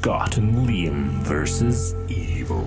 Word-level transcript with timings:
Scott 0.00 0.36
and 0.36 0.54
Liam 0.54 1.10
versus 1.24 1.92
Evil. 2.08 2.64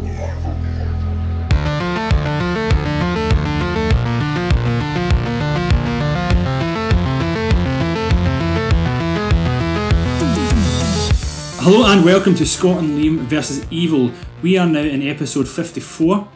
Hello 11.62 11.90
and 11.90 12.04
welcome 12.04 12.36
to 12.36 12.46
Scott 12.46 12.80
and 12.80 13.00
Liam 13.00 13.20
versus 13.20 13.66
Evil. 13.72 14.12
We 14.42 14.58
are 14.58 14.68
now 14.68 14.82
in 14.82 15.02
episode 15.02 15.48
54. 15.48 16.28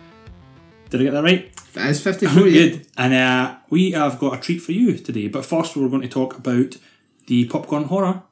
Did 0.92 1.02
I 1.02 1.04
get 1.04 1.12
that 1.12 1.24
right? 1.24 1.54
That 1.74 1.90
is 1.90 2.02
54. 2.02 2.44
Good. 2.44 2.88
And 2.98 3.14
uh, 3.14 3.58
we 3.70 3.92
have 3.92 4.18
got 4.18 4.38
a 4.38 4.42
treat 4.42 4.60
for 4.60 4.72
you 4.72 4.98
today. 4.98 5.28
But 5.28 5.46
first, 5.46 5.76
we're 5.76 5.90
going 5.90 6.04
to 6.04 6.08
talk 6.08 6.38
about 6.38 6.78
the 7.28 7.44
Popcorn 7.50 7.84
Horror, 7.84 8.24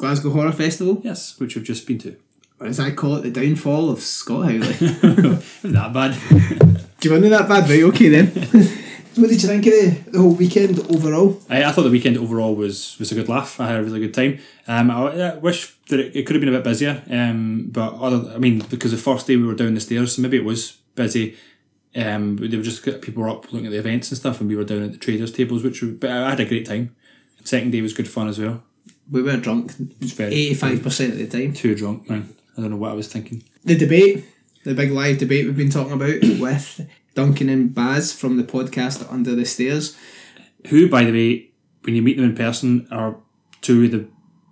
Glasgow 0.00 0.30
Horror 0.30 0.52
Festival. 0.52 0.98
yes, 1.04 1.38
which 1.38 1.54
we've 1.54 1.64
just 1.64 1.86
been 1.86 1.98
to. 1.98 2.16
Or 2.58 2.66
as 2.66 2.80
I 2.80 2.90
call 2.90 3.16
it, 3.16 3.20
the 3.22 3.30
downfall 3.30 3.90
of 3.90 4.00
Scott 4.00 4.46
Howley. 4.46 4.62
That 5.62 5.92
bad? 5.92 6.16
Do 7.00 7.08
you 7.08 7.12
want 7.12 7.24
to 7.24 7.30
that 7.30 7.46
bad? 7.46 7.68
Right, 7.68 7.82
okay 7.82 8.08
then. 8.08 8.26
what 9.16 9.28
did 9.28 9.42
you 9.42 9.48
think 9.48 9.66
of 9.66 9.72
the, 9.72 10.10
the 10.10 10.18
whole 10.18 10.34
weekend 10.34 10.78
overall? 10.94 11.38
I, 11.50 11.64
I 11.64 11.72
thought 11.72 11.82
the 11.82 11.90
weekend 11.90 12.16
overall 12.16 12.54
was 12.54 12.98
was 12.98 13.12
a 13.12 13.14
good 13.14 13.28
laugh. 13.28 13.60
I 13.60 13.68
had 13.68 13.80
a 13.80 13.82
really 13.82 14.00
good 14.00 14.14
time. 14.14 14.38
Um, 14.66 14.90
I, 14.90 15.32
I 15.32 15.34
wish 15.36 15.74
that 15.88 16.00
it, 16.00 16.16
it 16.16 16.26
could 16.26 16.36
have 16.36 16.40
been 16.40 16.54
a 16.54 16.56
bit 16.56 16.64
busier. 16.64 17.02
Um, 17.10 17.68
but 17.70 17.94
other, 17.94 18.32
I 18.34 18.38
mean, 18.38 18.60
because 18.70 18.92
the 18.92 18.96
first 18.96 19.26
day 19.26 19.36
we 19.36 19.46
were 19.46 19.54
down 19.54 19.74
the 19.74 19.80
stairs, 19.80 20.16
so 20.16 20.22
maybe 20.22 20.38
it 20.38 20.44
was 20.44 20.78
busy. 20.94 21.36
Um, 21.94 22.36
they 22.36 22.56
were 22.56 22.62
just 22.62 22.84
people 23.02 23.22
were 23.22 23.28
up 23.28 23.52
looking 23.52 23.66
at 23.66 23.72
the 23.72 23.78
events 23.78 24.10
and 24.10 24.18
stuff, 24.18 24.40
and 24.40 24.48
we 24.48 24.56
were 24.56 24.64
down 24.64 24.82
at 24.82 24.92
the 24.92 24.98
traders 24.98 25.32
tables, 25.32 25.62
which 25.62 25.82
were, 25.82 25.88
but 25.88 26.10
I 26.10 26.30
had 26.30 26.40
a 26.40 26.46
great 26.46 26.66
time. 26.66 26.96
Second 27.44 27.72
day 27.72 27.82
was 27.82 27.92
good 27.92 28.08
fun 28.08 28.28
as 28.28 28.38
well. 28.38 28.62
We 29.10 29.22
were 29.22 29.36
drunk 29.36 29.72
85% 29.72 31.12
of 31.12 31.18
the 31.18 31.26
time. 31.26 31.52
too 31.52 31.74
drunk, 31.74 32.08
man. 32.08 32.34
I 32.56 32.60
don't 32.60 32.70
know 32.70 32.76
what 32.76 32.92
I 32.92 32.94
was 32.94 33.08
thinking. 33.08 33.42
The 33.64 33.76
debate, 33.76 34.24
the 34.64 34.74
big 34.74 34.90
live 34.90 35.18
debate 35.18 35.46
we've 35.46 35.56
been 35.56 35.70
talking 35.70 35.92
about 35.92 36.20
with 36.40 36.88
Duncan 37.14 37.48
and 37.48 37.74
Baz 37.74 38.12
from 38.12 38.36
the 38.36 38.44
podcast 38.44 39.10
Under 39.12 39.34
the 39.34 39.44
Stairs. 39.44 39.96
Who, 40.68 40.88
by 40.88 41.04
the 41.04 41.12
way, 41.12 41.50
when 41.82 41.94
you 41.94 42.02
meet 42.02 42.16
them 42.16 42.26
in 42.26 42.36
person, 42.36 42.86
are 42.90 43.16
two 43.62 43.84
of 43.84 43.90
the 43.90 44.06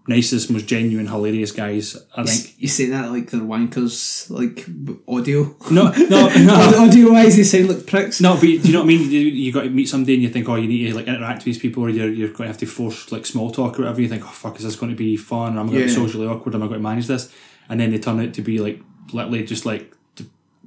nicest, 0.09 0.51
most 0.51 0.67
genuine, 0.67 1.07
hilarious 1.07 1.53
guys. 1.53 1.97
I 2.17 2.25
think. 2.25 2.55
You 2.61 2.69
say 2.69 2.87
that 2.87 3.11
like 3.11 3.31
they're 3.31 3.41
wankers, 3.41 4.29
like 4.31 4.67
audio. 5.07 5.55
No, 5.71 5.91
no, 5.91 6.29
no. 6.37 6.85
audio 6.85 7.13
wise, 7.13 7.37
they 7.37 7.45
sound 7.45 7.69
like 7.69 7.87
pricks. 7.87 8.21
No, 8.21 8.35
but 8.35 8.43
do 8.43 8.49
you 8.49 8.73
know 8.73 8.81
what 8.81 8.85
I 8.85 8.89
mean? 8.89 9.11
You, 9.11 9.21
you 9.21 9.53
got 9.53 9.63
to 9.63 9.71
meet 9.71 9.89
somebody 9.89 10.15
and 10.15 10.23
you 10.23 10.29
think, 10.29 10.49
oh, 10.49 10.57
you 10.57 10.69
need 10.69 10.89
to 10.89 10.95
like 10.95 11.07
interact 11.07 11.39
with 11.39 11.45
these 11.45 11.59
people, 11.59 11.85
or 11.85 11.91
you're, 11.91 12.11
you're 12.11 12.29
going 12.29 12.45
to 12.45 12.49
have 12.49 12.59
to 12.59 12.67
force 12.67 13.13
like 13.13 13.27
small 13.27 13.51
talk 13.51 13.79
or 13.79 13.83
whatever. 13.83 14.01
You 14.01 14.09
think, 14.09 14.25
oh 14.25 14.29
fuck, 14.29 14.57
is 14.57 14.65
this 14.65 14.77
going 14.77 14.91
to 14.91 14.97
be 14.97 15.17
fun? 15.17 15.57
Or 15.57 15.61
am 15.61 15.69
I 15.69 15.73
going 15.73 15.83
to 15.83 15.89
be 15.89 15.93
socially 15.93 16.27
awkward? 16.27 16.55
Am 16.55 16.63
I 16.63 16.67
going 16.67 16.81
to 16.81 16.83
manage 16.83 17.07
this? 17.07 17.33
And 17.69 17.79
then 17.79 17.91
they 17.91 17.99
turn 17.99 18.21
out 18.21 18.35
to 18.35 18.43
be 18.43 18.59
like 18.59 18.81
literally 19.13 19.45
just 19.45 19.67
like 19.67 19.95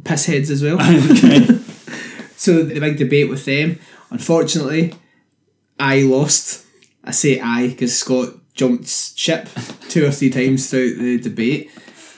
Piss 0.04 0.26
heads 0.26 0.50
as 0.50 0.64
well. 0.64 0.78
So 2.42 2.64
the 2.64 2.80
big 2.80 2.98
debate 2.98 3.30
with 3.30 3.46
them. 3.46 3.78
Unfortunately, 4.10 4.96
I 5.80 6.02
lost. 6.02 6.66
I 7.04 7.12
say 7.12 7.40
I 7.40 7.68
because 7.68 8.00
Scott 8.00 8.34
jumped 8.54 8.88
ship 8.88 9.48
two 9.90 10.06
or 10.06 10.12
three 10.12 10.30
times 10.30 10.70
throughout 10.70 10.98
the 10.98 11.20
debate. 11.20 11.72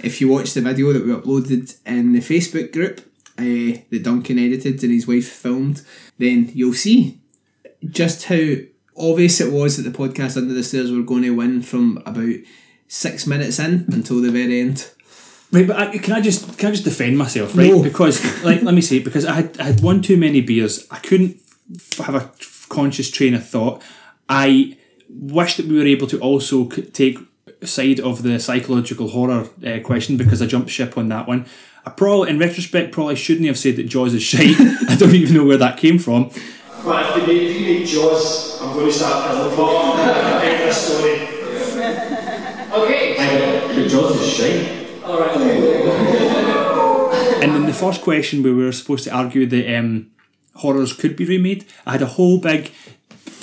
If 0.03 0.19
you 0.19 0.27
watch 0.27 0.53
the 0.53 0.61
video 0.61 0.91
that 0.93 1.05
we 1.05 1.13
uploaded 1.13 1.75
in 1.85 2.13
the 2.13 2.19
Facebook 2.19 2.73
group 2.73 2.99
uh, 3.37 3.79
that 3.89 4.03
Duncan 4.03 4.39
edited 4.39 4.83
and 4.83 4.91
his 4.91 5.07
wife 5.07 5.29
filmed, 5.29 5.81
then 6.17 6.51
you'll 6.53 6.73
see 6.73 7.19
just 7.89 8.25
how 8.25 8.55
obvious 8.97 9.41
it 9.41 9.51
was 9.51 9.77
that 9.77 9.89
the 9.89 9.97
podcast 9.97 10.37
Under 10.37 10.53
the 10.53 10.63
Stairs 10.63 10.91
were 10.91 11.03
going 11.03 11.23
to 11.23 11.31
win 11.31 11.61
from 11.61 12.01
about 12.05 12.35
six 12.87 13.25
minutes 13.25 13.59
in 13.59 13.85
until 13.91 14.21
the 14.21 14.31
very 14.31 14.61
end. 14.61 14.89
Right, 15.51 15.67
but 15.67 15.75
I, 15.75 15.97
can 15.99 16.13
I 16.13 16.21
just 16.21 16.57
can 16.57 16.69
I 16.69 16.71
just 16.71 16.83
defend 16.83 17.17
myself, 17.17 17.55
right? 17.55 17.69
No. 17.69 17.83
Because 17.83 18.43
like 18.43 18.63
let 18.63 18.73
me 18.73 18.81
say, 18.81 18.99
because 18.99 19.25
I 19.25 19.33
had 19.35 19.59
I 19.59 19.63
had 19.65 19.81
one 19.81 20.01
too 20.01 20.17
many 20.17 20.41
beers. 20.41 20.87
I 20.89 20.97
couldn't 20.97 21.37
have 21.99 22.15
a 22.15 22.31
conscious 22.69 23.11
train 23.11 23.35
of 23.35 23.47
thought. 23.47 23.83
I 24.27 24.77
wish 25.15 25.57
that 25.57 25.65
we 25.67 25.77
were 25.77 25.85
able 25.85 26.07
to 26.07 26.19
also 26.19 26.69
c- 26.69 26.83
take 26.83 27.19
side 27.63 27.99
of 27.99 28.23
the 28.23 28.39
psychological 28.39 29.09
horror 29.09 29.47
uh, 29.65 29.79
question 29.79 30.17
because 30.17 30.41
I 30.41 30.45
jumped 30.45 30.69
ship 30.69 30.97
on 30.97 31.07
that 31.09 31.27
one. 31.27 31.45
I 31.85 31.89
probably, 31.89 32.29
in 32.29 32.39
retrospect, 32.39 32.91
probably 32.91 33.15
shouldn't 33.15 33.47
have 33.47 33.57
said 33.57 33.75
that 33.75 33.83
Jaws 33.87 34.13
is 34.13 34.23
shite. 34.31 34.55
I 34.89 34.95
don't 34.95 35.13
even 35.15 35.35
know 35.35 35.45
where 35.45 35.57
that 35.57 35.77
came 35.77 35.99
from. 35.99 36.29
But 36.83 37.17
if 37.17 37.25
they 37.25 37.33
make, 37.33 37.41
if 37.43 37.61
you 37.61 37.79
make 37.79 37.87
Jaws, 37.87 38.61
I'm 38.61 38.73
going 38.73 38.87
to 38.87 38.91
start 38.93 39.31
killing 39.31 39.55
folk. 39.55 39.97
Make 40.43 40.57
this 40.59 40.77
story. 40.77 41.13
Okay. 42.81 43.87
Jaws 43.87 44.19
is 44.21 44.33
shite. 44.33 45.03
Alright, 45.03 45.35
And 47.43 47.53
then 47.53 47.65
the 47.65 47.73
first 47.73 48.01
question, 48.01 48.41
where 48.43 48.53
we 48.53 48.63
were 48.63 48.71
supposed 48.71 49.03
to 49.05 49.11
argue 49.11 49.45
that 49.45 49.77
um, 49.77 50.11
horrors 50.55 50.93
could 50.93 51.15
be 51.15 51.25
remade, 51.25 51.65
I 51.85 51.93
had 51.93 52.01
a 52.01 52.05
whole 52.07 52.37
big 52.37 52.71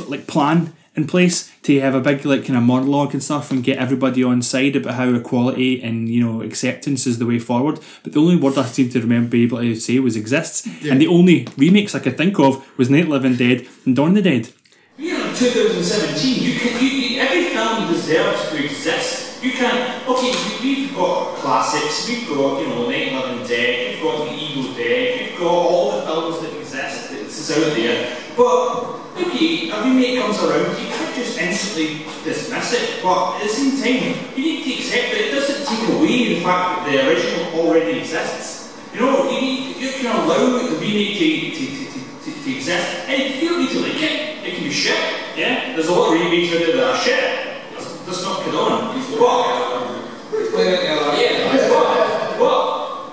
like 0.08 0.26
plan 0.26 0.72
in 1.00 1.06
place 1.06 1.52
to 1.62 1.80
have 1.80 1.94
a 1.94 2.00
big 2.00 2.24
like 2.24 2.44
kind 2.46 2.56
of 2.56 2.62
monologue 2.62 3.12
and 3.12 3.22
stuff 3.22 3.50
and 3.50 3.64
get 3.64 3.78
everybody 3.78 4.22
on 4.22 4.42
side 4.42 4.76
about 4.76 4.94
how 4.94 5.12
equality 5.14 5.82
and 5.82 6.08
you 6.08 6.24
know 6.24 6.42
acceptance 6.42 7.06
is 7.06 7.18
the 7.18 7.26
way 7.26 7.38
forward. 7.38 7.80
But 8.02 8.12
the 8.12 8.20
only 8.20 8.36
word 8.36 8.58
I 8.58 8.64
seem 8.64 8.90
to 8.90 9.00
remember 9.00 9.30
be 9.30 9.44
able 9.44 9.58
to 9.58 9.74
say 9.76 9.98
was 9.98 10.16
exists, 10.16 10.66
and 10.88 11.00
the 11.00 11.06
only 11.06 11.46
remakes 11.56 11.94
I 11.94 12.00
could 12.00 12.16
think 12.16 12.38
of 12.38 12.66
was 12.78 12.90
Night 12.90 13.08
Living 13.08 13.36
Dead 13.36 13.66
and 13.84 13.96
Dawn 13.96 14.10
of 14.10 14.14
the 14.16 14.22
Dead. 14.22 14.52
We 14.98 15.12
are 15.12 15.28
in 15.28 15.34
2017. 15.34 16.42
You 16.42 16.58
can, 16.58 16.82
you, 16.82 16.88
you, 16.88 17.20
every 17.20 17.44
film 17.54 17.90
deserves 17.90 18.50
to 18.50 18.64
exist. 18.64 19.42
You 19.42 19.52
can, 19.52 20.06
okay, 20.06 20.32
we, 20.62 20.84
we've 20.84 20.94
got 20.94 21.36
classics, 21.36 22.06
we've 22.06 22.28
got, 22.28 22.60
you 22.60 22.68
know, 22.68 22.90
Night 22.90 23.12
Living 23.12 23.46
Dead, 23.46 23.94
we've 23.94 24.02
got 24.02 24.28
The 24.28 24.34
Evil 24.34 24.74
Dead, 24.74 25.30
we've 25.30 25.38
got 25.38 25.46
all 25.46 25.96
the 25.96 26.02
films 26.02 26.40
that 26.42 26.60
exist, 26.60 27.10
that's 27.10 27.50
out 27.52 27.74
there. 27.74 28.16
But, 28.36 29.00
okay, 29.16 29.70
a 29.70 29.82
remake 29.82 30.20
comes 30.20 30.36
around, 30.42 30.76
you 30.76 30.76
can't 30.76 30.89
just 31.20 31.38
instantly 31.38 32.04
dismiss 32.24 32.72
it. 32.72 33.02
But 33.02 33.36
at 33.36 33.42
the 33.42 33.48
same 33.48 33.76
time, 33.76 34.36
you 34.36 34.42
need 34.42 34.64
to 34.64 34.70
accept 34.80 35.12
that 35.12 35.20
it 35.20 35.30
doesn't 35.32 35.66
take 35.66 35.88
away 35.94 36.34
the 36.34 36.40
fact 36.40 36.86
that 36.86 36.90
the 36.90 37.08
original 37.08 37.60
already 37.60 38.00
exists. 38.00 38.76
You 38.94 39.00
know, 39.00 39.30
you, 39.30 39.40
need, 39.40 39.76
you 39.76 39.92
can 39.92 40.06
allow 40.06 40.66
the 40.66 40.76
remake 40.80 41.18
to, 41.18 41.26
to, 41.50 41.66
to, 41.66 41.84
to, 41.92 41.98
to, 42.24 42.44
to 42.44 42.56
exist. 42.56 43.06
And 43.06 43.22
if 43.22 43.42
you 43.42 43.48
don't 43.50 43.60
need 43.60 43.70
to 43.70 43.80
like 43.80 44.02
it, 44.02 44.46
it 44.46 44.54
can 44.54 44.64
be 44.64 44.70
shit. 44.70 44.98
Yeah? 45.36 45.74
There's 45.74 45.88
a 45.88 45.92
lot 45.92 46.14
of 46.14 46.20
remakes 46.20 46.52
out 46.54 46.58
there 46.60 46.76
that 46.76 46.94
are 46.94 46.98
shit. 46.98 47.72
Let's, 47.74 48.06
let's 48.06 48.22
not 48.22 48.44
kid 48.44 48.54
on. 48.54 48.96
But, 49.20 50.64
yeah, 50.64 51.68
but, 51.68 52.38
but, 52.38 53.12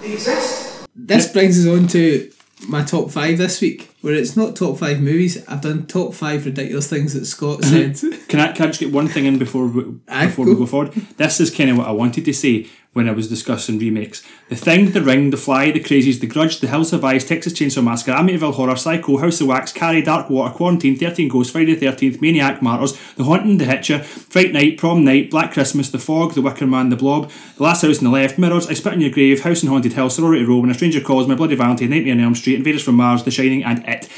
they 0.00 0.12
exist. 0.12 0.86
This 0.94 1.32
brings 1.32 1.58
us 1.58 1.66
on 1.66 1.86
to 1.88 2.30
my 2.68 2.82
top 2.82 3.10
five 3.10 3.38
this 3.38 3.60
week, 3.60 3.90
where 4.06 4.14
it's 4.14 4.36
not 4.36 4.54
top 4.54 4.78
five 4.78 5.00
movies. 5.00 5.44
I've 5.48 5.62
done 5.62 5.84
top 5.88 6.14
five 6.14 6.46
ridiculous 6.46 6.88
things 6.88 7.14
that 7.14 7.24
Scott 7.24 7.64
uh-huh. 7.64 7.92
said. 7.92 8.28
Can 8.28 8.38
I, 8.38 8.52
can 8.52 8.66
I 8.66 8.68
just 8.68 8.78
get 8.78 8.92
one 8.92 9.08
thing 9.08 9.24
in 9.24 9.36
before 9.36 9.66
we, 9.66 9.82
Aye, 10.06 10.26
before 10.26 10.44
go. 10.44 10.52
we 10.52 10.58
go 10.58 10.66
forward? 10.66 10.92
This 11.16 11.40
is 11.40 11.52
kind 11.52 11.70
of 11.70 11.78
what 11.78 11.88
I 11.88 11.90
wanted 11.90 12.24
to 12.24 12.32
say 12.32 12.68
when 12.96 13.10
I 13.10 13.12
was 13.12 13.28
discussing 13.28 13.78
remakes. 13.78 14.22
The 14.48 14.56
Thing, 14.56 14.92
The 14.92 15.02
Ring, 15.02 15.28
The 15.28 15.36
Fly, 15.36 15.70
The 15.70 15.80
Crazies, 15.80 16.18
The 16.18 16.26
Grudge, 16.26 16.60
The 16.60 16.66
Hills 16.66 16.92
Have 16.92 17.04
Eyes, 17.04 17.26
Texas 17.26 17.52
Chainsaw 17.52 17.84
Massacre, 17.84 18.12
Amityville 18.12 18.54
Horror, 18.54 18.74
Psycho, 18.74 19.18
House 19.18 19.38
of 19.42 19.48
Wax, 19.48 19.70
Carrie, 19.70 20.00
Dark 20.00 20.30
Water, 20.30 20.54
Quarantine, 20.54 20.96
13 20.96 21.28
Ghosts, 21.28 21.52
Friday 21.52 21.74
the 21.74 21.84
13th, 21.84 22.22
Maniac, 22.22 22.62
Martyrs, 22.62 22.98
The 23.16 23.24
Haunting, 23.24 23.58
The 23.58 23.66
Hitcher, 23.66 24.02
Fright 24.02 24.54
Night, 24.54 24.78
Prom 24.78 25.04
Night, 25.04 25.30
Black 25.30 25.52
Christmas, 25.52 25.90
The 25.90 25.98
Fog, 25.98 26.32
The 26.32 26.40
Wicker 26.40 26.66
Man, 26.66 26.88
The 26.88 26.96
Blob, 26.96 27.30
The 27.58 27.62
Last 27.62 27.82
House 27.82 27.98
on 27.98 28.04
the 28.04 28.10
Left, 28.10 28.38
Mirrors, 28.38 28.66
I 28.66 28.72
Spit 28.72 28.94
in 28.94 29.02
Your 29.02 29.10
Grave, 29.10 29.42
House 29.42 29.62
and 29.62 29.70
Haunted 29.70 29.92
Hill, 29.92 30.08
Sorority 30.08 30.44
Row, 30.44 30.60
When 30.60 30.70
a 30.70 30.74
Stranger 30.74 31.02
Calls, 31.02 31.28
My 31.28 31.34
Bloody 31.34 31.54
Valentine, 31.54 31.90
Nightmare 31.90 32.14
on 32.14 32.20
Elm 32.20 32.34
Street, 32.34 32.56
Invaders 32.56 32.82
from 32.82 32.94
Mars, 32.94 33.24
The 33.24 33.30
Shining, 33.30 33.62
and 33.62 33.86
It. 33.86 34.08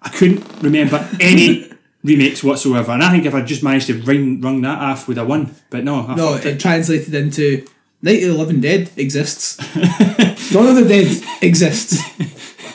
I 0.00 0.08
couldn't 0.08 0.42
remember 0.62 1.06
any 1.20 1.70
remakes 2.02 2.42
whatsoever, 2.42 2.92
and 2.92 3.02
I 3.02 3.10
think 3.10 3.26
if 3.26 3.34
I 3.34 3.42
just 3.42 3.62
managed 3.62 3.88
to 3.88 4.00
ring, 4.00 4.40
rung 4.40 4.62
that 4.62 4.78
off, 4.78 5.06
would 5.06 5.18
have 5.18 5.28
won. 5.28 5.54
But 5.68 5.84
no, 5.84 6.06
I 6.06 6.14
no, 6.14 6.34
it. 6.36 6.46
it 6.46 6.60
translated 6.60 7.12
into 7.14 7.66
Night 8.04 8.20
of 8.24 8.30
the 8.30 8.34
Living 8.34 8.60
Dead 8.60 8.90
exists. 8.96 9.56
Dawn 10.52 10.66
of 10.66 10.74
the 10.74 10.84
Dead 10.88 11.22
exists. 11.40 12.02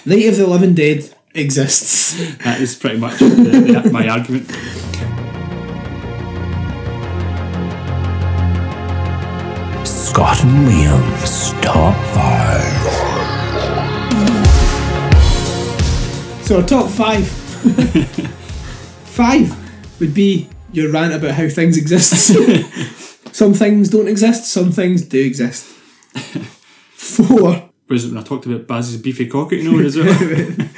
Night 0.05 0.25
of 0.25 0.37
the 0.37 0.47
Living 0.47 0.73
Dead 0.73 1.13
exists. 1.33 2.37
That 2.45 2.61
is 2.61 2.75
pretty 2.75 2.97
much 2.97 3.19
the, 3.19 3.25
the, 3.25 3.89
my 3.91 4.07
argument. 4.07 4.49
Scott 9.85 10.41
and 10.45 10.65
Liam's 10.65 11.51
top 11.61 11.97
five. 12.15 12.63
So 16.45 16.61
our 16.61 16.65
top 16.65 16.89
five. 16.89 17.27
five 19.03 19.99
would 19.99 20.13
be 20.13 20.47
your 20.71 20.89
rant 20.89 21.13
about 21.13 21.31
how 21.31 21.49
things 21.49 21.75
exist. 21.75 22.33
some 23.37 23.53
things 23.53 23.89
don't 23.89 24.07
exist, 24.07 24.45
some 24.45 24.71
things 24.71 25.03
do 25.03 25.23
exist. 25.23 25.63
Four. 26.95 27.69
Was 27.87 28.05
it 28.05 28.09
when 28.09 28.17
I 28.17 28.23
talked 28.23 28.47
about 28.47 28.65
Baz's 28.65 28.99
beefy 28.99 29.27
know, 29.27 29.79
as 29.79 29.95
well? 29.95 30.11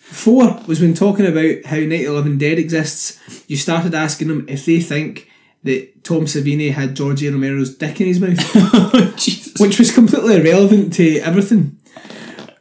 Four 0.00 0.58
was 0.66 0.80
when 0.80 0.94
talking 0.94 1.26
about 1.26 1.66
how 1.66 1.76
Night 1.76 2.06
of 2.06 2.14
Living 2.14 2.38
Dead 2.38 2.58
exists, 2.58 3.44
you 3.46 3.58
started 3.58 3.94
asking 3.94 4.28
them 4.28 4.46
if 4.48 4.64
they 4.64 4.80
think 4.80 5.28
that 5.64 6.02
Tom 6.02 6.24
Savini 6.24 6.72
had 6.72 6.96
George 6.96 7.22
A. 7.24 7.30
Romero's 7.30 7.76
dick 7.76 8.00
in 8.00 8.06
his 8.06 8.20
mouth, 8.20 8.38
Oh, 8.54 9.14
Jesus. 9.18 9.60
which 9.60 9.78
was 9.78 9.92
completely 9.92 10.36
irrelevant 10.36 10.94
to 10.94 11.18
everything. 11.18 11.78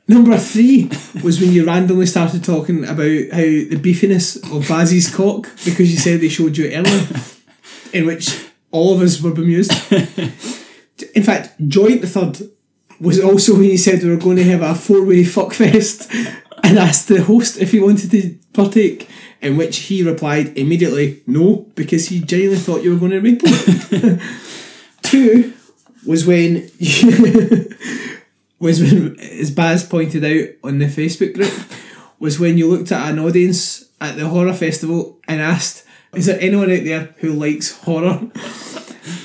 Number 0.09 0.37
three 0.37 0.89
was 1.23 1.39
when 1.39 1.53
you 1.53 1.65
randomly 1.65 2.05
started 2.05 2.43
talking 2.43 2.83
about 2.83 2.97
how 2.97 3.43
the 3.43 3.79
beefiness 3.81 4.35
of 4.53 4.67
Bazzy's 4.67 5.09
cock 5.15 5.47
because 5.63 5.89
you 5.89 5.97
said 5.97 6.19
they 6.19 6.27
showed 6.27 6.57
you 6.57 6.69
earlier, 6.73 7.07
in 7.93 8.05
which 8.05 8.48
all 8.71 8.93
of 8.93 9.01
us 9.01 9.21
were 9.21 9.33
bemused. 9.33 9.71
In 11.15 11.23
fact, 11.23 11.53
joint 11.67 12.01
the 12.01 12.07
third 12.07 12.39
was 12.99 13.19
also 13.19 13.53
when 13.53 13.65
you 13.65 13.77
said 13.77 14.03
we 14.03 14.09
were 14.09 14.17
going 14.17 14.37
to 14.37 14.43
have 14.43 14.61
a 14.61 14.75
four 14.75 15.05
way 15.05 15.23
fuckfest 15.23 16.13
and 16.63 16.77
asked 16.77 17.07
the 17.07 17.23
host 17.23 17.57
if 17.57 17.71
he 17.71 17.79
wanted 17.79 18.11
to 18.11 18.37
partake, 18.53 19.07
in 19.41 19.55
which 19.57 19.77
he 19.77 20.03
replied 20.03 20.57
immediately 20.57 21.23
no 21.25 21.67
because 21.75 22.09
he 22.09 22.19
genuinely 22.19 22.59
thought 22.59 22.83
you 22.83 22.93
were 22.93 22.99
going 22.99 23.11
to 23.11 23.19
rape 23.19 23.41
him. 23.41 24.19
Two 25.01 25.53
was 26.05 26.25
when 26.25 26.69
was 28.59 28.81
when, 28.81 29.19
as 29.19 29.51
Baz 29.51 29.85
pointed 29.85 30.25
out 30.25 30.55
on 30.63 30.79
the 30.79 30.85
Facebook 30.85 31.33
group, 31.33 31.53
was 32.19 32.39
when 32.39 32.57
you 32.57 32.69
looked 32.69 32.91
at 32.91 33.09
an 33.09 33.19
audience 33.19 33.89
at 34.01 34.17
the 34.17 34.27
horror 34.27 34.53
festival 34.53 35.19
and 35.27 35.41
asked, 35.41 35.85
"Is 36.13 36.25
there 36.25 36.39
anyone 36.39 36.71
out 36.71 36.83
there 36.83 37.15
who 37.17 37.33
likes 37.33 37.71
horror?" 37.71 38.29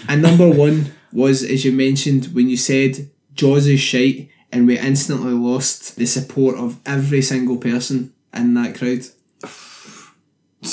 And 0.09 0.23
number 0.23 0.49
one 0.49 0.93
was, 1.13 1.43
as 1.43 1.65
you 1.65 1.73
mentioned, 1.73 2.27
when 2.35 2.49
you 2.49 2.57
said 2.57 3.09
Jaws 3.35 3.67
is 3.67 3.81
shite, 3.81 4.29
and 4.53 4.67
we 4.67 4.79
instantly 4.79 5.33
lost 5.33 5.97
the 5.97 6.07
support 6.07 6.57
of 6.57 6.79
every 6.87 7.23
single 7.23 7.57
person 7.57 8.13
in 8.33 8.55
that 8.55 8.77
crowd. 8.77 9.01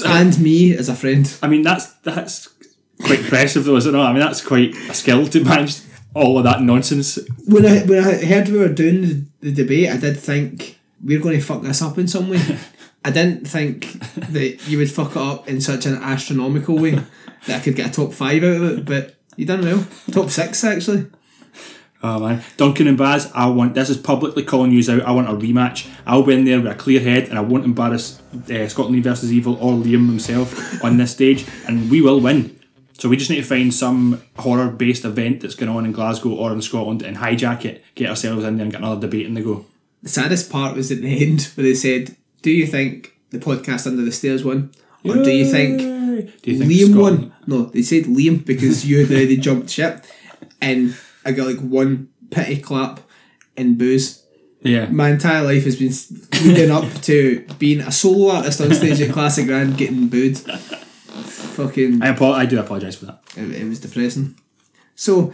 And 0.06 0.40
me 0.40 0.76
as 0.78 0.88
a 0.88 0.96
friend. 0.96 1.32
I 1.42 1.48
mean, 1.48 1.64
that's 1.64 1.92
that's 2.04 2.48
quite 3.04 3.20
impressive, 3.20 3.66
though, 3.66 3.76
is 3.76 3.86
it? 3.86 3.96
I 3.96 4.12
mean, 4.12 4.22
that's 4.22 4.46
quite 4.46 4.76
a 4.90 4.94
skill 4.94 5.28
to 5.28 5.44
manage 5.44 5.82
all 6.14 6.38
of 6.38 6.44
that 6.44 6.62
nonsense. 6.62 7.20
When 7.48 7.66
I 7.66 7.80
when 7.80 8.00
I 8.00 8.24
heard 8.24 8.50
we 8.50 8.60
were 8.60 8.70
doing 8.70 9.02
the, 9.02 9.26
the 9.42 9.52
debate, 9.52 9.90
I 9.90 9.98
did 9.98 10.18
think 10.18 10.80
we're 11.04 11.20
going 11.20 11.40
to 11.40 11.46
fuck 11.46 11.62
this 11.62 11.82
up 11.82 11.98
in 11.98 12.08
some 12.08 12.30
way. 12.30 12.40
I 13.04 13.12
didn't 13.12 13.48
think 13.48 13.92
that 14.32 14.68
you 14.68 14.78
would 14.78 14.92
fuck 14.92 15.12
it 15.12 15.18
up 15.18 15.48
in 15.48 15.60
such 15.62 15.86
an 15.86 15.96
astronomical 15.96 16.78
way 16.78 16.92
that 17.48 17.60
I 17.62 17.64
could 17.64 17.76
get 17.76 17.90
a 17.90 17.92
top 17.92 18.14
five 18.14 18.44
out 18.44 18.62
of 18.62 18.64
it, 18.64 18.86
but 18.86 19.16
you 19.36 19.46
done 19.46 19.64
well. 19.64 19.86
Top 20.12 20.30
six 20.30 20.64
actually. 20.64 21.08
Oh 22.04 22.20
man, 22.20 22.44
Duncan 22.58 22.88
and 22.88 22.98
Baz, 22.98 23.32
I 23.36 23.48
want 23.48 23.76
this 23.76 23.90
is 23.90 23.98
publicly 23.98 24.44
calling 24.44 24.72
you 24.72 24.92
out. 24.92 25.04
I 25.04 25.12
want 25.12 25.30
a 25.30 25.34
rematch. 25.34 25.88
I'll 26.08 26.24
be 26.24 26.34
in 26.34 26.46
there 26.46 26.60
with 26.60 26.72
a 26.72 26.76
clear 26.76 27.00
head, 27.00 27.30
and 27.30 27.38
I 27.38 27.42
won't 27.42 27.64
embarrass 27.64 28.20
uh, 28.50 28.68
Scotland 28.68 29.04
versus 29.04 29.32
Evil 29.32 29.56
or 29.56 29.74
Liam 29.74 30.08
himself 30.08 30.84
on 30.84 30.98
this 30.98 31.12
stage, 31.12 31.46
and 31.68 31.92
we 31.92 32.02
will 32.02 32.20
win. 32.20 32.60
So 32.98 33.10
we 33.10 33.18
just 33.18 33.30
need 33.30 33.38
to 33.38 33.44
find 33.44 33.74
some 33.74 34.22
horror-based 34.38 35.06
event 35.06 35.42
that's 35.42 35.56
going 35.56 35.76
on 35.76 35.86
in 35.86 35.92
Glasgow 35.92 36.34
or 36.36 36.52
in 36.54 36.62
Scotland 36.62 37.02
and 37.02 37.18
hijack 37.18 37.66
it, 37.66 37.84
get 37.96 38.10
ourselves 38.10 38.46
in 38.46 38.58
there, 38.58 38.64
and 38.64 38.72
get 38.72 38.82
another 38.82 39.02
debate 39.02 39.26
in 39.26 39.34
the 39.34 39.42
go. 39.42 39.66
The 40.04 40.10
saddest 40.10 40.52
part 40.52 40.76
was 40.76 40.92
at 40.92 41.02
the 41.02 41.22
end 41.22 41.52
where 41.56 41.64
they 41.64 41.74
said, 41.74 42.16
"Do 42.42 42.52
you 42.52 42.68
think 42.68 43.16
the 43.30 43.40
podcast 43.40 43.88
under 43.88 44.04
the 44.04 44.12
stairs 44.12 44.44
won, 44.44 44.72
or 45.04 45.16
do 45.16 45.32
you 45.32 45.46
think 45.50 45.80
Do 45.80 46.52
you 46.52 46.58
think 46.60 46.72
Liam 46.72 47.00
won?" 47.00 47.34
No, 47.48 47.66
they 47.66 47.82
said 47.82 48.06
Liam 48.06 48.46
because 48.46 48.86
you 48.86 49.00
had 49.06 49.12
already 49.12 49.38
jumped 49.38 49.70
ship, 49.70 50.04
and 50.62 50.96
I 51.26 51.32
got 51.32 51.48
like 51.48 51.60
one 51.60 52.10
pity 52.30 52.58
clap 52.62 53.00
and 53.58 53.78
booze. 53.78 54.18
Yeah, 54.64 54.90
My 54.90 55.10
entire 55.10 55.42
life 55.44 55.64
has 55.64 55.76
been 55.78 55.92
leading 56.46 56.70
up 56.70 56.86
to 57.04 57.44
being 57.58 57.80
a 57.80 57.92
solo 57.92 58.32
artist 58.36 58.62
on 58.62 58.72
stage 58.76 59.02
at 59.02 59.12
Classic 59.12 59.48
Grand 59.48 59.76
getting 59.76 60.08
booed. 60.08 60.38
Fucking, 60.38 62.02
I 62.02 62.10
apo- 62.10 62.32
I 62.34 62.46
do 62.46 62.60
apologise 62.60 62.96
for 62.96 63.06
that. 63.08 63.22
it, 63.36 63.52
it 63.62 63.68
was 63.68 63.80
depressing. 63.80 64.36
So, 64.96 65.34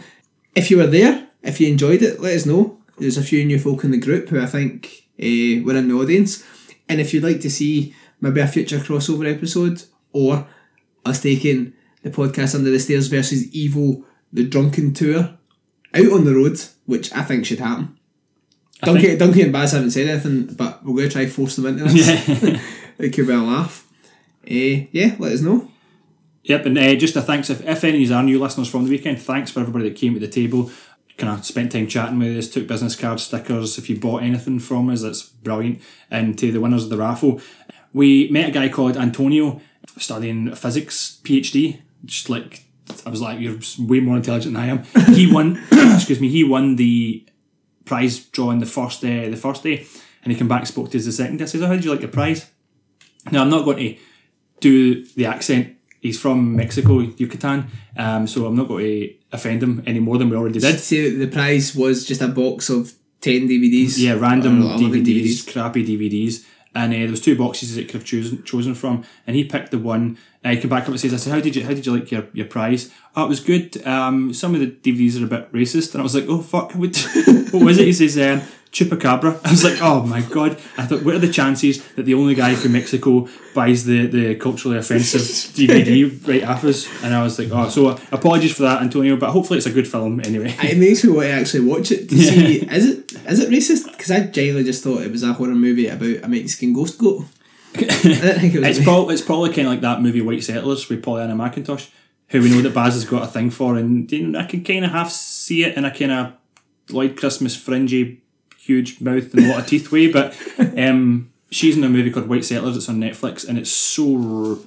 if 0.54 0.70
you 0.70 0.78
were 0.78 0.86
there, 0.86 1.28
if 1.42 1.60
you 1.60 1.68
enjoyed 1.68 2.02
it, 2.02 2.20
let 2.20 2.34
us 2.36 2.46
know. 2.46 2.78
There's 2.98 3.18
a 3.18 3.22
few 3.22 3.44
new 3.44 3.58
folk 3.58 3.84
in 3.84 3.90
the 3.90 3.98
group 3.98 4.28
who 4.30 4.40
I 4.40 4.46
think 4.46 5.04
uh, 5.20 5.62
were 5.64 5.76
in 5.76 5.88
the 5.88 5.94
audience. 5.94 6.42
And 6.88 7.00
if 7.00 7.12
you'd 7.12 7.24
like 7.24 7.40
to 7.40 7.50
see 7.50 7.94
maybe 8.20 8.40
a 8.40 8.46
future 8.46 8.78
crossover 8.78 9.32
episode 9.32 9.82
or 10.12 10.46
us 11.04 11.22
taking 11.22 11.72
the 12.02 12.10
podcast 12.10 12.54
Under 12.54 12.70
the 12.70 12.78
Stairs 12.78 13.08
versus 13.08 13.52
Evil, 13.54 14.04
the 14.32 14.44
Drunken 14.46 14.94
Tour, 14.94 15.36
out 15.94 16.12
on 16.12 16.24
the 16.24 16.34
road, 16.34 16.58
which 16.86 17.12
I 17.12 17.22
think 17.22 17.46
should 17.46 17.60
happen. 17.60 17.98
Duncan, 18.82 19.02
think- 19.04 19.18
Duncan 19.18 19.42
and 19.42 19.52
Baz 19.52 19.72
haven't 19.72 19.90
said 19.90 20.06
anything, 20.08 20.54
but 20.54 20.84
we're 20.84 20.96
going 20.96 21.08
to 21.08 21.12
try 21.12 21.26
force 21.26 21.56
them 21.56 21.66
into 21.66 21.84
this. 21.92 22.06
it 22.98 23.10
could 23.12 23.26
be 23.26 23.32
a 23.32 23.38
laugh. 23.38 23.86
Uh, 24.44 24.86
yeah, 24.92 25.16
let 25.18 25.32
us 25.32 25.40
know. 25.40 25.70
Yep, 26.44 26.66
and 26.66 26.78
uh, 26.78 26.94
just 26.94 27.16
a 27.16 27.20
thanks 27.20 27.50
if, 27.50 27.66
if 27.66 27.84
any 27.84 28.02
of 28.02 28.08
you 28.08 28.14
are 28.14 28.22
new 28.22 28.38
listeners 28.38 28.70
from 28.70 28.84
the 28.84 28.90
weekend, 28.90 29.20
thanks 29.20 29.50
for 29.50 29.60
everybody 29.60 29.88
that 29.88 29.98
came 29.98 30.14
to 30.14 30.20
the 30.20 30.28
table, 30.28 30.70
kind 31.18 31.36
of 31.36 31.44
spent 31.44 31.72
time 31.72 31.88
chatting 31.88 32.18
with 32.18 32.38
us, 32.38 32.48
took 32.48 32.66
business 32.66 32.96
cards, 32.96 33.24
stickers. 33.24 33.76
If 33.76 33.90
you 33.90 33.98
bought 33.98 34.22
anything 34.22 34.60
from 34.60 34.88
us, 34.88 35.02
that's 35.02 35.22
brilliant. 35.22 35.82
And 36.10 36.38
to 36.38 36.50
the 36.52 36.60
winners 36.60 36.84
of 36.84 36.90
the 36.90 36.96
raffle, 36.96 37.40
we 37.92 38.28
met 38.30 38.48
a 38.48 38.52
guy 38.52 38.68
called 38.68 38.96
Antonio 38.96 39.60
studying 39.98 40.54
physics, 40.54 41.20
PhD. 41.24 41.80
Just 42.04 42.30
like 42.30 42.64
I 43.04 43.10
was 43.10 43.20
like, 43.20 43.40
you're 43.40 43.58
way 43.78 44.00
more 44.00 44.16
intelligent 44.16 44.54
than 44.54 44.62
I 44.62 44.68
am. 44.68 44.84
He 45.14 45.30
won. 45.30 45.60
excuse 45.72 46.20
me. 46.20 46.28
He 46.28 46.44
won 46.44 46.76
the 46.76 47.26
prize 47.84 48.20
drawing 48.20 48.60
the 48.60 48.66
first 48.66 49.00
day. 49.00 49.28
the 49.28 49.36
first 49.36 49.64
day, 49.64 49.86
and 50.22 50.32
he 50.32 50.38
came 50.38 50.48
back 50.48 50.60
and 50.60 50.68
spoke 50.68 50.90
to 50.92 50.98
us 50.98 51.04
the 51.04 51.12
second 51.12 51.38
day. 51.38 51.44
I 51.44 51.46
said, 51.48 51.62
"Oh, 51.62 51.66
how 51.66 51.74
did 51.74 51.84
you 51.84 51.90
like 51.90 52.00
the 52.00 52.08
prize?" 52.08 52.50
Now 53.32 53.42
I'm 53.42 53.50
not 53.50 53.64
going 53.64 53.78
to 53.78 54.00
do 54.60 55.04
the 55.04 55.26
accent. 55.26 55.76
He's 56.00 56.20
from 56.20 56.54
Mexico, 56.54 57.00
Yucatan, 57.00 57.66
um, 57.96 58.28
so 58.28 58.46
I'm 58.46 58.54
not 58.54 58.68
going 58.68 58.84
to 58.84 59.14
offend 59.32 59.62
him 59.62 59.82
any 59.86 60.00
more 60.00 60.18
than 60.18 60.30
we 60.30 60.36
already 60.36 60.58
did. 60.58 60.78
Say 60.80 61.10
the 61.10 61.26
prize 61.26 61.74
was 61.74 62.04
just 62.06 62.20
a 62.20 62.28
box 62.28 62.70
of 62.70 62.92
10 63.20 63.48
DVDs. 63.48 63.98
Yeah, 63.98 64.14
random 64.14 64.62
11 64.62 65.04
DVDs, 65.04 65.52
crappy 65.52 65.84
DVDs. 65.84 66.44
And 66.74 66.92
uh, 66.92 66.98
there 66.98 67.10
was 67.10 67.20
two 67.20 67.36
boxes 67.36 67.74
that 67.74 67.80
he 67.82 67.86
could 67.86 67.94
have 67.94 68.04
chosen 68.04 68.42
chosen 68.44 68.74
from, 68.74 69.04
and 69.26 69.34
he 69.34 69.44
picked 69.44 69.70
the 69.70 69.78
one. 69.78 70.18
Uh, 70.44 70.50
he 70.50 70.58
came 70.58 70.70
back 70.70 70.84
up 70.84 70.90
and 70.90 71.00
says, 71.00 71.12
"I 71.12 71.16
said, 71.16 71.32
how 71.32 71.40
did 71.40 71.56
you 71.56 71.64
how 71.64 71.70
did 71.70 71.84
you 71.84 71.92
like 71.94 72.10
your, 72.12 72.26
your 72.32 72.46
prize? 72.46 72.92
Oh, 73.16 73.24
it 73.24 73.28
was 73.28 73.40
good. 73.40 73.84
Um, 73.84 74.32
some 74.32 74.54
of 74.54 74.60
the 74.60 74.68
DVDs 74.68 75.20
are 75.20 75.24
a 75.24 75.28
bit 75.28 75.52
racist." 75.52 75.94
And 75.94 76.00
I 76.00 76.04
was 76.04 76.14
like, 76.14 76.26
"Oh 76.28 76.40
fuck, 76.40 76.72
what, 76.72 76.96
what 77.50 77.64
was 77.64 77.78
it?" 77.78 77.86
He 77.86 77.92
says, 77.92 78.16
um, 78.16 78.46
"Chupacabra." 78.70 79.40
I 79.44 79.50
was 79.50 79.64
like, 79.64 79.78
"Oh 79.82 80.04
my 80.06 80.20
god!" 80.22 80.52
I 80.76 80.86
thought, 80.86 81.02
what 81.02 81.16
are 81.16 81.18
the 81.18 81.32
chances 81.32 81.84
that 81.94 82.04
the 82.04 82.14
only 82.14 82.36
guy 82.36 82.54
from 82.54 82.72
Mexico 82.72 83.26
buys 83.52 83.84
the, 83.84 84.06
the 84.06 84.36
culturally 84.36 84.78
offensive 84.78 85.20
DVD 85.56 86.28
right 86.28 86.44
after 86.44 86.68
us? 86.68 86.86
And 87.02 87.12
I 87.12 87.22
was 87.24 87.36
like, 87.36 87.48
"Oh, 87.50 87.68
so 87.68 87.98
apologies 88.12 88.54
for 88.54 88.62
that, 88.62 88.80
Antonio, 88.80 89.16
but 89.16 89.30
hopefully 89.30 89.56
it's 89.56 89.66
a 89.66 89.72
good 89.72 89.88
film 89.88 90.20
anyway." 90.20 90.54
It 90.62 90.78
makes 90.78 91.02
me 91.02 91.10
want 91.10 91.26
to 91.26 91.32
actually 91.32 91.64
watch 91.64 91.90
it 91.90 92.08
to 92.10 92.16
see 92.16 92.58
is 92.58 92.86
it 92.86 93.12
is 93.26 93.40
it 93.40 93.50
racist? 93.50 93.90
Because 93.90 94.12
I 94.12 94.20
genuinely 94.20 94.62
just 94.62 94.84
thought 94.84 95.02
it 95.02 95.10
was 95.10 95.24
a 95.24 95.32
horror 95.32 95.56
movie 95.56 95.88
about 95.88 96.22
a 96.22 96.28
Mexican 96.28 96.74
ghost 96.74 96.96
goat. 96.96 97.24
I 97.74 97.80
didn't 97.80 98.40
think 98.40 98.54
it 98.54 98.60
was. 98.60 98.78
It's, 98.78 98.84
prob- 98.84 99.10
it's 99.10 99.22
probably 99.22 99.50
kind 99.50 99.66
of 99.66 99.72
like 99.72 99.80
that 99.80 100.02
movie 100.02 100.20
White 100.20 100.44
Settlers 100.44 100.88
with 100.88 101.02
Pollyanna 101.02 101.34
McIntosh, 101.34 101.90
who 102.28 102.42
we 102.42 102.50
know 102.50 102.62
that 102.62 102.74
Baz 102.74 102.94
has 102.94 103.04
got 103.04 103.22
a 103.22 103.26
thing 103.26 103.50
for, 103.50 103.76
and 103.76 104.10
you 104.10 104.28
know, 104.28 104.38
I 104.40 104.44
can 104.44 104.64
kind 104.64 104.84
of 104.84 104.90
half 104.90 105.10
see 105.10 105.64
it 105.64 105.76
in 105.76 105.84
a 105.84 105.96
kind 105.96 106.12
of 106.12 106.32
Lloyd 106.90 107.16
Christmas 107.16 107.56
fringy, 107.56 108.22
huge 108.58 109.00
mouth 109.00 109.32
and 109.34 109.44
a 109.44 109.48
lot 109.50 109.60
of 109.60 109.66
teeth 109.66 109.92
way, 109.92 110.10
but 110.10 110.36
um, 110.76 111.32
she's 111.50 111.76
in 111.76 111.84
a 111.84 111.88
movie 111.88 112.10
called 112.10 112.28
White 112.28 112.44
Settlers. 112.44 112.76
It's 112.76 112.88
on 112.88 112.96
Netflix, 113.00 113.46
and 113.48 113.58
it's 113.58 113.70
so 113.70 114.04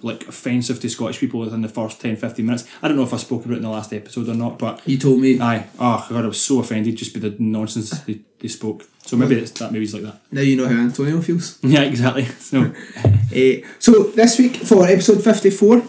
like 0.02 0.28
offensive 0.28 0.80
to 0.82 0.90
Scottish 0.90 1.20
people 1.20 1.40
within 1.40 1.62
the 1.62 1.70
first 1.70 2.02
10, 2.02 2.16
15 2.16 2.46
minutes. 2.46 2.68
I 2.82 2.88
don't 2.88 2.98
know 2.98 3.04
if 3.04 3.14
I 3.14 3.18
spoke 3.18 3.46
about 3.46 3.54
it 3.54 3.58
in 3.58 3.64
the 3.64 3.70
last 3.70 3.94
episode 3.94 4.30
or 4.30 4.36
not, 4.36 4.58
but 4.58 4.82
you 4.88 4.98
told 4.98 5.20
me. 5.20 5.40
aye, 5.40 5.68
oh 5.80 6.06
god, 6.10 6.26
I 6.26 6.28
was 6.28 6.42
so 6.42 6.60
offended 6.60 6.96
just 6.96 7.14
by 7.14 7.20
the 7.20 7.36
nonsense 7.40 7.92
they, 8.02 8.20
they 8.40 8.48
spoke. 8.48 8.86
So 9.04 9.18
maybe 9.18 9.36
it's, 9.36 9.52
that 9.52 9.72
movie's 9.72 9.94
like 9.94 10.04
that. 10.04 10.20
Now 10.32 10.42
you 10.42 10.56
know 10.56 10.68
how 10.68 10.76
Antonio 10.76 11.22
feels. 11.22 11.60
Yeah, 11.64 11.82
exactly. 11.82 12.26
So 12.26 12.74
Eh, 13.34 13.62
so 13.80 14.04
this 14.12 14.38
week 14.40 14.58
for 14.58 14.86
episode 14.86 15.24
fifty 15.24 15.50
four, 15.50 15.84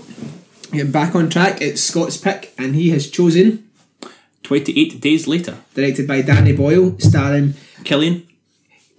back 0.86 1.14
on 1.16 1.28
track. 1.28 1.60
It's 1.60 1.82
Scott's 1.82 2.16
pick, 2.16 2.54
and 2.56 2.74
he 2.76 2.90
has 2.90 3.10
chosen, 3.10 3.68
twenty 4.44 4.78
eight 4.80 5.00
days 5.00 5.26
later, 5.26 5.56
directed 5.74 6.06
by 6.06 6.22
Danny 6.22 6.52
Boyle, 6.52 6.96
starring 7.00 7.54
Cillian. 7.82 8.22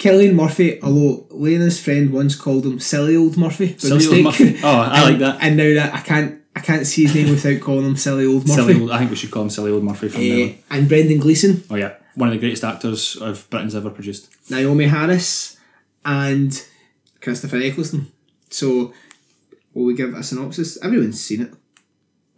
Cillian 0.03 0.33
Murphy. 0.35 0.81
Although 0.81 1.25
Lena's 1.31 1.79
friend 1.81 2.11
once 2.11 2.35
called 2.35 2.65
him 2.65 2.79
silly 2.79 3.15
old 3.15 3.37
Murphy. 3.37 3.75
Silly 3.77 4.05
old. 4.07 4.23
Murphy. 4.25 4.59
Oh, 4.63 4.79
I 4.79 5.03
like 5.09 5.19
that. 5.19 5.37
And 5.41 5.57
now 5.57 5.73
that 5.75 5.93
I 5.93 5.99
can't, 6.01 6.41
I 6.55 6.59
can't 6.59 6.85
see 6.85 7.03
his 7.03 7.15
name 7.15 7.29
without 7.29 7.59
calling 7.61 7.85
him 7.85 7.95
silly 7.95 8.25
old 8.25 8.47
Murphy. 8.47 8.61
Silly 8.61 8.81
old, 8.81 8.91
I 8.91 8.97
think 8.99 9.09
we 9.11 9.15
should 9.17 9.31
call 9.31 9.43
him 9.43 9.49
Silly 9.49 9.71
Old 9.71 9.83
Murphy 9.83 10.09
from 10.09 10.21
now 10.21 10.35
Eh, 10.35 10.43
on. 10.71 10.79
and 10.79 10.89
Brendan 10.89 11.19
Gleeson, 11.19 11.63
Oh 11.71 11.75
yeah, 11.75 11.93
one 12.15 12.29
of 12.29 12.33
the 12.33 12.39
greatest 12.39 12.63
actors 12.63 13.15
of 13.15 13.49
Britain's 13.49 13.73
ever 13.75 13.89
produced. 13.89 14.29
Naomie 14.49 14.89
Harris, 14.89 15.57
and 16.05 16.63
Christopher 17.21 17.57
Eccleston. 17.57 18.11
So, 18.49 18.93
will 19.73 19.85
we 19.85 19.95
give 19.95 20.13
a 20.13 20.21
synopsis? 20.21 20.77
Everyone's 20.83 21.19
seen 21.23 21.41
it. 21.41 21.53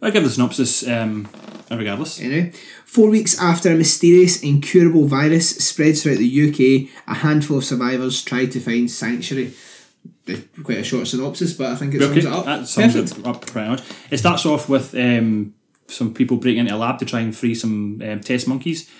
I'll 0.02 0.10
give 0.10 0.24
the 0.24 0.30
synopsis 0.30 0.86
um, 0.86 1.28
regardless. 1.70 2.20
Anyway, 2.20 2.52
four 2.84 3.08
weeks 3.08 3.38
after 3.40 3.70
a 3.72 3.74
mysterious, 3.74 4.42
incurable 4.42 5.06
virus 5.06 5.50
spreads 5.56 6.02
throughout 6.02 6.18
the 6.18 6.48
UK, 6.48 6.90
a 7.08 7.14
handful 7.14 7.58
of 7.58 7.64
survivors 7.64 8.22
try 8.22 8.46
to 8.46 8.60
find 8.60 8.90
sanctuary. 8.90 9.52
Eh, 10.28 10.40
Quite 10.62 10.78
a 10.78 10.84
short 10.84 11.06
synopsis, 11.06 11.52
but 11.54 11.68
I 11.72 11.76
think 11.76 11.94
it 11.94 12.00
sums 12.02 12.16
Okay, 12.16 12.26
it 12.26 12.32
up. 12.32 12.44
that 12.44 12.66
sums 12.68 12.94
Perfect. 12.94 13.18
it 13.20 13.26
up 13.26 13.46
pretty 13.46 13.68
much. 13.68 13.82
It 14.10 14.18
starts 14.18 14.44
off 14.44 14.68
with 14.68 14.94
um, 14.94 15.54
some 15.88 16.12
people 16.12 16.36
breaking 16.36 16.60
into 16.60 16.74
a 16.74 16.76
lab 16.76 16.98
to 16.98 17.04
try 17.04 17.20
and 17.20 17.34
free 17.36 17.54
some 17.54 18.02
um, 18.04 18.20
test 18.20 18.46
monkeys, 18.48 18.90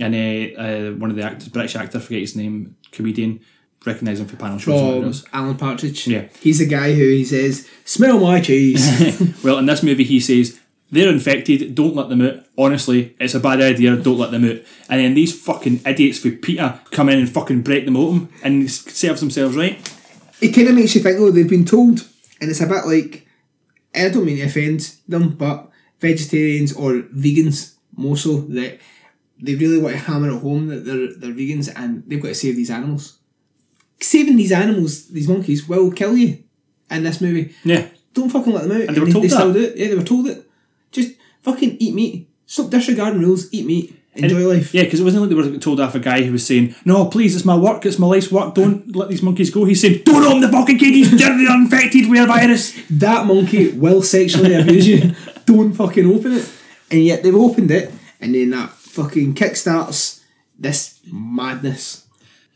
and 0.00 0.14
uh, 0.14 0.60
uh, 0.60 0.90
one 0.92 1.10
of 1.10 1.16
the 1.16 1.22
actors, 1.22 1.48
British 1.48 1.76
actor, 1.76 2.00
forget 2.00 2.20
his 2.20 2.36
name, 2.36 2.76
comedian, 2.92 3.40
recognise 3.86 4.20
him 4.20 4.26
for 4.26 4.36
panel 4.36 4.58
shows. 4.58 4.80
and 4.80 4.92
From 5.00 5.04
else. 5.04 5.24
Alan 5.32 5.56
Partridge. 5.56 6.06
Yeah. 6.06 6.28
He's 6.40 6.58
the 6.58 6.66
guy 6.66 6.94
who 6.94 7.02
he 7.08 7.24
says, 7.24 7.68
"Smell 7.84 8.18
my 8.20 8.40
cheese." 8.40 8.84
Well, 9.44 9.58
in 9.58 9.66
this 9.66 9.82
movie, 9.82 10.04
he 10.04 10.20
says 10.20 10.58
they're 10.90 11.10
infected. 11.10 11.74
Don't 11.74 11.94
let 11.94 12.08
them 12.08 12.22
out. 12.22 12.44
Honestly, 12.56 13.14
it's 13.20 13.34
a 13.34 13.40
bad 13.40 13.60
idea. 13.60 13.96
Don't 13.96 14.18
let 14.18 14.30
them 14.30 14.44
out. 14.44 14.58
And 14.88 15.00
then 15.00 15.14
these 15.14 15.38
fucking 15.40 15.80
idiots 15.86 16.24
with 16.24 16.42
Peter 16.42 16.80
come 16.90 17.08
in 17.08 17.18
and 17.18 17.28
fucking 17.28 17.62
break 17.62 17.84
them 17.84 17.96
open 17.96 18.28
and 18.42 18.64
s- 18.64 18.84
serves 18.94 19.20
themselves 19.20 19.54
right. 19.56 19.78
it 20.40 20.48
kind 20.52 20.68
of 20.68 20.74
makes 20.74 20.94
you 20.94 21.00
think, 21.02 21.18
though, 21.18 21.30
they've 21.30 21.48
been 21.48 21.64
told, 21.64 22.06
and 22.40 22.50
it's 22.50 22.60
a 22.60 22.66
bit 22.66 22.84
like, 22.86 23.26
I 23.94 24.08
don't 24.08 24.24
mean 24.24 24.36
to 24.38 24.42
offend 24.44 24.96
them, 25.06 25.30
but 25.36 25.70
vegetarians 26.00 26.72
or 26.74 27.02
vegans 27.14 27.74
more 27.96 28.16
so 28.16 28.38
that 28.42 28.78
they 29.40 29.54
really 29.54 29.78
want 29.78 29.94
to 29.94 30.00
hammer 30.00 30.30
it 30.30 30.40
home 30.40 30.66
that 30.68 30.84
they're 30.84 31.12
they're 31.16 31.32
vegans 31.32 31.72
and 31.76 32.02
they've 32.06 32.20
got 32.22 32.28
to 32.28 32.34
save 32.34 32.56
these 32.56 32.70
animals. 32.70 33.17
Saving 34.00 34.36
these 34.36 34.52
animals, 34.52 35.08
these 35.08 35.28
monkeys, 35.28 35.68
will 35.68 35.90
kill 35.90 36.16
you 36.16 36.42
in 36.90 37.02
this 37.02 37.20
movie. 37.20 37.54
Yeah. 37.64 37.88
Don't 38.14 38.30
fucking 38.30 38.52
let 38.52 38.64
them 38.64 38.72
out. 38.72 38.88
And 38.88 38.96
they 38.96 39.00
were 39.00 39.10
told 39.10 39.26
still 39.26 39.52
that? 39.52 39.58
do 39.58 39.64
it. 39.64 39.76
Yeah, 39.76 39.88
they 39.88 39.94
were 39.94 40.02
told 40.02 40.26
it. 40.28 40.48
Just 40.92 41.14
fucking 41.42 41.76
eat 41.78 41.94
meat. 41.94 42.30
Stop 42.46 42.70
disregarding 42.70 43.20
rules. 43.20 43.52
Eat 43.52 43.66
meat. 43.66 43.94
Enjoy 44.14 44.48
life. 44.48 44.74
Yeah, 44.74 44.82
because 44.82 45.00
it 45.00 45.04
wasn't 45.04 45.22
like 45.22 45.30
they 45.30 45.50
were 45.50 45.58
told 45.58 45.80
off 45.80 45.94
a 45.94 46.00
guy 46.00 46.22
who 46.22 46.32
was 46.32 46.44
saying, 46.44 46.74
"No, 46.84 47.06
please, 47.06 47.36
it's 47.36 47.44
my 47.44 47.56
work, 47.56 47.86
it's 47.86 47.98
my 47.98 48.06
life's 48.06 48.32
work. 48.32 48.54
Don't 48.54 48.94
let 48.96 49.08
these 49.08 49.22
monkeys 49.22 49.50
go." 49.50 49.64
He's 49.64 49.80
saying, 49.80 50.02
"Don't 50.04 50.24
open 50.24 50.40
the 50.40 50.48
fucking 50.48 50.78
cages. 50.78 51.10
They're 51.18 51.54
infected 51.54 52.10
with 52.10 52.22
a 52.22 52.26
virus." 52.26 52.74
That 52.90 53.26
monkey 53.26 53.70
will 53.70 54.02
sexually 54.02 54.54
abuse 54.54 54.88
you. 54.88 55.14
Don't 55.46 55.72
fucking 55.72 56.06
open 56.06 56.32
it. 56.32 56.52
And 56.90 57.04
yet 57.04 57.22
they've 57.22 57.34
opened 57.34 57.70
it, 57.70 57.92
and 58.20 58.34
then 58.34 58.50
that 58.50 58.70
fucking 58.70 59.34
kickstarts 59.34 60.22
this 60.58 60.98
madness. 61.12 62.06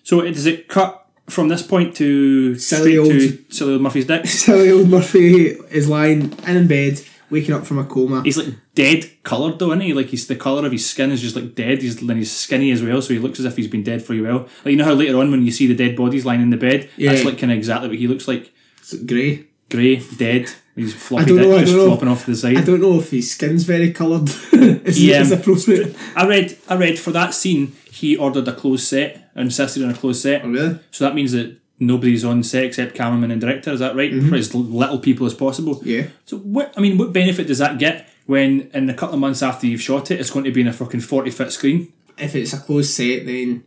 So 0.03 0.21
it, 0.21 0.33
does 0.33 0.47
it 0.47 0.69
cut 0.69 1.02
from 1.33 1.49
this 1.49 1.63
point 1.63 1.97
to 1.97 2.55
Silly 2.57 2.97
old- 2.99 3.11
to 3.11 3.45
silly 3.51 3.73
old 3.73 3.83
Murphy's 3.83 4.07
dick? 4.07 4.27
Silly 4.45 4.71
old 4.71 4.89
Murphy 4.89 5.47
is 5.71 5.89
lying 5.89 6.33
in 6.47 6.67
bed, 6.69 7.01
waking 7.31 7.55
up 7.55 7.67
from 7.67 7.79
a 7.79 7.85
coma. 7.85 8.23
He's 8.23 8.37
like 8.39 8.55
dead 8.75 9.11
coloured 9.23 9.59
though, 9.59 9.69
isn't 9.73 9.81
he? 9.81 9.93
Like 9.93 10.07
he's 10.07 10.27
the 10.27 10.37
colour 10.37 10.65
of 10.67 10.73
his 10.73 10.89
skin 10.89 11.11
is 11.11 11.21
just 11.21 11.35
like 11.37 11.55
dead. 11.55 11.83
He's 11.83 12.01
and 12.01 12.13
he's 12.19 12.31
skinny 12.31 12.71
as 12.71 12.83
well, 12.83 13.01
so 13.03 13.13
he 13.15 13.19
looks 13.19 13.39
as 13.41 13.47
if 13.47 13.57
he's 13.57 13.69
been 13.69 13.83
dead 13.83 14.03
for 14.05 14.15
a 14.15 14.21
while. 14.21 14.41
Like 14.65 14.73
you 14.73 14.77
know 14.77 14.85
how 14.85 14.95
later 14.95 15.19
on 15.19 15.31
when 15.31 15.45
you 15.45 15.51
see 15.53 15.67
the 15.67 15.75
dead 15.75 15.97
bodies 15.97 16.25
lying 16.25 16.43
in 16.43 16.51
the 16.51 16.57
bed, 16.57 16.83
that's 16.99 17.21
Yeah. 17.23 17.29
like 17.29 17.39
kind 17.39 17.51
of 17.53 17.59
exactly 17.59 17.89
what 17.89 17.99
he 17.99 18.07
looks 18.07 18.29
like. 18.29 18.53
It's 18.79 18.95
grey. 18.95 19.47
Grey, 19.71 19.97
dead. 20.19 20.51
He's 20.75 20.95
floppy 20.95 21.27
don't 21.27 21.37
dick 21.39 21.49
know, 21.49 21.57
I 21.57 21.65
don't 21.65 21.77
know. 21.77 21.87
flopping 21.89 22.09
off 22.09 22.25
the 22.27 22.35
side. 22.35 22.57
I 22.57 22.63
don't 22.63 22.81
know 22.81 22.99
if 22.99 23.11
his 23.11 23.31
skin's 23.31 23.65
very 23.65 23.93
coloured. 23.93 24.29
is, 24.53 25.03
Yeah. 25.03 25.21
is 25.21 25.31
appropriate. 25.33 25.95
I 26.17 26.27
read 26.27 26.57
I 26.69 26.77
read 26.77 26.99
for 26.99 27.11
that 27.13 27.35
scene 27.35 27.73
he 27.91 28.17
ordered 28.17 28.49
a 28.49 28.55
closed 28.55 28.87
set, 28.89 29.31
insisted 29.37 29.83
on 29.85 29.91
a 29.91 29.95
closed 29.95 30.23
set. 30.23 30.43
Oh, 30.45 30.49
really? 30.49 30.79
So 30.91 31.05
that 31.05 31.15
means 31.15 31.33
that 31.33 31.59
nobody's 31.79 32.25
on 32.25 32.43
set 32.43 32.65
except 32.65 32.95
cameraman 32.95 33.31
and 33.31 33.41
director, 33.41 33.71
is 33.71 33.81
that 33.81 33.95
right? 33.95 34.11
For 34.29 34.35
as 34.35 34.55
little 34.55 34.99
people 34.99 35.27
as 35.27 35.35
possible. 35.35 35.77
Mm-hmm. 35.77 35.89
Yeah. 35.89 36.07
So 36.25 36.39
what 36.39 36.73
I 36.77 36.81
mean, 36.81 36.97
what 36.97 37.13
benefit 37.13 37.47
does 37.47 37.59
that 37.59 37.79
get 37.79 38.09
when 38.27 38.71
in 38.73 38.89
a 38.89 38.95
couple 38.95 39.15
of 39.15 39.21
months 39.21 39.43
after 39.43 39.67
you've 39.67 39.83
shot 39.83 40.11
it 40.11 40.21
it's 40.21 40.31
going 40.31 40.45
to 40.47 40.53
be 40.53 40.63
in 40.63 40.69
a 40.69 40.73
fucking 40.73 41.01
forty 41.01 41.31
foot 41.31 41.53
screen? 41.53 41.93
If 42.17 42.35
it's 42.35 42.55
a 42.55 42.59
closed 42.59 42.91
set, 42.95 43.27
then 43.27 43.65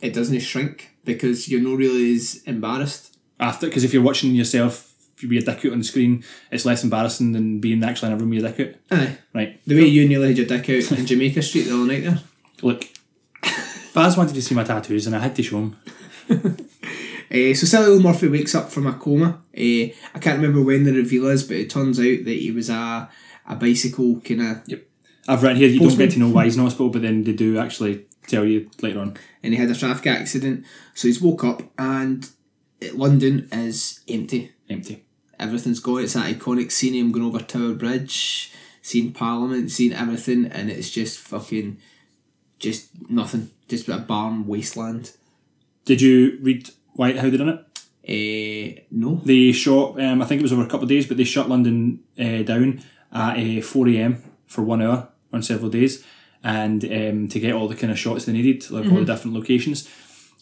it 0.00 0.14
doesn't 0.14 0.38
shrink 0.40 0.90
because 1.04 1.48
you're 1.48 1.60
not 1.60 1.78
really 1.78 2.14
as 2.14 2.42
embarrassed. 2.46 3.16
After 3.40 3.66
because 3.66 3.82
if 3.82 3.92
you're 3.92 4.02
watching 4.04 4.34
yourself 4.36 4.92
if 4.93 4.93
you 5.24 5.28
be 5.30 5.38
a 5.38 5.42
dick 5.42 5.64
out 5.64 5.72
on 5.72 5.78
the 5.78 5.84
screen, 5.84 6.22
it's 6.50 6.64
less 6.64 6.84
embarrassing 6.84 7.32
than 7.32 7.58
being 7.58 7.82
actually 7.82 8.12
in 8.12 8.14
a 8.14 8.20
room 8.20 8.30
with 8.30 8.44
a 8.44 8.52
dick 8.52 8.76
out. 8.92 8.98
Aye. 8.98 9.18
Right. 9.34 9.60
The 9.66 9.74
way 9.74 9.86
you 9.86 10.06
nearly 10.08 10.28
had 10.28 10.38
your 10.38 10.46
dick 10.46 10.70
out 10.70 10.98
in 10.98 11.06
Jamaica 11.06 11.42
Street 11.42 11.62
the 11.64 11.74
other 11.74 11.86
night 11.86 12.04
there. 12.04 12.20
Look. 12.62 12.84
Baz 13.94 14.16
wanted 14.16 14.34
to 14.34 14.42
see 14.42 14.54
my 14.54 14.64
tattoos 14.64 15.06
and 15.06 15.14
I 15.14 15.20
had 15.20 15.36
to 15.36 15.42
show 15.42 15.58
him. 15.58 15.76
Uh, 16.28 17.54
so 17.54 17.66
Sally 17.66 17.86
Old 17.86 18.02
Murphy 18.02 18.28
wakes 18.28 18.54
up 18.54 18.70
from 18.70 18.86
a 18.86 18.92
coma. 18.92 19.40
Uh, 19.56 19.92
I 20.14 20.18
can't 20.20 20.40
remember 20.40 20.62
when 20.62 20.84
the 20.84 20.92
reveal 20.92 21.26
is, 21.28 21.44
but 21.44 21.56
it 21.56 21.70
turns 21.70 21.98
out 21.98 22.24
that 22.24 22.38
he 22.38 22.50
was 22.50 22.70
a 22.70 23.08
a 23.46 23.54
bicycle 23.56 24.20
kind 24.20 24.40
of, 24.40 24.62
Yep. 24.66 24.82
I've 25.28 25.42
written 25.42 25.58
here 25.58 25.68
you 25.68 25.80
don't 25.80 25.96
get 25.98 26.10
to 26.12 26.18
know 26.18 26.28
why 26.30 26.44
he's 26.44 26.56
in 26.56 26.62
hospital, 26.62 26.88
but 26.88 27.02
then 27.02 27.24
they 27.24 27.32
do 27.34 27.58
actually 27.58 28.06
tell 28.26 28.44
you 28.44 28.70
later 28.82 29.00
on. 29.00 29.16
and 29.42 29.52
he 29.52 29.60
had 29.60 29.70
a 29.70 29.74
traffic 29.74 30.06
accident. 30.06 30.64
So 30.94 31.08
he's 31.08 31.20
woke 31.20 31.44
up 31.44 31.62
and 31.78 32.28
London 32.94 33.48
is 33.52 34.00
empty. 34.08 34.52
Empty. 34.68 35.03
Everything's 35.44 35.80
gone. 35.80 36.02
It's 36.02 36.14
that 36.14 36.32
iconic 36.32 36.72
scene 36.72 36.94
him 36.94 37.12
going 37.12 37.26
over 37.26 37.38
Tower 37.38 37.74
Bridge, 37.74 38.52
seeing 38.82 39.12
Parliament, 39.12 39.70
seeing 39.70 39.92
everything, 39.92 40.46
and 40.46 40.70
it's 40.70 40.90
just 40.90 41.18
fucking, 41.18 41.78
just 42.58 42.88
nothing. 43.10 43.50
Just 43.68 43.88
a 43.88 43.98
barren 43.98 44.46
wasteland. 44.46 45.12
Did 45.84 46.00
you 46.00 46.38
read 46.42 46.70
why 46.94 47.16
how 47.16 47.28
they 47.28 47.36
done 47.36 47.48
it? 47.48 47.64
Uh, 48.06 48.80
no. 48.90 49.20
They 49.24 49.52
shot, 49.52 50.00
um, 50.00 50.20
I 50.22 50.26
think 50.26 50.40
it 50.40 50.42
was 50.42 50.52
over 50.52 50.62
a 50.62 50.66
couple 50.66 50.84
of 50.84 50.88
days, 50.88 51.06
but 51.06 51.16
they 51.16 51.24
shut 51.24 51.48
London 51.48 52.00
uh, 52.18 52.42
down 52.42 52.82
at 53.12 53.38
uh, 53.38 53.62
4 53.62 53.88
a.m. 53.88 54.22
for 54.46 54.62
one 54.62 54.82
hour 54.82 55.08
on 55.32 55.42
several 55.42 55.70
days, 55.70 56.04
and 56.42 56.84
um, 56.84 57.28
to 57.28 57.40
get 57.40 57.54
all 57.54 57.68
the 57.68 57.74
kind 57.74 57.90
of 57.90 57.98
shots 57.98 58.24
they 58.24 58.32
needed, 58.32 58.70
like 58.70 58.90
all 58.90 58.98
the 58.98 59.04
different 59.04 59.36
locations. 59.36 59.88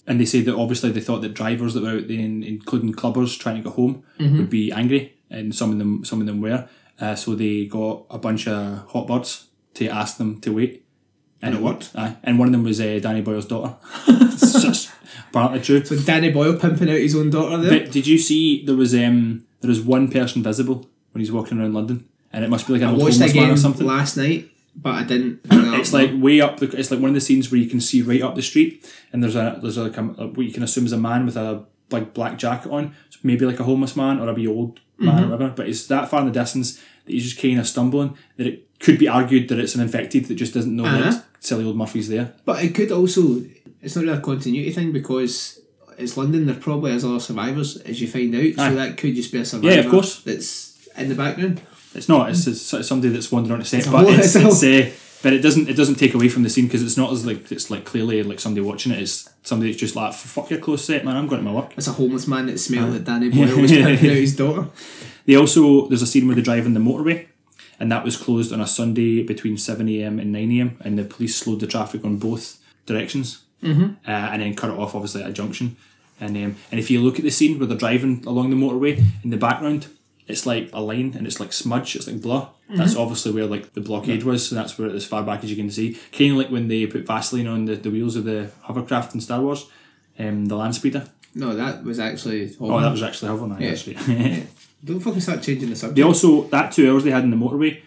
And 0.07 0.19
they 0.21 0.25
said 0.25 0.47
that 0.47 0.57
obviously 0.57 0.91
they 0.91 1.01
thought 1.01 1.21
that 1.23 1.35
drivers 1.35 1.75
that 1.75 1.83
were 1.83 1.91
out 1.91 2.09
there, 2.09 2.19
including 2.19 2.93
clubbers 2.93 3.39
trying 3.39 3.57
to 3.57 3.63
get 3.63 3.77
home, 3.77 4.03
would 4.19 4.51
be 4.51 4.73
angry, 4.73 5.15
and 5.31 5.55
some 5.55 5.71
of 5.71 5.79
them, 5.79 6.05
some 6.05 6.21
of 6.21 6.27
them 6.27 6.41
were. 6.41 6.69
Uh, 7.01 7.15
so 7.15 7.35
they 7.35 7.67
got 7.67 8.05
a 8.11 8.19
bunch 8.19 8.47
of 8.49 8.87
hot 8.91 9.07
birds 9.07 9.49
to 9.75 9.89
ask 9.89 10.19
them 10.19 10.41
to 10.41 10.53
wait, 10.53 10.85
and, 11.41 11.55
it 11.55 11.61
worked? 11.61 11.91
Aye, 11.95 12.17
and 12.25 12.39
one 12.39 12.49
of 12.49 12.53
them 12.53 12.65
was 12.65 12.81
uh, 12.81 12.99
Danny 13.03 13.21
Boyle's 13.23 13.47
daughter. 13.47 13.77
It's 14.09 14.91
apparently 15.31 15.61
true. 15.61 15.85
So 15.85 15.97
Danny 15.97 16.31
Boyle 16.31 16.59
pimping 16.59 16.91
out 16.91 16.99
his 16.99 17.17
own 17.17 17.31
daughter 17.31 17.57
there. 17.59 17.81
But 17.81 17.93
did 17.93 18.07
you 18.07 18.19
see 18.19 18.65
there 18.65 18.77
was 18.77 18.95
um 18.95 19.47
there 19.61 19.69
was 19.69 19.81
one 19.81 20.11
person 20.11 20.43
visible 20.43 20.87
when 21.13 21.21
he's 21.21 21.33
walking 21.33 21.59
around 21.59 21.75
London, 21.75 22.09
and 22.33 22.45
it 22.45 22.51
must 22.51 22.67
be 22.67 22.75
like 22.75 22.83
an 22.83 22.89
I 22.89 22.91
old 22.93 23.03
watched 23.03 23.15
homeless 23.15 23.33
that 23.33 23.39
man 23.39 23.47
game 23.49 23.55
or 23.55 23.59
something. 23.59 23.87
last 23.87 24.17
night, 24.17 24.51
but 24.75 24.95
I 24.95 25.05
didn't. 25.05 25.41
It's 25.83 25.93
like 25.93 26.11
way 26.15 26.41
up 26.41 26.59
the. 26.61 26.67
It's 26.79 26.91
like 26.91 27.01
one 27.01 27.09
of 27.11 27.15
the 27.15 27.21
scenes 27.21 27.51
where 27.51 27.61
you 27.61 27.69
can 27.69 27.81
see 27.81 28.03
right 28.03 28.23
up 28.23 28.35
the 28.37 28.43
street, 28.43 28.89
and 29.13 29.23
there's 29.23 29.35
a 29.35 29.59
there's 29.61 29.79
like 29.79 29.97
a, 29.97 30.03
what 30.03 30.47
you 30.47 30.53
can 30.53 30.63
assume 30.63 30.85
is 30.87 30.93
a 30.93 30.99
man 30.99 31.27
with 31.27 31.37
a 31.37 31.65
like 31.91 32.15
black 32.15 32.39
jacket 32.39 32.71
on, 32.71 32.95
so 33.11 33.19
maybe 33.23 33.45
like 33.47 33.59
a 33.59 33.65
homeless 33.65 33.97
man 33.97 34.21
or 34.21 34.29
a 34.29 34.33
wee 34.35 34.47
old 34.47 34.81
man 34.99 35.15
Mm-hmm. 35.17 35.25
or 35.25 35.31
whatever. 35.37 35.55
But 35.57 35.69
it's 35.69 35.87
that 35.89 36.09
far 36.09 36.21
in 36.21 36.27
the 36.27 36.33
distance 36.33 36.77
that 37.05 37.13
he's 37.13 37.25
just 37.25 37.41
kind 37.43 37.59
of 37.59 37.67
stumbling 37.67 38.17
that 38.37 38.47
it 38.47 38.79
could 38.79 38.99
be 38.99 39.09
argued 39.09 39.49
that 39.49 39.59
it's 39.59 39.75
an 39.75 39.81
infected 39.81 40.27
that 40.27 40.35
just 40.37 40.55
doesn't 40.55 40.77
know 40.77 40.85
Uh-huh. 40.85 41.11
that 41.11 41.25
silly 41.41 41.65
old 41.65 41.77
Murphy's 41.77 42.09
there. 42.09 42.35
But 42.45 42.63
it 42.63 42.75
could 42.75 42.93
also. 42.93 43.43
It's 43.81 43.97
not 43.97 44.05
really 44.05 44.19
a 44.19 44.21
continuity 44.21 44.71
thing 44.71 44.93
because 44.93 45.59
it's 45.99 46.17
London. 46.17 46.47
There 46.47 46.55
probably 46.55 46.93
is 46.93 47.05
other 47.05 47.19
survivors, 47.19 47.79
as 47.79 48.01
you 48.01 48.07
find 48.07 48.33
out. 48.35 48.41
Aye. 48.43 48.69
So 48.71 48.75
that 48.77 48.97
could 48.99 49.15
just 49.17 49.33
be 49.33 49.39
a 49.39 49.45
survivor. 49.45 49.75
Yeah, 49.75 49.81
of 49.81 49.91
course. 49.91 50.23
That's 50.23 50.87
in 50.97 51.09
the 51.09 51.15
background. 51.17 51.63
It's 51.95 52.09
not. 52.09 52.31
It's, 52.31 52.47
it's, 52.47 52.73
it's 52.75 52.89
somebody 52.89 53.13
that's 53.13 53.31
wandering 53.31 53.55
on 53.55 53.61
a 53.61 53.65
set, 53.65 53.81
It's 53.81 53.89
but 53.89 54.05
whole- 54.05 54.15
it's, 54.15 54.35
it's 54.35 54.63
uh, 54.63 54.91
but 55.23 55.33
it 55.33 55.39
doesn't 55.39 55.69
it 55.69 55.75
doesn't 55.75 55.95
take 55.95 56.15
away 56.15 56.29
from 56.29 56.43
the 56.43 56.51
scene 56.51 56.67
because 56.67 56.83
it's 56.83 56.97
not 56.97 57.13
as 57.13 57.25
like 57.25 57.51
it's 57.53 57.71
like 57.71 57.85
clearly 57.85 58.23
like 58.23 58.41
somebody 58.41 58.67
watching 58.67 58.93
it. 58.93 59.01
It's 59.01 59.31
somebody 59.43 59.71
that's 59.71 59.81
just 59.81 59.95
like 59.95 60.13
fuck 60.13 60.51
your 60.51 60.59
close 60.59 60.85
set, 60.85 61.05
man. 61.05 61.17
I'm 61.17 61.29
going 61.29 61.43
to 61.43 61.49
my 61.49 61.55
work. 61.55 61.73
It's 61.77 61.87
a 61.87 61.93
homeless 61.93 62.27
man 62.27 62.47
that 62.47 62.59
smelled 62.59 62.93
that 62.95 63.05
Danny 63.05 63.29
Boyle 63.31 63.61
was 63.61 63.73
out 63.73 63.99
his 63.99 64.37
daughter. 64.37 64.69
They 65.25 65.37
also 65.37 65.87
there's 65.87 66.03
a 66.03 66.07
scene 66.07 66.27
where 66.27 66.35
they 66.35 66.43
drive 66.43 66.67
in 66.67 66.75
the 66.75 66.81
motorway, 66.81 67.29
and 67.79 67.93
that 67.93 68.03
was 68.03 68.17
closed 68.17 68.53
on 68.53 68.61
a 68.61 68.67
Sunday 68.67 69.23
between 69.23 69.57
seven 69.57 69.89
a.m. 69.89 70.19
and 70.19 70.33
nine 70.33 70.51
a.m. 70.51 70.79
and 70.81 70.99
the 70.99 71.05
police 71.05 71.37
slowed 71.37 71.61
the 71.61 71.69
traffic 71.69 72.05
on 72.05 72.17
both 72.17 72.59
directions, 72.87 73.45
mm-hmm. 73.63 73.95
uh, 74.05 74.11
and 74.11 74.43
then 74.43 74.57
cut 74.57 74.71
it 74.71 74.77
off 74.77 74.97
obviously 74.97 75.23
at 75.23 75.31
a 75.31 75.33
junction. 75.33 75.77
And 76.21 76.37
um, 76.37 76.57
and 76.73 76.81
if 76.81 76.91
you 76.91 77.01
look 77.01 77.21
at 77.21 77.25
the 77.25 77.31
scene 77.31 77.61
where 77.61 77.69
they're 77.69 77.79
driving 77.79 78.25
along 78.27 78.51
the 78.51 78.57
motorway 78.57 79.01
in 79.23 79.31
the 79.31 79.37
background, 79.37 79.87
it's 80.27 80.47
like 80.47 80.71
a 80.73 80.81
line 80.81 81.15
and 81.17 81.27
it's 81.27 81.41
like 81.41 81.53
smudge, 81.53 81.97
it's 81.97 82.07
like 82.07 82.23
blur. 82.23 82.49
That's 82.75 82.97
obviously 82.97 83.33
where 83.33 83.45
like 83.47 83.75
the 83.75 83.83
blockade 83.83 84.23
was, 84.23 84.49
so 84.49 84.55
that's 84.55 84.79
where 84.79 84.89
as 84.89 85.05
far 85.05 85.23
back 85.23 85.45
as 85.45 85.51
you 85.51 85.57
can 85.57 85.71
see. 85.71 85.99
Kind 86.11 86.33
of 86.33 86.39
like 86.39 86.51
when 86.51 86.69
they 86.69 86.87
put 86.87 87.07
Vaseline 87.07 87.47
on 87.47 87.67
the, 87.67 87.75
the 87.77 87.91
wheels 87.91 88.17
of 88.17 88.25
the 88.25 88.51
hovercraft 88.63 89.15
in 89.15 89.21
Star 89.21 89.43
Wars, 89.43 89.67
um, 90.19 90.47
the 90.47 90.57
land 90.57 90.75
speeder. 90.75 91.07
No, 91.35 91.55
that 91.55 91.85
was 91.85 91.99
actually. 91.99 92.57
Oh, 92.61 92.81
that 92.81 92.91
was 92.91 93.03
actually 93.03 93.29
hover. 93.29 93.57
Yeah. 93.61 93.71
Actually. 93.71 94.47
Don't 94.85 95.01
fucking 95.01 95.21
start 95.21 95.43
changing 95.43 95.71
the 95.71 95.77
subject. 95.77 95.97
They 95.97 96.03
also 96.03 96.43
that 96.45 96.73
two 96.73 96.91
hours 96.91 97.05
they 97.05 97.11
had 97.11 97.25
in 97.25 97.31
the 97.31 97.37
motorway, 97.37 97.83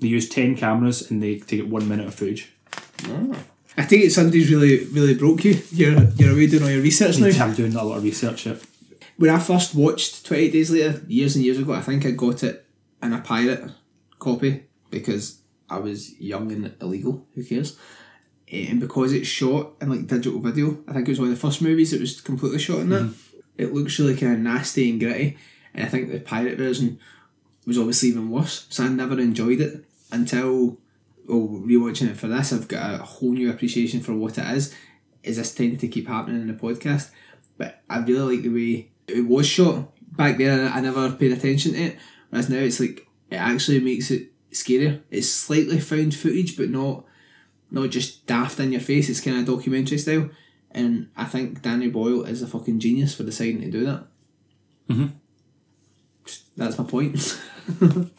they 0.00 0.08
used 0.08 0.32
ten 0.32 0.56
cameras 0.56 1.10
and 1.10 1.22
they 1.22 1.36
to 1.36 1.56
get 1.56 1.68
one 1.68 1.88
minute 1.88 2.06
of 2.06 2.14
footage. 2.14 2.52
I 3.76 3.82
think 3.82 4.04
it 4.04 4.10
Sunday's 4.10 4.50
really, 4.50 4.84
really 4.86 5.14
broke 5.14 5.44
you. 5.44 5.60
You're, 5.70 6.02
you're 6.16 6.32
away 6.32 6.46
doing 6.48 6.62
all 6.62 6.70
your 6.70 6.82
research 6.82 7.18
now. 7.18 7.28
I'm 7.44 7.54
doing 7.54 7.74
a 7.74 7.82
lot 7.82 7.98
of 7.98 8.02
research. 8.02 8.46
Yep. 8.46 8.62
When 9.20 9.28
I 9.28 9.38
first 9.38 9.74
watched 9.74 10.24
28 10.24 10.50
Days 10.50 10.70
Later, 10.70 11.02
years 11.06 11.36
and 11.36 11.44
years 11.44 11.58
ago, 11.58 11.74
I 11.74 11.82
think 11.82 12.06
I 12.06 12.12
got 12.12 12.42
it 12.42 12.64
in 13.02 13.12
a 13.12 13.20
pirate 13.20 13.70
copy 14.18 14.64
because 14.88 15.42
I 15.68 15.78
was 15.78 16.18
young 16.18 16.50
and 16.50 16.74
illegal. 16.80 17.26
Who 17.34 17.44
cares? 17.44 17.76
And 18.50 18.80
because 18.80 19.12
it's 19.12 19.28
shot 19.28 19.74
in 19.82 19.90
like 19.90 20.06
digital 20.06 20.40
video, 20.40 20.78
I 20.88 20.94
think 20.94 21.06
it 21.06 21.10
was 21.10 21.20
one 21.20 21.28
of 21.28 21.34
the 21.34 21.40
first 21.40 21.60
movies 21.60 21.90
that 21.90 22.00
was 22.00 22.18
completely 22.22 22.58
shot 22.58 22.78
in 22.78 22.88
that. 22.88 23.02
Mm-hmm. 23.02 23.38
It 23.58 23.74
looks 23.74 23.98
really 23.98 24.16
kind 24.16 24.32
of 24.32 24.38
nasty 24.38 24.88
and 24.88 24.98
gritty, 24.98 25.36
and 25.74 25.84
I 25.84 25.88
think 25.90 26.10
the 26.10 26.20
pirate 26.20 26.56
version 26.56 26.98
was 27.66 27.76
obviously 27.76 28.08
even 28.08 28.30
worse. 28.30 28.66
So 28.70 28.84
I 28.84 28.88
never 28.88 29.20
enjoyed 29.20 29.60
it. 29.60 29.84
until 30.10 30.78
oh 31.28 31.62
rewatching 31.66 32.08
it 32.08 32.16
for 32.16 32.26
this, 32.26 32.54
I've 32.54 32.68
got 32.68 32.94
a 32.94 33.04
whole 33.04 33.32
new 33.32 33.50
appreciation 33.50 34.00
for 34.00 34.14
what 34.14 34.38
it 34.38 34.46
is. 34.56 34.74
Is 35.22 35.36
this 35.36 35.54
tending 35.54 35.76
to 35.80 35.88
keep 35.88 36.08
happening 36.08 36.40
in 36.40 36.48
the 36.48 36.54
podcast? 36.54 37.10
But 37.58 37.82
I 37.90 37.98
really 37.98 38.36
like 38.36 38.44
the 38.44 38.48
way 38.48 38.90
it 39.16 39.26
was 39.26 39.46
shot 39.46 39.92
back 40.16 40.38
then. 40.38 40.70
I, 40.72 40.80
never 40.80 41.12
paid 41.12 41.32
attention 41.32 41.72
to 41.72 41.82
it, 41.82 41.98
whereas 42.30 42.48
now 42.48 42.58
it's 42.58 42.80
like 42.80 43.06
it 43.30 43.36
actually 43.36 43.80
makes 43.80 44.10
it 44.10 44.30
scarier. 44.50 45.02
It's 45.10 45.30
slightly 45.30 45.80
found 45.80 46.14
footage, 46.14 46.56
but 46.56 46.70
not 46.70 47.04
not 47.70 47.90
just 47.90 48.26
daft 48.26 48.60
in 48.60 48.72
your 48.72 48.80
face. 48.80 49.08
It's 49.08 49.20
kind 49.20 49.38
of 49.38 49.44
documentary 49.44 49.98
style, 49.98 50.30
and 50.70 51.08
I 51.16 51.24
think 51.24 51.62
Danny 51.62 51.88
Boyle 51.88 52.24
is 52.24 52.42
a 52.42 52.46
fucking 52.46 52.80
genius 52.80 53.14
for 53.14 53.24
deciding 53.24 53.60
to 53.62 53.70
do 53.70 53.86
that. 53.86 54.06
Mm-hmm. 54.88 55.06
That's 56.56 56.78
my 56.78 56.84
point. 56.84 57.40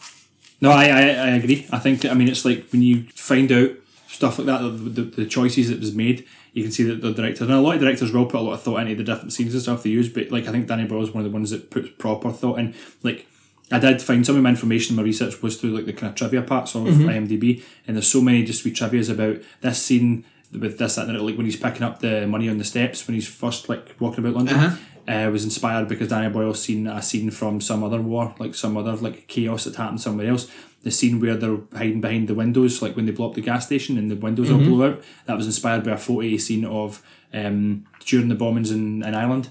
No, 0.62 0.70
I, 0.70 0.86
I, 0.86 1.02
I 1.02 1.28
agree. 1.30 1.68
I 1.72 1.80
think 1.80 2.06
I 2.06 2.14
mean 2.14 2.28
it's 2.28 2.46
like 2.46 2.68
when 2.72 2.84
you 2.84 3.04
find 3.16 3.52
out 3.52 3.72
stuff 4.12 4.38
like 4.38 4.48
that, 4.48 4.62
the, 4.62 4.70
the, 4.70 5.02
the 5.02 5.26
choices 5.26 5.70
that 5.70 5.80
was 5.80 5.96
made, 5.96 6.28
you 6.54 6.64
can 6.64 6.72
see 6.72 6.84
that 6.84 7.02
the 7.02 7.14
director 7.14 7.46
and 7.46 7.54
a 7.54 7.62
lot 7.62 7.76
of 7.76 7.82
directors 7.82 8.12
will 8.12 8.26
put 8.26 8.42
a 8.42 8.44
lot 8.44 8.54
of 8.54 8.62
thought 8.62 8.82
into 8.82 8.96
the 8.96 9.04
different 9.04 9.32
scenes 9.32 9.54
and 9.54 9.64
stuff 9.64 9.84
they 9.84 9.90
use. 9.90 10.10
But 10.10 10.32
like 10.32 10.48
I 10.48 10.52
think 10.52 10.68
Danny 10.68 10.86
Boyle 10.86 11.04
is 11.04 11.12
one 11.12 11.26
of 11.26 11.32
the 11.32 11.34
ones 11.34 11.52
that 11.52 11.72
puts 11.72 11.90
proper 11.98 12.32
thought 12.32 12.60
in. 12.60 12.76
Like 13.04 13.26
I 13.72 13.80
did 13.80 14.02
find 14.02 14.26
some 14.26 14.36
of 14.36 14.44
my 14.44 14.50
information, 14.50 14.98
my 14.98 15.04
research 15.04 15.42
was 15.42 15.56
through 15.58 15.72
like 15.72 15.86
the 15.86 15.94
kind 15.94 16.10
of 16.10 16.16
trivia 16.16 16.42
parts 16.42 16.76
of 16.76 16.84
IMDb, 16.84 17.64
and 17.88 17.96
there's 17.96 18.12
so 18.12 18.22
many 18.22 18.44
just 18.44 18.66
wee 18.66 18.72
trivia's 18.72 19.10
about 19.10 19.38
this 19.62 19.82
scene 19.82 20.26
with 20.52 20.78
this 20.78 20.96
that, 20.96 21.08
and 21.08 21.16
that, 21.16 21.24
like 21.24 21.38
when 21.38 21.46
he's 21.46 21.56
picking 21.56 21.84
up 21.84 22.00
the 22.00 22.28
money 22.28 22.50
on 22.50 22.58
the 22.58 22.66
steps 22.66 23.08
when 23.08 23.16
he's 23.16 23.28
first 23.28 23.70
like 23.70 23.96
walking 24.00 24.24
about 24.24 24.36
London. 24.36 24.56
Uh-huh. 24.56 24.78
Uh, 25.08 25.30
was 25.32 25.44
inspired 25.44 25.88
because 25.88 26.10
Danny 26.10 26.30
Boyle 26.30 26.54
seen 26.54 26.86
a 26.86 27.02
scene 27.02 27.32
from 27.32 27.60
some 27.60 27.84
other 27.84 28.00
war, 28.00 28.36
like 28.38 28.54
some 28.54 28.78
other 28.78 28.96
like 28.96 29.28
chaos 29.28 29.64
that 29.64 29.76
happened 29.76 30.00
somewhere 30.00 30.28
else. 30.28 30.48
The 30.84 30.92
scene 30.92 31.20
where 31.20 31.36
they're 31.36 31.60
hiding 31.74 32.02
behind 32.02 32.28
the 32.28 32.34
windows, 32.34 32.82
like 32.82 32.96
when 32.96 33.06
they 33.06 33.12
blow 33.12 33.30
up 33.30 33.36
the 33.36 33.42
gas 33.42 33.68
station 33.68 33.98
and 33.98 34.10
the 34.10 34.16
windows 34.16 34.50
all 34.50 34.58
blow 34.58 34.90
out. 34.90 35.04
That 35.26 35.38
was 35.38 35.46
inspired 35.46 35.84
by 35.84 35.92
a 35.92 35.98
photo 35.98 36.38
scene 36.38 36.66
of 36.66 37.04
um, 37.34 37.86
during 38.06 38.30
the 38.30 38.36
bombings 38.36 38.72
in, 38.72 39.04
in 39.04 39.14
Ireland. 39.14 39.50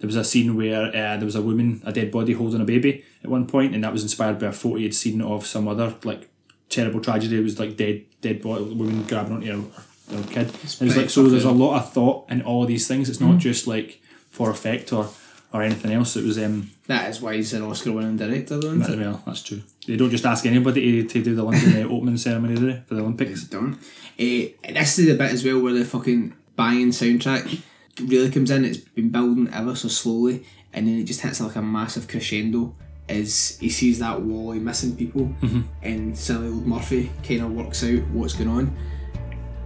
There 0.00 0.08
was 0.08 0.16
a 0.16 0.24
scene 0.24 0.56
where 0.56 0.88
uh, 0.88 1.16
there 1.16 1.24
was 1.24 1.36
a 1.36 1.42
woman, 1.42 1.80
a 1.84 1.92
dead 1.92 2.10
body 2.10 2.32
holding 2.32 2.60
a 2.60 2.64
baby 2.64 3.04
at 3.22 3.30
one 3.30 3.46
point, 3.46 3.72
and 3.72 3.84
that 3.84 3.92
was 3.92 4.02
inspired 4.02 4.40
by 4.40 4.46
a 4.46 4.52
photo 4.52 4.76
he'd 4.76 4.94
seen 4.94 5.22
of 5.22 5.46
some 5.46 5.68
other 5.68 5.94
like 6.02 6.28
terrible 6.68 7.00
tragedy. 7.00 7.38
It 7.38 7.42
was 7.42 7.60
like 7.60 7.76
dead, 7.76 8.04
dead 8.20 8.42
body, 8.42 8.64
woman 8.64 9.04
grabbing 9.04 9.34
onto 9.34 9.46
her, 9.46 10.16
her 10.16 10.22
kid. 10.24 10.48
It 10.48 10.80
was 10.80 10.96
like 10.96 11.10
so. 11.10 11.28
There's 11.28 11.44
a 11.44 11.52
lot 11.52 11.76
of 11.78 11.92
thought 11.92 12.28
in 12.28 12.42
all 12.42 12.66
these 12.66 12.88
things. 12.88 13.08
It's 13.08 13.20
not 13.20 13.38
just 13.38 13.68
like 13.68 14.00
for 14.30 14.50
effect 14.50 14.92
or 14.92 15.08
or 15.52 15.62
anything 15.62 15.92
else. 15.92 16.16
It 16.16 16.24
was 16.24 16.36
um. 16.38 16.70
that 16.88 17.08
is 17.08 17.20
why 17.20 17.36
he's 17.36 17.52
an 17.52 17.62
Oscar 17.62 17.92
winning 17.92 18.16
director, 18.16 18.58
though, 18.58 18.72
isn't 18.72 19.00
it? 19.00 19.04
Well, 19.04 19.22
that's 19.24 19.42
true. 19.44 19.62
They 19.86 19.96
don't 19.96 20.10
just 20.10 20.24
ask 20.24 20.46
anybody 20.46 21.02
to, 21.02 21.08
to 21.08 21.22
do 21.22 21.34
the 21.34 21.42
London 21.42 21.82
uh, 21.82 21.88
opening 21.90 22.16
ceremony, 22.16 22.54
do 22.54 22.72
they, 22.72 22.82
for 22.86 22.94
the 22.94 23.00
Olympics? 23.00 23.44
done. 23.44 23.78
Uh, 24.18 24.72
this 24.72 24.98
is 24.98 25.06
the 25.06 25.16
bit 25.16 25.32
as 25.32 25.44
well 25.44 25.60
where 25.60 25.72
the 25.72 25.84
fucking 25.84 26.34
banging 26.56 26.90
soundtrack 26.90 27.60
really 28.00 28.30
comes 28.30 28.50
in. 28.50 28.64
It's 28.64 28.78
been 28.78 29.10
building 29.10 29.48
ever 29.52 29.74
so 29.74 29.88
slowly, 29.88 30.46
and 30.72 30.86
then 30.86 30.98
it 31.00 31.04
just 31.04 31.20
hits 31.22 31.40
like 31.40 31.56
a 31.56 31.62
massive 31.62 32.06
crescendo 32.06 32.74
as 33.08 33.58
he 33.60 33.68
sees 33.68 33.98
that 33.98 34.22
wall, 34.22 34.46
wally 34.46 34.60
missing 34.60 34.96
people, 34.96 35.34
and 35.82 36.16
silly 36.16 36.46
old 36.46 36.66
Murphy 36.66 37.10
kind 37.26 37.42
of 37.42 37.52
works 37.52 37.82
out 37.82 38.02
what's 38.08 38.34
going 38.34 38.48
on. 38.48 38.76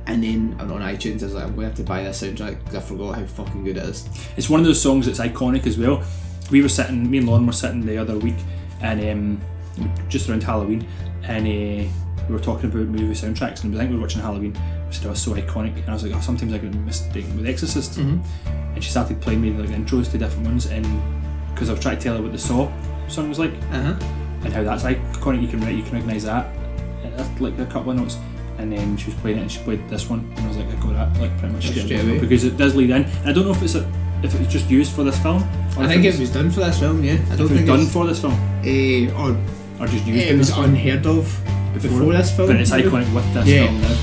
And 0.06 0.22
then 0.22 0.56
on 0.60 0.68
iTunes, 0.68 1.22
I 1.22 1.26
was 1.26 1.34
like, 1.34 1.44
I'm 1.44 1.54
going 1.54 1.62
to 1.62 1.66
have 1.66 1.76
to 1.76 1.82
buy 1.82 2.04
this 2.04 2.22
soundtrack 2.22 2.60
because 2.60 2.76
I 2.76 2.80
forgot 2.80 3.16
how 3.16 3.26
fucking 3.26 3.64
good 3.64 3.76
it 3.76 3.82
is. 3.84 4.08
It's 4.36 4.48
one 4.48 4.60
of 4.60 4.66
those 4.66 4.80
songs 4.80 5.06
that's 5.06 5.18
iconic 5.18 5.66
as 5.66 5.76
well. 5.76 6.02
We 6.50 6.62
were 6.62 6.68
sitting, 6.68 7.10
me 7.10 7.18
and 7.18 7.26
Lauren 7.26 7.44
were 7.44 7.52
sitting 7.52 7.84
the 7.84 7.98
other 7.98 8.16
week, 8.16 8.36
and 8.80 9.00
um, 9.10 9.40
just 10.08 10.28
around 10.28 10.42
Halloween, 10.42 10.86
and 11.24 11.46
uh, 11.46 11.90
we 12.28 12.34
were 12.34 12.40
talking 12.40 12.70
about 12.70 12.86
movie 12.86 13.14
soundtracks, 13.14 13.64
and 13.64 13.74
I 13.74 13.78
think 13.78 13.90
we 13.90 13.96
were 13.96 14.02
watching 14.02 14.22
Halloween. 14.22 14.52
We 14.86 14.92
said 14.92 15.06
was 15.08 15.20
so 15.22 15.32
iconic, 15.32 15.76
and 15.76 15.88
I 15.88 15.92
was 15.92 16.04
like, 16.04 16.14
oh, 16.14 16.20
sometimes 16.20 16.52
I 16.52 16.58
get 16.58 16.72
mistaken 16.74 17.36
with 17.36 17.46
Exorcist. 17.46 17.98
And 17.98 18.22
she 18.84 18.90
started 18.90 19.20
playing 19.20 19.40
me 19.40 19.50
like 19.50 19.70
intros 19.70 20.10
to 20.12 20.18
different 20.18 20.46
ones, 20.46 20.66
and 20.66 20.86
because 21.54 21.68
I 21.70 21.72
was 21.72 21.80
trying 21.80 21.96
to 21.98 22.02
tell 22.02 22.16
her 22.16 22.22
what 22.22 22.32
the 22.32 22.38
Saw 22.38 22.70
song 23.08 23.28
was 23.28 23.38
like, 23.38 23.52
Uh 23.72 23.82
huh. 23.94 24.06
and 24.44 24.52
how 24.52 24.62
that's 24.62 24.82
iconic. 24.84 25.42
You 25.42 25.48
can 25.48 25.60
you 25.76 25.82
can 25.82 25.92
recognise 25.94 26.24
that, 26.24 26.46
like 27.40 27.58
a 27.58 27.66
couple 27.66 27.92
of 27.92 27.96
notes. 27.96 28.18
And 28.58 28.72
then 28.72 28.96
she 28.96 29.06
was 29.10 29.14
playing 29.16 29.36
it, 29.38 29.42
and 29.42 29.52
she 29.52 29.58
played 29.64 29.86
this 29.88 30.08
one, 30.08 30.20
and 30.36 30.38
I 30.40 30.48
was 30.48 30.56
like, 30.56 30.66
I 30.68 30.74
got 30.80 30.92
that 31.14 31.20
like 31.20 31.38
pretty 31.38 31.54
much 31.54 31.66
straight 31.68 31.90
away 32.00 32.18
because 32.18 32.42
it 32.44 32.56
does 32.56 32.74
lead 32.74 32.88
in. 32.90 33.04
And 33.04 33.28
I 33.28 33.32
don't 33.32 33.44
know 33.44 33.50
if 33.50 33.62
it's 33.62 33.74
a, 33.74 33.86
if 34.22 34.34
it 34.34 34.38
was 34.40 34.48
just 34.48 34.70
used 34.70 34.92
for 34.92 35.04
this 35.04 35.18
film. 35.22 35.42
I 35.78 35.86
think 35.86 36.04
it 36.06 36.18
was, 36.18 36.30
done 36.30 36.50
for 36.50 36.60
this 36.60 36.78
film, 36.78 37.04
yeah. 37.04 37.12
I 37.12 37.16
don't 37.16 37.22
if 37.32 37.38
it 37.38 37.40
was 37.40 37.50
think 37.50 37.66
done 37.66 37.86
for 37.86 38.06
this 38.06 38.18
film 38.22 38.32
eh, 38.64 39.10
or 39.12 39.36
or 39.80 39.86
just 39.86 40.06
used. 40.06 40.20
it 40.22 40.28
in 40.30 40.38
was 40.38 40.48
this 40.48 40.56
film 40.56 40.70
unheard 40.70 41.06
of 41.06 41.24
before, 41.74 42.12
this 42.12 42.34
film. 42.34 42.48
but 42.48 42.56
it's 42.60 42.70
maybe. 42.70 42.88
iconic 42.88 43.14
with 43.14 43.34
this 43.34 43.46
Yeah. 43.46 43.66
film 43.66 43.80
now. 43.82 43.96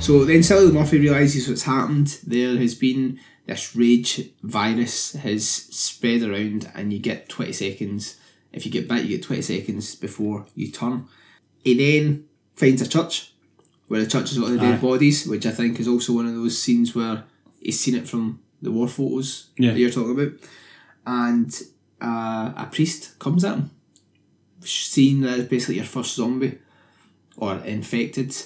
So 0.00 0.24
then 0.24 0.38
Cillian 0.40 0.72
Murphy 0.72 0.98
realises 1.00 1.48
what's 1.48 1.62
happened. 1.64 2.18
There 2.26 2.56
has 2.56 2.74
been 2.74 3.18
this 3.48 3.74
rage 3.74 4.30
virus 4.42 5.14
has 5.14 5.48
spread 5.48 6.22
around 6.22 6.70
and 6.74 6.92
you 6.92 6.98
get 6.98 7.28
20 7.28 7.52
seconds. 7.52 8.16
If 8.52 8.64
you 8.64 8.70
get 8.72 8.86
bit, 8.88 9.04
you 9.04 9.16
get 9.16 9.24
20 9.24 9.42
seconds 9.42 9.94
before 9.96 10.46
you 10.54 10.70
turn. 10.70 11.06
He 11.64 11.74
then 11.76 12.26
finds 12.54 12.82
a 12.82 12.88
church 12.88 13.32
where 13.88 14.00
the 14.00 14.06
church 14.06 14.28
has 14.30 14.38
got 14.38 14.50
the 14.50 14.58
dead 14.58 14.74
Aye. 14.74 14.82
bodies, 14.82 15.26
which 15.26 15.46
I 15.46 15.50
think 15.50 15.80
is 15.80 15.88
also 15.88 16.12
one 16.12 16.26
of 16.26 16.34
those 16.34 16.58
scenes 16.60 16.94
where 16.94 17.24
he's 17.60 17.80
seen 17.80 17.94
it 17.94 18.06
from 18.06 18.40
the 18.60 18.70
war 18.70 18.86
photos 18.86 19.48
Yeah. 19.58 19.72
that 19.72 19.78
you're 19.78 19.90
talking 19.90 20.12
about. 20.12 20.32
And 21.06 21.62
uh, 22.02 22.52
a 22.56 22.68
priest 22.70 23.18
comes 23.18 23.44
at 23.44 23.56
him, 23.56 23.70
seeing 24.60 25.22
that 25.22 25.38
it's 25.38 25.48
basically 25.48 25.76
your 25.76 25.84
first 25.86 26.14
zombie 26.14 26.58
or 27.38 27.56
infected 27.64 28.36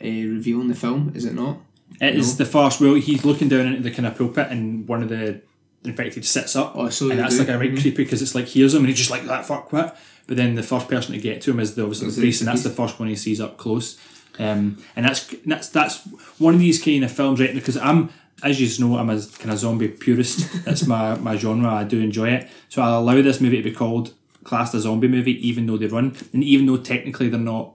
uh, 0.00 0.04
reveal 0.04 0.60
in 0.60 0.68
the 0.68 0.74
film, 0.74 1.12
is 1.14 1.24
it 1.24 1.34
not? 1.34 1.58
It 2.00 2.16
is 2.16 2.36
the 2.36 2.44
first. 2.44 2.80
Well, 2.80 2.94
he's 2.94 3.24
looking 3.24 3.48
down 3.48 3.66
into 3.66 3.82
the 3.82 3.90
kind 3.90 4.06
of 4.06 4.16
pulpit, 4.16 4.48
and 4.50 4.86
one 4.88 5.02
of 5.02 5.08
the 5.08 5.40
infected 5.84 6.24
sits 6.24 6.56
up, 6.56 6.72
Oh, 6.76 6.88
so 6.90 7.10
and 7.10 7.18
that's 7.20 7.34
do? 7.36 7.40
like 7.40 7.48
a 7.48 7.58
right 7.58 7.72
Mhm. 7.72 7.80
creepy 7.80 8.02
because 8.04 8.20
it's 8.20 8.34
like 8.34 8.46
hears 8.46 8.74
him, 8.74 8.80
and 8.80 8.88
he's 8.88 8.98
just 8.98 9.10
like 9.10 9.24
that 9.26 9.46
fuck 9.46 9.72
what. 9.72 9.98
But 10.26 10.36
then 10.36 10.56
the 10.56 10.62
first 10.62 10.88
person 10.88 11.12
to 11.14 11.20
get 11.20 11.40
to 11.42 11.52
him 11.52 11.60
is 11.60 11.74
the 11.74 11.82
obviously 11.82 12.08
the 12.08 12.14
the 12.14 12.20
priest, 12.20 12.40
and 12.40 12.48
that's 12.48 12.64
the 12.64 12.70
first 12.70 12.98
one 12.98 13.08
he 13.08 13.14
sees 13.16 13.40
up 13.40 13.56
close. 13.56 13.96
Um, 14.38 14.78
and 14.96 15.06
that's 15.06 15.32
that's 15.46 15.68
that's 15.68 16.00
one 16.38 16.54
of 16.54 16.60
these 16.60 16.82
kind 16.82 17.04
of 17.04 17.12
films, 17.12 17.40
right? 17.40 17.54
Because 17.54 17.76
I'm, 17.78 18.10
as 18.42 18.60
you 18.60 18.84
know, 18.84 18.98
I'm 18.98 19.08
a 19.08 19.18
kind 19.38 19.52
of 19.52 19.58
zombie 19.58 19.88
purist. 19.88 20.46
That's 20.66 20.86
my 20.86 21.14
my 21.14 21.36
genre. 21.38 21.70
I 21.70 21.84
do 21.84 22.00
enjoy 22.00 22.28
it, 22.30 22.48
so 22.68 22.82
I'll 22.82 22.98
allow 23.00 23.22
this 23.22 23.40
movie 23.40 23.56
to 23.56 23.62
be 23.62 23.72
called 23.72 24.12
classed 24.44 24.74
a 24.74 24.80
zombie 24.80 25.08
movie, 25.08 25.48
even 25.48 25.64
though 25.66 25.76
they 25.78 25.86
run, 25.86 26.14
and 26.34 26.44
even 26.44 26.66
though 26.66 26.76
technically 26.76 27.28
they're 27.30 27.40
not 27.40 27.72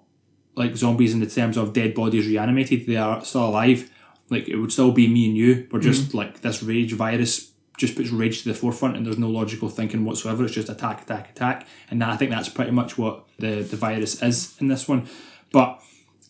like 0.55 0.75
zombies 0.77 1.13
in 1.13 1.19
the 1.19 1.25
terms 1.25 1.57
of 1.57 1.73
dead 1.73 1.93
bodies 1.95 2.27
reanimated, 2.27 2.85
they 2.85 2.97
are 2.97 3.23
still 3.25 3.45
alive. 3.47 3.89
Like 4.31 4.47
it 4.47 4.55
would 4.55 4.71
still 4.71 4.91
be 4.91 5.07
me 5.07 5.27
and 5.27 5.37
you. 5.37 5.67
We're 5.71 5.79
just 5.79 6.07
mm-hmm. 6.07 6.17
like 6.17 6.41
this 6.41 6.63
rage 6.63 6.93
virus 6.93 7.51
just 7.77 7.95
puts 7.95 8.11
rage 8.11 8.43
to 8.43 8.49
the 8.49 8.53
forefront, 8.53 8.95
and 8.95 9.05
there's 9.05 9.17
no 9.17 9.29
logical 9.29 9.67
thinking 9.67 10.05
whatsoever. 10.05 10.43
It's 10.43 10.53
just 10.53 10.69
attack, 10.69 11.01
attack, 11.01 11.31
attack, 11.31 11.67
and 11.89 12.03
I 12.03 12.15
think 12.15 12.31
that's 12.31 12.49
pretty 12.49 12.71
much 12.71 12.97
what 12.97 13.27
the 13.39 13.61
the 13.61 13.75
virus 13.75 14.21
is 14.21 14.55
in 14.59 14.67
this 14.67 14.87
one. 14.87 15.09
But 15.51 15.81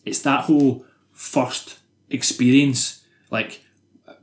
it's 0.04 0.20
that 0.20 0.44
whole 0.44 0.84
first 1.12 1.78
experience, 2.10 3.04
like 3.30 3.62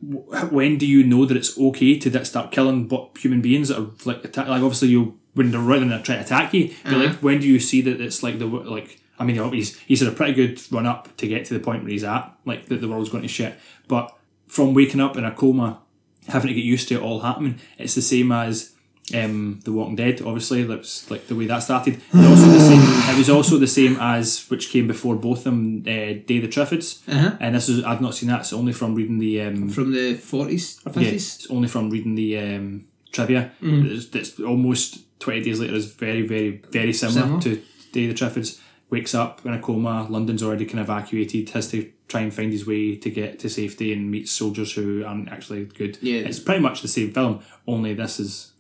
w- 0.06 0.26
when 0.48 0.78
do 0.78 0.86
you 0.86 1.04
know 1.04 1.26
that 1.26 1.38
it's 1.38 1.58
okay 1.58 1.98
to 2.00 2.10
that 2.10 2.28
start 2.28 2.52
killing 2.52 2.90
human 3.18 3.42
beings 3.42 3.70
that 3.70 3.80
are 3.80 3.92
like 4.06 4.24
attack? 4.26 4.48
Like 4.48 4.62
obviously 4.62 4.90
you 4.90 5.20
when 5.36 5.52
they're 5.52 5.62
running 5.62 5.92
and 5.92 6.04
trying 6.04 6.20
to 6.20 6.26
attack 6.26 6.54
you, 6.54 6.74
but 6.84 6.94
like 6.94 7.10
uh-huh. 7.10 7.18
when 7.22 7.40
do 7.40 7.48
you 7.48 7.60
see 7.60 7.82
that 7.82 8.02
it's 8.02 8.24
like 8.24 8.40
the 8.40 8.46
like 8.46 9.00
I 9.20 9.26
mean 9.26 9.52
he's 9.54 9.78
he's 9.82 10.00
had 10.00 10.10
a 10.10 10.16
pretty 10.16 10.34
good 10.34 10.62
run 10.72 10.86
up 10.86 11.16
to 11.18 11.28
get 11.28 11.46
to 11.46 11.54
the 11.54 11.60
point 11.60 11.84
where 11.84 11.92
he's 11.92 12.04
at, 12.04 12.34
like 12.46 12.68
that 12.68 12.82
the 12.82 12.88
world's 12.88 13.10
going 13.10 13.24
to 13.24 13.28
shit. 13.30 13.56
But 13.88 14.16
from 14.48 14.74
waking 14.74 15.02
up 15.02 15.18
in 15.18 15.26
a 15.26 15.32
coma, 15.32 15.80
having 16.28 16.48
to 16.48 16.54
get 16.54 16.64
used 16.64 16.88
to 16.90 16.96
it 16.96 17.02
all 17.02 17.20
happening, 17.22 17.60
it's 17.78 17.96
the 17.96 18.02
same 18.02 18.32
as. 18.32 18.74
Um, 19.12 19.60
the 19.64 19.72
Walking 19.72 19.96
Dead, 19.96 20.22
obviously, 20.22 20.62
that's 20.62 21.10
like 21.10 21.26
the 21.26 21.34
way 21.34 21.48
that 21.48 21.64
started. 21.64 22.00
And 22.14 22.28
also 22.28 22.46
the 22.46 22.60
same, 22.60 22.80
it 23.12 23.18
was 23.18 23.28
also 23.28 23.58
the 23.58 23.66
same 23.66 23.98
as 24.00 24.46
which 24.52 24.70
came 24.70 24.86
before 24.86 25.16
both 25.16 25.40
of 25.40 25.44
them, 25.46 25.80
uh, 25.88 26.22
Day 26.28 26.38
of 26.38 26.44
the 26.44 26.48
Triffids. 26.48 27.02
Uh-huh. 27.12 27.36
And 27.40 27.56
this 27.56 27.70
is 27.70 27.84
I've 27.84 28.02
not 28.02 28.14
seen 28.14 28.30
that. 28.30 28.42
It's 28.42 28.54
only 28.54 28.72
from 28.72 28.94
reading 28.94 29.18
the 29.18 29.42
um, 29.42 29.70
From 29.70 29.94
the 29.94 30.14
40s 30.14 30.86
or 30.86 30.92
50s? 30.92 31.02
yeah, 31.02 31.10
it's 31.10 31.50
only 31.50 31.68
from 31.68 31.90
reading 31.90 32.14
the 32.14 32.38
um, 32.38 32.86
trivia. 33.12 33.52
It's, 33.64 34.14
it's 34.16 34.40
almost 34.42 35.00
20 35.22 35.42
days 35.42 35.60
later. 35.60 35.74
Is 35.74 35.92
very, 35.92 36.22
very, 36.22 36.62
very 36.70 36.94
similar, 36.94 37.22
Similar. 37.22 37.42
to 37.42 37.64
Day 37.92 38.08
of 38.08 38.16
the 38.16 38.26
Triffids. 38.26 38.60
Wakes 38.90 39.14
up 39.14 39.46
in 39.46 39.54
a 39.54 39.60
coma. 39.60 40.08
London's 40.10 40.42
already 40.42 40.66
kind 40.66 40.80
of 40.80 40.90
evacuated. 40.90 41.50
Has 41.52 41.70
to 41.72 41.92
try 42.08 42.22
and 42.22 42.34
find 42.34 42.52
his 42.52 42.66
way 42.66 42.96
to 42.96 43.10
get 43.12 43.38
to 43.40 43.50
safety 43.50 43.94
and 43.94 44.10
meets 44.10 44.32
soldiers 44.32 44.74
who 44.74 45.06
aren't 45.06 45.30
actually 45.30 45.66
good. 45.66 45.98
Yeah. 46.02 46.22
It's 46.22 46.40
pretty 46.40 46.60
much 46.62 46.82
the 46.82 46.88
same 46.88 47.12
film, 47.12 47.42
only 47.68 47.94
this 47.94 48.20
is 48.20 48.52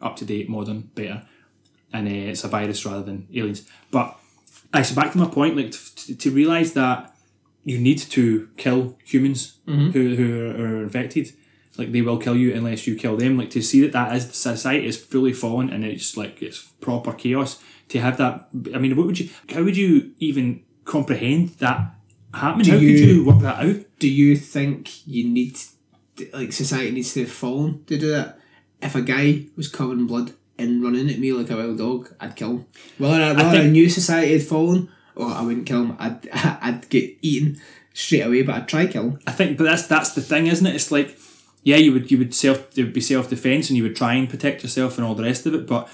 up 0.00 0.16
to 0.16 0.24
date, 0.24 0.48
modern, 0.48 0.90
better. 0.94 1.26
and 1.92 2.08
uh, 2.08 2.10
it's 2.10 2.44
a 2.44 2.48
virus 2.48 2.84
rather 2.86 3.02
than 3.02 3.28
aliens. 3.34 3.68
But 3.90 4.16
I 4.72 4.82
so 4.82 4.94
back 4.94 5.12
to 5.12 5.18
my 5.18 5.26
point, 5.26 5.56
like 5.56 5.70
to, 5.72 6.14
to 6.16 6.30
realize 6.30 6.72
that 6.72 7.14
you 7.62 7.78
need 7.78 7.98
to 7.98 8.48
kill 8.56 8.96
humans 9.04 9.58
who, 9.66 10.14
who 10.16 10.50
are, 10.50 10.66
are 10.78 10.82
infected. 10.82 11.32
Like 11.76 11.92
they 11.92 12.02
will 12.02 12.18
kill 12.18 12.36
you 12.36 12.54
unless 12.54 12.86
you 12.86 12.94
kill 12.96 13.16
them. 13.16 13.36
Like 13.38 13.50
to 13.50 13.62
see 13.62 13.80
that 13.82 13.92
that 13.92 14.14
is 14.16 14.30
society 14.34 14.86
is 14.86 14.96
fully 15.02 15.32
fallen 15.32 15.70
and 15.70 15.84
it's 15.84 16.16
like 16.16 16.40
it's 16.42 16.62
proper 16.80 17.12
chaos. 17.12 17.62
To 17.94 18.00
have 18.00 18.16
that, 18.18 18.48
I 18.74 18.78
mean, 18.78 18.96
what 18.96 19.06
would 19.06 19.20
you? 19.20 19.28
How 19.48 19.62
would 19.62 19.76
you 19.76 20.10
even 20.18 20.62
comprehend 20.84 21.50
that 21.60 21.94
happening? 22.34 22.66
how 22.66 22.72
could 22.74 22.82
you- 22.82 23.06
you 23.06 23.24
work 23.24 23.40
that 23.42 23.64
out? 23.64 23.76
Do 24.00 24.08
you 24.08 24.36
think 24.36 25.06
you 25.06 25.28
need, 25.28 25.56
like, 26.32 26.52
society 26.52 26.90
needs 26.90 27.14
to 27.14 27.20
have 27.20 27.30
fallen 27.30 27.84
to 27.86 27.96
do 27.96 28.08
that? 28.08 28.40
If 28.82 28.96
a 28.96 29.00
guy 29.00 29.44
was 29.56 29.68
covered 29.68 29.98
in 29.98 30.08
blood 30.08 30.32
and 30.58 30.82
running 30.82 31.08
at 31.08 31.20
me 31.20 31.32
like 31.32 31.50
a 31.50 31.56
wild 31.56 31.78
dog, 31.78 32.10
I'd 32.18 32.34
kill 32.34 32.50
him. 32.50 32.64
Whether 32.98 33.22
I, 33.22 33.32
whether 33.32 33.48
I, 33.48 33.52
think- 33.60 33.72
knew 33.72 33.88
society 33.88 34.32
had 34.32 34.42
fallen, 34.42 34.88
or 35.14 35.28
I 35.30 35.42
wouldn't 35.42 35.66
kill 35.66 35.82
him, 35.84 35.96
I'd, 36.00 36.28
I'd 36.32 36.88
get 36.88 37.16
eaten 37.22 37.60
straight 37.92 38.22
away, 38.22 38.42
but 38.42 38.56
I'd 38.56 38.66
try 38.68 38.88
kill 38.88 39.04
him. 39.10 39.18
I 39.26 39.30
think, 39.30 39.56
but 39.56 39.64
that's 39.64 39.86
that's 39.86 40.10
the 40.16 40.20
thing, 40.20 40.48
isn't 40.48 40.66
it? 40.66 40.74
It's 40.74 40.90
like, 40.90 41.16
yeah, 41.62 41.76
you 41.76 41.92
would 41.92 42.10
you 42.10 42.18
would 42.18 42.34
self 42.34 42.76
it 42.76 42.82
would 42.82 42.92
be 42.92 43.00
self 43.00 43.30
defense, 43.30 43.70
and 43.70 43.76
you 43.76 43.84
would 43.84 43.94
try 43.94 44.14
and 44.14 44.28
protect 44.28 44.64
yourself 44.64 44.98
and 44.98 45.06
all 45.06 45.14
the 45.14 45.22
rest 45.22 45.46
of 45.46 45.54
it. 45.54 45.68
But 45.68 45.88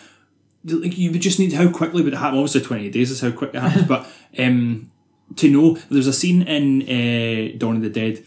like, 0.64 0.96
you 0.98 1.10
would 1.12 1.20
just 1.22 1.38
need 1.38 1.52
how 1.52 1.70
quickly 1.70 2.02
would 2.02 2.12
it 2.12 2.18
happen? 2.18 2.38
Obviously, 2.38 2.60
twenty 2.62 2.90
days 2.90 3.10
is 3.10 3.20
how 3.20 3.30
quick 3.30 3.54
it 3.54 3.60
happens. 3.60 3.86
but 3.86 4.06
um, 4.38 4.90
to 5.36 5.50
know 5.50 5.74
there's 5.90 6.06
a 6.06 6.12
scene 6.12 6.42
in 6.42 6.82
uh, 6.82 7.56
Dawn 7.58 7.76
of 7.76 7.82
the 7.82 7.88
Dead 7.90 8.24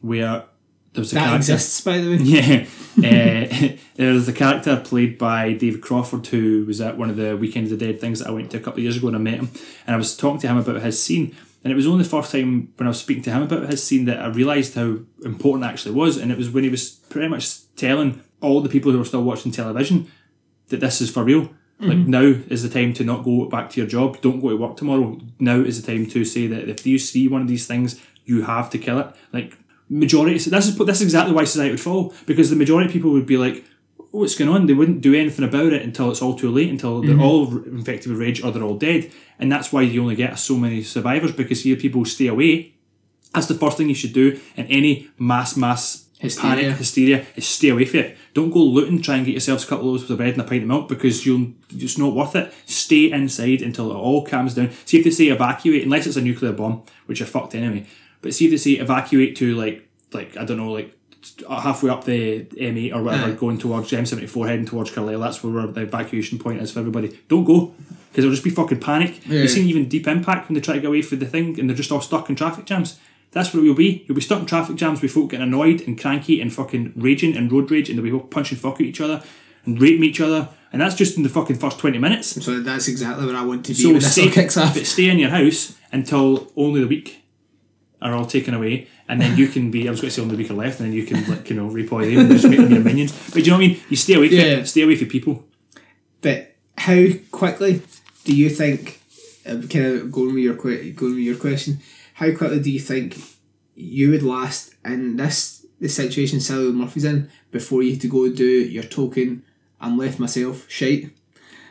where 0.00 0.44
there 0.92 1.00
was 1.00 1.12
a 1.12 1.14
That 1.14 1.28
character. 1.28 1.52
exists, 1.52 1.80
by 1.80 1.98
the 1.98 2.10
way. 2.10 2.66
Yeah, 2.96 3.46
uh, 3.72 3.76
there's 3.96 4.28
a 4.28 4.32
character 4.34 4.76
played 4.84 5.16
by 5.16 5.54
David 5.54 5.80
Crawford 5.80 6.26
who 6.26 6.66
was 6.66 6.80
at 6.82 6.98
one 6.98 7.08
of 7.08 7.16
the 7.16 7.36
Weekend 7.36 7.72
of 7.72 7.78
the 7.78 7.86
Dead 7.86 8.00
things 8.00 8.18
that 8.18 8.28
I 8.28 8.32
went 8.32 8.50
to 8.50 8.58
a 8.58 8.60
couple 8.60 8.80
of 8.80 8.82
years 8.84 8.98
ago 8.98 9.06
and 9.08 9.16
I 9.16 9.20
met 9.20 9.34
him, 9.38 9.48
and 9.86 9.94
I 9.94 9.96
was 9.96 10.14
talking 10.16 10.40
to 10.40 10.48
him 10.48 10.58
about 10.58 10.82
his 10.82 11.02
scene, 11.02 11.34
and 11.64 11.72
it 11.72 11.76
was 11.76 11.86
only 11.86 12.02
the 12.04 12.10
first 12.10 12.32
time 12.32 12.72
when 12.76 12.86
I 12.86 12.90
was 12.90 13.00
speaking 13.00 13.22
to 13.24 13.30
him 13.30 13.42
about 13.42 13.70
his 13.70 13.82
scene 13.82 14.04
that 14.04 14.18
I 14.18 14.26
realised 14.26 14.74
how 14.74 14.98
important 15.24 15.64
it 15.64 15.72
actually 15.72 15.94
was, 15.94 16.18
and 16.18 16.30
it 16.30 16.36
was 16.36 16.50
when 16.50 16.64
he 16.64 16.70
was 16.70 16.90
pretty 16.90 17.28
much 17.28 17.48
telling 17.76 18.20
all 18.42 18.60
the 18.60 18.68
people 18.68 18.92
who 18.92 18.98
were 18.98 19.04
still 19.06 19.22
watching 19.22 19.52
television 19.52 20.10
that 20.68 20.80
this 20.80 21.00
is 21.00 21.10
for 21.10 21.24
real. 21.24 21.48
Like 21.82 21.98
mm-hmm. 21.98 22.10
now 22.10 22.34
is 22.48 22.62
the 22.62 22.68
time 22.68 22.92
to 22.94 23.04
not 23.04 23.24
go 23.24 23.46
back 23.46 23.70
to 23.70 23.80
your 23.80 23.88
job. 23.88 24.20
Don't 24.20 24.40
go 24.40 24.50
to 24.50 24.56
work 24.56 24.76
tomorrow. 24.76 25.18
Now 25.40 25.56
is 25.56 25.82
the 25.82 25.92
time 25.92 26.06
to 26.06 26.24
say 26.24 26.46
that 26.46 26.68
if 26.68 26.86
you 26.86 26.96
see 26.96 27.26
one 27.26 27.42
of 27.42 27.48
these 27.48 27.66
things, 27.66 28.00
you 28.24 28.42
have 28.42 28.70
to 28.70 28.78
kill 28.78 29.00
it. 29.00 29.08
Like 29.32 29.58
majority, 29.88 30.34
this 30.34 30.46
is 30.46 30.76
this 30.78 30.96
is 30.96 31.02
exactly 31.02 31.34
why 31.34 31.44
society 31.44 31.72
would 31.72 31.80
fall 31.80 32.14
because 32.26 32.50
the 32.50 32.56
majority 32.56 32.86
of 32.86 32.92
people 32.92 33.10
would 33.10 33.26
be 33.26 33.36
like, 33.36 33.64
"What's 34.12 34.36
going 34.36 34.48
on?" 34.48 34.66
They 34.66 34.74
wouldn't 34.74 35.00
do 35.00 35.14
anything 35.14 35.44
about 35.44 35.72
it 35.72 35.82
until 35.82 36.10
it's 36.10 36.22
all 36.22 36.36
too 36.36 36.52
late, 36.52 36.70
until 36.70 37.00
they're 37.00 37.16
mm-hmm. 37.16 37.22
all 37.22 37.56
infected 37.64 38.12
with 38.12 38.20
rage 38.20 38.44
or 38.44 38.52
they're 38.52 38.62
all 38.62 38.78
dead, 38.78 39.10
and 39.40 39.50
that's 39.50 39.72
why 39.72 39.82
you 39.82 40.02
only 40.02 40.14
get 40.14 40.38
so 40.38 40.56
many 40.56 40.84
survivors 40.84 41.32
because 41.32 41.64
here 41.64 41.76
people 41.76 42.04
stay 42.04 42.28
away. 42.28 42.74
That's 43.34 43.46
the 43.46 43.54
first 43.54 43.76
thing 43.76 43.88
you 43.88 43.94
should 43.94 44.12
do 44.12 44.38
in 44.56 44.66
any 44.66 45.10
mass 45.18 45.56
mass 45.56 46.06
Hysteria. 46.22 46.54
panic 46.54 46.76
hysteria 46.76 47.26
is 47.34 47.48
stay 47.48 47.70
away 47.70 47.84
from 47.84 48.00
it. 48.00 48.16
Don't 48.32 48.50
go 48.50 48.60
looting, 48.60 49.02
try 49.02 49.16
and 49.16 49.26
get 49.26 49.32
yourselves 49.32 49.64
a 49.64 49.66
couple 49.66 49.86
of 49.86 49.92
loaves 49.92 50.08
of 50.08 50.16
bread 50.16 50.34
and 50.34 50.40
a 50.40 50.44
pint 50.44 50.62
of 50.62 50.68
milk 50.68 50.88
because 50.88 51.26
you'll 51.26 51.52
it's 51.70 51.98
not 51.98 52.14
worth 52.14 52.36
it. 52.36 52.54
Stay 52.64 53.10
inside 53.10 53.60
until 53.60 53.90
it 53.90 53.96
all 53.96 54.24
calms 54.24 54.54
down. 54.54 54.70
See 54.84 54.98
if 54.98 55.04
they 55.04 55.10
say 55.10 55.24
evacuate, 55.26 55.82
unless 55.82 56.06
it's 56.06 56.16
a 56.16 56.22
nuclear 56.22 56.52
bomb, 56.52 56.84
which 57.06 57.20
are 57.20 57.26
fucked 57.26 57.56
anyway. 57.56 57.86
But 58.20 58.34
see 58.34 58.44
if 58.44 58.52
they 58.52 58.56
say 58.56 58.70
evacuate 58.72 59.34
to 59.36 59.56
like 59.56 59.88
like 60.12 60.36
I 60.36 60.44
don't 60.44 60.58
know 60.58 60.70
like 60.70 60.96
halfway 61.48 61.90
up 61.90 62.04
the 62.04 62.44
M8 62.44 62.94
or 62.94 63.02
whatever, 63.02 63.32
going 63.32 63.58
towards 63.58 63.90
M74, 63.90 64.48
heading 64.48 64.66
towards 64.66 64.92
Carlisle. 64.92 65.20
That's 65.20 65.42
where 65.42 65.66
the 65.66 65.82
evacuation 65.82 66.38
point 66.38 66.60
is 66.62 66.70
for 66.70 66.78
everybody. 66.78 67.18
Don't 67.28 67.44
go 67.44 67.74
because 68.10 68.24
it'll 68.24 68.34
just 68.34 68.44
be 68.44 68.50
fucking 68.50 68.78
panic. 68.80 69.26
Yeah. 69.26 69.40
You've 69.40 69.50
seen 69.50 69.68
even 69.68 69.88
Deep 69.88 70.06
Impact 70.06 70.48
when 70.48 70.54
they 70.54 70.60
try 70.60 70.74
to 70.74 70.80
get 70.80 70.88
away 70.88 71.02
from 71.02 71.18
the 71.18 71.26
thing 71.26 71.58
and 71.58 71.68
they're 71.68 71.76
just 71.76 71.90
all 71.90 72.00
stuck 72.00 72.28
in 72.28 72.36
traffic 72.36 72.66
jams. 72.66 73.00
That's 73.32 73.52
what 73.52 73.62
will 73.62 73.74
be. 73.74 74.04
You'll 74.06 74.14
be 74.14 74.20
stuck 74.20 74.40
in 74.40 74.46
traffic 74.46 74.76
jams 74.76 75.02
with 75.02 75.10
folk 75.12 75.30
getting 75.30 75.46
annoyed 75.46 75.80
and 75.86 75.98
cranky 76.00 76.40
and 76.40 76.52
fucking 76.52 76.92
raging 76.96 77.36
and 77.36 77.50
road 77.50 77.70
rage 77.70 77.88
and 77.90 77.98
they'll 77.98 78.18
be 78.20 78.26
punching 78.28 78.58
fuck 78.58 78.74
at 78.74 78.82
each 78.82 79.00
other 79.00 79.22
and 79.64 79.80
raping 79.80 80.04
each 80.04 80.20
other. 80.20 80.48
And 80.72 80.80
that's 80.80 80.94
just 80.94 81.16
in 81.16 81.22
the 81.22 81.28
fucking 81.28 81.56
first 81.56 81.78
20 81.78 81.98
minutes. 81.98 82.42
So 82.44 82.60
that's 82.60 82.88
exactly 82.88 83.26
where 83.26 83.36
I 83.36 83.42
want 83.44 83.64
to 83.66 83.72
be 83.72 83.74
So 83.74 83.88
when 83.88 83.94
this 83.96 84.12
stay, 84.12 84.24
all 84.26 84.30
kicks 84.32 84.56
off. 84.56 84.74
but 84.74 84.86
stay 84.86 85.08
in 85.10 85.18
your 85.18 85.30
house 85.30 85.76
until 85.92 86.50
only 86.56 86.80
the 86.80 86.86
week 86.86 87.18
are 88.00 88.12
all 88.14 88.26
taken 88.26 88.52
away, 88.52 88.88
and 89.08 89.20
then 89.20 89.36
you 89.36 89.46
can 89.46 89.70
be. 89.70 89.86
I 89.86 89.90
was 89.92 90.00
going 90.00 90.08
to 90.08 90.14
say 90.14 90.22
only 90.22 90.34
the 90.34 90.42
week 90.42 90.50
are 90.50 90.54
left, 90.54 90.80
and 90.80 90.88
then 90.88 90.92
you 90.94 91.04
can 91.04 91.24
like 91.30 91.48
you 91.48 91.54
know 91.56 91.66
all 91.66 91.72
them 91.72 92.18
and 92.18 92.30
just 92.30 92.48
make 92.48 92.58
them 92.58 92.72
your 92.72 92.80
minions. 92.82 93.12
But 93.26 93.34
do 93.34 93.40
you 93.42 93.46
know 93.52 93.58
what 93.58 93.64
I 93.64 93.68
mean? 93.68 93.80
You 93.88 93.96
stay 93.96 94.14
away 94.14 94.28
from 94.28 94.38
Yeah. 94.38 94.44
it. 94.56 94.66
Stay 94.66 94.82
away 94.82 94.96
from 94.96 95.08
people. 95.08 95.44
But 96.20 96.56
how 96.78 97.04
quickly 97.30 97.82
do 98.24 98.34
you 98.34 98.50
think, 98.50 99.00
uh, 99.46 99.50
kind 99.70 99.86
of 99.86 100.10
going 100.10 100.34
with 100.34 100.42
your 100.42 100.54
going 100.54 101.14
with 101.14 101.18
your 101.18 101.36
question, 101.36 101.78
how 102.22 102.36
quickly 102.36 102.60
do 102.60 102.70
you 102.70 102.78
think 102.78 103.18
you 103.74 104.10
would 104.10 104.22
last 104.22 104.74
in 104.84 105.16
this 105.16 105.66
the 105.80 105.88
situation 105.88 106.38
Sally 106.40 106.70
Murphy's 106.70 107.04
in 107.04 107.28
before 107.50 107.82
you 107.82 107.92
had 107.92 108.00
to 108.02 108.08
go 108.08 108.32
do 108.32 108.44
your 108.44 108.84
token 108.84 109.42
I'm 109.80 109.98
left 109.98 110.20
myself 110.20 110.70
shite? 110.70 111.10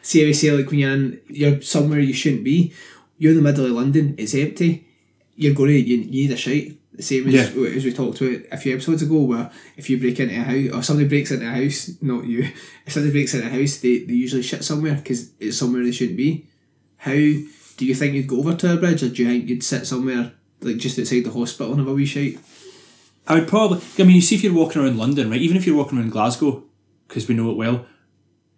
See 0.01 0.19
how 0.19 0.25
we 0.25 0.33
say 0.33 0.51
like 0.51 0.69
when 0.69 0.79
you're 0.79 0.91
in 0.91 1.21
you're 1.29 1.61
somewhere 1.61 1.99
you 1.99 2.13
shouldn't 2.13 2.43
be, 2.43 2.73
you're 3.17 3.31
in 3.31 3.37
the 3.37 3.43
middle 3.43 3.65
of 3.65 3.71
London, 3.71 4.15
it's 4.17 4.35
empty, 4.35 4.85
you're 5.35 5.53
going 5.53 5.69
to 5.69 5.79
you, 5.79 5.97
you 5.97 6.11
need 6.11 6.31
a 6.31 6.37
shite. 6.37 6.77
The 6.93 7.03
same 7.03 7.27
as, 7.29 7.33
Yeah. 7.33 7.63
as 7.77 7.85
we 7.85 7.93
talked 7.93 8.19
about 8.19 8.41
a 8.51 8.57
few 8.57 8.73
episodes 8.73 9.01
ago, 9.01 9.21
where 9.21 9.49
if 9.77 9.89
you 9.89 9.97
break 9.97 10.19
into 10.19 10.35
a 10.35 10.39
house 10.43 10.75
or 10.75 10.83
somebody 10.83 11.07
breaks 11.07 11.31
into 11.31 11.47
a 11.47 11.49
house, 11.49 11.91
not 12.01 12.25
you, 12.25 12.39
if 12.85 12.91
somebody 12.91 13.13
breaks 13.13 13.33
into 13.33 13.47
a 13.47 13.49
house, 13.49 13.77
they, 13.77 13.99
they 13.99 14.13
usually 14.13 14.41
shit 14.41 14.65
somewhere 14.65 14.95
because 14.95 15.31
it's 15.39 15.57
somewhere 15.57 15.83
they 15.83 15.93
shouldn't 15.93 16.17
be. 16.17 16.45
How 16.97 17.11
do 17.13 17.85
you 17.85 17.95
think 17.95 18.13
you'd 18.13 18.27
go 18.27 18.39
over 18.39 18.55
to 18.55 18.73
a 18.73 18.77
bridge, 18.77 19.03
or 19.03 19.09
do 19.09 19.23
you 19.23 19.29
think 19.29 19.47
you'd 19.47 19.63
sit 19.63 19.87
somewhere 19.87 20.33
like 20.61 20.77
just 20.77 20.97
outside 20.99 21.23
the 21.23 21.31
hospital 21.31 21.71
and 21.71 21.79
have 21.79 21.87
a 21.87 21.93
wee 21.93 22.05
shite? 22.05 22.39
I 23.27 23.35
would 23.35 23.47
probably. 23.47 23.81
I 23.99 24.03
mean, 24.03 24.15
you 24.15 24.21
see, 24.21 24.35
if 24.35 24.43
you're 24.43 24.53
walking 24.53 24.81
around 24.81 24.97
London, 24.97 25.29
right? 25.29 25.41
Even 25.41 25.57
if 25.57 25.65
you're 25.67 25.75
walking 25.75 25.97
around 25.97 26.11
Glasgow, 26.11 26.63
because 27.07 27.27
we 27.27 27.35
know 27.35 27.51
it 27.51 27.57
well, 27.57 27.85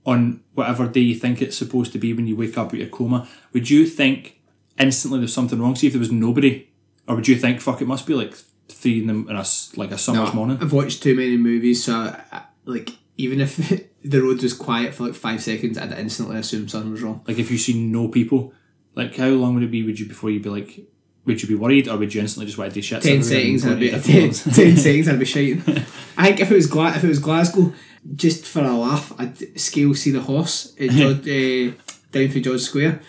on 0.05 0.41
whatever 0.53 0.87
day 0.87 0.99
you 1.01 1.15
think 1.15 1.41
it's 1.41 1.57
supposed 1.57 1.91
to 1.93 1.99
be 1.99 2.13
when 2.13 2.27
you 2.27 2.35
wake 2.35 2.57
up 2.57 2.67
out 2.67 2.73
of 2.73 2.79
your 2.79 2.87
coma, 2.89 3.27
would 3.53 3.69
you 3.69 3.85
think 3.85 4.41
instantly 4.79 5.19
there's 5.19 5.33
something 5.33 5.61
wrong? 5.61 5.75
See 5.75 5.87
if 5.87 5.93
there 5.93 5.99
was 5.99 6.11
nobody, 6.11 6.69
or 7.07 7.15
would 7.15 7.27
you 7.27 7.35
think 7.35 7.61
fuck 7.61 7.81
it 7.81 7.87
must 7.87 8.05
be 8.07 8.13
like 8.13 8.35
three 8.69 8.99
in 9.01 9.07
the 9.07 9.13
in 9.29 9.35
a 9.35 9.45
like 9.75 9.91
a 9.91 9.97
summer's 9.97 10.33
morning? 10.33 10.57
I've 10.61 10.73
watched 10.73 11.03
too 11.03 11.15
many 11.15 11.37
movies, 11.37 11.83
so 11.83 11.93
I, 11.95 12.21
I- 12.31 12.43
like 12.65 12.91
even 13.17 13.41
if 13.41 13.57
the 14.03 14.21
road 14.21 14.41
was 14.41 14.53
quiet 14.53 14.93
for 14.93 15.03
like 15.03 15.15
five 15.15 15.43
seconds, 15.43 15.77
I'd 15.77 15.91
instantly 15.91 16.37
assume 16.37 16.67
something 16.69 16.91
was 16.91 17.01
wrong. 17.01 17.21
Like 17.27 17.37
if 17.37 17.51
you 17.51 17.57
see 17.57 17.77
no 17.77 18.07
people, 18.07 18.53
like 18.95 19.15
how 19.17 19.27
long 19.27 19.53
would 19.55 19.63
it 19.63 19.71
be? 19.71 19.83
Would 19.83 19.99
you 19.99 20.07
before 20.07 20.29
you'd 20.29 20.43
be 20.43 20.49
like, 20.49 20.79
would 21.25 21.41
you 21.41 21.47
be 21.47 21.55
worried, 21.55 21.87
or 21.87 21.97
would 21.97 22.13
you 22.13 22.21
instantly 22.21 22.45
just 22.45 22.57
want 22.57 22.71
to 22.71 22.75
do 22.75 22.81
shit? 22.81 23.01
Ten 23.03 23.23
seconds, 23.23 23.65
I'd 23.65 23.79
be 23.79 23.89
ten, 23.91 24.31
ten 24.31 24.77
seconds, 24.77 25.07
I'd 25.07 25.19
be 25.19 25.25
shiting. 25.25 25.61
I 26.17 26.27
think 26.27 26.39
if 26.41 26.51
it 26.51 26.55
was 26.55 26.67
Gla- 26.67 26.95
if 26.95 27.03
it 27.03 27.07
was 27.07 27.19
Glasgow, 27.19 27.73
just 28.15 28.45
for 28.45 28.61
a 28.63 28.75
laugh, 28.75 29.13
I'd 29.17 29.59
scale 29.59 29.93
see 29.93 30.11
the 30.11 30.21
horse 30.21 30.75
at 30.79 30.89
George, 30.91 31.27
uh, 31.27 31.71
down 32.11 32.29
for 32.29 32.39
George 32.39 32.61
Square. 32.61 33.01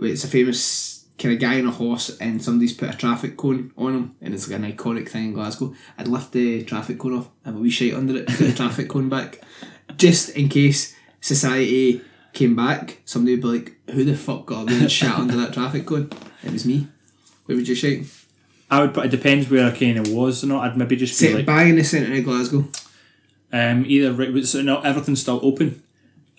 It's 0.00 0.24
a 0.24 0.28
famous 0.28 1.06
kind 1.18 1.34
of 1.34 1.40
guy 1.40 1.58
on 1.58 1.66
a 1.66 1.70
horse, 1.70 2.16
and 2.18 2.42
somebody's 2.42 2.72
put 2.74 2.94
a 2.94 2.96
traffic 2.96 3.36
cone 3.36 3.72
on 3.76 3.94
him, 3.94 4.16
and 4.20 4.34
it's 4.34 4.48
like 4.48 4.60
an 4.60 4.70
iconic 4.72 5.08
thing 5.08 5.24
in 5.26 5.32
Glasgow. 5.32 5.74
I'd 5.98 6.08
lift 6.08 6.32
the 6.32 6.62
traffic 6.64 6.98
cone 6.98 7.18
off, 7.18 7.28
have 7.44 7.56
a 7.56 7.58
wee 7.58 7.70
shite 7.70 7.94
under 7.94 8.16
it, 8.16 8.26
put 8.26 8.38
the 8.38 8.52
traffic 8.52 8.88
cone 8.88 9.08
back, 9.08 9.40
just 9.96 10.30
in 10.36 10.48
case 10.48 10.94
society 11.20 12.02
came 12.32 12.54
back. 12.54 13.00
Somebody 13.06 13.34
would 13.34 13.42
be 13.42 13.48
like, 13.48 13.90
"Who 13.90 14.04
the 14.04 14.14
fuck 14.16 14.46
got 14.46 14.62
a 14.62 14.66
wee 14.66 14.88
shit 14.88 15.10
under 15.10 15.36
that 15.36 15.54
traffic 15.54 15.86
cone?" 15.86 16.10
It 16.44 16.52
was 16.52 16.64
me. 16.66 16.86
Where 17.46 17.56
would 17.56 17.66
you 17.68 17.74
shite? 17.74 18.04
I 18.70 18.80
would, 18.80 18.92
but 18.92 19.06
it 19.06 19.10
depends 19.10 19.48
where 19.48 19.66
I 19.66 19.70
kind 19.76 19.98
of 19.98 20.08
was 20.12 20.42
or 20.42 20.48
not. 20.48 20.64
I'd 20.64 20.76
maybe 20.76 20.96
just 20.96 21.20
be 21.20 21.32
like, 21.32 21.46
bang 21.46 21.70
in 21.70 21.76
the 21.76 21.84
centre 21.84 22.12
of 22.12 22.24
Glasgow. 22.24 22.68
um, 23.52 23.84
either 23.86 24.12
right, 24.12 24.44
so 24.44 24.60
no, 24.62 24.80
everything's 24.80 25.20
still 25.22 25.40
open. 25.42 25.82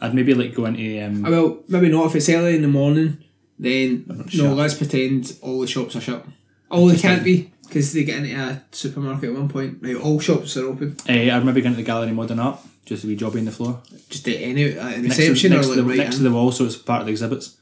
I'd 0.02 0.14
maybe 0.14 0.34
like 0.34 0.54
go 0.54 0.66
into 0.66 1.04
um, 1.04 1.24
Well, 1.24 1.60
maybe 1.68 1.90
not. 1.90 2.08
If 2.08 2.16
it's 2.18 2.30
early 2.30 2.56
in 2.56 2.62
the 2.62 2.68
morning, 2.68 3.24
then 3.58 4.28
no. 4.36 4.54
Let's 4.54 4.76
pretend 4.76 5.38
all 5.42 5.62
the 5.62 5.68
shops 5.68 5.96
are 5.96 6.02
shut. 6.02 6.26
Oh, 6.70 6.90
they 6.90 6.98
can't 6.98 7.24
be 7.24 7.52
because 7.66 7.94
they 7.94 8.04
get 8.04 8.18
into 8.24 8.36
a 8.36 8.62
supermarket 8.72 9.30
at 9.30 9.36
one 9.36 9.48
point. 9.50 9.78
Right, 9.82 9.96
all 9.96 10.20
shops 10.20 10.58
are 10.58 10.66
open. 10.68 10.98
eh, 11.08 11.34
I'd 11.36 11.46
maybe 11.46 11.62
go 11.62 11.68
into 11.68 11.78
the 11.78 11.84
gallery 11.84 12.12
modern 12.12 12.40
art, 12.40 12.60
just 12.86 13.06
a 13.06 13.08
wee 13.08 13.16
job 13.16 13.36
on 13.38 13.46
the 13.46 13.52
floor. 13.52 13.82
Just 14.10 14.28
at 14.28 14.36
any 14.36 14.78
uh, 14.78 14.84
Next 14.98 15.16
to, 15.16 15.30
reception 15.30 15.52
next, 15.54 15.68
or 15.68 15.76
to 15.76 15.76
like 15.76 15.78
the, 15.78 15.84
right 15.90 15.98
next 15.98 16.16
to 16.18 16.26
in. 16.26 16.32
the 16.32 16.38
wall, 16.38 16.52
so 16.52 16.66
it's 16.66 16.76
part 16.76 17.00
of 17.00 17.06
the 17.08 17.12
exhibits. 17.14 17.56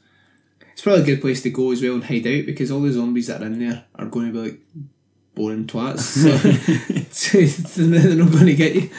It's 0.76 0.82
probably 0.82 1.02
a 1.04 1.06
good 1.06 1.22
place 1.22 1.40
to 1.42 1.48
go 1.48 1.72
as 1.72 1.80
well 1.80 1.94
and 1.94 2.04
hide 2.04 2.26
out 2.26 2.44
because 2.44 2.70
all 2.70 2.80
the 2.82 2.92
zombies 2.92 3.28
that 3.28 3.42
are 3.42 3.46
in 3.46 3.58
there 3.58 3.84
are 3.94 4.04
going 4.04 4.26
to 4.30 4.32
be 4.34 4.50
like 4.50 4.60
boring 5.34 5.66
twats. 5.66 6.00
So, 6.00 7.40
so 7.46 7.82
they're 7.82 8.14
not 8.14 8.30
going 8.30 8.44
to 8.44 8.54
get 8.54 8.74
you. 8.74 8.90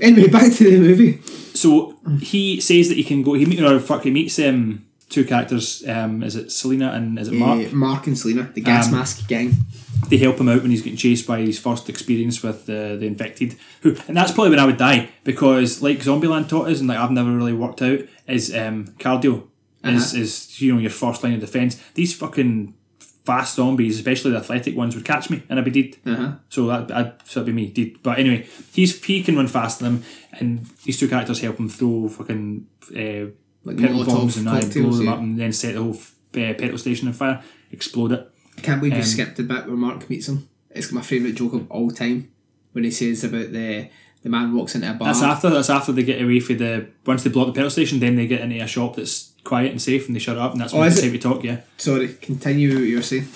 Anyway, 0.00 0.28
back 0.28 0.52
to 0.52 0.70
the 0.70 0.78
movie. 0.78 1.20
So 1.54 1.96
he 2.20 2.60
says 2.60 2.88
that 2.90 2.96
he 2.96 3.02
can 3.02 3.24
go. 3.24 3.32
He 3.32 3.44
meet 3.44 3.60
or 3.60 3.80
fuck. 3.80 4.04
He 4.04 4.12
meets 4.12 4.38
um 4.38 4.86
two 5.08 5.24
characters. 5.24 5.82
Um, 5.88 6.22
is 6.22 6.36
it 6.36 6.52
Selena 6.52 6.92
and 6.92 7.18
is 7.18 7.26
it 7.26 7.34
Mark? 7.34 7.66
Uh, 7.72 7.74
Mark 7.74 8.06
and 8.06 8.16
Selena, 8.16 8.44
the 8.54 8.60
gas 8.60 8.86
Um, 8.86 8.92
mask 8.92 9.26
gang. 9.26 9.52
they 10.08 10.18
help 10.18 10.38
him 10.38 10.48
out 10.48 10.62
when 10.62 10.70
he's 10.70 10.82
getting 10.82 10.96
chased 10.96 11.26
by 11.26 11.40
his 11.40 11.58
first 11.58 11.88
experience 11.88 12.40
with 12.42 12.66
the, 12.66 12.96
the 13.00 13.06
infected. 13.06 13.56
Who 13.80 13.96
and 14.06 14.16
that's 14.16 14.30
probably 14.30 14.50
when 14.50 14.60
I 14.60 14.66
would 14.66 14.76
die 14.76 15.08
because 15.24 15.82
like 15.82 15.98
Zombieland 15.98 16.48
taught 16.48 16.68
us 16.68 16.78
and 16.78 16.88
like 16.88 16.98
I've 16.98 17.10
never 17.10 17.32
really 17.32 17.52
worked 17.52 17.82
out 17.82 18.00
is 18.28 18.54
um, 18.54 18.84
cardio. 19.00 19.48
Is, 19.84 20.14
is 20.14 20.60
you 20.60 20.74
know 20.74 20.80
your 20.80 20.90
first 20.90 21.22
line 21.22 21.34
of 21.34 21.40
defense. 21.40 21.82
These 21.94 22.14
fucking 22.16 22.74
fast 22.98 23.56
zombies, 23.56 23.96
especially 23.96 24.30
the 24.30 24.38
athletic 24.38 24.76
ones, 24.76 24.94
would 24.94 25.04
catch 25.04 25.30
me 25.30 25.42
and 25.48 25.58
I'd 25.58 25.64
be 25.64 25.82
dead. 25.82 25.96
Uh-huh. 26.06 26.32
So 26.48 26.66
that 26.66 26.90
I'd, 26.90 27.12
so 27.24 27.40
that'd 27.40 27.54
be 27.54 27.62
me 27.62 27.68
dead. 27.70 28.02
But 28.02 28.18
anyway, 28.18 28.46
he's 28.72 29.02
he 29.04 29.22
can 29.22 29.36
run 29.36 29.48
faster 29.48 29.84
than 29.84 29.96
them, 29.96 30.04
and 30.32 30.66
these 30.84 30.98
two 30.98 31.08
characters 31.08 31.40
help 31.40 31.58
him 31.58 31.68
throw 31.68 32.08
fucking 32.08 32.66
uh, 32.90 33.30
Like 33.64 33.78
petrol 33.78 34.04
bombs 34.04 34.36
and 34.36 34.48
I 34.48 34.60
blow 34.60 34.90
them 34.90 35.06
yeah. 35.06 35.12
up 35.12 35.18
and 35.18 35.38
then 35.38 35.52
set 35.52 35.74
the 35.74 35.82
whole 35.82 35.94
uh, 35.94 36.54
petrol 36.54 36.78
station 36.78 37.08
on 37.08 37.14
fire, 37.14 37.42
explode 37.72 38.12
it. 38.12 38.30
Can't 38.62 38.80
believe 38.80 38.94
you 38.94 39.00
Um, 39.00 39.04
skipped 39.04 39.36
the 39.36 39.42
bit 39.42 39.66
where 39.66 39.76
Mark 39.76 40.08
meets 40.08 40.28
him. 40.28 40.48
It's 40.70 40.92
my 40.92 41.02
favourite 41.02 41.34
joke 41.34 41.54
of 41.54 41.70
all 41.70 41.90
time 41.90 42.30
when 42.72 42.84
he 42.84 42.90
says 42.90 43.24
about 43.24 43.52
the 43.52 43.88
the 44.22 44.28
man 44.30 44.54
walks 44.54 44.74
into 44.74 44.90
a 44.90 44.94
bar. 44.94 45.08
That's 45.08 45.22
after 45.22 45.50
that's 45.50 45.70
after 45.70 45.92
they 45.92 46.02
get 46.02 46.22
away 46.22 46.40
for 46.40 46.54
the 46.54 46.88
once 47.04 47.24
they 47.24 47.30
block 47.30 47.46
the 47.48 47.52
petrol 47.52 47.70
station, 47.70 47.98
then 47.98 48.16
they 48.16 48.26
get 48.26 48.40
into 48.40 48.62
a 48.62 48.66
shop 48.66 48.96
that's 48.96 49.25
quiet 49.46 49.70
and 49.70 49.80
safe, 49.80 50.06
and 50.06 50.14
they 50.14 50.20
shut 50.20 50.36
up, 50.36 50.52
and 50.52 50.60
that's 50.60 50.74
Oh, 50.74 50.80
when 50.80 50.92
it? 50.92 51.00
time 51.00 51.12
to 51.12 51.18
talk. 51.18 51.44
Yeah. 51.44 51.60
Sorry, 51.78 52.08
continue 52.20 52.74
what 52.74 52.84
you 52.84 52.96
were 52.96 53.02
saying. 53.02 53.26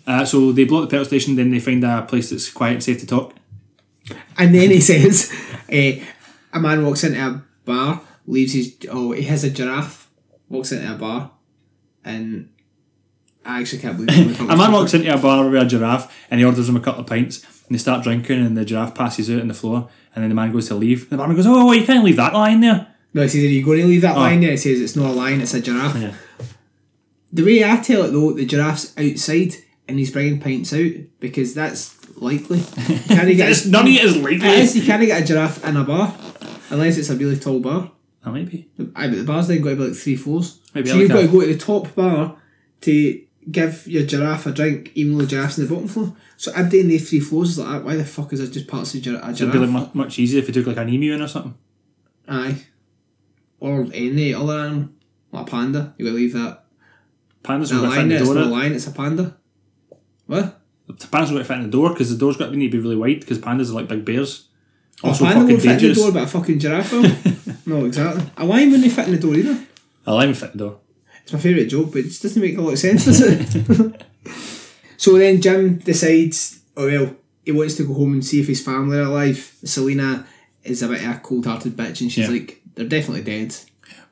Uh, 0.06 0.24
so 0.24 0.52
they 0.52 0.64
blow 0.64 0.82
up 0.82 0.88
the 0.88 0.90
petrol 0.90 1.04
station, 1.04 1.36
then 1.36 1.50
they 1.50 1.60
find 1.60 1.84
a 1.84 2.02
place 2.02 2.30
that's 2.30 2.50
quiet 2.50 2.74
and 2.74 2.82
safe 2.82 2.98
to 3.00 3.06
talk. 3.06 3.34
And 4.38 4.54
then 4.54 4.70
he 4.70 4.80
says, 4.92 5.30
eh, 5.68 6.02
a 6.52 6.58
man 6.58 6.84
walks 6.84 7.04
into 7.04 7.20
a 7.20 7.42
bar, 7.64 8.00
leaves 8.26 8.54
his 8.54 8.76
oh 8.90 9.12
he 9.12 9.22
has 9.24 9.44
a 9.44 9.50
giraffe, 9.50 10.08
walks 10.48 10.72
into 10.72 10.90
a 10.92 10.96
bar, 10.96 11.30
and 12.04 12.48
I 13.44 13.60
actually 13.60 13.80
can't 13.82 13.96
believe 13.96 14.40
A 14.50 14.56
man 14.56 14.72
walks 14.72 14.94
into 14.94 15.12
a 15.14 15.18
bar 15.18 15.48
with 15.48 15.62
a 15.62 15.66
giraffe 15.66 16.12
and 16.30 16.40
he 16.40 16.44
orders 16.46 16.68
him 16.68 16.76
a 16.76 16.80
couple 16.80 17.00
of 17.02 17.06
pints 17.06 17.42
and 17.66 17.74
they 17.74 17.78
start 17.78 18.02
drinking 18.02 18.44
and 18.44 18.56
the 18.56 18.64
giraffe 18.64 18.94
passes 18.94 19.30
out 19.30 19.40
on 19.40 19.48
the 19.48 19.54
floor 19.54 19.88
and 20.14 20.22
then 20.22 20.28
the 20.30 20.34
man 20.34 20.52
goes 20.52 20.68
to 20.68 20.74
leave. 20.74 21.02
And 21.02 21.10
the 21.12 21.16
barman 21.18 21.36
goes, 21.36 21.46
Oh, 21.46 21.72
you 21.72 21.84
can't 21.86 22.04
leave 22.04 22.16
that 22.16 22.34
lying 22.34 22.60
there. 22.60 22.94
No, 23.14 23.22
he 23.22 23.28
says, 23.28 23.44
Are 23.44 23.46
you 23.46 23.64
going 23.64 23.80
to 23.80 23.86
leave 23.86 24.02
that 24.02 24.16
line 24.16 24.40
there? 24.40 24.52
He 24.52 24.56
says, 24.56 24.80
It's 24.80 24.96
not 24.96 25.10
a 25.10 25.12
line, 25.12 25.40
it's 25.40 25.54
a 25.54 25.60
giraffe. 25.60 25.96
Yeah. 25.96 26.14
The 27.32 27.44
way 27.44 27.64
I 27.64 27.76
tell 27.76 28.04
it 28.04 28.10
though, 28.10 28.32
the 28.32 28.46
giraffe's 28.46 28.94
outside 28.98 29.54
and 29.86 29.98
he's 29.98 30.10
bringing 30.10 30.40
pints 30.40 30.72
out 30.72 30.92
because 31.20 31.54
that's 31.54 31.94
likely. 32.20 32.58
You 32.58 32.98
can't 33.06 33.36
get 33.36 33.48
It's, 33.50 33.64
a, 33.66 33.70
none 33.70 33.86
of 33.86 33.92
it 33.92 34.02
is 34.04 34.16
likely. 34.16 34.36
it 34.48 34.58
is, 34.58 34.76
you 34.76 34.82
can't 34.82 35.04
get 35.04 35.22
a 35.22 35.26
giraffe 35.26 35.64
in 35.64 35.76
a 35.76 35.84
bar 35.84 36.14
unless 36.70 36.96
it's 36.98 37.10
a 37.10 37.16
really 37.16 37.38
tall 37.38 37.60
bar. 37.60 37.90
That 38.24 38.32
might 38.32 38.50
be. 38.50 38.68
Aye, 38.96 39.08
but 39.08 39.16
the 39.16 39.24
bar's 39.24 39.48
then 39.48 39.62
got 39.62 39.70
to 39.70 39.76
be 39.76 39.84
like 39.88 39.94
three 39.96 40.16
floors. 40.16 40.60
Maybe 40.74 40.90
so 40.90 40.96
you've 40.96 41.08
got 41.10 41.20
to 41.20 41.28
go 41.28 41.40
to 41.40 41.46
the 41.46 41.58
top 41.58 41.94
bar 41.94 42.36
to 42.82 43.22
give 43.50 43.86
your 43.86 44.04
giraffe 44.04 44.46
a 44.46 44.52
drink, 44.52 44.92
even 44.94 45.16
though 45.16 45.24
the 45.24 45.30
giraffe's 45.30 45.58
in 45.58 45.66
the 45.66 45.72
bottom 45.72 45.88
floor. 45.88 46.14
So 46.36 46.50
everybody 46.52 46.80
in 46.80 46.88
the 46.88 46.98
three 46.98 47.20
floors 47.20 47.50
is 47.50 47.58
like, 47.58 47.68
"Ah, 47.68 47.78
why 47.80 47.96
the 47.96 48.04
fuck 48.04 48.32
is 48.32 48.40
there 48.40 48.48
just 48.48 48.66
parts 48.68 48.94
of 48.94 49.00
a 49.00 49.02
giraffe? 49.02 49.30
It'd 49.30 49.52
be 49.52 49.58
like 49.58 49.94
much 49.94 50.18
easier 50.18 50.40
if 50.40 50.48
you 50.48 50.54
took 50.54 50.66
like 50.66 50.76
an 50.76 50.88
emu 50.88 51.14
in 51.14 51.22
or 51.22 51.28
something. 51.28 51.54
Aye. 52.28 52.56
Or 53.60 53.86
any 53.92 54.34
other 54.34 54.58
animal. 54.58 54.88
Like 55.32 55.46
a 55.46 55.50
panda. 55.50 55.94
you 55.98 56.04
got 56.06 56.12
to 56.12 56.16
leave 56.16 56.32
that. 56.32 56.64
Pandas 57.42 57.70
That 57.70 57.82
will 57.82 57.90
fit 57.90 58.00
in 58.00 58.08
the 58.08 58.16
it's 58.16 58.28
not 58.28 58.36
a 58.36 58.46
lion, 58.46 58.72
it's 58.74 58.86
a 58.86 58.90
panda. 58.92 59.36
What? 60.26 60.60
The 60.86 60.94
Pandas 60.94 61.32
will 61.32 61.44
fit 61.44 61.56
in 61.56 61.62
the 61.64 61.68
door 61.68 61.90
because 61.90 62.10
the 62.10 62.16
door's 62.18 62.36
got 62.36 62.50
to 62.50 62.56
need 62.56 62.70
to 62.72 62.76
be 62.78 62.82
really 62.82 62.96
wide 62.96 63.20
because 63.20 63.38
pandas 63.38 63.70
are 63.70 63.74
like 63.74 63.88
big 63.88 64.04
bears. 64.04 64.48
Oh, 65.02 65.08
Also 65.08 65.24
a 65.24 65.28
panda 65.28 65.40
fucking 65.42 65.54
will 65.54 65.60
fit 65.62 65.70
in 65.70 65.74
the 65.76 65.80
dangerous. 65.80 65.98
door, 65.98 66.12
but 66.12 66.22
a 66.24 66.26
fucking 66.26 66.58
giraffe 66.58 66.92
will. 66.92 67.02
no, 67.78 67.84
exactly. 67.84 68.24
A 68.36 68.44
lion 68.44 68.70
wouldn't 68.70 68.92
fit 68.92 69.06
in 69.08 69.12
the 69.14 69.18
door 69.20 69.34
either. 69.34 69.58
A 70.06 70.14
lion 70.14 70.34
fit 70.34 70.52
in 70.52 70.58
the 70.58 70.64
door. 70.64 70.80
It's 71.22 71.32
my 71.32 71.38
favourite 71.38 71.68
joke, 71.68 71.90
but 71.92 71.98
it 71.98 72.04
just 72.04 72.22
doesn't 72.22 72.40
make 72.40 72.56
a 72.56 72.60
lot 72.62 72.72
of 72.72 72.78
sense, 72.78 73.04
does 73.04 73.20
it? 73.20 74.02
so 74.96 75.18
then 75.18 75.40
Jim 75.42 75.78
decides, 75.78 76.60
oh 76.76 76.86
well, 76.86 77.14
he 77.44 77.52
wants 77.52 77.76
to 77.76 77.86
go 77.86 77.94
home 77.94 78.14
and 78.14 78.24
see 78.24 78.40
if 78.40 78.46
his 78.46 78.62
family 78.64 78.96
are 78.98 79.02
alive. 79.02 79.54
Selena 79.64 80.26
is 80.64 80.82
a 80.82 80.88
bit 80.88 81.02
of 81.04 81.16
a 81.16 81.18
cold 81.20 81.46
hearted 81.46 81.76
bitch 81.76 82.00
and 82.00 82.10
she's 82.12 82.18
Yeah. 82.26 82.28
like, 82.30 82.62
they're 82.74 82.86
definitely 82.86 83.22
dead. 83.22 83.54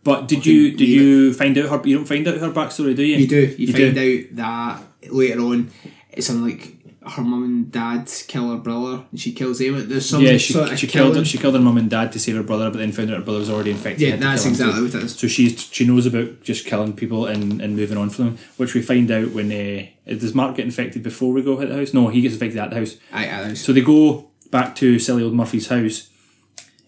But 0.05 0.29
did 0.29 0.47
you 0.47 0.71
did 0.77 0.89
you 0.89 1.33
find 1.35 1.57
out 1.59 1.69
her? 1.69 1.89
You 1.89 1.97
don't 1.97 2.05
find 2.07 2.27
out 2.29 2.39
her 2.39 2.51
backstory, 2.53 2.95
do 2.95 3.03
you? 3.03 3.17
You 3.17 3.27
do, 3.27 3.41
you, 3.59 3.67
You 3.67 3.73
find 3.73 3.95
do. 3.95 4.29
out 4.31 4.37
that 4.37 5.13
later 5.13 5.41
on 5.41 5.71
it's 6.13 6.31
on 6.31 6.45
like 6.45 6.73
her 7.09 7.23
mum 7.23 7.45
and 7.45 7.71
dad 7.73 8.11
kill 8.27 8.51
her 8.51 8.57
brother 8.57 9.05
and 9.11 9.19
she 9.21 9.33
kills 9.33 9.59
them. 9.59 9.89
There's 9.89 10.09
some 10.09 10.23
Yeah, 10.23 10.37
she, 10.39 10.53
sort 10.53 10.73
of 10.73 10.79
she 10.79 10.87
killed 10.87 11.13
killing. 11.13 11.25
she 11.25 11.39
killed 11.39 11.55
her 11.55 11.61
mum 11.61 11.77
and 11.79 11.91
dad 11.91 12.11
to 12.13 12.19
save 12.21 12.37
her 12.37 12.43
brother, 12.43 12.71
but 12.71 12.79
then 12.79 12.91
found 12.93 13.11
out 13.11 13.19
her 13.19 13.23
brother 13.25 13.39
was 13.41 13.51
already 13.51 13.71
infected. 13.73 14.09
Yeah, 14.09 14.17
that's 14.17 14.45
him 14.45 14.53
exactly 14.53 14.83
what 14.83 14.95
it 14.95 15.03
is. 15.05 15.15
So 15.17 15.27
she's 15.29 15.69
she 15.73 15.85
knows 15.85 16.07
about 16.07 16.41
just 16.43 16.67
killing 16.67 16.93
people 16.95 17.27
and, 17.27 17.61
and 17.61 17.77
moving 17.77 17.99
on 17.99 18.11
from 18.11 18.25
them, 18.27 18.39
which 18.59 18.75
we 18.75 18.83
find 18.83 19.11
out 19.11 19.31
when 19.33 19.51
uh, 19.53 19.87
does 20.15 20.35
Mark 20.35 20.57
get 20.57 20.65
infected 20.67 21.03
before 21.03 21.33
we 21.33 21.43
go 21.43 21.57
hit 21.59 21.69
the 21.69 21.77
house? 21.77 21.93
No, 21.95 22.09
he 22.09 22.21
gets 22.21 22.35
infected 22.35 22.59
at 22.61 22.71
the 22.71 22.77
house. 22.77 22.97
Aye, 23.13 23.29
aye, 23.51 23.55
So 23.55 23.73
they 23.73 23.83
go 23.83 24.31
back 24.53 24.75
to 24.77 24.99
silly 25.01 25.23
old 25.25 25.35
Murphy's 25.35 25.67
house, 25.69 26.09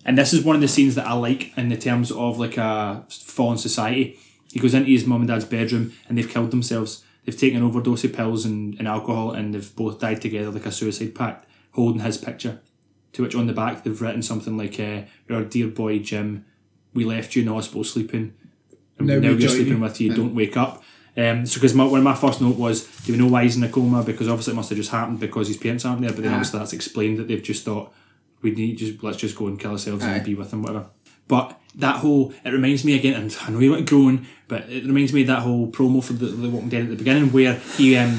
and 0.08 0.16
this 0.16 0.32
is 0.32 0.42
one 0.42 0.56
of 0.56 0.62
the 0.62 0.68
scenes 0.68 0.94
that 0.94 1.06
I 1.06 1.12
like 1.12 1.56
in 1.58 1.68
the 1.68 1.76
terms 1.76 2.10
of 2.10 2.38
like 2.38 2.56
a 2.56 3.04
fallen 3.10 3.58
society. 3.58 4.18
He 4.52 4.58
goes 4.58 4.72
into 4.74 4.90
his 4.90 5.04
mum 5.06 5.20
and 5.20 5.28
dad's 5.28 5.44
bedroom, 5.44 5.92
and 6.08 6.16
they've 6.16 6.28
killed 6.28 6.50
themselves. 6.50 7.04
They've 7.24 7.36
taken 7.38 7.58
an 7.58 7.64
overdose 7.64 8.04
of 8.04 8.14
pills 8.14 8.46
and, 8.46 8.74
and 8.78 8.88
alcohol, 8.88 9.32
and 9.32 9.54
they've 9.54 9.76
both 9.76 10.00
died 10.00 10.22
together 10.22 10.50
like 10.50 10.64
a 10.66 10.72
suicide 10.72 11.14
pact, 11.14 11.46
holding 11.72 12.00
his 12.00 12.16
picture. 12.16 12.60
To 13.12 13.22
which 13.22 13.34
on 13.34 13.46
the 13.46 13.52
back 13.52 13.84
they've 13.84 14.00
written 14.00 14.22
something 14.22 14.56
like, 14.56 14.80
uh, 14.80 15.02
"Our 15.30 15.44
dear 15.44 15.68
boy 15.68 15.98
Jim, 15.98 16.44
we 16.94 17.04
left 17.04 17.36
you 17.36 17.42
in 17.42 17.48
the 17.48 17.54
hospital 17.54 17.84
sleeping, 17.84 18.32
and 18.98 19.06
Now 19.08 19.18
now, 19.18 19.32
we're 19.34 19.48
sleeping 19.48 19.74
you." 19.74 19.80
with 19.80 20.00
you. 20.00 20.08
Yeah. 20.10 20.16
Don't 20.16 20.34
wake 20.34 20.56
up." 20.56 20.82
Um, 21.16 21.44
so 21.46 21.54
because 21.56 21.74
my, 21.74 21.84
one 21.84 21.98
of 21.98 22.04
my 22.04 22.14
first 22.14 22.40
note 22.40 22.56
was, 22.56 22.86
do 23.04 23.12
we 23.12 23.18
know 23.18 23.26
why 23.26 23.42
he's 23.42 23.56
in 23.56 23.64
a 23.64 23.68
coma? 23.68 24.04
Because 24.04 24.28
obviously 24.28 24.52
it 24.52 24.56
must 24.56 24.68
have 24.70 24.78
just 24.78 24.92
happened 24.92 25.18
because 25.18 25.48
his 25.48 25.56
parents 25.56 25.84
aren't 25.84 26.00
there. 26.00 26.12
But 26.12 26.22
then 26.22 26.32
Ah. 26.32 26.36
obviously 26.36 26.58
that's 26.60 26.72
explained 26.72 27.18
that 27.18 27.26
they've 27.28 27.42
just 27.42 27.64
thought 27.64 27.92
we 28.42 28.50
need 28.52 28.78
just 28.78 29.02
let's 29.02 29.18
just 29.18 29.36
go 29.36 29.46
and 29.46 29.58
kill 29.58 29.72
ourselves 29.72 30.04
Aye. 30.04 30.16
and 30.16 30.24
be 30.24 30.34
with 30.34 30.52
him, 30.52 30.62
whatever. 30.62 30.86
But 31.26 31.60
that 31.74 31.96
whole 31.96 32.32
it 32.44 32.50
reminds 32.50 32.84
me 32.84 32.96
again, 32.96 33.14
and 33.14 33.36
I 33.42 33.50
know 33.50 33.60
you 33.60 33.70
want 33.70 33.88
growing, 33.88 34.26
but 34.48 34.68
it 34.68 34.84
reminds 34.84 35.12
me 35.12 35.22
of 35.22 35.26
that 35.28 35.40
whole 35.40 35.68
promo 35.68 36.02
for 36.02 36.14
the, 36.14 36.26
the 36.26 36.48
Walking 36.48 36.70
Dead 36.70 36.82
at 36.84 36.88
the 36.88 36.96
beginning 36.96 37.32
where 37.32 37.54
he, 37.76 37.96
um, 37.96 38.18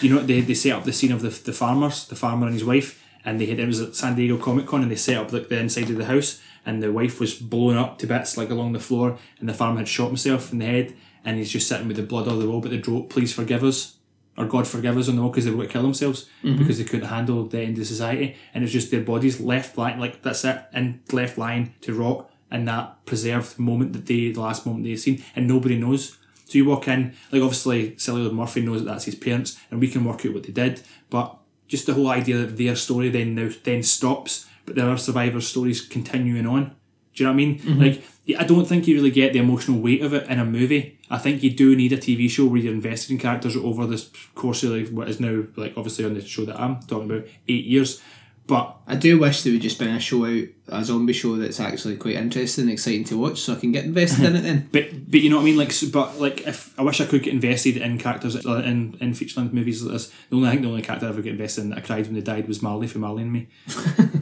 you 0.00 0.12
know, 0.12 0.20
they, 0.20 0.40
they 0.40 0.54
set 0.54 0.72
up 0.72 0.84
the 0.84 0.92
scene 0.92 1.12
of 1.12 1.22
the, 1.22 1.30
the 1.30 1.52
farmers, 1.52 2.06
the 2.08 2.16
farmer 2.16 2.46
and 2.46 2.54
his 2.54 2.64
wife, 2.64 3.02
and 3.24 3.40
they 3.40 3.46
had 3.46 3.60
it 3.60 3.66
was 3.66 3.80
at 3.80 3.94
San 3.94 4.16
Diego 4.16 4.36
Comic 4.36 4.66
Con, 4.66 4.82
and 4.82 4.90
they 4.90 4.96
set 4.96 5.16
up 5.16 5.32
like 5.32 5.48
the 5.48 5.58
inside 5.58 5.90
of 5.90 5.96
the 5.96 6.06
house, 6.06 6.40
and 6.66 6.82
the 6.82 6.92
wife 6.92 7.20
was 7.20 7.34
blown 7.34 7.76
up 7.76 7.98
to 7.98 8.06
bits 8.06 8.36
like 8.36 8.50
along 8.50 8.72
the 8.72 8.80
floor, 8.80 9.16
and 9.38 9.48
the 9.48 9.54
farmer 9.54 9.78
had 9.78 9.88
shot 9.88 10.08
himself 10.08 10.52
in 10.52 10.58
the 10.58 10.66
head, 10.66 10.94
and 11.24 11.38
he's 11.38 11.52
just 11.52 11.68
sitting 11.68 11.88
with 11.88 11.96
the 11.96 12.02
blood 12.02 12.26
all 12.26 12.38
the 12.38 12.48
wall, 12.48 12.60
but 12.60 12.70
they 12.70 12.78
wrote 12.78 13.10
"Please 13.10 13.32
forgive 13.32 13.62
us." 13.62 13.97
Or 14.38 14.46
God 14.46 14.68
forgive 14.68 14.96
us 14.96 15.08
on 15.08 15.16
the 15.16 15.22
wall 15.22 15.32
because 15.32 15.44
they 15.44 15.50
were 15.50 15.56
going 15.56 15.68
to 15.68 15.72
kill 15.72 15.82
themselves 15.82 16.30
mm-hmm. 16.44 16.58
because 16.58 16.78
they 16.78 16.84
couldn't 16.84 17.08
handle 17.08 17.44
the 17.44 17.60
end 17.60 17.76
of 17.76 17.86
society, 17.86 18.36
and 18.54 18.62
it's 18.62 18.72
just 18.72 18.92
their 18.92 19.02
bodies 19.02 19.40
left 19.40 19.76
lying 19.76 19.98
like 19.98 20.22
that's 20.22 20.44
it, 20.44 20.62
and 20.72 21.00
left 21.12 21.36
lying 21.36 21.74
to 21.80 21.92
rot 21.92 22.30
in 22.50 22.64
that 22.66 23.04
preserved 23.04 23.58
moment 23.58 23.92
that 23.92 24.06
they, 24.06 24.30
the 24.30 24.40
last 24.40 24.64
moment 24.64 24.84
they've 24.84 24.98
seen, 24.98 25.22
and 25.34 25.48
nobody 25.48 25.76
knows. 25.76 26.16
So 26.44 26.56
you 26.56 26.66
walk 26.66 26.86
in, 26.86 27.14
like 27.32 27.42
obviously 27.42 27.96
Old 28.08 28.32
Murphy 28.32 28.62
knows 28.62 28.84
that 28.84 28.90
that's 28.90 29.04
his 29.06 29.16
parents, 29.16 29.58
and 29.70 29.80
we 29.80 29.88
can 29.88 30.04
work 30.04 30.24
out 30.24 30.32
what 30.32 30.44
they 30.44 30.52
did, 30.52 30.82
but 31.10 31.36
just 31.66 31.86
the 31.86 31.94
whole 31.94 32.08
idea 32.08 32.38
that 32.38 32.56
their 32.56 32.76
story 32.76 33.10
then 33.10 33.34
now 33.34 33.50
then 33.64 33.82
stops, 33.82 34.46
but 34.64 34.76
there 34.76 34.88
are 34.88 34.96
survivor 34.96 35.40
stories 35.40 35.80
continuing 35.82 36.46
on. 36.46 36.76
Do 37.14 37.24
you 37.24 37.26
know 37.26 37.32
what 37.32 37.34
I 37.34 37.36
mean? 37.36 37.58
Mm-hmm. 37.58 37.82
Like, 37.82 37.94
yeah, 37.96 38.02
I 38.36 38.44
don't 38.44 38.66
think 38.66 38.86
you 38.86 38.96
really 38.96 39.10
get 39.10 39.32
the 39.32 39.38
emotional 39.38 39.80
weight 39.80 40.02
of 40.02 40.12
it 40.12 40.28
in 40.28 40.38
a 40.38 40.44
movie. 40.44 40.98
I 41.10 41.18
think 41.18 41.42
you 41.42 41.50
do 41.50 41.74
need 41.74 41.92
a 41.92 41.96
TV 41.96 42.28
show 42.28 42.46
where 42.46 42.60
you're 42.60 42.72
invested 42.72 43.12
in 43.12 43.18
characters 43.18 43.56
over 43.56 43.86
this 43.86 44.10
course 44.34 44.62
of 44.62 44.70
like 44.72 44.88
what 44.88 45.08
is 45.08 45.20
now 45.20 45.44
like 45.56 45.74
obviously 45.76 46.04
on 46.04 46.14
the 46.14 46.20
show 46.20 46.44
that 46.44 46.60
I'm 46.60 46.80
talking 46.80 47.10
about 47.10 47.26
eight 47.48 47.64
years. 47.64 48.02
But 48.46 48.76
I 48.86 48.96
do 48.96 49.18
wish 49.18 49.42
there 49.42 49.52
would 49.52 49.60
just 49.60 49.78
been 49.78 49.94
a 49.94 50.00
show 50.00 50.24
out, 50.24 50.44
a 50.68 50.82
zombie 50.82 51.12
show 51.12 51.36
that's 51.36 51.60
actually 51.60 51.98
quite 51.98 52.14
interesting 52.14 52.62
and 52.62 52.72
exciting 52.72 53.04
to 53.04 53.18
watch, 53.18 53.40
so 53.40 53.52
I 53.52 53.56
can 53.56 53.72
get 53.72 53.84
invested 53.84 54.24
in 54.24 54.36
it. 54.36 54.40
Then 54.40 54.68
But 54.72 55.10
but 55.10 55.20
you 55.20 55.28
know 55.28 55.36
what 55.36 55.42
I 55.42 55.44
mean, 55.44 55.58
like 55.58 55.72
but 55.92 56.18
like 56.18 56.46
if 56.46 56.78
I 56.78 56.82
wish 56.82 56.98
I 57.02 57.04
could 57.04 57.22
get 57.22 57.34
invested 57.34 57.76
in 57.76 57.98
characters 57.98 58.46
uh, 58.46 58.62
in 58.62 58.96
in 59.02 59.12
feature 59.12 59.40
length 59.40 59.52
movies 59.52 59.82
like 59.82 59.92
this. 59.92 60.10
The 60.30 60.36
only 60.36 60.48
I 60.48 60.52
think 60.52 60.62
the 60.62 60.68
only 60.68 60.80
character 60.80 61.06
I 61.06 61.10
ever 61.10 61.20
get 61.20 61.32
invested 61.32 61.60
in 61.64 61.70
that 61.70 61.78
I 61.78 61.82
cried 61.82 62.06
when 62.06 62.14
they 62.14 62.22
died 62.22 62.48
was 62.48 62.62
Marley 62.62 62.86
from 62.86 63.02
Marley 63.02 63.22
and 63.22 63.32
Me. 63.32 63.48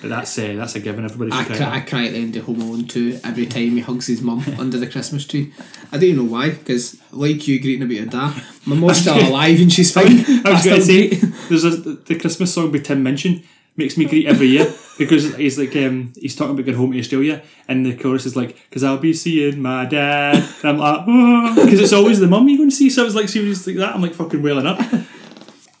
but 0.00 0.10
that's 0.10 0.38
uh, 0.38 0.54
that's 0.56 0.74
a 0.74 0.80
given. 0.80 1.04
Everybody 1.04 1.32
I 1.32 1.44
cry. 1.44 1.76
I 1.76 1.80
cry 1.80 2.06
at 2.06 2.12
the 2.12 2.18
end 2.18 2.36
of 2.36 2.44
Home 2.44 2.60
Alone 2.60 2.86
2 2.86 3.20
every 3.24 3.46
time 3.46 3.70
he 3.72 3.80
hugs 3.80 4.06
his 4.06 4.22
mum 4.22 4.44
under 4.58 4.78
the 4.78 4.86
Christmas 4.86 5.26
tree. 5.26 5.52
I 5.90 5.96
don't 5.96 6.04
even 6.04 6.26
know 6.26 6.32
why, 6.32 6.50
because 6.50 7.00
like 7.12 7.46
you 7.48 7.60
greeting 7.60 7.82
about 7.82 7.94
your 7.94 8.06
dad, 8.06 8.42
my 8.66 8.76
mum's 8.80 8.98
still 8.98 9.28
alive 9.28 9.60
and 9.60 9.72
she's 9.72 9.92
fine. 9.92 10.24
I 10.44 10.52
was 10.52 10.64
going 10.64 10.80
to 10.80 10.82
say 10.82 11.08
there's 11.48 11.64
a, 11.64 11.70
the 11.70 12.18
Christmas 12.18 12.54
song 12.54 12.70
by 12.70 12.78
Tim 12.78 13.02
Minchin 13.02 13.42
makes 13.76 13.96
me 13.96 14.04
greet 14.04 14.26
every 14.26 14.48
year 14.48 14.72
because 14.98 15.36
he's 15.36 15.56
like 15.56 15.74
um, 15.76 16.12
he's 16.16 16.34
talking 16.34 16.54
about 16.54 16.66
going 16.66 16.76
home 16.76 16.92
to 16.92 16.98
Australia 16.98 17.42
and 17.68 17.86
the 17.86 17.96
chorus 17.96 18.26
is 18.26 18.34
like 18.34 18.56
because 18.68 18.82
I'll 18.82 18.98
be 18.98 19.12
seeing 19.12 19.62
my 19.62 19.84
dad 19.84 20.34
and 20.62 20.64
I'm 20.64 20.78
like 20.78 21.06
because 21.54 21.80
it's 21.80 21.92
always 21.92 22.18
the 22.18 22.26
mum 22.26 22.48
you're 22.48 22.58
going 22.58 22.70
to 22.70 22.76
see 22.76 22.90
so 22.90 23.06
it's 23.06 23.14
like 23.14 23.28
serious 23.28 23.64
like 23.66 23.76
that 23.76 23.94
I'm 23.94 24.02
like 24.02 24.14
fucking 24.14 24.42
wailing 24.42 24.66
up 24.66 24.80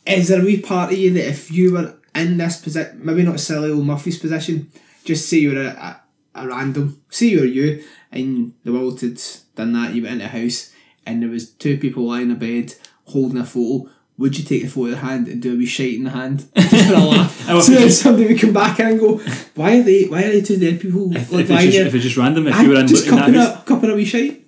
Is 0.06 0.28
there 0.28 0.40
a 0.40 0.44
wee 0.44 0.60
part 0.60 0.92
of 0.92 0.98
you 0.98 1.12
that 1.14 1.28
if 1.28 1.50
you 1.50 1.74
were 1.74 1.97
in 2.18 2.36
this 2.36 2.58
position, 2.60 3.00
maybe 3.02 3.22
not 3.22 3.40
silly 3.40 3.70
old 3.70 3.86
Murphy's 3.86 4.18
position, 4.18 4.70
just 5.04 5.28
say 5.28 5.38
you're 5.38 5.62
a, 5.62 5.68
a, 5.68 6.00
a 6.34 6.48
random, 6.48 7.02
say 7.08 7.26
you're 7.26 7.44
you 7.44 7.84
and 8.12 8.54
the 8.64 8.72
world 8.72 9.00
had 9.00 9.20
done 9.54 9.72
that, 9.72 9.94
you 9.94 10.02
went 10.02 10.22
into 10.22 10.26
a 10.26 10.28
house 10.28 10.72
and 11.06 11.22
there 11.22 11.30
was 11.30 11.50
two 11.50 11.78
people 11.78 12.04
lying 12.04 12.30
in 12.30 12.32
a 12.32 12.34
bed 12.34 12.74
holding 13.06 13.38
a 13.38 13.44
photo, 13.44 13.88
would 14.18 14.36
you 14.36 14.44
take 14.44 14.62
the 14.62 14.68
photo 14.68 14.86
in 14.86 14.90
the 14.92 14.98
hand 14.98 15.28
and 15.28 15.40
do 15.40 15.54
a 15.54 15.56
wee 15.56 15.66
shite 15.66 15.94
in 15.94 16.04
the 16.04 16.10
hand? 16.10 16.48
Just 16.54 16.88
for 16.88 16.94
a 16.94 16.98
laugh? 16.98 17.48
So 17.62 17.72
then 17.72 17.90
somebody 17.90 18.26
would 18.28 18.40
come 18.40 18.52
back 18.52 18.78
and 18.80 18.98
go, 18.98 19.18
why 19.54 19.78
are 19.78 19.82
they 19.82 20.04
why 20.04 20.24
are 20.24 20.32
they 20.32 20.42
two 20.42 20.58
dead 20.58 20.80
people 20.80 21.14
if, 21.16 21.32
like 21.32 21.44
if, 21.44 21.50
it's 21.50 21.64
just, 21.64 21.76
if 21.78 21.94
it's 21.94 22.04
just 22.04 22.16
random 22.16 22.46
if 22.48 22.60
you 22.60 22.68
were 22.68 22.80
in, 22.80 22.86
just 22.86 23.06
in 23.06 23.14
that 23.14 23.20
cupping 23.20 23.34
house. 23.34 23.62
a, 23.62 23.64
cupping 23.64 23.90
a 23.90 23.94
wee 23.94 24.04
shite. 24.04 24.47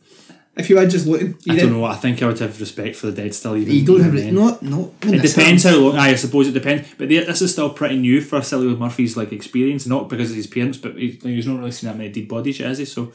If 0.56 0.68
you 0.68 0.76
were 0.76 0.86
just 0.86 1.06
looking, 1.06 1.36
I 1.48 1.56
don't 1.56 1.70
know. 1.72 1.84
I 1.84 1.94
think 1.94 2.22
I 2.22 2.26
would 2.26 2.38
have 2.40 2.60
respect 2.60 2.96
for 2.96 3.06
the 3.06 3.12
dead 3.22 3.34
still. 3.34 3.56
Even 3.56 3.72
You 3.74 3.84
don't 3.84 4.00
have 4.00 4.14
it. 4.16 4.32
Not 4.32 4.62
not. 4.62 4.90
It 5.02 5.22
depends 5.22 5.62
how 5.64 5.76
long. 5.76 5.96
I 5.96 6.14
suppose 6.16 6.48
it 6.48 6.52
depends. 6.52 6.88
But 6.98 7.08
the- 7.08 7.24
this 7.24 7.40
is 7.40 7.52
still 7.52 7.70
pretty 7.70 7.98
new 7.98 8.20
for 8.20 8.40
Cillian 8.40 8.78
Murphy's 8.78 9.16
like 9.16 9.32
experience, 9.32 9.86
not 9.86 10.08
because 10.08 10.30
of 10.30 10.36
his 10.36 10.46
parents, 10.48 10.76
but 10.76 10.96
he, 10.96 11.18
he's 11.22 11.46
not 11.46 11.58
really 11.58 11.70
seen 11.70 11.88
that 11.88 11.96
many 11.96 12.10
dead 12.10 12.28
bodies 12.28 12.58
yet, 12.58 12.68
has 12.68 12.78
he? 12.78 12.84
So 12.84 13.12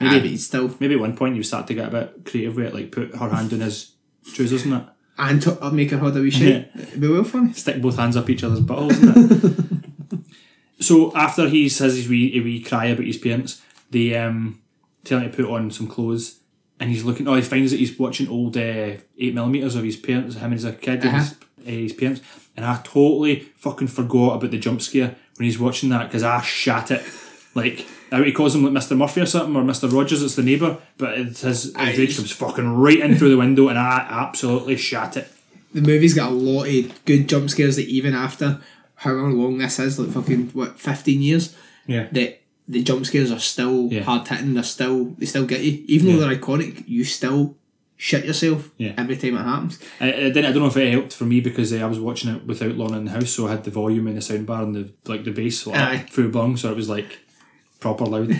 Maybe 0.00 0.18
but 0.20 0.26
he's 0.30 0.46
still 0.46 0.74
maybe 0.80 0.94
at 0.94 1.00
one 1.00 1.14
point 1.16 1.36
you 1.36 1.42
start 1.42 1.66
to 1.66 1.74
get 1.74 1.88
a 1.88 1.90
bit 1.90 2.24
creative 2.24 2.56
with 2.56 2.66
it, 2.66 2.74
like 2.74 2.90
put 2.90 3.14
her 3.14 3.28
hand 3.28 3.52
in 3.52 3.60
his 3.60 3.92
trousers 4.32 4.64
and 4.64 4.72
that. 4.72 4.96
and 5.18 5.42
to, 5.42 5.58
I'll 5.60 5.70
make 5.72 5.90
her 5.90 5.98
hold 5.98 6.16
a 6.16 6.20
wee 6.22 6.30
shit. 6.30 6.70
It'd 6.74 7.00
be 7.00 7.08
well 7.08 7.22
funny. 7.24 7.52
Stick 7.52 7.82
both 7.82 7.96
hands 7.98 8.16
up 8.16 8.30
each 8.30 8.42
other's 8.42 8.60
buttholes, 8.62 8.92
isn't 8.92 9.44
it? 10.12 10.20
so 10.80 11.14
after 11.14 11.48
he 11.48 11.68
says 11.68 11.96
his 11.96 12.08
wee, 12.08 12.32
a 12.38 12.40
wee 12.40 12.62
cry 12.62 12.86
about 12.86 13.04
his 13.04 13.18
parents, 13.18 13.60
they 13.90 14.16
um, 14.16 14.60
tell 15.04 15.18
him 15.18 15.30
to 15.30 15.36
put 15.36 15.52
on 15.54 15.70
some 15.70 15.86
clothes, 15.86 16.39
and 16.80 16.90
he's 16.90 17.04
looking. 17.04 17.28
Oh, 17.28 17.34
he 17.34 17.42
finds 17.42 17.70
that 17.70 17.78
he's 17.78 17.96
watching 17.98 18.28
old 18.28 18.56
uh, 18.56 18.92
eight 19.18 19.34
millimeters 19.34 19.76
of 19.76 19.84
his 19.84 19.96
parents, 19.96 20.34
him 20.36 20.52
as 20.52 20.64
a 20.64 20.72
kid, 20.72 21.00
and 21.04 21.08
Uh-huh. 21.10 21.18
his, 21.18 21.32
uh, 21.66 21.70
his 21.70 21.92
parents, 21.92 22.20
and 22.56 22.66
I 22.66 22.80
totally 22.82 23.40
fucking 23.58 23.88
forgot 23.88 24.36
about 24.36 24.50
the 24.50 24.58
jump 24.58 24.82
scare 24.82 25.14
when 25.36 25.44
he's 25.44 25.58
watching 25.58 25.90
that 25.90 26.08
because 26.08 26.22
I 26.24 26.40
shat 26.42 26.90
it. 26.90 27.02
Like 27.54 27.86
now 28.12 28.22
he 28.22 28.32
calls 28.32 28.54
him 28.54 28.62
like 28.64 28.72
Mr. 28.72 28.96
Murphy 28.96 29.20
or 29.20 29.26
something 29.26 29.54
or 29.56 29.62
Mr. 29.62 29.92
Rogers, 29.92 30.22
it's 30.22 30.34
the 30.36 30.42
neighbour, 30.42 30.78
but 30.98 31.18
it's 31.18 31.42
his, 31.42 31.64
his 31.76 31.98
rage 31.98 32.16
comes 32.16 32.30
fucking 32.32 32.68
right 32.76 32.98
in 33.00 33.16
through 33.16 33.30
the 33.30 33.36
window, 33.36 33.68
and 33.68 33.78
I 33.78 34.06
absolutely 34.08 34.76
shat 34.76 35.16
it. 35.16 35.28
The 35.74 35.80
movie's 35.82 36.14
got 36.14 36.32
a 36.32 36.34
lot 36.34 36.64
of 36.68 37.04
good 37.04 37.28
jump 37.28 37.48
scares 37.50 37.76
that 37.76 37.86
even 37.86 38.14
after 38.14 38.60
however 38.96 39.30
long 39.30 39.58
this 39.58 39.78
is, 39.78 39.98
like 39.98 40.10
fucking 40.10 40.48
what 40.48 40.78
fifteen 40.78 41.22
years, 41.22 41.54
Yeah. 41.86 42.08
that 42.12 42.39
the 42.70 42.82
jump 42.82 43.04
scares 43.06 43.30
are 43.32 43.38
still 43.38 43.88
Yeah. 43.92 44.02
hard 44.02 44.26
hitting. 44.28 44.54
They're 44.54 44.62
still 44.62 45.14
they 45.18 45.26
still 45.26 45.46
get 45.46 45.60
you, 45.62 45.82
even 45.86 46.08
though 46.12 46.18
they're 46.20 46.36
iconic. 46.36 46.84
You 46.86 47.04
still 47.04 47.56
shit 47.96 48.24
yourself 48.24 48.70
Yeah. 48.78 48.94
every 48.96 49.16
time 49.16 49.36
it 49.36 49.42
happens. 49.42 49.78
I, 50.00 50.08
I 50.08 50.10
didn't. 50.30 50.46
I 50.46 50.52
don't 50.52 50.62
know 50.62 50.68
if 50.68 50.76
it 50.76 50.90
helped 50.92 51.12
for 51.12 51.24
me 51.24 51.40
because 51.40 51.72
uh, 51.72 51.76
I 51.78 51.86
was 51.86 52.00
watching 52.00 52.34
it 52.34 52.46
without 52.46 52.76
Lorna 52.76 52.98
in 52.98 53.04
the 53.04 53.10
house, 53.10 53.30
so 53.30 53.46
I 53.46 53.50
had 53.50 53.64
the 53.64 53.70
volume 53.70 54.06
and 54.06 54.16
the 54.16 54.20
soundbar 54.20 54.62
and 54.62 54.74
the 54.74 54.90
like 55.06 55.24
the 55.24 55.32
bass 55.32 55.66
like, 55.66 56.08
through 56.10 56.30
bung, 56.32 56.56
so 56.56 56.70
it 56.70 56.76
was 56.76 56.88
like 56.88 57.18
proper 57.80 58.04
loud. 58.06 58.32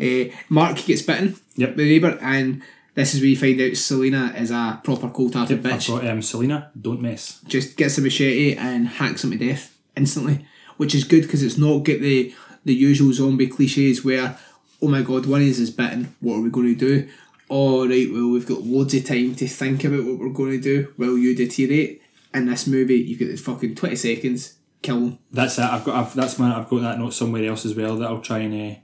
Uh, 0.00 0.24
Mark 0.48 0.84
gets 0.84 1.02
bitten 1.02 1.36
Yep. 1.56 1.70
by 1.70 1.82
the 1.82 1.88
neighbour, 1.90 2.18
and 2.20 2.62
this 2.94 3.14
is 3.14 3.20
where 3.20 3.28
you 3.28 3.36
find 3.36 3.60
out 3.60 3.76
Selena 3.76 4.32
is 4.36 4.50
a 4.50 4.80
proper 4.84 5.08
cold-hearted 5.10 5.64
I've 5.66 5.72
bitch. 5.80 5.88
got 5.88 6.06
um, 6.08 6.22
Selena, 6.22 6.70
don't 6.80 7.02
mess. 7.02 7.40
just 7.46 7.76
gets 7.76 7.98
a 7.98 8.00
machete 8.00 8.54
and 8.56 8.86
hacks 8.88 9.22
him 9.24 9.30
to 9.32 9.36
death 9.36 9.76
instantly, 9.96 10.44
which 10.76 10.94
is 10.94 11.04
good 11.04 11.22
because 11.22 11.42
it's 11.42 11.58
not 11.58 11.84
get 11.84 12.00
the 12.02 12.32
the 12.64 12.74
usual 12.74 13.12
zombie 13.12 13.48
cliches 13.48 14.04
where 14.04 14.38
oh 14.82 14.88
my 14.88 15.02
god 15.02 15.26
one 15.26 15.42
us 15.48 15.58
is 15.58 15.70
bitten, 15.70 16.14
what 16.20 16.36
are 16.36 16.42
we 16.42 16.50
going 16.50 16.74
to 16.74 16.74
do? 16.74 17.08
All 17.48 17.86
right, 17.88 18.10
well 18.10 18.30
we've 18.30 18.46
got 18.46 18.62
loads 18.62 18.94
of 18.94 19.04
time 19.04 19.34
to 19.36 19.46
think 19.46 19.84
about 19.84 20.04
what 20.04 20.18
we're 20.18 20.30
going 20.30 20.52
to 20.52 20.60
do 20.60 20.92
while 20.96 21.18
you 21.18 21.34
deteriorate. 21.36 22.02
In 22.32 22.46
this 22.46 22.66
movie, 22.66 22.96
you've 22.96 23.20
got 23.20 23.38
fucking 23.38 23.76
twenty 23.76 23.94
seconds, 23.94 24.58
kill 24.82 24.98
them. 24.98 25.18
That's 25.30 25.56
it. 25.56 25.62
I've 25.64 25.84
got. 25.84 25.94
I've, 25.94 26.14
that's 26.14 26.36
my. 26.36 26.58
I've 26.58 26.68
got 26.68 26.80
that 26.80 26.98
note 26.98 27.14
somewhere 27.14 27.48
else 27.48 27.64
as 27.64 27.76
well 27.76 27.96
that 27.98 28.08
I'll 28.08 28.20
try 28.20 28.38
and. 28.38 28.52
Uh, 28.52 28.80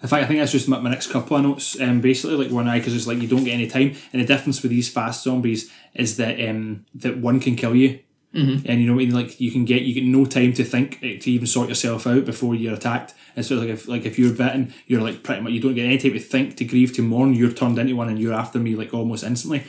in 0.00 0.08
fact, 0.08 0.24
I 0.24 0.26
think 0.26 0.40
that's 0.40 0.50
just 0.50 0.68
my, 0.68 0.80
my 0.80 0.90
next 0.90 1.12
couple 1.12 1.36
of 1.36 1.44
notes. 1.44 1.80
Um, 1.80 2.00
basically, 2.00 2.36
like 2.36 2.52
one 2.52 2.66
eye 2.66 2.78
because 2.78 2.96
it's 2.96 3.06
like 3.06 3.18
you 3.18 3.28
don't 3.28 3.44
get 3.44 3.54
any 3.54 3.68
time, 3.68 3.94
and 4.12 4.20
the 4.20 4.26
difference 4.26 4.62
with 4.62 4.70
these 4.70 4.90
fast 4.90 5.22
zombies 5.22 5.70
is 5.94 6.16
that 6.16 6.40
um 6.48 6.86
that 6.94 7.18
one 7.18 7.38
can 7.38 7.54
kill 7.54 7.76
you, 7.76 8.00
mm-hmm. 8.34 8.66
and 8.68 8.80
you 8.80 8.86
know 8.86 8.94
what 8.94 9.02
I 9.02 9.06
mean. 9.06 9.14
Like 9.14 9.40
you 9.40 9.50
can 9.50 9.64
get 9.64 9.82
you 9.82 9.94
get 9.94 10.04
no 10.04 10.24
time 10.24 10.52
to 10.54 10.64
think 10.64 10.98
eh, 11.02 11.18
to 11.18 11.30
even 11.30 11.46
sort 11.46 11.68
yourself 11.68 12.06
out 12.06 12.24
before 12.24 12.54
you're 12.54 12.74
attacked. 12.74 13.14
And 13.36 13.44
so 13.44 13.56
like 13.56 13.68
if 13.68 13.88
like 13.88 14.04
if 14.04 14.18
you're 14.18 14.32
bitten, 14.32 14.74
you're 14.86 15.02
like 15.02 15.22
pretty 15.22 15.42
much 15.42 15.52
you 15.52 15.60
don't 15.60 15.74
get 15.74 15.86
any 15.86 15.98
time 15.98 16.12
to 16.12 16.20
think, 16.20 16.56
to 16.56 16.64
grieve, 16.64 16.94
to 16.94 17.02
mourn. 17.02 17.34
You're 17.34 17.52
turned 17.52 17.78
into 17.78 17.96
one, 17.96 18.08
and 18.08 18.18
you're 18.18 18.34
after 18.34 18.58
me 18.58 18.74
like 18.74 18.94
almost 18.94 19.24
instantly. 19.24 19.64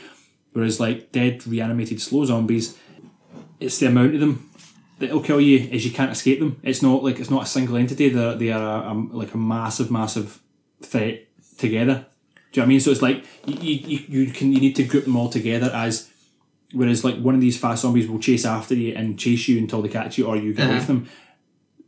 Whereas 0.52 0.80
like 0.80 1.12
dead 1.12 1.46
reanimated 1.46 2.00
slow 2.00 2.24
zombies, 2.24 2.76
it's 3.60 3.78
the 3.78 3.86
amount 3.86 4.14
of 4.14 4.20
them 4.20 4.50
that'll 5.00 5.22
kill 5.22 5.40
you 5.40 5.68
is 5.70 5.84
you 5.84 5.90
can't 5.90 6.12
escape 6.12 6.38
them. 6.38 6.60
It's 6.62 6.82
not 6.82 7.02
like 7.02 7.18
it's 7.18 7.30
not 7.30 7.44
a 7.44 7.46
single 7.46 7.76
entity. 7.76 8.08
They're 8.08 8.34
they 8.34 8.52
are 8.52 8.84
a, 8.84 8.92
a, 8.92 8.94
like 9.12 9.34
a 9.34 9.38
massive, 9.38 9.90
massive 9.90 10.40
threat 10.82 11.26
together. 11.58 12.06
Do 12.52 12.60
you 12.60 12.62
know 12.62 12.64
what 12.64 12.64
I 12.64 12.66
mean? 12.66 12.80
So 12.80 12.90
it's 12.90 13.02
like 13.02 13.24
you, 13.46 13.54
you, 13.54 14.04
you 14.08 14.32
can 14.32 14.52
you 14.52 14.60
need 14.60 14.76
to 14.76 14.84
group 14.84 15.04
them 15.04 15.16
all 15.16 15.28
together 15.28 15.70
as 15.72 16.09
whereas 16.72 17.04
like 17.04 17.18
one 17.20 17.34
of 17.34 17.40
these 17.40 17.58
fast 17.58 17.82
zombies 17.82 18.08
will 18.08 18.18
chase 18.18 18.44
after 18.44 18.74
you 18.74 18.94
and 18.94 19.18
chase 19.18 19.48
you 19.48 19.58
until 19.58 19.82
they 19.82 19.88
catch 19.88 20.18
you 20.18 20.26
or 20.26 20.36
you 20.36 20.54
get 20.54 20.66
away 20.66 20.76
Uh-huh. 20.76 20.84
from 20.86 20.96
them. 21.04 21.08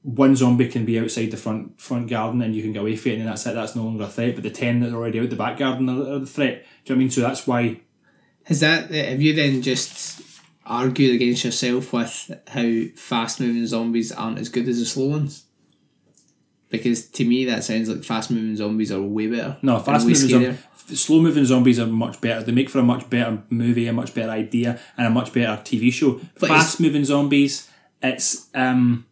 One 0.05 0.35
zombie 0.35 0.67
can 0.69 0.85
be 0.85 0.99
outside 0.99 1.31
the 1.31 1.37
front 1.37 1.81
front 1.81 2.09
garden 2.11 2.43
and 2.43 2.57
you 2.57 2.63
can 2.63 2.73
get 2.73 2.81
away 2.83 2.97
from 2.97 3.13
it 3.13 3.19
and 3.21 3.29
that's 3.29 3.47
it. 3.47 3.55
That's 3.55 3.77
no 3.77 3.85
longer 3.85 4.05
a 4.05 4.09
threat. 4.09 4.35
But 4.35 4.43
the 4.43 4.51
ten 4.51 4.81
that 4.81 4.93
are 4.93 4.97
already 4.97 5.21
out 5.21 5.31
the 5.31 5.37
back 5.37 5.59
garden 5.59 5.89
are, 5.89 6.15
are 6.15 6.19
the 6.19 6.27
threat. 6.27 6.65
Do 6.85 6.93
you 6.93 6.95
know 6.95 6.95
what 6.95 6.95
I 6.95 6.99
mean? 6.99 7.11
So 7.11 7.21
that's 7.21 7.47
why 7.47 7.81
Has 8.45 8.59
that 8.61 8.91
have 8.91 9.23
you 9.23 9.33
then 9.35 9.63
just 9.63 10.21
argued 10.67 11.15
against 11.15 11.45
yourself 11.45 11.93
with 11.93 12.33
how 12.49 12.83
fast 12.97 13.39
moving 13.41 13.65
zombies 13.67 14.11
aren't 14.11 14.39
as 14.41 14.49
good 14.49 14.69
as 14.69 14.81
the 14.81 14.87
slow 14.87 15.07
ones? 15.07 15.45
Because 16.73 17.07
to 17.11 17.25
me 17.25 17.45
that 17.45 17.63
sounds 17.63 17.89
like 17.89 18.03
fast 18.03 18.31
moving 18.33 18.57
zombies 18.57 18.91
are 18.91 19.01
way 19.01 19.29
better. 19.29 19.57
No, 19.63 19.79
fast 19.79 20.07
moving 20.07 20.29
zombies, 20.29 21.01
slow 21.01 21.21
moving 21.21 21.45
zombies 21.45 21.79
are 21.79 21.87
much 21.87 22.21
better. 22.21 22.43
They 22.43 22.51
make 22.51 22.71
for 22.71 22.81
a 22.81 22.83
much 22.83 23.09
better 23.09 23.43
movie, 23.51 23.87
a 23.87 23.93
much 23.93 24.15
better 24.15 24.31
idea, 24.31 24.81
and 24.97 25.07
a 25.07 25.11
much 25.11 25.33
better 25.33 25.63
TV 25.63 25.93
show. 25.93 26.21
But 26.41 26.49
fast 26.49 26.81
moving 26.81 27.05
zombies, 27.05 27.71
it's 28.03 28.49
um, 28.55 29.07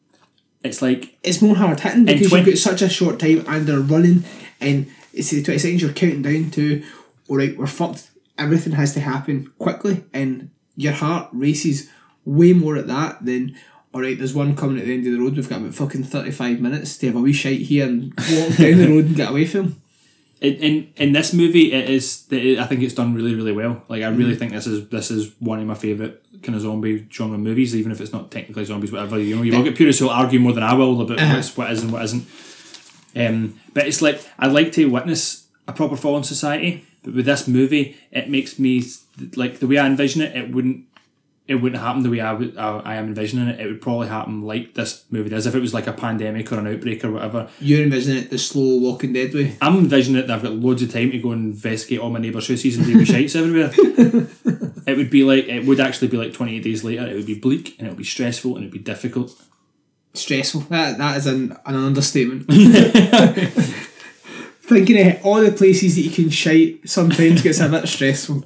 it's 0.63 0.83
like 0.83 1.17
it's 1.23 1.41
more 1.41 1.57
hard 1.57 1.81
hitting 1.81 2.05
because 2.05 2.29
20 2.29 2.45
you've 2.45 2.55
got 2.55 2.59
such 2.59 2.83
a 2.83 2.89
short 2.89 3.19
time 3.19 3.45
and 3.47 3.67
they're 3.67 3.81
running 3.81 4.25
and 4.61 4.91
it's 5.13 5.31
the 5.31 5.43
20 5.43 5.59
seconds 5.59 5.83
you're 5.83 5.93
counting 5.93 6.23
down 6.23 6.51
to 6.51 6.83
alright 7.29 7.57
we're 7.57 7.67
fucked 7.67 8.11
everything 8.39 8.73
has 8.75 8.93
to 8.95 9.01
happen 9.01 9.51
quickly 9.59 10.05
and 10.13 10.51
your 10.77 10.93
heart 10.93 11.29
races 11.33 11.91
way 12.25 12.53
more 12.53 12.77
at 12.77 12.87
that 12.87 13.25
than 13.25 13.57
alright 13.95 14.19
there's 14.19 14.35
one 14.35 14.55
coming 14.57 14.79
at 14.79 14.87
the 14.87 14.95
end 14.95 15.07
of 15.07 15.13
the 15.13 15.19
road 15.21 15.35
we've 15.37 15.49
got 15.49 15.61
about 15.61 15.75
fucking 15.75 16.05
35 16.05 16.61
minutes 16.61 16.97
to 16.99 17.07
have 17.07 17.17
a 17.17 17.21
wee 17.21 17.33
shite 17.33 17.61
here 17.63 17.87
and 17.87 18.13
walk 18.31 18.57
down 18.57 18.79
the 18.79 18.87
road 18.89 19.07
and 19.07 19.17
get 19.17 19.31
away 19.31 19.45
from 19.47 19.65
him 19.65 19.83
in 20.41 20.55
in, 20.55 20.93
in 20.97 21.13
this 21.13 21.35
movie, 21.35 21.71
it 21.71 21.91
is. 21.91 22.25
it- 22.31 22.59
I 22.59 22.65
think 22.65 22.81
it's 22.83 22.95
done 22.95 23.13
really 23.15 23.35
really 23.35 23.53
well. 23.53 23.83
Like 23.89 24.03
I 24.03 24.07
Mm-hmm. 24.07 24.19
really 24.19 24.37
think 24.37 24.53
this 24.53 24.67
is 24.67 24.89
this 24.89 25.11
is 25.11 25.33
one 25.39 25.61
of 25.61 25.67
my 25.67 25.75
favorite 25.75 26.25
kind 26.43 26.57
of 26.57 26.63
zombie 26.63 27.07
genre 27.13 27.37
movies, 27.37 27.77
even 27.77 27.93
if 27.93 28.01
it's 28.01 28.11
not 28.15 28.31
technically 28.31 28.65
zombies, 28.65 28.91
whatever. 28.91 29.19
You 29.19 29.37
know, 29.37 29.43
you'll 29.43 29.63
get 29.63 29.77
purists 29.77 30.01
who'll 30.01 30.09
argue 30.09 30.41
more 30.41 30.55
than 30.55 30.63
I 30.63 30.73
will 30.73 30.99
about 31.03 31.19
Uh-huh. 31.21 31.35
what's, 31.35 31.55
what 31.59 31.71
is 31.71 31.83
and 31.83 31.93
what 31.93 32.03
isn't. 32.05 32.27
Um, 33.15 33.61
but 33.75 33.87
it's 33.87 34.01
like 34.01 34.23
I 34.39 34.47
like 34.47 34.73
to 34.73 34.87
witness 34.87 35.47
a 35.69 35.75
proper 35.75 35.95
fall 35.97 36.17
in 36.17 36.25
society, 36.25 36.87
but 37.03 37.13
with 37.13 37.27
this 37.27 37.47
movie, 37.47 37.99
it 38.11 38.31
makes 38.31 38.59
me 38.59 38.83
like 39.37 39.59
the 39.59 39.67
way 39.67 39.77
I 39.77 39.85
envision 39.87 40.23
it. 40.23 40.35
It 40.35 40.53
wouldn't. 40.55 40.87
It 41.51 41.57
wouldn't 41.57 41.83
happen 41.83 42.05
the 42.05 42.11
way 42.11 42.21
I, 42.21 42.33
would, 42.33 42.57
I, 42.57 42.79
I 42.79 42.95
am 42.95 43.07
envisioning 43.07 43.49
it. 43.49 43.59
It 43.59 43.67
would 43.67 43.83
probably 43.83 44.07
happen 44.07 44.43
like 44.43 44.75
this 44.75 45.05
movie 45.11 45.31
does. 45.31 45.47
If 45.47 45.55
it 45.57 45.61
was 45.61 45.75
like 45.75 45.89
a 45.89 45.93
pandemic 45.93 46.53
or 46.53 46.61
an 46.61 46.69
outbreak 46.69 47.05
or 47.05 47.11
whatever, 47.11 47.51
you're 47.59 47.83
envisioning 47.83 48.23
it 48.23 48.31
the 48.31 48.39
slow 48.39 48.79
walking 48.79 49.13
dead 49.13 49.35
way 49.35 49.57
I'm 49.61 49.79
envisioning 49.79 50.23
it 50.23 50.29
that 50.29 50.37
I've 50.37 50.45
got 50.45 50.53
loads 50.53 50.83
of 50.83 50.93
time 50.93 51.11
to 51.11 51.19
go 51.19 51.33
and 51.33 51.55
investigate 51.55 51.99
all 51.99 52.11
my 52.11 52.21
neighbours' 52.21 52.47
houses 52.47 52.77
and 52.77 52.87
do 52.87 52.97
my 52.97 53.03
shites 53.03 53.35
everywhere. 53.35 53.73
it 54.87 54.97
would 54.97 55.11
be 55.11 55.25
like 55.25 55.49
it 55.49 55.67
would 55.67 55.81
actually 55.81 56.07
be 56.07 56.17
like 56.17 56.33
28 56.33 56.63
days 56.63 56.85
later. 56.85 57.05
It 57.05 57.17
would 57.17 57.27
be 57.27 57.41
bleak 57.41 57.75
and 57.79 57.89
it 57.89 57.91
would 57.91 57.99
be 57.99 58.05
stressful 58.05 58.55
and 58.55 58.65
it 58.65 58.69
would 58.69 58.73
be 58.73 58.79
difficult. 58.79 59.33
stressful 60.15 60.61
that, 60.69 60.99
that 60.99 61.17
is 61.17 61.27
an, 61.27 61.57
an 61.67 61.75
understatement 61.75 62.47
thinking 64.63 65.05
of 65.05 65.27
all 65.27 65.41
the 65.41 65.51
places 65.51 65.97
that 65.97 66.03
you 66.03 66.11
can 66.13 66.31
shite 66.31 66.89
sometimes 66.89 67.43
gets 67.43 67.59
a 67.59 67.69
bit 67.69 67.89
stressful. 67.89 68.45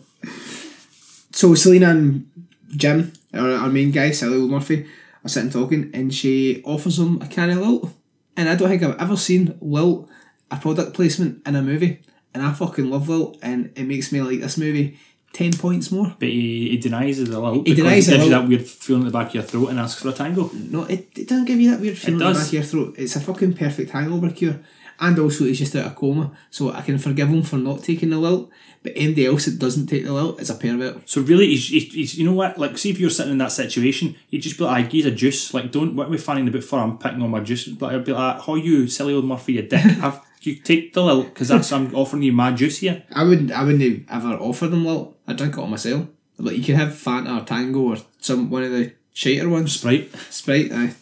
So 1.33 1.55
Selena 1.55 1.91
and 1.91 2.31
Jim, 2.71 3.13
our, 3.33 3.51
our 3.53 3.69
main 3.69 3.91
guy, 3.91 4.11
Sally 4.11 4.39
Will 4.39 4.49
Murphy, 4.49 4.87
are 5.25 5.29
sitting 5.29 5.51
talking 5.51 5.91
and 5.95 6.13
she 6.13 6.63
offers 6.65 6.99
him 6.99 7.21
a 7.21 7.27
can 7.27 7.51
of 7.51 7.59
Lilt. 7.59 7.93
And 8.37 8.49
I 8.49 8.57
don't 8.57 8.69
think 8.69 8.83
I've 8.83 9.01
ever 9.01 9.17
seen 9.17 9.57
Lilt, 9.61 10.09
a 10.51 10.57
product 10.57 10.95
placement 10.95 11.47
in 11.47 11.57
a 11.57 11.63
movie. 11.63 12.01
And 12.33 12.43
I 12.43 12.53
fucking 12.53 12.91
love 12.91 13.09
Lilt 13.09 13.39
and 13.43 13.73
it 13.77 13.85
makes 13.85 14.13
me 14.13 14.21
like 14.23 14.41
this 14.41 14.59
movie 14.59 14.99
10 15.35 15.55
points 15.55 15.91
more. 15.91 16.15
But 16.19 16.29
he, 16.29 16.71
he 16.71 16.77
denies 16.79 17.19
it 17.19 17.29
a 17.29 17.39
little 17.39 17.65
He 17.65 17.75
denies 17.75 18.09
it 18.09 18.15
it 18.15 18.17
gives 18.17 18.25
you 18.27 18.31
that 18.31 18.49
weird 18.49 18.67
feeling 18.67 19.03
in 19.03 19.07
the 19.07 19.13
back 19.13 19.29
of 19.29 19.35
your 19.35 19.43
throat 19.43 19.69
and 19.69 19.79
asks 19.79 20.01
for 20.01 20.09
a 20.09 20.13
tango. 20.13 20.51
No, 20.53 20.85
it, 20.85 21.09
it 21.17 21.29
doesn't 21.29 21.45
give 21.45 21.61
you 21.61 21.71
that 21.71 21.81
weird 21.81 21.99
feeling 21.99 22.21
in 22.21 22.27
the 22.27 22.35
back 22.35 22.47
of 22.47 22.53
your 22.53 22.63
throat. 22.63 22.95
It's 22.97 23.17
a 23.17 23.21
fucking 23.21 23.55
perfect 23.55 23.91
hangover 23.91 24.31
cure. 24.31 24.61
And 25.07 25.19
also, 25.19 25.45
he's 25.45 25.59
just 25.59 25.77
out 25.77 25.85
of 25.85 25.97
coma, 25.97 26.31
so 26.49 26.73
I 26.73 26.81
can 26.81 26.97
forgive 26.97 27.29
him 27.29 27.43
for 27.43 27.57
not 27.59 27.83
taking 27.83 28.09
the 28.09 28.17
lilt. 28.17 28.51
But 28.83 28.95
anybody 28.97 29.27
else 29.27 29.45
that 29.45 29.59
doesn't 29.59 29.87
take 29.87 30.05
the 30.05 30.15
lilt 30.15 30.41
is 30.41 30.49
a 30.49 30.55
pervert. 30.55 31.07
So 31.07 31.21
really, 31.21 31.49
he's, 31.49 31.93
he's, 31.93 32.19
you 32.19 32.25
know 32.25 32.33
what? 32.33 32.57
Like, 32.57 32.79
see 32.79 32.89
if 32.89 32.99
you're 32.99 33.11
sitting 33.11 33.33
in 33.33 33.39
that 33.39 33.53
situation, 33.53 34.17
you'd 34.31 34.41
just 34.41 34.57
be 34.57 34.65
like, 34.65 34.91
"He's 34.91 35.05
a 35.05 35.11
juice." 35.11 35.53
Like, 35.53 35.71
don't 35.71 35.95
what 35.95 36.07
are 36.07 36.11
we 36.11 36.17
fanning 36.17 36.49
about 36.49 36.65
for? 36.65 36.79
I'm 36.79 36.97
picking 36.97 37.21
on 37.21 37.31
my 37.31 37.41
juice. 37.41 37.69
But 37.69 37.95
I'd 37.95 38.05
be 38.07 38.13
like, 38.13 38.41
"How 38.41 38.55
you, 38.55 38.89
silly 38.89 39.13
old 39.13 39.27
Murphy, 39.27 39.55
you 39.55 39.63
dick? 39.63 39.81
Have 40.05 40.25
you 40.41 40.55
take 40.57 40.95
the 40.95 41.03
lilt 41.03 41.29
because 41.29 41.49
that's 41.49 41.71
I'm 41.71 41.95
offering 41.95 42.23
you 42.23 42.33
my 42.33 42.53
juice 42.53 42.79
here." 42.79 43.03
I 43.13 43.25
wouldn't, 43.25 43.53
I 43.53 43.63
wouldn't 43.63 44.07
ever 44.11 44.35
offer 44.35 44.69
them 44.69 44.87
lilt. 44.87 45.15
I'd 45.29 45.37
drink 45.37 45.53
it 45.53 45.61
all 45.61 45.67
myself. 45.67 46.07
Like 46.39 46.57
you 46.57 46.65
can 46.65 46.77
have 46.77 46.89
Fanta 46.89 47.43
or 47.43 47.45
Tango 47.45 47.81
or 47.81 47.97
some 48.21 48.49
one 48.49 48.63
of 48.63 48.71
the 48.71 48.95
shiter 49.13 49.51
ones. 49.51 49.79
Sprite. 49.79 50.11
Sprite, 50.31 50.73
aye. 50.73 50.95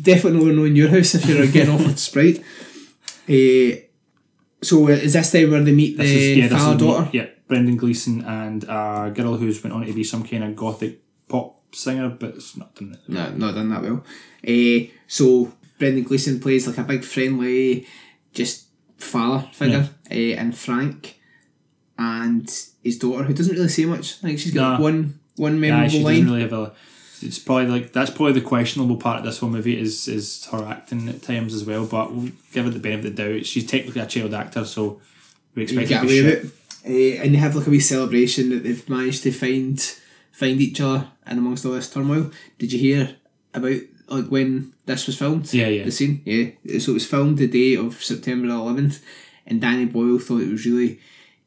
Definitely 0.00 0.40
never 0.40 0.52
know 0.56 0.64
in 0.64 0.76
your 0.76 0.88
house 0.88 1.14
if 1.14 1.26
you're 1.26 1.46
getting 1.46 1.74
offered 1.74 1.98
Sprite. 1.98 2.42
Eh, 3.28 3.82
so 4.62 4.84
uh, 4.86 4.90
is 4.90 5.12
this 5.12 5.32
time 5.32 5.50
where 5.50 5.62
they 5.62 5.72
meet 5.72 5.96
This 5.96 6.10
the 6.10 6.16
is 6.32 6.38
yeah, 6.38 6.48
this 6.48 6.58
father 6.58 6.74
is 6.76 6.80
daughter? 6.82 7.10
Yeah, 7.12 7.26
Brendan 7.48 7.76
Gleeson 7.76 8.24
and 8.24 8.64
a 8.64 9.12
girl 9.14 9.36
who's 9.36 9.62
went 9.62 9.74
on 9.74 9.86
to 9.86 9.92
be 9.92 10.04
some 10.04 10.24
kind 10.24 10.44
of 10.44 10.56
gothic 10.56 11.00
pop 11.28 11.74
singer, 11.74 12.08
but 12.10 12.30
it's 12.36 12.56
not 12.56 12.74
done 12.74 12.92
it. 12.94 13.00
No, 13.08 13.30
not 13.30 13.54
done 13.54 13.70
that 13.70 13.82
well. 13.82 14.04
Uh, 14.46 14.86
so 15.06 15.52
Brendan 15.78 16.04
Gleeson 16.04 16.40
plays 16.40 16.66
like 16.66 16.78
a 16.78 16.82
big 16.84 17.04
friendly, 17.04 17.86
just 18.32 18.66
father 18.98 19.48
figure, 19.52 19.88
uh, 20.10 20.14
and 20.14 20.56
Frank 20.56 21.18
and 21.98 22.48
his 22.82 22.98
daughter, 22.98 23.24
who 23.24 23.34
doesn't 23.34 23.54
really 23.54 23.68
say 23.68 23.84
much. 23.84 24.18
I 24.22 24.28
think 24.28 24.38
she's 24.38 24.52
got 24.54 24.70
like, 24.72 24.78
Nah. 24.80 24.84
one 24.84 25.18
one 25.36 25.54
Yeah, 25.54 25.60
memorable 25.60 25.90
she 25.90 26.02
line. 26.02 26.14
doesn't 26.14 26.28
really 26.30 26.42
have 26.42 26.52
a. 26.52 26.72
It's 27.22 27.38
probably 27.38 27.66
like 27.66 27.92
that's 27.92 28.10
probably 28.10 28.32
the 28.32 28.46
questionable 28.46 28.96
part 28.96 29.18
of 29.18 29.24
this 29.24 29.38
whole 29.38 29.50
movie 29.50 29.78
is 29.78 30.08
is 30.08 30.46
her 30.46 30.64
acting 30.64 31.08
at 31.08 31.22
times 31.22 31.54
as 31.54 31.64
well. 31.64 31.86
But 31.86 32.12
we'll 32.12 32.32
give 32.52 32.66
it 32.66 32.70
the 32.70 32.78
benefit 32.78 33.06
of 33.06 33.16
the 33.16 33.22
doubt. 33.22 33.46
She's 33.46 33.66
technically 33.66 34.00
a 34.00 34.06
child 34.06 34.34
actor, 34.34 34.64
so 34.64 35.00
we 35.54 35.64
expect 35.64 35.88
her 35.88 35.94
get 35.94 36.04
away 36.04 36.22
with 36.22 36.44
it. 36.44 36.52
Uh, 36.84 37.22
and 37.22 37.34
they 37.34 37.38
have 37.38 37.54
like 37.54 37.66
a 37.66 37.70
wee 37.70 37.80
celebration 37.80 38.50
that 38.50 38.64
they've 38.64 38.88
managed 38.88 39.22
to 39.22 39.32
find 39.32 39.80
find 40.32 40.60
each 40.60 40.80
other 40.80 41.08
and 41.26 41.38
amongst 41.38 41.64
all 41.64 41.72
this 41.72 41.90
turmoil. 41.90 42.30
Did 42.58 42.72
you 42.72 42.78
hear 42.78 43.16
about 43.54 43.80
like 44.08 44.26
when 44.26 44.72
this 44.86 45.06
was 45.06 45.18
filmed? 45.18 45.52
Yeah, 45.52 45.68
yeah. 45.68 45.84
The 45.84 45.92
scene, 45.92 46.22
yeah. 46.24 46.78
So 46.78 46.90
it 46.90 46.94
was 46.94 47.06
filmed 47.06 47.38
the 47.38 47.46
day 47.46 47.76
of 47.76 48.02
September 48.02 48.48
eleventh, 48.48 49.04
and 49.46 49.60
Danny 49.60 49.84
Boyle 49.84 50.18
thought 50.18 50.42
it 50.42 50.50
was 50.50 50.66
really 50.66 51.00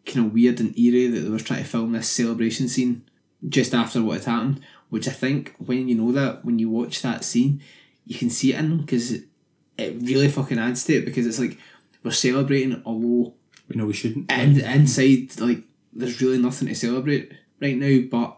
kind 0.05 0.27
of 0.27 0.33
weird 0.33 0.59
and 0.59 0.77
eerie 0.77 1.07
that 1.07 1.19
they 1.21 1.29
were 1.29 1.39
trying 1.39 1.63
to 1.63 1.69
film 1.69 1.91
this 1.91 2.09
celebration 2.09 2.67
scene 2.67 3.03
just 3.47 3.73
after 3.73 4.01
what 4.01 4.23
had 4.23 4.25
happened. 4.25 4.61
Which 4.95 5.09
I 5.09 5.11
think 5.11 5.53
when 5.57 5.89
you 5.89 5.95
know 5.95 6.11
that 6.13 6.45
when 6.45 6.57
you 6.57 6.69
watch 6.69 7.01
that 7.01 7.25
scene, 7.25 7.61
you 8.05 8.17
can 8.17 8.29
see 8.29 8.53
it 8.53 8.59
in 8.59 8.69
them 8.69 8.77
because 8.79 9.11
it, 9.11 9.25
really 10.11 10.29
fucking 10.29 10.57
adds 10.57 10.85
to 10.85 10.93
it 10.95 11.05
because 11.05 11.25
it's 11.27 11.39
like 11.39 11.57
we're 12.03 12.11
celebrating 12.11 12.81
although 12.85 13.33
We 13.67 13.75
know 13.75 13.87
we 13.87 13.93
shouldn't. 13.93 14.31
and 14.31 14.57
inside 14.57 15.37
like 15.41 15.63
there's 15.91 16.21
really 16.21 16.37
nothing 16.37 16.69
to 16.69 16.75
celebrate 16.75 17.33
right 17.61 17.75
now 17.75 17.95
but 18.09 18.37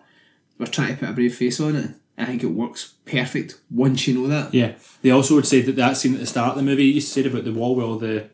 we're 0.57 0.65
trying 0.75 0.93
to 0.95 0.99
put 0.99 1.09
a 1.09 1.13
brave 1.13 1.35
face 1.35 1.59
on 1.59 1.75
it 1.75 1.91
I 2.17 2.25
think 2.25 2.41
it 2.43 2.47
works 2.47 2.93
perfect 3.05 3.59
once 3.69 4.07
you 4.07 4.15
know 4.15 4.27
that 4.29 4.51
Yeah, 4.53 4.71
they 5.03 5.11
also 5.11 5.35
would 5.35 5.45
say 5.45 5.61
that 5.61 5.75
that 5.75 5.97
scene 5.97 6.15
at 6.15 6.19
the 6.21 6.25
start 6.25 6.51
of 6.51 6.55
the 6.57 6.63
movie 6.63 6.85
you 6.85 7.01
said 7.01 7.27
about 7.27 7.43
the 7.43 7.53
wall 7.53 7.75
with 7.75 7.85
all 7.85 7.99
the 7.99 8.29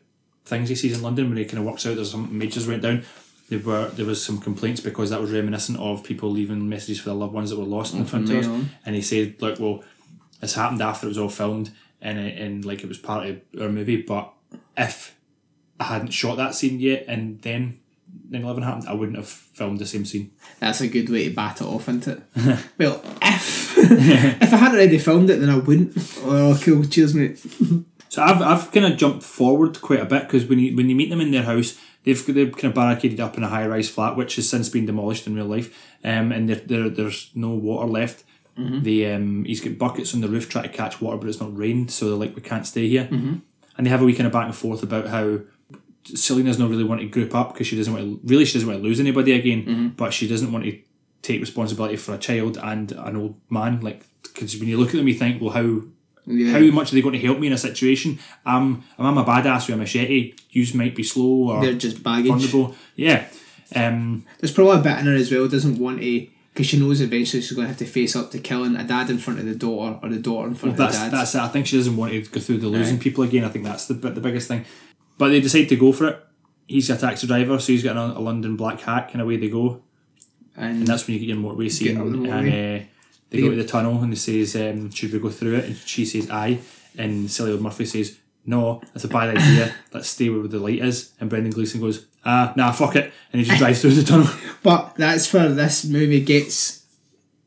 things 0.46 0.70
he 0.70 0.74
sees 0.76 0.96
in 0.96 1.02
London 1.02 1.28
when 1.28 1.36
he 1.36 1.44
kind 1.44 1.58
of 1.58 1.66
works 1.66 1.84
out 1.84 1.96
there's 1.96 2.12
some 2.12 2.38
majors 2.38 2.66
went 2.66 2.82
down. 2.82 3.02
There 3.48 3.58
were 3.58 3.88
there 3.88 4.06
was 4.06 4.24
some 4.24 4.38
complaints 4.40 4.80
because 4.80 5.10
that 5.10 5.20
was 5.20 5.30
reminiscent 5.30 5.78
of 5.78 6.02
people 6.02 6.30
leaving 6.30 6.68
messages 6.68 6.98
for 7.00 7.10
their 7.10 7.18
loved 7.18 7.34
ones 7.34 7.50
that 7.50 7.58
were 7.58 7.64
lost 7.64 7.94
in 7.94 8.02
us. 8.02 8.12
right. 8.12 8.64
And 8.86 8.94
he 8.94 9.02
said, 9.02 9.36
"Look, 9.40 9.60
well, 9.60 9.84
this 10.40 10.54
happened 10.54 10.80
after 10.82 11.06
it 11.06 11.10
was 11.10 11.18
all 11.18 11.28
filmed 11.28 11.70
and 12.00 12.18
it, 12.18 12.38
and 12.40 12.64
like 12.64 12.82
it 12.82 12.88
was 12.88 12.98
part 12.98 13.28
of 13.28 13.40
our 13.60 13.68
movie. 13.68 14.00
But 14.02 14.32
if 14.76 15.14
I 15.78 15.84
hadn't 15.84 16.12
shot 16.12 16.36
that 16.36 16.54
scene 16.54 16.80
yet 16.80 17.04
and 17.08 17.40
then 17.42 17.78
9-11 18.30 18.62
happened, 18.62 18.88
I 18.88 18.92
wouldn't 18.94 19.18
have 19.18 19.28
filmed 19.28 19.78
the 19.78 19.86
same 19.86 20.04
scene. 20.04 20.30
that's 20.60 20.80
a 20.80 20.88
good 20.88 21.08
way 21.08 21.28
to 21.28 21.34
bat 21.34 21.60
it 21.60 21.64
off 21.64 21.88
into 21.88 22.12
it 22.12 22.22
well 22.78 23.02
if 23.20 23.76
if 23.78 24.52
I 24.52 24.56
hadn't 24.56 24.78
already 24.78 24.98
filmed 24.98 25.30
it 25.30 25.40
then 25.40 25.50
I 25.50 25.58
wouldn't 25.58 25.92
oh 26.22 26.58
cool 26.62 26.84
cheers 26.84 27.14
mate 27.14 27.44
So 28.08 28.22
I've, 28.22 28.40
I've 28.42 28.70
kind 28.70 28.86
of 28.86 28.96
jumped 28.96 29.24
forward 29.24 29.80
quite 29.82 29.98
a 29.98 30.04
bit 30.04 30.22
because 30.22 30.46
when 30.46 30.60
you 30.60 30.76
when 30.76 30.88
you 30.88 30.94
meet 30.94 31.10
them 31.10 31.20
in 31.20 31.32
their 31.32 31.42
house, 31.42 31.76
they've 32.04 32.26
they've 32.26 32.52
kind 32.52 32.64
of 32.66 32.74
barricaded 32.74 33.20
up 33.20 33.36
in 33.36 33.42
a 33.42 33.48
high 33.48 33.66
rise 33.66 33.88
flat 33.88 34.16
which 34.16 34.36
has 34.36 34.48
since 34.48 34.68
been 34.68 34.86
demolished 34.86 35.26
in 35.26 35.34
real 35.34 35.46
life, 35.46 35.92
um, 36.04 36.32
and 36.32 36.48
there, 36.48 36.56
there 36.56 36.88
there's 36.88 37.30
no 37.34 37.50
water 37.50 37.88
left. 37.88 38.24
The 38.82 39.06
um, 39.12 39.44
he's 39.44 39.60
got 39.60 39.78
buckets 39.78 40.14
on 40.14 40.20
the 40.20 40.28
roof 40.28 40.48
trying 40.48 40.70
to 40.70 40.76
catch 40.76 41.00
water, 41.00 41.16
but 41.16 41.28
it's 41.28 41.40
not 41.40 41.56
rained, 41.56 41.90
so 41.90 42.06
they're 42.08 42.14
like 42.16 42.36
we 42.36 42.42
can't 42.42 42.66
stay 42.66 42.88
here. 42.88 43.08
And 43.76 43.84
they 43.84 43.90
have 43.90 44.02
a 44.02 44.04
wee 44.04 44.14
kind 44.14 44.28
of 44.28 44.32
back 44.32 44.46
and 44.46 44.54
forth 44.54 44.84
about 44.84 45.08
how 45.08 45.40
Selena's 46.04 46.58
not 46.58 46.70
really 46.70 46.84
want 46.84 47.00
to 47.00 47.08
group 47.08 47.34
up 47.34 47.52
because 47.52 47.66
she 47.66 47.76
doesn't 47.76 47.92
want 47.92 48.04
to 48.04 48.20
really 48.28 48.44
she 48.44 48.54
doesn't 48.54 48.68
want 48.68 48.80
to 48.80 48.84
lose 48.88 49.00
anybody 49.00 49.32
again, 49.32 49.64
but 49.96 50.12
she 50.12 50.28
doesn't 50.28 50.52
want 50.52 50.64
to 50.64 50.78
take 51.22 51.40
responsibility 51.40 51.96
for 51.96 52.14
a 52.14 52.18
child 52.18 52.58
and 52.62 52.92
an 52.92 53.16
old 53.16 53.40
man. 53.50 53.80
Like 53.80 54.04
because 54.22 54.56
when 54.58 54.68
you 54.68 54.76
look 54.76 54.90
at 54.90 54.96
them, 54.96 55.08
you 55.08 55.14
think, 55.14 55.42
well, 55.42 55.50
how 55.52 55.80
yeah 56.26 56.52
how 56.52 56.60
much 56.74 56.92
are 56.92 56.94
they 56.94 57.02
going 57.02 57.18
to 57.18 57.26
help 57.26 57.38
me 57.38 57.46
in 57.46 57.52
a 57.52 57.58
situation? 57.58 58.18
Um, 58.46 58.84
I'm 58.98 59.18
a 59.18 59.24
badass 59.24 59.66
with 59.66 59.76
a 59.76 59.78
machete. 59.78 60.34
You 60.50 60.66
might 60.74 60.94
be 60.94 61.02
slow 61.02 61.50
or 61.50 61.60
they're 61.62 61.74
just 61.74 62.02
baggage 62.02 62.28
vulnerable. 62.28 62.74
Yeah. 62.96 63.26
Um, 63.74 64.24
there's 64.38 64.52
probably 64.52 64.78
a 64.80 64.82
bit 64.82 64.98
in 64.98 65.06
her 65.06 65.14
as 65.14 65.30
well 65.32 65.48
doesn't 65.48 65.78
want 65.78 66.00
to 66.00 66.26
because 66.52 66.66
she 66.66 66.78
knows 66.78 67.00
eventually 67.00 67.42
she's 67.42 67.52
going 67.52 67.64
to 67.64 67.68
have 67.68 67.78
to 67.78 67.86
face 67.86 68.14
up 68.14 68.30
to 68.30 68.38
killing 68.38 68.76
a 68.76 68.84
dad 68.84 69.10
in 69.10 69.18
front 69.18 69.40
of 69.40 69.46
the 69.46 69.54
daughter 69.56 69.98
or 70.02 70.08
the 70.08 70.20
daughter 70.20 70.48
in 70.48 70.54
front 70.54 70.76
that's 70.76 70.96
of 70.96 71.04
the 71.04 71.10
dad 71.10 71.18
that's 71.18 71.34
it. 71.34 71.40
I 71.40 71.48
think 71.48 71.66
she 71.66 71.76
doesn't 71.76 71.96
want 71.96 72.12
to 72.12 72.22
go 72.22 72.40
through 72.40 72.58
the 72.58 72.68
losing 72.68 72.98
people 72.98 73.24
again. 73.24 73.44
I 73.44 73.48
think 73.48 73.64
that's 73.64 73.86
the 73.86 73.94
the 73.94 74.20
biggest 74.20 74.48
thing. 74.48 74.64
But 75.18 75.28
they 75.28 75.40
decide 75.40 75.68
to 75.68 75.76
go 75.76 75.92
for 75.92 76.08
it. 76.08 76.24
He's 76.66 76.88
a 76.90 76.96
taxi 76.96 77.26
driver, 77.26 77.58
so 77.58 77.72
he's 77.72 77.82
got 77.82 77.96
a, 77.96 78.18
a 78.18 78.20
London 78.20 78.56
black 78.56 78.80
hack, 78.80 79.10
and 79.12 79.20
away 79.20 79.36
they 79.36 79.48
go. 79.48 79.82
and 80.56 80.78
And 80.78 80.86
that's 80.86 81.06
when 81.06 81.14
you 81.14 81.20
get 81.20 81.28
your 81.28 81.36
motorway 81.36 81.70
scene, 81.70 81.96
the 81.96 82.30
and 82.30 82.82
uh, 82.82 82.86
they 83.34 83.42
go 83.42 83.50
to 83.50 83.56
the 83.56 83.64
tunnel, 83.64 84.00
and 84.02 84.12
he 84.12 84.16
says, 84.16 84.56
um, 84.56 84.90
"Should 84.90 85.12
we 85.12 85.18
go 85.18 85.30
through 85.30 85.56
it?" 85.56 85.64
And 85.66 85.76
she 85.76 86.04
says, 86.04 86.30
"Aye." 86.30 86.58
And 86.96 87.28
Cillian 87.28 87.60
Murphy 87.60 87.84
says, 87.86 88.16
"No, 88.46 88.80
that's 88.92 89.04
a 89.04 89.08
bad 89.08 89.36
idea. 89.36 89.74
Let's 89.92 90.08
stay 90.08 90.28
where 90.28 90.46
the 90.48 90.58
light 90.58 90.78
is." 90.80 91.10
And 91.20 91.28
Brendan 91.30 91.52
Gleeson 91.52 91.80
goes, 91.80 92.06
"Ah, 92.24 92.52
nah, 92.56 92.72
fuck 92.72 92.96
it," 92.96 93.12
and 93.32 93.40
he 93.40 93.46
just 93.46 93.58
drives 93.58 93.80
through 93.80 93.92
the 93.94 94.04
tunnel. 94.04 94.28
But 94.62 94.94
that's 94.96 95.30
where 95.32 95.48
this 95.50 95.84
movie 95.84 96.20
gets 96.20 96.84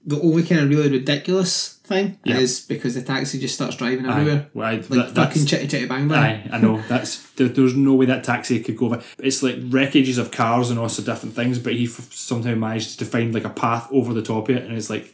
the 0.05 0.21
only 0.21 0.43
kind 0.43 0.61
of 0.61 0.69
really 0.69 0.89
ridiculous 0.89 1.73
thing 1.83 2.17
Yeah. 2.23 2.37
is 2.37 2.61
because 2.61 2.93
the 2.95 3.01
taxi 3.01 3.39
just 3.39 3.55
starts 3.55 3.75
driving 3.75 4.05
Aye, 4.05 4.19
everywhere. 4.21 4.47
well, 4.53 4.67
I- 4.67 4.75
Like 4.75 4.87
that- 4.89 5.15
fucking 5.15 5.45
chitty 5.47 5.67
chitty 5.67 5.85
bang 5.85 6.07
bang. 6.07 6.49
Aye, 6.49 6.49
I 6.55 6.57
know. 6.61 6.81
That's 6.89 7.17
there, 7.31 7.47
there's 7.49 7.75
no 7.75 7.93
way 7.95 8.05
that 8.05 8.23
taxi 8.23 8.59
could 8.61 8.77
go 8.77 8.85
over. 8.87 9.01
It's 9.19 9.41
like 9.43 9.55
wreckages 9.69 10.17
of 10.17 10.31
cars 10.31 10.69
and 10.69 10.77
all 10.79 10.87
sorts 10.89 10.99
of 10.99 11.05
different 11.05 11.35
things, 11.35 11.59
but 11.59 11.73
he 11.73 11.85
f- 11.85 12.13
somehow 12.13 12.55
managed 12.55 12.99
to 12.99 13.05
find 13.05 13.33
like 13.33 13.45
a 13.45 13.49
path 13.49 13.87
over 13.91 14.13
the 14.13 14.21
top 14.21 14.47
of 14.49 14.55
it, 14.55 14.63
and 14.63 14.77
it's 14.77 14.89
like, 14.89 15.13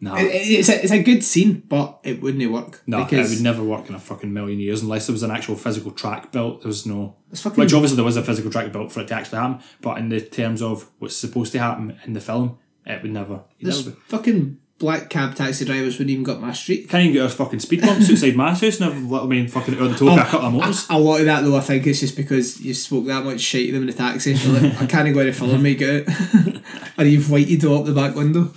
nah, 0.00 0.16
It- 0.16 0.24
It's 0.32 0.68
a, 0.68 0.82
it's 0.82 0.92
a 0.92 1.02
good 1.02 1.22
scene, 1.24 1.62
but 1.68 1.98
it 2.04 2.20
wouldn't 2.22 2.50
work. 2.52 2.82
no, 2.86 3.06
it 3.06 3.10
would 3.12 3.40
never 3.42 3.62
work 3.62 3.88
in 3.88 3.94
a 3.94 3.98
fucking 3.98 4.32
million 4.32 4.60
years 4.60 4.82
unless 4.82 5.06
there 5.06 5.12
was 5.14 5.22
an 5.22 5.30
actual 5.30 5.56
physical 5.56 5.90
track 5.90 6.32
built. 6.32 6.62
There 6.62 6.68
was 6.68 6.84
no, 6.86 7.16
which 7.54 7.72
obviously 7.74 7.96
there 7.96 8.04
was 8.04 8.16
a 8.16 8.22
physical 8.22 8.50
track 8.50 8.72
built 8.72 8.92
for 8.92 9.00
it 9.00 9.08
to 9.08 9.14
actually 9.14 9.38
happen, 9.38 9.60
but 9.80 9.98
in 9.98 10.08
the 10.08 10.20
terms 10.20 10.60
of 10.62 10.90
what's 10.98 11.16
supposed 11.16 11.52
to 11.52 11.58
happen 11.58 11.98
in 12.04 12.12
the 12.12 12.20
film, 12.20 12.58
it 12.86 13.02
would 13.02 13.12
never. 13.12 13.42
You'd 13.58 13.68
never 13.74 13.96
fucking 14.08 14.58
black 14.76 15.08
cab 15.08 15.34
taxi 15.36 15.64
drivers 15.64 15.94
wouldn't 15.94 16.10
even 16.10 16.24
got 16.24 16.40
my 16.40 16.52
street. 16.52 16.88
Can't 16.90 17.04
even 17.04 17.14
get 17.14 17.24
a 17.24 17.28
fucking 17.28 17.60
speed 17.60 17.80
bumps 17.80 18.10
outside 18.10 18.34
my 18.36 18.50
house, 18.52 18.80
and 18.80 18.84
I've 18.92 19.10
let 19.10 19.26
me 19.26 19.38
in 19.38 19.48
fucking 19.48 19.78
out 19.78 19.90
the 19.90 19.96
toe, 19.96 20.12
a 20.14 20.18
couple 20.24 20.48
of 20.48 20.52
motors. 20.52 20.86
A 20.90 20.98
lot 20.98 21.20
of 21.20 21.26
that 21.26 21.42
though, 21.44 21.56
I 21.56 21.60
think 21.60 21.86
it's 21.86 22.00
just 22.00 22.16
because 22.16 22.60
you 22.60 22.74
spoke 22.74 23.06
that 23.06 23.24
much 23.24 23.40
shit 23.40 23.66
to 23.68 23.72
them 23.72 23.82
in 23.82 23.86
the 23.86 23.92
taxi. 23.94 24.34
Like, 24.34 24.82
I 24.82 24.86
can't 24.86 25.06
even 25.08 25.12
go 25.14 25.20
any 25.20 25.32
further, 25.32 25.58
mate, 25.58 25.78
get 25.78 26.08
out. 26.08 26.56
or 26.98 27.04
you've 27.04 27.30
whited 27.30 27.64
up 27.64 27.86
the 27.86 27.92
back 27.94 28.14
window. 28.16 28.52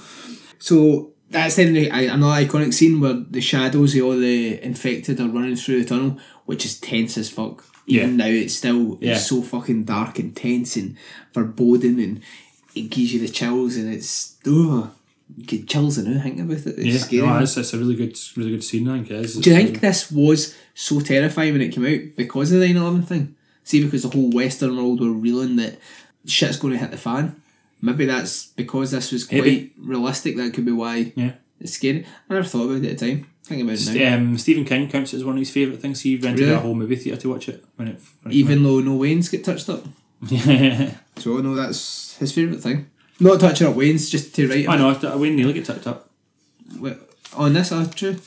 So 0.60 1.14
that's 1.30 1.56
then 1.56 1.74
the- 1.74 1.92
I- 1.92 2.02
another 2.14 2.46
iconic 2.46 2.74
scene 2.74 3.00
where 3.00 3.14
the 3.30 3.42
shadows 3.42 3.96
of 3.96 4.04
all 4.06 4.18
the 4.18 4.64
infected 4.64 5.20
are 5.20 5.28
running 5.28 5.56
through 5.56 5.82
the 5.84 5.90
tunnel, 5.90 6.18
which 6.46 6.66
is 6.66 6.80
tense 6.80 7.18
as 7.18 7.30
fuck. 7.30 7.64
Even 7.88 8.12
Yeah. 8.12 8.16
now, 8.26 8.26
it's 8.32 8.54
still 8.56 8.98
Yeah. 9.02 9.14
it's 9.16 9.28
so 9.28 9.42
fucking 9.42 9.84
dark 9.86 10.20
and 10.20 10.36
tense 10.36 10.76
and 10.76 10.96
foreboding, 11.34 12.00
and 12.02 12.20
it 12.76 12.90
gives 12.90 13.14
you 13.14 13.20
the 13.20 13.30
chills, 13.30 13.76
and 13.76 13.94
it's 13.94 14.36
oh, 14.46 14.90
you 15.38 15.44
get 15.46 15.68
chills 15.68 15.98
now 15.98 16.22
thinking 16.22 16.42
about 16.42 16.58
it. 16.66 16.76
It's 16.78 16.86
Yeah, 16.86 16.98
scary. 16.98 17.28
no, 17.28 17.40
it's, 17.40 17.58
it's 17.58 17.74
a 17.74 17.78
really 17.78 17.96
good, 17.96 18.18
really 18.36 18.52
good 18.52 18.64
scene. 18.64 18.88
I 18.88 18.98
think 18.98 19.12
it 19.12 19.26
is. 19.26 19.36
Do 19.36 19.50
you 19.50 19.56
think 19.56 19.80
this 19.82 20.10
was 20.12 20.54
so 20.74 21.00
terrifying 21.02 21.54
when 21.54 21.62
it 21.62 21.74
came 21.74 21.86
out 21.86 22.16
because 22.16 22.52
of 22.52 22.60
the 22.60 22.68
9 22.68 22.78
11 22.78 23.04
thing? 23.04 23.36
See, 23.64 23.84
because 23.84 24.04
the 24.04 24.10
whole 24.10 24.30
Western 24.32 24.78
world 24.78 25.02
were 25.02 25.12
reeling 25.12 25.58
that 25.58 25.80
shit's 26.26 26.56
going 26.58 26.74
to 26.74 26.80
hit 26.80 26.92
the 26.92 26.98
fan. 26.98 27.36
Maybe 27.82 28.06
that's 28.06 28.48
because 28.48 28.92
this 28.92 29.12
was 29.12 29.24
quite 29.26 29.44
Maybe. 29.44 29.74
realistic. 29.78 30.36
That 30.38 30.54
could 30.54 30.66
be 30.66 30.72
why 30.72 31.14
Yeah. 31.16 31.34
it's 31.60 31.74
scary. 31.74 32.06
I 32.30 32.34
never 32.34 32.46
thought 32.48 32.64
about 32.66 32.84
it 32.84 32.92
at 32.92 32.98
the 32.98 33.08
time. 33.14 33.28
Think 33.44 33.62
about 33.64 33.80
it 33.80 33.94
now. 33.96 34.16
Um, 34.16 34.38
Stephen 34.38 34.66
King 34.66 34.90
counts 34.90 35.14
it 35.14 35.18
as 35.18 35.24
one 35.24 35.36
of 35.36 35.40
his 35.40 35.52
favourite 35.52 35.82
things. 35.82 36.02
He 36.02 36.16
rented 36.18 36.42
Really? 36.42 36.54
a 36.54 36.60
whole 36.60 36.76
movie 36.76 36.96
theatre 36.96 37.22
to 37.22 37.30
watch 37.30 37.48
it 37.50 37.64
when 37.76 37.88
it. 37.90 38.00
When 38.24 38.34
it 38.34 38.36
Even 38.38 38.64
though 38.64 38.80
no 38.82 38.96
Wayne's 38.96 39.30
get 39.30 39.44
touched 39.44 39.70
up. 39.70 39.86
So 41.18 41.38
no, 41.40 41.56
that's 41.56 42.18
his 42.18 42.32
favourite 42.34 42.62
thing. 42.62 42.88
Not 43.20 43.40
touching 43.40 43.68
up 43.68 43.76
Wayne's, 43.76 44.10
just 44.10 44.36
to 44.36 44.48
write 44.48 44.68
I 44.70 44.78
know. 44.78 44.90
I 44.90 45.16
Wayne 45.16 45.36
Neely 45.36 45.54
get 45.54 45.66
touched 45.66 45.88
up. 45.88 46.10
Wait, 46.80 46.98
On 47.36 47.54
this, 47.54 47.72
ah, 47.72 47.86
true. 47.96 48.18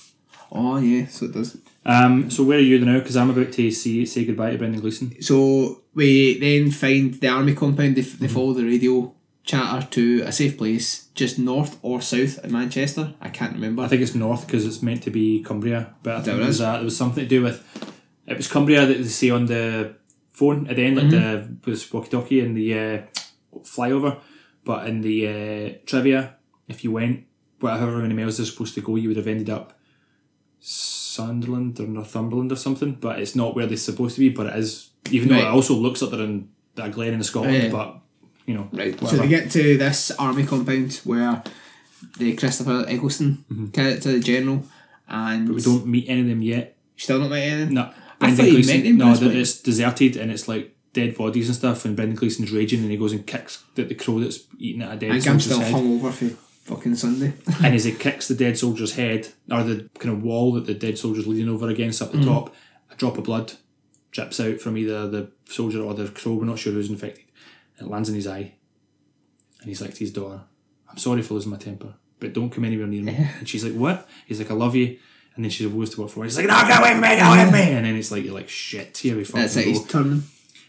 Oh 0.51 0.79
yeah, 0.79 1.07
so 1.07 1.27
it 1.27 1.33
does. 1.33 1.57
Um, 1.87 2.29
so 2.31 2.43
where 2.43 2.59
are 2.59 2.61
you 2.61 2.79
now? 2.85 2.99
Because 2.99 3.17
I'm 3.17 3.31
about 3.31 3.53
to 3.53 3.71
see 3.71 4.05
say 4.07 4.25
goodbye 4.25 4.51
to 4.53 4.59
Brendan 4.59 4.81
Gleeson. 4.81 5.23
So 5.23 5.83
we 5.95 6.39
then 6.41 6.71
find 6.73 7.15
the 7.15 7.29
army 7.29 7.55
compound. 7.55 7.95
They, 7.97 8.01
they 8.03 8.27
follow 8.29 8.53
the 8.55 8.65
radio 8.65 9.15
chatter 9.45 9.87
to 9.91 10.23
a 10.27 10.33
safe 10.33 10.57
place 10.59 11.09
just 11.15 11.39
north 11.39 11.79
or 11.83 12.01
south 12.01 12.39
of 12.45 12.51
Manchester. 12.51 13.15
I 13.21 13.29
can't 13.31 13.55
remember. 13.55 13.83
I 13.83 13.89
think 13.89 14.03
it's 14.03 14.15
north 14.15 14.47
because 14.47 14.67
it's 14.67 14.83
meant 14.83 15.03
to 15.05 15.11
be 15.11 15.43
Cumbria, 15.43 15.95
but 16.03 16.13
I 16.13 16.17
that 16.19 16.25
think 16.25 16.39
it 16.39 16.47
was, 16.47 16.57
is? 16.57 16.61
uh, 16.61 16.73
there 16.75 16.85
was 16.85 16.97
something 16.97 17.25
to 17.25 17.29
do 17.29 17.43
with 17.43 17.65
it 18.27 18.37
was 18.37 18.47
Cumbria 18.49 18.87
that 18.87 18.99
they 18.99 19.05
say 19.05 19.31
on 19.31 19.47
the 19.47 19.95
phone 20.31 20.67
at 20.69 20.77
the 20.77 20.85
end, 20.85 20.97
like 20.97 21.07
Mm-hmm. 21.07 21.61
the 21.65 21.71
was 21.71 21.93
walkie 21.93 22.11
talkie 22.11 22.41
and 22.41 22.57
the 22.57 22.79
uh, 22.79 23.03
flyover. 23.63 24.21
But 24.65 24.87
in 24.87 25.01
the 25.01 25.27
uh, 25.27 25.79
trivia, 25.87 26.37
if 26.69 26.85
you 26.85 26.93
went 26.93 27.25
whatever 27.61 27.99
many 27.99 28.15
miles 28.15 28.37
they're 28.37 28.47
supposed 28.47 28.75
to 28.75 28.81
go, 28.83 28.97
you 28.97 29.09
would 29.09 29.17
have 29.17 29.27
ended 29.27 29.51
up 29.51 29.73
Sunderland 30.61 31.81
or 31.81 31.87
Northumberland 31.87 32.53
or 32.53 32.57
something. 32.57 32.93
But 32.93 33.19
it's 33.21 33.35
not 33.35 33.55
where 33.57 33.67
they're 33.67 33.77
supposed 33.77 34.15
to 34.17 34.21
be. 34.21 34.29
But 34.29 34.47
it 34.49 34.57
is, 34.57 34.91
even 35.11 35.29
though 35.29 35.37
it 35.37 35.45
also 35.47 35.75
looks 35.75 36.03
like 36.03 36.11
they're 36.13 36.21
in 36.21 36.51
that 36.77 36.93
glen 36.93 37.15
in 37.15 37.23
Scotland. 37.23 37.65
Yeah. 37.65 37.71
But 37.71 38.01
you 38.51 38.55
know. 38.57 38.67
Right. 38.73 38.95
So 38.99 39.05
whatever. 39.05 39.23
they 39.23 39.29
get 39.37 39.51
to 39.53 39.63
this 39.85 40.11
army 40.27 40.45
compound 40.53 40.95
where 41.05 41.43
the 42.19 42.35
Christopher 42.41 42.85
Eccleston 42.89 43.45
character, 43.73 44.13
the 44.13 44.21
general, 44.21 44.65
and 45.09 45.47
Mm-hmm. 45.49 45.55
we 45.57 45.63
don't 45.63 45.87
meet 45.87 46.07
any 46.09 46.23
of 46.23 46.29
them 46.33 46.43
yet. 46.43 46.77
still 46.97 47.19
not 47.21 47.31
met 47.31 47.43
anything. 47.43 47.75
No, 47.75 47.91
I 48.21 48.31
thought 48.35 48.47
you 48.47 48.65
met 48.73 48.83
them, 48.85 48.97
No, 48.99 49.07
that's 49.09 49.21
that 49.21 49.27
why- 49.35 49.41
it's 49.41 49.61
deserted 49.61 50.17
and 50.17 50.31
it's 50.35 50.47
like 50.49 50.75
dead 50.93 51.17
bodies 51.17 51.49
and 51.49 51.57
stuff. 51.57 51.85
And 51.85 51.95
Brendan 51.97 52.17
Gleeson's 52.17 52.53
raging 52.53 52.81
and 52.83 52.91
he 52.91 52.97
goes 52.97 53.13
and 53.13 53.27
kicks 53.27 53.63
the, 53.77 53.85
the 53.85 53.95
crow 53.95 54.19
that's 54.21 54.41
eating 54.59 54.83
at 54.83 54.93
a 54.95 54.97
dead 54.97 55.11
I 55.13 55.21
think 55.21 55.29
I'm 55.35 55.41
still 55.41 55.61
head. 55.61 55.73
hungover 55.75 56.13
for 56.13 56.29
fucking 56.75 56.97
Sunday. 56.97 57.33
and 57.65 57.75
as 57.75 57.85
he 57.85 57.93
kicks 57.93 58.29
the 58.29 58.35
dead 58.35 58.59
soldier's 58.59 58.95
head 58.95 59.29
or 59.51 59.63
the 59.63 59.89
kind 59.99 60.15
of 60.15 60.23
wall 60.23 60.53
that 60.55 60.67
the 60.67 60.75
dead 60.75 60.99
soldier's 60.99 61.27
leaning 61.27 61.49
over 61.49 61.69
against 61.69 62.03
up 62.03 62.13
the 62.13 62.19
Mm. 62.19 62.25
top, 62.25 62.55
a 62.91 62.95
drop 62.97 63.19
of 63.19 63.25
blood 63.25 63.53
drips 64.13 64.41
out 64.41 64.61
from 64.61 64.77
either 64.77 65.09
the 65.09 65.31
soldier 65.49 65.81
or 65.83 65.95
the 65.95 66.09
crow. 66.09 66.35
We're 66.35 66.45
not 66.45 66.59
sure 66.59 66.73
who's 66.73 66.91
infected. 66.91 67.25
It 67.81 67.89
lands 67.89 68.09
in 68.09 68.15
his 68.15 68.27
eye, 68.27 68.55
and 69.61 69.69
he's 69.69 69.81
like 69.81 69.95
to 69.95 70.01
his 70.01 70.13
daughter, 70.13 70.43
"I'm 70.91 70.99
sorry 70.99 71.23
for 71.23 71.35
losing 71.35 71.51
my 71.51 71.57
temper, 71.57 71.95
but 72.19 72.33
don't 72.33 72.51
come 72.51 72.65
anywhere 72.65 72.87
near 72.87 73.03
me." 73.03 73.17
And 73.39 73.49
she's 73.49 73.65
like, 73.65 73.75
"What?" 73.75 74.09
He's 74.27 74.39
like, 74.39 74.51
"I 74.51 74.55
love 74.55 74.77
you." 74.77 74.99
And 75.35 75.45
then 75.45 75.51
she 75.51 75.69
goes 75.69 75.91
to 75.91 76.01
work 76.03 76.11
for. 76.11 76.25
He's 76.25 76.37
like, 76.37 76.47
"No, 76.47 76.61
go 76.69 76.75
away 76.75 76.93
from 76.93 77.01
me, 77.01 77.17
go 77.17 77.33
away 77.33 77.45
from 77.45 77.53
me!" 77.53 77.73
And 77.77 77.87
then 77.87 77.97
it's 77.97 78.11
like 78.11 78.25
you're 78.25 78.35
like, 78.35 78.49
"Shit, 78.49 78.97
here 78.99 79.17
we 79.17 79.25
fucking 79.25 79.41
That's 79.41 79.57
it. 79.57 79.65
go." 79.65 79.71
He's 79.71 79.87
turning. 79.87 80.23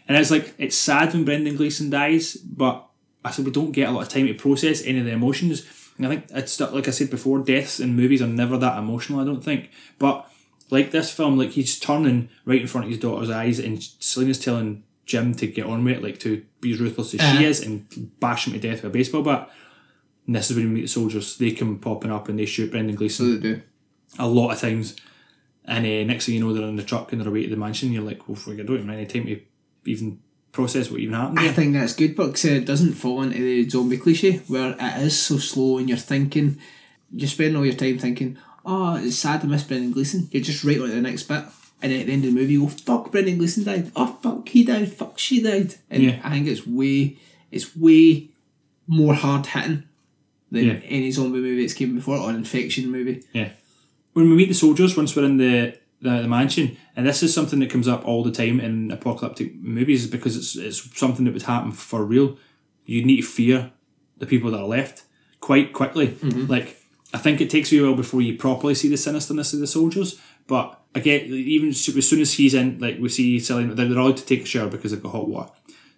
And 0.07 0.17
it's 0.17 0.31
like 0.31 0.53
it's 0.57 0.75
sad 0.75 1.13
when 1.13 1.25
Brendan 1.25 1.55
Gleeson 1.55 1.89
dies, 1.89 2.35
but 2.35 2.87
I 3.23 3.31
said 3.31 3.45
we 3.45 3.51
don't 3.51 3.71
get 3.71 3.89
a 3.89 3.91
lot 3.91 4.03
of 4.03 4.09
time 4.09 4.27
to 4.27 4.33
process 4.33 4.83
any 4.83 4.99
of 4.99 5.05
the 5.05 5.11
emotions. 5.11 5.65
And 5.97 6.05
I 6.07 6.09
think 6.09 6.25
it's 6.31 6.59
like 6.59 6.87
I 6.87 6.91
said 6.91 7.09
before, 7.09 7.39
deaths 7.39 7.79
in 7.79 7.95
movies 7.95 8.21
are 8.21 8.27
never 8.27 8.57
that 8.57 8.77
emotional. 8.77 9.19
I 9.19 9.25
don't 9.25 9.43
think, 9.43 9.69
but 9.99 10.27
like 10.69 10.91
this 10.91 11.11
film, 11.11 11.37
like 11.37 11.51
he's 11.51 11.79
turning 11.79 12.29
right 12.45 12.61
in 12.61 12.67
front 12.67 12.85
of 12.85 12.91
his 12.91 12.99
daughter's 12.99 13.29
eyes, 13.29 13.59
and 13.59 13.83
Selena's 13.99 14.39
telling 14.39 14.83
Jim 15.11 15.33
to 15.35 15.47
get 15.47 15.65
on 15.65 15.83
with 15.83 15.97
it, 15.97 16.03
like 16.03 16.19
to 16.21 16.43
be 16.61 16.71
as 16.73 16.79
ruthless 16.79 17.13
as 17.13 17.19
Uh-huh. 17.19 17.37
she 17.37 17.45
is, 17.45 17.59
and 17.61 17.85
bash 18.19 18.47
him 18.47 18.53
to 18.53 18.59
death 18.59 18.81
with 18.83 18.91
a 18.91 18.97
baseball 18.97 19.21
bat. 19.23 19.49
And 20.27 20.35
this 20.35 20.49
is 20.49 20.55
when 20.57 20.67
you 20.67 20.71
meet 20.71 20.81
the 20.81 20.87
soldiers. 20.87 21.37
They 21.37 21.51
come 21.51 21.77
popping 21.79 22.11
up 22.11 22.29
and 22.29 22.37
they 22.39 22.45
shoot 22.45 22.71
Brendan 22.71 22.95
Gleeson 22.95 23.25
So 23.25 23.33
they 23.37 23.55
do. 23.55 23.61
a 24.19 24.27
lot 24.27 24.51
of 24.51 24.59
times. 24.61 24.95
And 25.65 25.85
uh, 25.85 26.03
next 26.11 26.25
thing 26.25 26.35
you 26.35 26.41
know, 26.41 26.53
they're 26.53 26.63
in 26.67 26.75
the 26.75 26.83
truck 26.83 27.11
and 27.11 27.21
they're 27.21 27.27
away 27.27 27.43
to 27.43 27.49
the 27.49 27.55
mansion. 27.55 27.91
You're 27.91 28.03
like, 28.03 28.27
well, 28.27 28.37
we 28.47 28.55
don't 28.57 28.75
even 28.75 28.89
have 28.89 28.97
any 28.97 29.05
time 29.07 29.25
to 29.25 29.39
even 29.85 30.19
process 30.51 30.89
what 30.91 30.99
even 30.99 31.15
happened. 31.15 31.39
I 31.39 31.43
there. 31.45 31.53
think 31.53 31.73
that's 31.73 31.93
good, 31.93 32.15
but 32.15 32.29
'cause 32.31 32.45
it 32.45 32.65
doesn't 32.65 32.93
fall 32.93 33.21
into 33.23 33.37
the 33.39 33.69
zombie 33.69 33.97
cliche 33.97 34.37
where 34.47 34.75
it 34.79 35.01
is 35.03 35.17
so 35.17 35.37
slow 35.37 35.77
and 35.77 35.87
you're 35.89 35.97
thinking, 35.97 36.57
you're 37.15 37.27
spending 37.29 37.55
all 37.57 37.65
your 37.65 37.75
time 37.75 37.97
thinking, 37.99 38.37
oh, 38.65 38.95
it's 38.95 39.15
sad 39.17 39.41
to 39.41 39.47
miss 39.47 39.63
Brendan 39.63 39.91
Gleeson. 39.91 40.27
You're 40.31 40.43
just 40.43 40.63
right 40.63 40.79
on 40.79 40.89
to 40.89 40.95
the 40.95 41.01
next 41.01 41.23
bit. 41.23 41.43
And 41.81 41.91
at 41.91 42.05
the 42.05 42.13
end 42.13 42.25
of 42.25 42.33
the 42.33 42.39
movie, 42.39 42.53
you 42.53 42.61
go, 42.61 42.67
fuck, 42.67 43.11
Brendan 43.11 43.37
Gleeson 43.37 43.63
died. 43.63 43.91
Oh, 43.95 44.17
fuck, 44.21 44.47
he 44.49 44.63
died. 44.63 44.91
Fuck, 44.91 45.17
she 45.17 45.41
died. 45.41 45.75
And 45.89 46.03
Yeah. 46.03 46.19
I 46.23 46.29
think 46.29 46.47
it's 46.47 46.65
way, 46.67 47.17
it's 47.51 47.75
way 47.75 48.29
more 48.87 49.13
hard 49.15 49.47
hitting 49.47 49.83
than 50.51 50.65
Yeah. 50.65 50.79
any 50.85 51.11
zombie 51.11 51.39
movie 51.39 51.61
that's 51.61 51.73
came 51.73 51.95
before 51.95 52.17
or 52.17 52.29
an 52.29 52.35
infection 52.35 52.91
movie. 52.91 53.23
Yeah. 53.33 53.49
When 54.13 54.29
we 54.29 54.35
meet 54.35 54.49
the 54.49 54.53
soldiers, 54.53 54.95
once 54.97 55.15
we're 55.15 55.25
in 55.25 55.37
the, 55.37 55.73
the, 56.01 56.21
the 56.21 56.27
mansion, 56.27 56.77
and 56.95 57.07
this 57.07 57.23
is 57.23 57.33
something 57.33 57.59
that 57.59 57.69
comes 57.69 57.87
up 57.87 58.05
all 58.05 58.23
the 58.23 58.31
time 58.31 58.59
in 58.59 58.91
apocalyptic 58.91 59.55
movies, 59.55 60.07
because 60.07 60.35
it's 60.35 60.55
it's 60.55 60.99
something 60.99 61.25
that 61.25 61.33
would 61.33 61.43
happen 61.43 61.71
for 61.71 62.03
real. 62.03 62.37
You 62.85 63.05
need 63.05 63.21
to 63.21 63.27
fear 63.27 63.71
the 64.17 64.25
people 64.25 64.51
that 64.51 64.59
are 64.59 64.67
left 64.67 65.03
quite 65.39 65.71
quickly. 65.73 66.07
Mm-hmm. 66.09 66.47
Like 66.51 66.77
I 67.13 67.17
think 67.19 67.39
it 67.39 67.49
takes 67.49 67.71
you 67.71 67.85
a 67.85 67.87
while 67.87 67.95
before 67.95 68.21
you 68.21 68.37
properly 68.37 68.75
see 68.75 68.89
the 68.89 68.95
sinisterness 68.95 69.53
of 69.53 69.59
the 69.61 69.67
soldiers. 69.67 70.19
But 70.47 70.80
again, 70.95 71.21
even 71.25 71.69
as 71.69 71.81
soon 71.81 72.21
as 72.21 72.33
he's 72.33 72.53
in, 72.53 72.79
like 72.79 72.99
we 72.99 73.09
see 73.09 73.39
Silly, 73.39 73.65
they're, 73.65 73.87
they're 73.87 73.97
allowed 73.97 74.17
to 74.17 74.25
take 74.25 74.43
a 74.43 74.45
shower 74.45 74.69
because 74.69 74.91
they've 74.91 75.03
got 75.03 75.11
hot 75.13 75.27
water. 75.27 75.51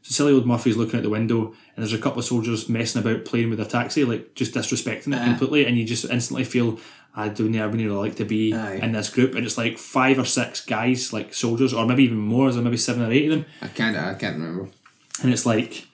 So 0.04 0.12
silly 0.12 0.34
old 0.34 0.46
Murphy's 0.46 0.76
looking 0.76 0.98
out 0.98 1.04
the 1.04 1.10
window, 1.10 1.46
and 1.46 1.78
there's 1.78 1.94
a 1.94 1.98
couple 1.98 2.20
of 2.20 2.26
soldiers 2.26 2.68
messing 2.68 3.02
about 3.02 3.24
playing 3.24 3.50
with 3.50 3.58
their 3.60 3.68
taxi, 3.68 4.04
like 4.04 4.36
just 4.36 4.54
disrespecting 4.54 5.08
it 5.08 5.14
uh-huh. 5.14 5.26
completely, 5.26 5.66
and 5.66 5.78
you 5.78 5.86
just 5.86 6.06
instantly 6.06 6.44
feel 6.44 6.78
I 7.16 7.30
don't 7.30 7.56
ever 7.56 7.72
really 7.72 7.88
like 7.88 8.16
to 8.16 8.26
be 8.26 8.54
Aye. 8.54 8.80
in 8.84 8.92
this 8.92 9.10
group, 9.10 9.34
and 9.36 9.46
it's 9.46 9.58
like 9.58 9.78
five 9.78 10.20
or 10.20 10.26
six 10.26 10.60
guys, 10.66 11.14
like 11.14 11.34
soldiers, 11.34 11.74
or 11.74 11.86
maybe 11.86 12.04
even 12.04 12.18
more. 12.18 12.52
There's 12.52 12.62
maybe 12.62 12.76
seven 12.76 13.04
or 13.04 13.12
eight 13.12 13.32
of 13.32 13.38
them, 13.38 13.46
I 13.62 13.68
can't, 13.70 13.96
I 13.96 14.14
can't 14.16 14.36
remember. 14.36 14.70
and 15.22 15.32
it's 15.32 15.46
like 15.46 15.88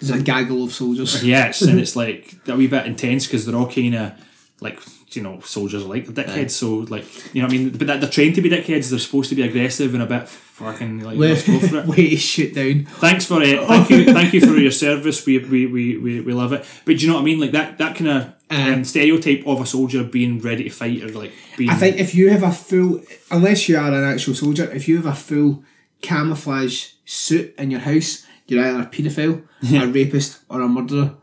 There's 0.00 0.18
a 0.18 0.22
gaggle 0.22 0.64
of 0.64 0.72
soldiers. 0.72 1.22
yes, 1.22 1.60
and 1.60 1.78
it's 1.78 1.96
like 1.96 2.34
a 2.48 2.56
wee 2.56 2.66
bit 2.66 2.86
intense 2.86 3.26
because 3.26 3.44
they're 3.44 3.56
all 3.56 3.70
kind 3.70 3.94
of 3.94 4.12
like 4.60 4.80
you 5.16 5.22
know 5.22 5.40
soldiers 5.40 5.84
are 5.84 5.88
like 5.88 6.06
they're 6.06 6.24
dickheads, 6.24 6.50
so 6.50 6.76
like 6.76 7.04
you 7.34 7.42
know 7.42 7.48
what 7.48 7.54
I 7.54 7.58
mean, 7.58 7.70
but 7.70 7.86
they're 7.86 8.08
trained 8.08 8.34
to 8.36 8.42
be 8.42 8.50
dickheads. 8.50 8.90
They're 8.90 8.98
supposed 8.98 9.28
to 9.30 9.34
be 9.34 9.42
aggressive 9.42 9.94
and 9.94 10.02
a 10.02 10.06
bit 10.06 10.28
fucking 10.28 11.00
like 11.00 11.18
let's 11.18 11.46
go 11.46 11.58
for 11.58 11.78
it. 11.78 11.86
Way 11.86 12.10
to 12.10 12.16
shoot 12.16 12.54
down. 12.54 12.84
Thanks 12.84 13.26
for 13.26 13.42
it. 13.42 13.60
Thank 13.68 13.90
you. 13.90 14.12
Thank 14.12 14.32
you 14.34 14.40
for 14.40 14.56
your 14.56 14.70
service. 14.70 15.24
We 15.26 15.38
we, 15.38 15.66
we, 15.66 15.96
we, 15.98 16.20
we 16.20 16.32
love 16.32 16.52
it. 16.52 16.64
But 16.84 16.98
do 16.98 17.04
you 17.04 17.08
know 17.08 17.14
what 17.14 17.22
I 17.22 17.24
mean? 17.24 17.40
Like 17.40 17.52
that 17.52 17.78
that 17.78 17.96
kind 17.96 18.10
of 18.10 18.34
um, 18.50 18.84
stereotype 18.84 19.46
of 19.46 19.60
a 19.60 19.66
soldier 19.66 20.04
being 20.04 20.40
ready 20.40 20.64
to 20.64 20.70
fight 20.70 21.02
or 21.02 21.08
like 21.08 21.32
being. 21.56 21.70
I 21.70 21.74
think 21.74 21.98
if 21.98 22.14
you 22.14 22.30
have 22.30 22.42
a 22.42 22.52
full, 22.52 23.02
unless 23.30 23.68
you 23.68 23.76
are 23.78 23.92
an 23.92 24.04
actual 24.04 24.34
soldier, 24.34 24.70
if 24.70 24.88
you 24.88 24.96
have 24.96 25.06
a 25.06 25.14
full 25.14 25.64
camouflage 26.02 26.92
suit 27.04 27.54
in 27.58 27.70
your 27.70 27.80
house, 27.80 28.26
you're 28.46 28.64
either 28.64 28.82
a 28.82 28.86
paedophile, 28.86 29.46
a 29.72 29.86
rapist, 29.86 30.40
or 30.48 30.60
a 30.60 30.68
murderer. 30.68 31.16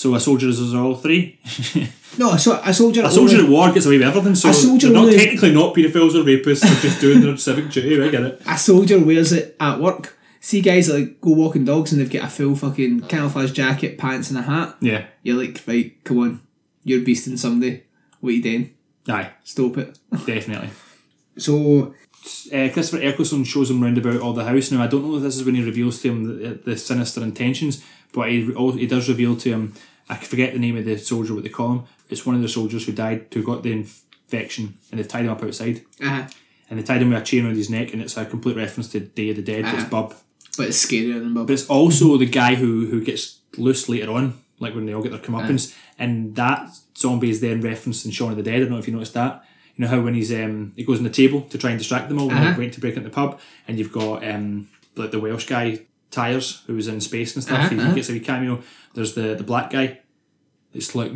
So. 0.00 0.14
A 0.14 0.20
soldier 0.20 0.48
is 0.48 0.74
all 0.74 0.94
three. 0.94 1.38
No, 2.18 2.36
so 2.36 2.60
a 2.64 2.74
soldier. 2.74 3.02
A 3.04 3.10
soldier 3.10 3.36
only- 3.36 3.46
at 3.46 3.50
war 3.52 3.72
gets 3.72 3.86
away 3.86 3.96
with 3.98 4.08
everything. 4.08 4.34
So 4.34 4.48
A 4.48 4.52
soldier 4.52 4.88
they're 4.88 4.96
not 4.96 5.04
only- 5.04 5.16
technically 5.16 5.54
not 5.54 5.74
paedophiles 5.76 6.14
or 6.16 6.24
rapists. 6.24 6.62
They're 6.62 6.82
just 6.90 7.00
doing 7.00 7.20
their 7.20 7.36
civic 7.48 7.70
duty. 7.70 8.02
I 8.02 8.08
get 8.10 8.22
it. 8.24 8.42
a 8.46 8.58
soldier 8.58 8.98
wears 8.98 9.30
it 9.32 9.56
at 9.60 9.78
work. 9.80 10.18
See 10.40 10.60
guys 10.60 10.88
that 10.88 10.98
like 10.98 11.20
go 11.20 11.30
walking 11.30 11.64
dogs 11.64 11.92
and 11.92 12.00
they've 12.00 12.10
got 12.10 12.24
a 12.24 12.28
full 12.28 12.56
fucking 12.56 13.02
camouflage 13.02 13.52
jacket, 13.52 13.96
pants, 13.96 14.28
and 14.28 14.38
a 14.40 14.42
hat. 14.42 14.76
Yeah. 14.80 15.04
You're 15.22 15.38
like, 15.38 15.62
right, 15.68 16.02
come 16.02 16.18
on, 16.18 16.40
you're 16.82 17.00
beasting 17.08 17.38
somebody. 17.38 17.84
What 18.20 18.30
are 18.30 18.32
you 18.32 18.42
doing? 18.42 18.74
Aye. 19.08 19.30
Stop 19.44 19.78
it. 19.78 19.96
Definitely. 20.26 20.70
So 21.38 21.94
uh, 22.52 22.68
Christopher 22.72 23.02
Eccleston 23.04 23.44
shows 23.44 23.70
him 23.70 23.82
round 23.82 23.98
about 23.98 24.20
all 24.20 24.32
the 24.32 24.44
house. 24.44 24.70
Now, 24.72 24.82
I 24.82 24.88
don't 24.88 25.04
know 25.08 25.16
if 25.16 25.22
this 25.22 25.36
is 25.36 25.44
when 25.44 25.54
he 25.54 25.62
reveals 25.64 26.02
to 26.02 26.08
him 26.10 26.42
the, 26.42 26.48
the 26.72 26.76
sinister 26.76 27.22
intentions, 27.22 27.84
but 28.12 28.28
he, 28.30 28.52
he 28.78 28.86
does 28.86 29.08
reveal 29.08 29.36
to 29.36 29.48
him, 29.50 29.74
I 30.10 30.16
forget 30.16 30.52
the 30.52 30.58
name 30.58 30.76
of 30.76 30.84
the 30.84 30.98
soldier, 30.98 31.34
what 31.34 31.44
they 31.44 31.48
call 31.50 31.72
him. 31.72 31.82
It's 32.10 32.26
one 32.26 32.34
of 32.36 32.42
the 32.42 32.48
soldiers 32.48 32.84
who 32.86 32.92
died, 32.92 33.26
who 33.32 33.42
got 33.42 33.62
the 33.62 33.72
infection, 33.72 34.74
and 34.90 34.98
they've 34.98 35.08
tied 35.08 35.24
him 35.24 35.30
up 35.30 35.42
outside. 35.42 35.82
Uh-huh. 36.02 36.26
And 36.68 36.78
they 36.78 36.82
tied 36.84 37.02
him 37.02 37.10
with 37.10 37.22
a 37.22 37.24
chain 37.24 37.44
around 37.46 37.56
his 37.56 37.70
neck, 37.70 37.92
and 37.92 38.02
it's 38.02 38.16
a 38.16 38.24
complete 38.24 38.56
reference 38.56 38.88
to 38.92 39.00
Day 39.00 39.30
of 39.30 39.36
the 39.36 39.42
Dead, 39.42 39.64
it's 39.74 39.84
Bub. 39.88 40.14
but 40.58 40.68
it's 40.68 40.84
scarier 40.86 41.18
than 41.20 41.34
Bob. 41.34 41.46
But 41.46 41.54
it's 41.54 41.66
also 41.68 42.16
the 42.16 42.26
guy 42.26 42.54
who, 42.56 42.86
who 42.86 43.00
gets 43.04 43.38
loose 43.56 43.88
later 43.88 44.10
on, 44.12 44.34
like 44.58 44.74
when 44.74 44.86
they 44.86 44.92
all 44.94 45.02
get 45.02 45.12
their 45.12 45.20
comeuppance, 45.20 45.74
and 45.98 46.34
that 46.36 46.70
zombie 46.96 47.30
is 47.30 47.40
then 47.40 47.60
referenced 47.60 48.04
in 48.04 48.10
Shaun 48.10 48.30
of 48.32 48.36
the 48.36 48.42
Dead. 48.42 48.56
I 48.56 48.58
don't 48.60 48.70
know 48.70 48.78
if 48.78 48.86
you 48.88 48.92
noticed 48.94 49.14
that. 49.14 49.44
You 49.76 49.84
know 49.84 49.88
how 49.90 50.00
when 50.00 50.14
he's 50.14 50.32
um 50.32 50.72
he 50.76 50.84
goes 50.84 50.98
on 50.98 51.04
the 51.04 51.10
table 51.10 51.40
to 51.42 51.56
try 51.58 51.70
and 51.70 51.78
distract 51.78 52.08
them 52.08 52.18
all 52.20 52.26
when 52.28 52.36
Uh-huh. 52.36 52.44
they're 52.50 52.58
waiting 52.58 52.74
to 52.74 52.80
break 52.80 52.96
into 52.96 53.08
the 53.08 53.14
pub, 53.14 53.40
and 53.66 53.78
you've 53.78 53.92
got 53.92 54.26
um 54.28 54.68
like 54.96 55.10
the 55.12 55.20
Welsh 55.20 55.46
guy 55.46 55.80
Tyres 56.10 56.62
who 56.66 56.74
was 56.74 56.88
in 56.88 57.00
Spaced 57.00 57.36
and 57.36 57.42
stuff. 57.44 57.72
Uh-huh, 57.72 57.88
he 57.90 57.94
gets 57.94 58.08
a 58.08 58.12
wee 58.12 58.20
cameo. 58.20 58.62
There's 58.94 59.14
the 59.14 59.34
the 59.34 59.44
black 59.44 59.70
guy. 59.70 60.00
It's 60.72 60.94
like 60.94 61.12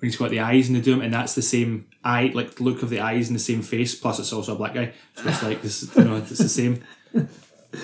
he's 0.00 0.16
got 0.16 0.30
the 0.30 0.40
eyes 0.40 0.68
and 0.68 0.76
the 0.76 0.80
do 0.80 0.94
him, 0.94 1.02
and 1.02 1.12
that's 1.12 1.34
the 1.34 1.42
same 1.42 1.86
eye, 2.04 2.30
like 2.34 2.54
the 2.56 2.62
look 2.62 2.82
of 2.82 2.90
the 2.90 3.00
eyes 3.00 3.28
and 3.28 3.36
the 3.36 3.40
same 3.42 3.62
face. 3.62 3.94
Plus, 3.94 4.18
it's 4.18 4.32
also 4.32 4.54
a 4.54 4.56
black 4.56 4.74
guy. 4.74 4.92
So 5.16 5.28
it's 5.28 5.42
like 5.42 5.62
this, 5.62 5.94
you 5.96 6.04
know, 6.04 6.16
it's 6.16 6.30
the 6.38 6.48
same. 6.48 6.82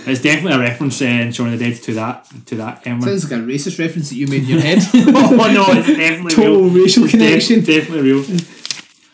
It's 0.05 0.21
definitely 0.21 0.55
a 0.55 0.59
reference 0.59 1.01
uh, 1.01 1.05
in 1.05 1.31
Shaun 1.31 1.53
of 1.53 1.61
the 1.61 1.65
Dead 1.71 1.81
to 1.85 1.95
that 1.95 2.27
to 2.47 2.57
that. 2.57 2.85
Um, 2.89 3.01
Sounds 3.01 3.31
like 3.31 3.41
a 3.41 3.45
racist 3.45 3.79
reference 3.79 4.09
that 4.09 4.17
you 4.17 4.27
made 4.27 4.43
in 4.43 4.49
your 4.49 4.61
head. 4.61 4.79
oh 4.95 5.53
no, 5.55 5.79
it's 5.79 5.87
definitely 5.87 6.33
Total 6.35 6.61
real. 6.63 6.83
racial 6.83 7.05
It's 7.05 7.13
connection. 7.13 7.61
definitely 7.63 8.11
real. 8.11 8.25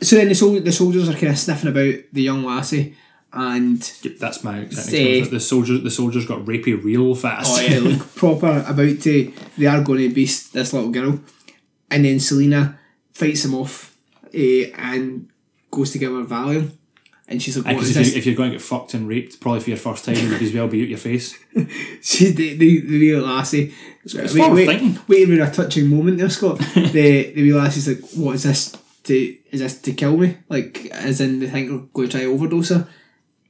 so 0.00 0.16
then 0.16 0.28
the, 0.30 0.34
sol- 0.34 0.60
the 0.60 0.72
soldiers 0.72 1.10
are 1.10 1.12
kind 1.12 1.28
of 1.28 1.38
sniffing 1.38 1.68
about 1.68 1.94
the 2.14 2.22
young 2.22 2.42
lassie, 2.42 2.96
and 3.32 3.92
Yep, 4.02 4.18
that's 4.18 4.44
my 4.44 4.68
Say- 4.68 5.22
The 5.22 5.40
soldiers, 5.40 5.82
the 5.82 5.90
soldiers 5.90 6.26
got 6.26 6.44
rapey 6.44 6.82
real 6.82 7.14
fast. 7.14 7.50
oh 7.52 7.60
yeah, 7.60 7.78
look 7.78 8.14
proper 8.14 8.64
about 8.66 9.00
to. 9.00 9.32
They 9.58 9.66
are 9.66 9.82
going 9.82 10.00
to 10.00 10.14
beast 10.14 10.52
this 10.52 10.72
little 10.72 10.90
girl, 10.90 11.20
and 11.90 12.04
then 12.04 12.20
Selena 12.20 12.78
fights 13.12 13.44
him 13.44 13.54
off, 13.54 13.96
eh, 14.34 14.70
and 14.76 15.28
goes 15.70 15.92
to 15.92 15.98
give 15.98 16.12
her 16.12 16.24
Valium, 16.24 16.72
and 17.28 17.42
she's 17.42 17.56
like, 17.56 17.74
"What 17.74 17.82
is 17.84 17.90
if, 17.90 17.96
this?" 17.96 18.12
you, 18.12 18.18
if 18.18 18.26
you're 18.26 18.34
going 18.34 18.50
to 18.50 18.56
get 18.56 18.62
fucked 18.62 18.92
and 18.94 19.08
raped, 19.08 19.40
probably 19.40 19.60
for 19.60 19.70
your 19.70 19.78
first 19.78 20.04
time, 20.04 20.16
you 20.16 20.28
might 20.28 20.42
as 20.42 20.52
well 20.52 20.68
be 20.68 20.82
out 20.82 20.88
your 20.88 20.98
face. 20.98 21.38
She's 22.02 22.34
the, 22.34 22.54
the, 22.56 22.80
the 22.80 22.98
wee 22.98 23.16
lassie. 23.16 23.72
it's 24.04 24.14
wait, 24.14 24.28
forward 24.30 24.56
wait, 24.56 24.66
thinking. 24.66 25.00
wait, 25.08 25.28
we're 25.28 25.42
a 25.44 25.50
touching 25.50 25.88
moment 25.88 26.18
there, 26.18 26.28
Scott. 26.28 26.58
the 26.74 27.32
the 27.32 27.42
wee 27.42 27.52
lassie's 27.54 27.88
like, 27.88 28.10
"What 28.14 28.34
is 28.34 28.42
this? 28.42 28.76
To 29.04 29.36
is 29.50 29.60
this 29.60 29.80
to 29.80 29.92
kill 29.94 30.16
me? 30.18 30.36
Like, 30.48 30.86
as 30.92 31.20
in 31.20 31.40
they 31.40 31.48
think 31.48 31.70
we're 31.70 31.78
going 31.92 32.08
to 32.10 32.18
try 32.18 32.26
overdose 32.26 32.68
her?" 32.70 32.86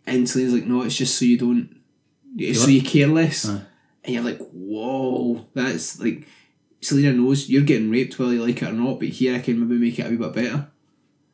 And 0.06 0.28
Selena's 0.28 0.54
like, 0.54 0.66
"No, 0.66 0.82
it's 0.82 0.96
just 0.96 1.18
so 1.18 1.24
you 1.24 1.38
don't, 1.38 1.80
it's 2.36 2.60
so 2.60 2.68
it? 2.68 2.72
you 2.72 2.82
care 2.82 3.06
less." 3.06 3.48
Aye. 3.48 3.62
And 4.04 4.14
you're 4.14 4.24
like, 4.24 4.40
"Whoa, 4.52 5.46
that's 5.54 6.00
like." 6.00 6.26
Selena 6.80 7.12
knows 7.12 7.48
you're 7.48 7.62
getting 7.62 7.92
raped 7.92 8.18
whether 8.18 8.32
you 8.32 8.44
like 8.44 8.60
it 8.60 8.68
or 8.68 8.72
not, 8.72 8.98
but 8.98 9.08
here 9.08 9.36
I 9.36 9.38
can 9.38 9.60
maybe 9.60 9.80
make 9.80 10.00
it 10.00 10.06
a 10.06 10.10
wee 10.10 10.16
bit 10.16 10.32
better. 10.32 10.66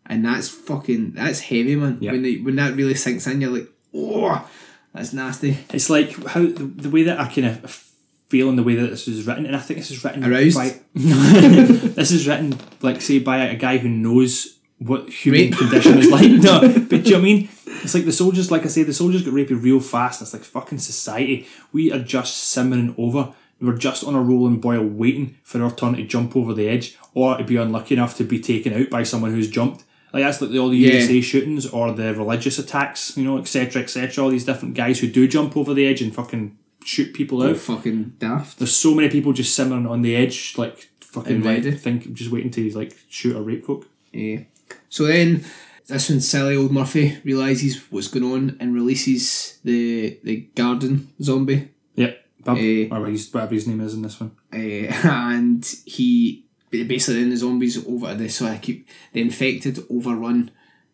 And 0.04 0.22
that's 0.22 0.48
fucking 0.48 1.12
that's 1.12 1.40
heavy, 1.40 1.74
man. 1.74 1.96
Yeah. 2.02 2.12
When 2.12 2.22
they, 2.22 2.36
when 2.36 2.56
that 2.56 2.76
really 2.76 2.94
sinks 2.94 3.26
in, 3.26 3.40
you're 3.40 3.50
like, 3.50 3.68
oh, 3.94 4.46
that's 4.92 5.14
nasty. 5.14 5.56
It's 5.70 5.88
like 5.88 6.12
how 6.26 6.40
the, 6.40 6.70
the 6.76 6.90
way 6.90 7.02
that 7.04 7.18
I 7.18 7.28
kind 7.28 7.46
of 7.46 7.88
feeling 8.28 8.56
the 8.56 8.62
way 8.62 8.74
that 8.74 8.88
this 8.88 9.08
is 9.08 9.26
written, 9.26 9.46
and 9.46 9.56
I 9.56 9.60
think 9.60 9.78
this 9.78 9.90
is 9.90 10.04
written 10.04 10.24
Aroused? 10.24 10.56
by 10.56 10.78
this 10.94 12.10
is 12.10 12.28
written 12.28 12.58
like 12.82 13.00
say 13.00 13.18
by 13.18 13.38
a 13.46 13.56
guy 13.56 13.78
who 13.78 13.88
knows 13.88 14.57
what 14.78 15.08
human 15.08 15.42
Rape. 15.50 15.56
condition 15.56 15.98
is 15.98 16.10
like. 16.10 16.30
No, 16.42 16.60
but 16.60 16.88
do 16.88 16.96
you 16.96 17.02
know 17.02 17.10
what 17.12 17.18
I 17.18 17.20
mean? 17.22 17.48
It's 17.82 17.94
like 17.94 18.04
the 18.04 18.12
soldiers, 18.12 18.50
like 18.50 18.64
I 18.64 18.68
say, 18.68 18.82
the 18.82 18.92
soldiers 18.92 19.22
get 19.22 19.32
raped 19.32 19.50
real 19.50 19.80
fast. 19.80 20.20
It's 20.22 20.32
like 20.32 20.42
fucking 20.42 20.78
society. 20.78 21.46
We 21.72 21.92
are 21.92 21.98
just 21.98 22.36
simmering 22.38 22.94
over. 22.98 23.32
We're 23.60 23.76
just 23.76 24.04
on 24.04 24.14
a 24.14 24.20
rolling 24.22 24.60
boil, 24.60 24.84
waiting 24.84 25.36
for 25.42 25.62
our 25.62 25.70
turn 25.72 25.94
to 25.96 26.04
jump 26.04 26.36
over 26.36 26.54
the 26.54 26.68
edge, 26.68 26.96
or 27.14 27.36
to 27.36 27.44
be 27.44 27.56
unlucky 27.56 27.94
enough 27.94 28.16
to 28.18 28.24
be 28.24 28.38
taken 28.40 28.72
out 28.72 28.88
by 28.90 29.02
someone 29.02 29.32
who's 29.32 29.50
jumped. 29.50 29.82
Like 30.12 30.22
that's 30.22 30.40
like 30.40 30.50
the, 30.52 30.58
all 30.58 30.68
the 30.70 30.76
Yeah. 30.76 30.92
USA 30.94 31.20
shootings 31.20 31.66
or 31.66 31.92
the 31.92 32.14
religious 32.14 32.58
attacks, 32.58 33.16
you 33.16 33.24
know, 33.24 33.36
etc., 33.38 33.82
etc. 33.82 34.22
All 34.24 34.30
these 34.30 34.44
different 34.44 34.74
guys 34.74 35.00
who 35.00 35.08
do 35.08 35.26
jump 35.28 35.56
over 35.56 35.74
the 35.74 35.86
edge 35.86 36.00
and 36.00 36.14
fucking 36.14 36.56
shoot 36.84 37.12
people 37.14 37.42
Oh, 37.42 37.50
out. 37.50 37.56
fucking 37.58 38.14
daft. 38.18 38.58
There's 38.58 38.74
so 38.76 38.94
many 38.94 39.08
people 39.10 39.32
just 39.32 39.54
simmering 39.54 39.86
on 39.86 40.02
the 40.02 40.14
edge, 40.16 40.54
like 40.56 40.88
fucking 41.00 41.42
like, 41.42 41.78
think 41.78 42.12
just 42.14 42.30
waiting 42.30 42.50
to 42.52 42.70
like 42.70 42.96
shoot 43.08 43.36
a 43.36 43.40
rape 43.42 43.66
folk. 43.66 43.86
Yeah. 44.12 44.40
So 44.88 45.04
then, 45.06 45.44
that's 45.86 46.08
when 46.10 46.20
silly 46.20 46.56
old 46.56 46.72
Murphy 46.72 47.18
realizes 47.24 47.76
what's 47.90 48.08
going 48.08 48.24
on 48.32 48.56
and 48.60 48.74
releases 48.74 49.58
the 49.64 50.18
the 50.24 50.36
garden 50.54 51.08
zombie, 51.22 51.70
Yep. 51.94 52.24
Bub, 52.44 52.58
Eh. 52.58 52.88
or 52.90 53.06
his, 53.06 53.32
whatever 53.32 53.54
his 53.54 53.66
name 53.66 53.80
is 53.80 53.94
in 53.94 54.02
this 54.02 54.20
one. 54.20 54.32
uh, 54.52 54.56
and 55.08 55.64
he 55.86 56.44
basically 56.70 57.20
then 57.20 57.30
the 57.30 57.36
zombies 57.36 57.84
over 57.86 58.14
this, 58.14 58.36
so 58.36 58.46
I 58.46 58.58
keep 58.58 58.86
the 59.12 59.20
infected 59.20 59.78
overrun 59.90 60.50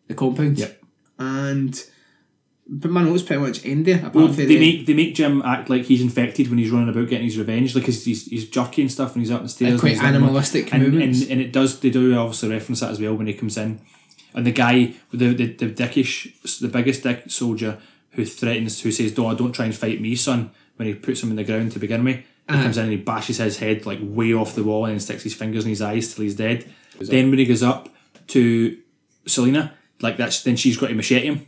the 0.07 0.13
compound. 0.13 0.57
Yep. 0.59 0.81
And 1.19 1.83
but 2.67 2.89
my 2.91 3.03
notes 3.03 3.21
pretty 3.23 3.41
much 3.41 3.65
end 3.65 3.85
there. 3.85 3.97
Apart 3.99 4.15
Well, 4.15 4.27
from 4.27 4.35
they 4.37 4.45
the, 4.45 4.59
make 4.59 4.85
they 4.87 4.93
make 4.93 5.13
Jim 5.15 5.41
act 5.43 5.69
like 5.69 5.83
he's 5.83 6.01
infected 6.01 6.49
when 6.49 6.57
he's 6.57 6.71
running 6.71 6.89
about 6.89 7.07
getting 7.09 7.25
his 7.25 7.37
revenge, 7.37 7.75
like 7.75 7.85
he's 7.85 8.03
he's, 8.05 8.25
he's 8.25 8.49
jerky 8.49 8.81
and 8.81 8.91
stuff 8.91 9.13
when 9.15 9.21
he's 9.23 9.31
up 9.31 9.41
the 9.43 9.49
stairs. 9.49 9.71
and 9.71 9.79
quite 9.79 9.93
he's 9.93 10.01
animalistic 10.01 10.73
and, 10.73 10.83
movements. 10.83 11.21
and 11.23 11.31
and 11.31 11.41
it 11.41 11.51
does 11.53 11.79
they 11.79 11.89
do 11.89 12.15
obviously 12.17 12.49
reference 12.49 12.79
that 12.79 12.91
as 12.91 12.99
well 12.99 13.13
when 13.15 13.27
he 13.27 13.33
comes 13.33 13.57
in, 13.57 13.79
and 14.33 14.45
the 14.47 14.51
guy 14.51 14.93
the 15.11 15.27
the, 15.33 15.45
the 15.53 15.67
dickish 15.69 16.59
the 16.59 16.67
biggest 16.67 17.03
dick 17.03 17.23
soldier 17.29 17.77
who 18.11 18.25
threatens 18.25 18.81
who 18.81 18.91
says 18.91 19.11
don't 19.11 19.37
don't 19.37 19.51
try 19.53 19.65
and 19.65 19.75
fight 19.75 19.99
me 20.01 20.15
son 20.15 20.49
when 20.77 20.87
he 20.87 20.93
puts 20.93 21.21
him 21.21 21.29
in 21.29 21.35
the 21.35 21.43
ground 21.43 21.71
to 21.73 21.79
begin 21.79 22.03
with. 22.03 22.17
He 22.17 22.23
Uh-huh. 22.53 22.63
comes 22.63 22.77
in 22.77 22.83
and 22.83 22.91
he 22.91 22.97
bashes 22.97 23.37
his 23.37 23.57
head 23.57 23.85
like 23.85 23.99
way 24.01 24.31
off 24.33 24.53
the 24.55 24.63
wall 24.63 24.85
and 24.85 24.93
then 24.93 24.99
sticks 24.99 25.23
his 25.23 25.33
fingers 25.33 25.63
in 25.65 25.69
his 25.71 25.81
eyes 25.81 26.13
till 26.13 26.23
he's 26.23 26.35
dead. 26.35 26.65
Then 26.99 27.29
when 27.29 27.39
he 27.39 27.45
goes 27.45 27.63
up 27.63 27.89
to 28.27 28.77
Selena, 29.27 29.73
like 30.01 30.17
that's 30.17 30.43
then 30.43 30.55
she's 30.55 30.77
got 30.77 30.87
to 30.87 30.93
machete 30.95 31.27
him 31.27 31.47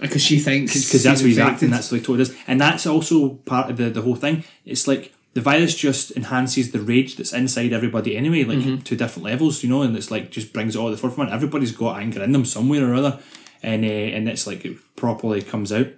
because 0.00 0.22
she 0.22 0.38
thinks 0.38 0.72
because 0.86 1.02
that's 1.02 1.20
what 1.20 1.28
he's 1.28 1.38
infected. 1.38 1.54
acting. 1.54 1.70
That's 1.70 1.90
what 1.90 2.00
he 2.00 2.06
told 2.06 2.20
us, 2.20 2.30
and 2.46 2.60
that's 2.60 2.86
also 2.86 3.30
part 3.46 3.70
of 3.70 3.76
the 3.76 3.90
the 3.90 4.02
whole 4.02 4.16
thing. 4.16 4.44
It's 4.64 4.86
like 4.86 5.12
the 5.34 5.40
virus 5.40 5.74
just 5.76 6.10
enhances 6.16 6.72
the 6.72 6.80
rage 6.80 7.16
that's 7.16 7.32
inside 7.32 7.72
everybody 7.72 8.16
anyway, 8.16 8.44
like 8.44 8.58
Mm-hmm. 8.58 8.82
to 8.82 8.96
different 8.96 9.24
levels, 9.24 9.62
you 9.62 9.68
know, 9.68 9.82
and 9.82 9.96
it's 9.96 10.10
like 10.10 10.30
just 10.30 10.52
brings 10.52 10.74
it 10.74 10.78
all 10.78 10.86
to 10.88 10.92
the 10.96 11.00
forefront. 11.00 11.30
Everybody's 11.32 11.72
got 11.72 12.00
anger 12.00 12.22
in 12.22 12.32
them 12.32 12.44
somewhere 12.44 12.90
or 12.90 12.94
other, 12.94 13.18
and 13.62 13.84
uh, 13.84 13.88
and 13.88 14.28
it's 14.28 14.46
like 14.46 14.64
it 14.64 14.76
properly 14.96 15.42
comes 15.42 15.72
out. 15.72 15.88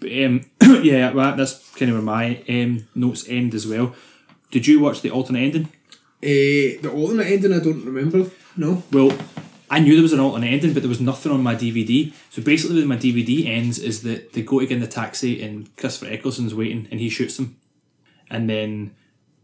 But 0.00 0.10
um, 0.24 0.40
yeah, 0.82 1.12
well, 1.12 1.36
that's 1.36 1.70
kind 1.76 1.90
of 1.90 1.96
where 1.96 2.02
my 2.04 2.42
um, 2.48 2.88
notes 2.94 3.28
end 3.28 3.54
as 3.54 3.66
well. 3.66 3.94
Did 4.50 4.66
you 4.66 4.80
watch 4.80 5.00
the 5.02 5.10
alternate 5.10 5.44
ending? 5.44 5.68
Eh, 6.22 6.76
the 6.82 6.90
alternate 6.92 7.28
ending, 7.28 7.52
I 7.52 7.60
don't 7.60 7.84
remember. 7.84 8.30
No. 8.56 8.82
Well, 8.92 9.16
I 9.70 9.78
knew 9.78 9.94
there 9.94 10.02
was 10.02 10.12
an 10.12 10.20
alternate 10.20 10.48
ending, 10.48 10.74
but 10.74 10.82
there 10.82 10.88
was 10.88 11.00
nothing 11.00 11.30
on 11.30 11.44
my 11.44 11.54
DVD. 11.54 12.12
So 12.30 12.42
basically, 12.42 12.80
way 12.80 12.86
my 12.86 12.96
DVD 12.96 13.46
ends 13.46 13.78
is 13.78 14.02
that 14.02 14.32
they 14.32 14.42
go 14.42 14.58
to 14.58 14.66
get 14.66 14.74
in 14.74 14.80
the 14.80 14.88
taxi 14.88 15.40
and 15.42 15.74
Christopher 15.76 16.12
Eccleston's 16.12 16.54
waiting 16.54 16.88
and 16.90 16.98
he 16.98 17.08
shoots 17.08 17.36
them. 17.36 17.56
And 18.28 18.50
then 18.50 18.96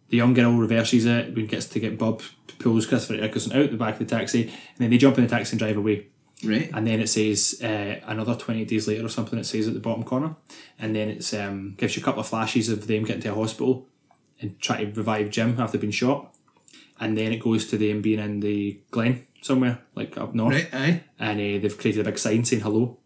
the 0.08 0.16
young 0.16 0.34
girl 0.34 0.52
reverses 0.52 1.06
it 1.06 1.34
when 1.34 1.46
gets 1.46 1.66
to 1.66 1.80
get 1.80 1.96
Bob, 1.96 2.22
pulls 2.58 2.86
Christopher 2.86 3.22
Eccleston 3.22 3.56
out 3.56 3.70
the 3.70 3.76
back 3.76 4.00
of 4.00 4.08
the 4.08 4.16
taxi, 4.16 4.42
and 4.42 4.78
then 4.78 4.90
they 4.90 4.98
jump 4.98 5.16
in 5.16 5.24
the 5.24 5.30
taxi 5.30 5.52
and 5.52 5.60
drive 5.60 5.76
away. 5.76 6.08
Right. 6.44 6.70
And 6.74 6.86
then 6.86 7.00
it 7.00 7.08
says 7.08 7.60
uh, 7.62 8.00
another 8.04 8.34
20 8.34 8.64
days 8.64 8.88
later 8.88 9.06
or 9.06 9.08
something, 9.08 9.38
it 9.38 9.46
says 9.46 9.68
at 9.68 9.74
the 9.74 9.80
bottom 9.80 10.02
corner. 10.02 10.34
And 10.78 10.94
then 10.94 11.08
it's 11.08 11.32
um, 11.34 11.74
gives 11.78 11.96
you 11.96 12.02
a 12.02 12.04
couple 12.04 12.20
of 12.20 12.26
flashes 12.26 12.68
of 12.68 12.88
them 12.88 13.04
getting 13.04 13.22
to 13.22 13.32
a 13.32 13.34
hospital 13.34 13.86
and 14.40 14.60
try 14.60 14.84
to 14.84 14.92
revive 14.92 15.30
Jim 15.30 15.58
after 15.58 15.78
being 15.78 15.92
shot. 15.92 16.34
And 16.98 17.16
then 17.16 17.32
it 17.32 17.38
goes 17.38 17.66
to 17.68 17.78
them 17.78 18.02
being 18.02 18.18
in 18.18 18.40
the 18.40 18.80
Glen 18.90 19.26
somewhere, 19.46 19.78
like 19.94 20.18
up 20.18 20.34
north 20.34 20.54
Right. 20.54 20.68
Aye. 20.74 21.02
and 21.18 21.38
uh, 21.40 21.58
they've 21.62 21.78
created 21.78 22.00
a 22.00 22.10
big 22.10 22.18
sign 22.18 22.44
saying 22.44 22.62
hello. 22.62 22.98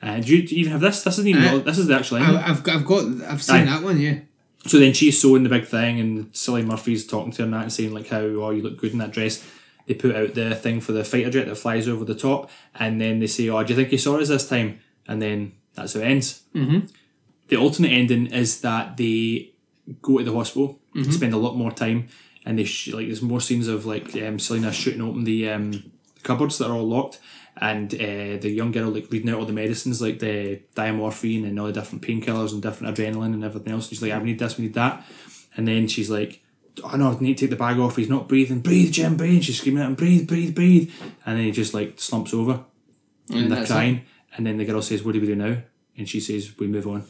And 0.00 0.24
do 0.24 0.36
you, 0.36 0.46
do 0.46 0.54
you 0.54 0.60
even 0.60 0.72
have 0.72 0.80
this? 0.80 1.02
This 1.02 1.18
isn't 1.18 1.28
even. 1.28 1.42
Uh, 1.44 1.58
this 1.58 1.78
is 1.78 1.88
the 1.88 1.96
actual 1.96 2.18
ending. 2.18 2.36
I've 2.36 2.62
got, 2.62 2.76
I've 2.76 2.84
got, 2.86 3.04
I've 3.28 3.42
seen 3.42 3.62
Aye. 3.62 3.64
that 3.64 3.82
one. 3.82 3.98
Yeah. 4.00 4.20
so 4.66 4.78
then 4.78 4.92
she's 4.92 5.20
sewing 5.20 5.42
the 5.42 5.48
big 5.48 5.66
thing, 5.66 5.98
and 5.98 6.34
Silly 6.36 6.62
Murphy's 6.62 7.06
talking 7.06 7.32
to 7.32 7.38
her 7.42 7.44
and 7.46 7.54
that, 7.54 7.62
and 7.62 7.72
saying 7.72 7.92
like 7.92 8.06
how 8.08 8.20
oh 8.20 8.50
you 8.50 8.62
look 8.62 8.78
good 8.78 8.92
in 8.92 8.98
that 8.98 9.10
dress. 9.10 9.44
They 9.86 9.94
put 9.94 10.14
out 10.14 10.34
the 10.34 10.54
thing 10.54 10.80
for 10.80 10.92
the 10.92 11.02
fighter 11.02 11.30
jet 11.30 11.46
that 11.46 11.56
flies 11.56 11.88
over 11.88 12.04
the 12.04 12.14
top, 12.14 12.50
and 12.76 13.00
then 13.00 13.18
they 13.18 13.26
say, 13.26 13.48
"Oh, 13.48 13.62
do 13.64 13.72
you 13.72 13.76
think 13.76 13.90
you 13.90 13.98
saw 13.98 14.18
us 14.20 14.28
this 14.28 14.48
time?" 14.48 14.78
And 15.08 15.20
then 15.20 15.52
that's 15.74 15.94
how 15.94 16.00
it 16.00 16.04
ends. 16.04 16.42
Mm-hmm. 16.54 16.86
The 17.48 17.56
alternate 17.56 17.88
ending 17.92 18.26
is 18.26 18.60
that 18.60 18.96
they 18.98 19.52
go 20.02 20.18
to 20.18 20.24
the 20.24 20.32
hospital, 20.34 20.78
spend 21.10 21.32
a 21.32 21.38
lot 21.38 21.56
more 21.56 21.72
time, 21.72 22.08
and 22.48 22.58
they 22.58 22.64
sh- 22.64 22.94
like 22.94 23.06
there's 23.06 23.20
more 23.20 23.42
scenes 23.42 23.68
of 23.68 23.84
like 23.84 24.16
um, 24.16 24.38
Selena 24.38 24.72
shooting 24.72 25.02
open 25.02 25.24
the 25.24 25.50
um, 25.50 25.92
cupboards 26.22 26.56
that 26.58 26.70
are 26.70 26.72
all 26.72 26.88
locked, 26.88 27.20
and 27.58 27.92
uh, 27.94 28.38
the 28.40 28.48
young 28.48 28.72
girl 28.72 28.88
like 28.88 29.06
reading 29.10 29.28
out 29.28 29.38
all 29.38 29.44
the 29.44 29.52
medicines 29.52 30.00
like 30.00 30.18
the 30.18 30.62
diamorphine 30.74 31.46
and 31.46 31.60
all 31.60 31.66
the 31.66 31.74
different 31.74 32.02
painkillers 32.02 32.52
and 32.52 32.62
different 32.62 32.96
adrenaline 32.96 33.34
and 33.34 33.44
everything 33.44 33.74
else. 33.74 33.84
And 33.84 33.90
she's 33.90 34.02
like, 34.02 34.12
"I 34.12 34.22
need 34.22 34.38
this, 34.38 34.56
we 34.56 34.64
need 34.64 34.74
that," 34.74 35.04
and 35.56 35.68
then 35.68 35.86
she's 35.86 36.10
like. 36.10 36.42
Oh 36.84 36.96
no! 36.96 37.10
I 37.10 37.18
need 37.18 37.36
to 37.38 37.40
take 37.40 37.50
the 37.50 37.56
bag 37.56 37.80
off. 37.80 37.96
He's 37.96 38.08
not 38.08 38.28
breathing. 38.28 38.60
Breathe, 38.60 38.92
Jim. 38.92 39.16
Breathe. 39.16 39.42
She's 39.42 39.58
screaming 39.58 39.82
at 39.82 39.88
him. 39.88 39.96
Breathe, 39.96 40.28
breathe, 40.28 40.54
breathe. 40.54 40.92
And 41.26 41.36
then 41.36 41.46
he 41.46 41.50
just 41.50 41.74
like 41.74 41.98
slumps 41.98 42.32
over, 42.32 42.64
and 43.32 43.50
they're 43.50 43.58
that's 43.58 43.72
crying. 43.72 44.02
And 44.36 44.46
then 44.46 44.58
the 44.58 44.64
girl 44.64 44.80
says, 44.80 45.02
"What 45.02 45.14
do 45.14 45.20
we 45.20 45.26
do 45.26 45.34
now?" 45.34 45.56
And 45.96 46.08
she 46.08 46.20
says, 46.20 46.56
"We 46.56 46.68
move 46.68 46.86
on." 46.86 47.02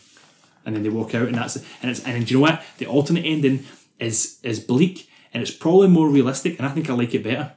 And 0.65 0.75
then 0.75 0.85
they 0.85 0.89
walk 0.89 1.15
out, 1.15 1.29
and 1.29 1.35
that's 1.35 1.57
and 1.83 1.91
it's 1.91 2.03
and 2.03 2.27
do 2.27 2.33
you 2.33 2.41
know 2.41 2.45
what? 2.45 2.63
The 2.79 2.87
alternate 2.87 3.27
ending 3.27 3.67
is 3.99 4.39
is 4.43 4.59
bleak, 4.59 5.08
and 5.33 5.43
it's 5.43 5.51
probably 5.53 5.89
more 5.89 6.09
realistic, 6.09 6.59
and 6.59 6.67
I 6.67 6.71
think 6.71 6.89
I 6.91 6.95
like 6.95 7.15
it 7.15 7.23
better. 7.25 7.53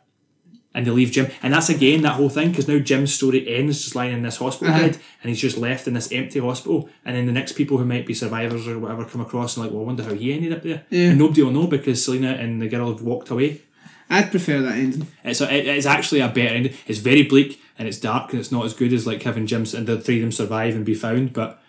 And 0.74 0.88
they 0.88 0.92
leave 0.92 1.12
Jim, 1.12 1.28
and 1.44 1.54
that's 1.54 1.68
again 1.70 2.02
that 2.04 2.14
whole 2.14 2.30
thing 2.30 2.50
because 2.52 2.66
now 2.68 2.80
Jim's 2.80 3.14
story 3.14 3.46
ends 3.54 3.82
just 3.84 3.94
lying 3.94 4.14
in 4.14 4.22
this 4.24 4.38
hospital 4.38 4.74
Uh-huh. 4.74 4.84
bed, 4.88 4.98
and 5.22 5.30
he's 5.30 5.42
just 5.42 5.58
left 5.58 5.86
in 5.86 5.94
this 5.94 6.10
empty 6.14 6.40
hospital. 6.40 6.90
And 7.04 7.14
then 7.16 7.26
the 7.26 7.34
next 7.34 7.54
people 7.54 7.78
who 7.78 7.84
might 7.84 8.06
be 8.06 8.14
survivors 8.14 8.68
or 8.70 8.80
whatever 8.80 9.04
come 9.04 9.20
across 9.20 9.58
and 9.58 9.66
like, 9.66 9.74
well, 9.74 9.84
I 9.84 9.88
wonder 9.88 10.04
how 10.04 10.14
he 10.14 10.32
ended 10.32 10.54
up 10.54 10.64
there. 10.64 10.84
Yeah. 10.90 11.10
And 11.10 11.20
nobody 11.20 11.44
will 11.44 11.52
know 11.52 11.68
because 11.68 12.06
Selena 12.06 12.32
and 12.40 12.62
the 12.62 12.70
girl 12.70 12.88
have 12.90 13.02
walked 13.02 13.30
away. 13.30 13.62
I'd 14.10 14.32
prefer 14.32 14.62
that 14.62 14.78
ending. 14.78 15.08
It's 15.26 15.42
a, 15.42 15.54
it- 15.54 15.68
it's 15.68 15.86
actually 15.86 16.22
a 16.22 16.30
better 16.30 16.56
ending. 16.56 16.74
It's 16.88 17.00
very 17.00 17.24
bleak 17.24 17.60
and 17.78 17.86
it's 17.86 18.00
dark 18.00 18.32
and 18.32 18.40
it's 18.40 18.52
not 18.52 18.64
as 18.66 18.74
good 18.74 18.94
as 18.94 19.06
like 19.06 19.24
having 19.24 19.48
Jim's 19.48 19.74
and 19.74 19.86
the 19.88 20.00
three 20.00 20.18
of 20.18 20.22
them 20.22 20.32
survive 20.32 20.74
and 20.76 20.86
be 20.86 20.96
found. 20.96 21.34
But 21.34 21.62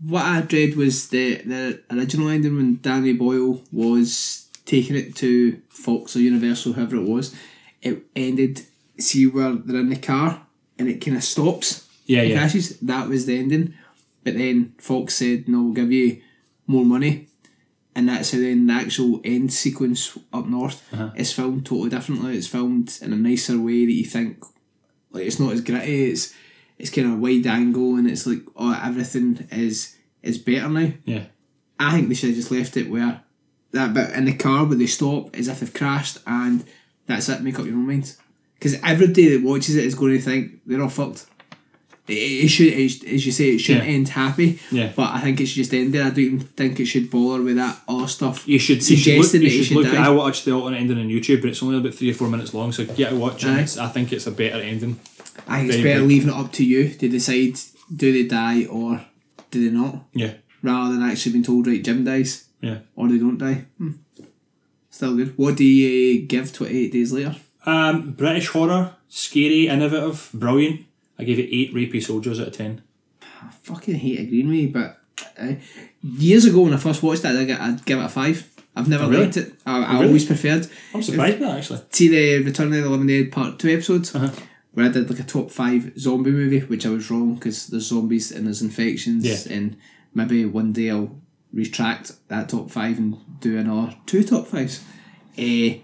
What 0.00 0.24
I 0.24 0.42
dread 0.42 0.76
was 0.76 1.08
the 1.08 1.36
the 1.44 1.80
original 1.90 2.28
ending 2.28 2.56
when 2.56 2.78
Danny 2.82 3.12
Boyle 3.14 3.62
was 3.72 4.43
taking 4.66 4.96
it 4.96 5.14
to 5.16 5.60
Fox 5.68 6.16
or 6.16 6.20
Universal, 6.20 6.72
whoever 6.74 6.96
it 6.96 7.08
was. 7.08 7.34
It 7.82 8.04
ended. 8.16 8.62
See 8.98 9.26
where 9.26 9.52
they're 9.52 9.80
in 9.80 9.90
the 9.90 9.96
car 9.96 10.46
and 10.78 10.88
it 10.88 11.04
kind 11.04 11.16
of 11.16 11.24
stops. 11.24 11.88
yeah, 12.06 12.22
It 12.22 12.30
yeah, 12.30 12.38
crashes. 12.38 12.78
That 12.80 13.08
was 13.08 13.26
the 13.26 13.38
ending. 13.38 13.74
But 14.22 14.34
then 14.34 14.74
Fox 14.78 15.14
said, 15.16 15.48
"No, 15.48 15.62
we'll 15.62 15.72
give 15.74 15.92
you 15.92 16.20
more 16.66 16.84
money." 16.84 17.28
And 17.96 18.08
that's 18.08 18.32
how 18.32 18.38
then 18.38 18.66
the 18.66 18.72
actual 18.72 19.20
end 19.24 19.52
sequence 19.52 20.16
up 20.32 20.46
north 20.48 20.82
Uh-huh. 20.92 21.10
is 21.14 21.32
filmed 21.32 21.66
totally 21.66 21.90
differently. 21.90 22.36
It's 22.36 22.46
filmed 22.48 22.98
in 23.02 23.12
a 23.12 23.16
nicer 23.16 23.58
way 23.60 23.84
that 23.86 23.92
you 23.92 24.04
think 24.04 24.44
like 25.12 25.26
it's 25.26 25.38
not 25.38 25.52
as 25.52 25.60
gritty. 25.60 26.10
It's 26.10 26.32
it's 26.78 26.90
kind 26.90 27.12
of 27.12 27.20
wide 27.20 27.46
angle 27.46 27.96
and 27.96 28.08
it's 28.08 28.26
like 28.26 28.42
oh 28.56 28.80
everything 28.82 29.46
is 29.52 29.96
is 30.22 30.38
better 30.38 30.68
now. 30.68 30.92
yeah. 31.04 31.24
I 31.78 31.92
think 31.92 32.08
they 32.08 32.14
should 32.14 32.30
have 32.30 32.36
just 32.38 32.50
left 32.50 32.76
it 32.76 32.88
where 32.90 33.22
that 33.74 33.92
bit 33.94 34.10
in 34.10 34.24
the 34.24 34.34
car 34.34 34.64
where 34.64 34.76
they 34.76 34.86
stop 34.86 35.34
as 35.36 35.48
if 35.48 35.60
they've 35.60 35.72
crashed 35.74 36.18
and 36.26 36.64
that's 37.06 37.28
it. 37.28 37.42
Make 37.42 37.58
up 37.58 37.66
your 37.66 37.74
own 37.74 37.86
mind 37.86 38.16
because 38.54 38.74
everybody 38.82 39.36
that 39.36 39.44
watches 39.46 39.76
it 39.76 39.84
is 39.84 39.94
going 39.94 40.14
to 40.16 40.20
think 40.20 40.60
they're 40.66 40.82
all 40.82 40.88
fucked. 40.88 41.26
It, 42.06 42.12
it 42.44 42.48
should, 42.48 42.66
it, 42.68 43.04
as 43.14 43.24
you 43.24 43.32
say, 43.32 43.50
it 43.54 43.58
shouldn't 43.58 43.86
Yeah. 43.86 43.92
end 43.92 44.08
happy. 44.10 44.58
Yeah. 44.70 44.92
But 44.94 45.12
I 45.14 45.20
think 45.20 45.40
it 45.40 45.46
should 45.46 45.56
just 45.56 45.72
end 45.72 45.94
there. 45.94 46.04
I 46.04 46.10
don't 46.10 46.18
even 46.18 46.40
think 46.40 46.78
it 46.78 46.84
should 46.86 47.10
bother 47.10 47.42
with 47.42 47.56
that 47.56 47.80
other 47.88 48.06
stuff. 48.08 48.46
You 48.46 48.58
should, 48.58 48.86
you 48.88 48.96
should 48.96 49.18
look. 49.18 49.32
You 49.34 49.50
should 49.50 49.64
should 49.66 49.76
look 49.78 49.90
die. 49.92 50.04
I 50.06 50.10
watched 50.10 50.44
the 50.44 50.52
alternate 50.52 50.80
ending 50.80 50.98
on 50.98 51.08
YouTube, 51.08 51.40
but 51.40 51.48
it's 51.50 51.62
only 51.62 51.78
about 51.78 51.94
three 51.94 52.10
or 52.10 52.14
four 52.14 52.28
minutes 52.28 52.52
long, 52.52 52.72
so 52.72 52.84
get 52.84 53.10
to 53.10 53.16
watch 53.16 53.44
it. 53.44 53.58
It's, 53.58 53.78
I 53.78 53.88
think 53.88 54.12
it's 54.12 54.26
a 54.26 54.30
better 54.32 54.60
ending. 54.60 55.00
I 55.48 55.60
think 55.60 55.72
it's 55.72 55.82
better 55.82 56.00
good. 56.00 56.08
leaving 56.08 56.28
it 56.28 56.34
up 56.34 56.52
to 56.52 56.64
you 56.64 56.90
to 56.90 57.08
decide 57.08 57.58
do 57.94 58.12
they 58.12 58.28
die 58.28 58.66
or 58.66 59.04
do 59.50 59.64
they 59.70 59.74
not, 59.74 60.04
Yeah, 60.12 60.34
rather 60.62 60.92
than 60.94 61.02
actually 61.02 61.32
being 61.32 61.44
told 61.44 61.66
right 61.66 61.82
Jim 61.82 62.04
dies 62.04 62.48
yeah. 62.64 62.78
or 62.96 63.08
they 63.08 63.18
don't 63.18 63.38
die. 63.38 63.66
Hmm. 63.78 63.92
Still 64.90 65.16
good. 65.16 65.36
What 65.36 65.56
do 65.56 65.64
you 65.64 66.22
give 66.26 66.52
Twenty 66.52 66.84
Eight 66.84 66.92
Days 66.92 67.12
Later? 67.12 67.36
Um, 67.66 68.12
British 68.12 68.48
horror, 68.48 68.94
scary, 69.08 69.68
innovative, 69.68 70.30
brilliant. 70.34 70.86
I 71.18 71.24
gave 71.24 71.38
it 71.38 71.48
eight 71.50 71.74
rapey 71.74 72.02
soldiers 72.02 72.40
out 72.40 72.48
of 72.48 72.56
ten. 72.56 72.82
I 73.22 73.50
fucking 73.62 73.96
hate 73.96 74.20
agreeing 74.20 74.48
with 74.48 74.56
you, 74.56 74.68
but 74.68 74.98
uh, 75.38 75.54
years 76.02 76.44
ago 76.44 76.62
when 76.62 76.74
I 76.74 76.76
first 76.76 77.02
watched 77.02 77.24
it, 77.24 77.50
I'd, 77.60 77.84
give 77.84 77.98
it 77.98 78.04
a 78.04 78.08
five. 78.08 78.48
I've 78.76 78.88
never 78.88 79.04
Oh, 79.04 79.08
really? 79.10 79.24
liked 79.24 79.36
it. 79.36 79.54
I, 79.64 79.82
I 79.84 79.92
really? 79.94 80.06
always 80.08 80.24
preferred. 80.26 80.66
I'm 80.92 81.02
surprised 81.02 81.38
by 81.40 81.46
that 81.46 81.58
actually. 81.58 81.80
See 81.90 82.08
the 82.08 82.44
Return 82.44 82.72
of 82.72 82.82
the 82.82 82.88
Living 82.90 83.06
Dead 83.06 83.30
Part 83.32 83.58
Two 83.58 83.70
episodes 83.70 84.14
Uh-huh. 84.14 84.30
where 84.72 84.86
I 84.86 84.88
did 84.88 85.08
like 85.10 85.20
a 85.20 85.24
top 85.24 85.50
five 85.50 85.92
zombie 85.98 86.30
movie, 86.32 86.60
which 86.60 86.84
I 86.86 86.90
was 86.90 87.10
wrong 87.10 87.34
because 87.36 87.68
there's 87.68 87.86
zombies 87.86 88.30
and 88.32 88.46
there's 88.46 88.62
infections, 88.62 89.24
Yeah. 89.24 89.56
and 89.56 89.76
maybe 90.12 90.44
one 90.44 90.72
day 90.72 90.90
I'll 90.90 91.16
retract 91.54 92.12
that 92.28 92.48
top 92.48 92.70
five 92.70 92.98
and 92.98 93.16
do 93.40 93.56
another 93.58 93.94
two 94.06 94.24
top 94.24 94.46
fives. 94.48 94.82
Eh, 95.38 95.78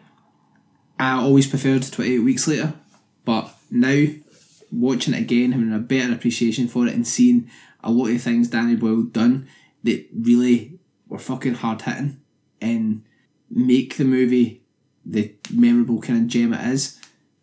I 0.98 1.12
always 1.12 1.46
preferred 1.46 1.90
Twenty 1.90 2.14
Eight 2.16 2.18
Weeks 2.20 2.46
Later, 2.48 2.74
but 3.24 3.54
now 3.70 4.06
watching 4.72 5.14
it 5.14 5.20
again, 5.20 5.52
having 5.52 5.72
a 5.72 5.78
better 5.78 6.12
appreciation 6.12 6.68
for 6.68 6.86
it, 6.86 6.94
and 6.94 7.06
seeing 7.06 7.50
a 7.82 7.90
lot 7.90 8.10
of 8.10 8.20
things 8.20 8.48
Danny 8.48 8.76
Boyle 8.76 9.02
done 9.04 9.48
that 9.84 10.06
really 10.14 10.78
were 11.08 11.18
fucking 11.18 11.54
hard 11.54 11.82
hitting 11.82 12.20
and 12.60 13.02
make 13.50 13.96
the 13.96 14.04
movie 14.04 14.62
the 15.04 15.32
memorable 15.52 16.00
kind 16.00 16.20
of 16.22 16.26
gem 16.28 16.52
it 16.52 16.66
is. 16.72 16.98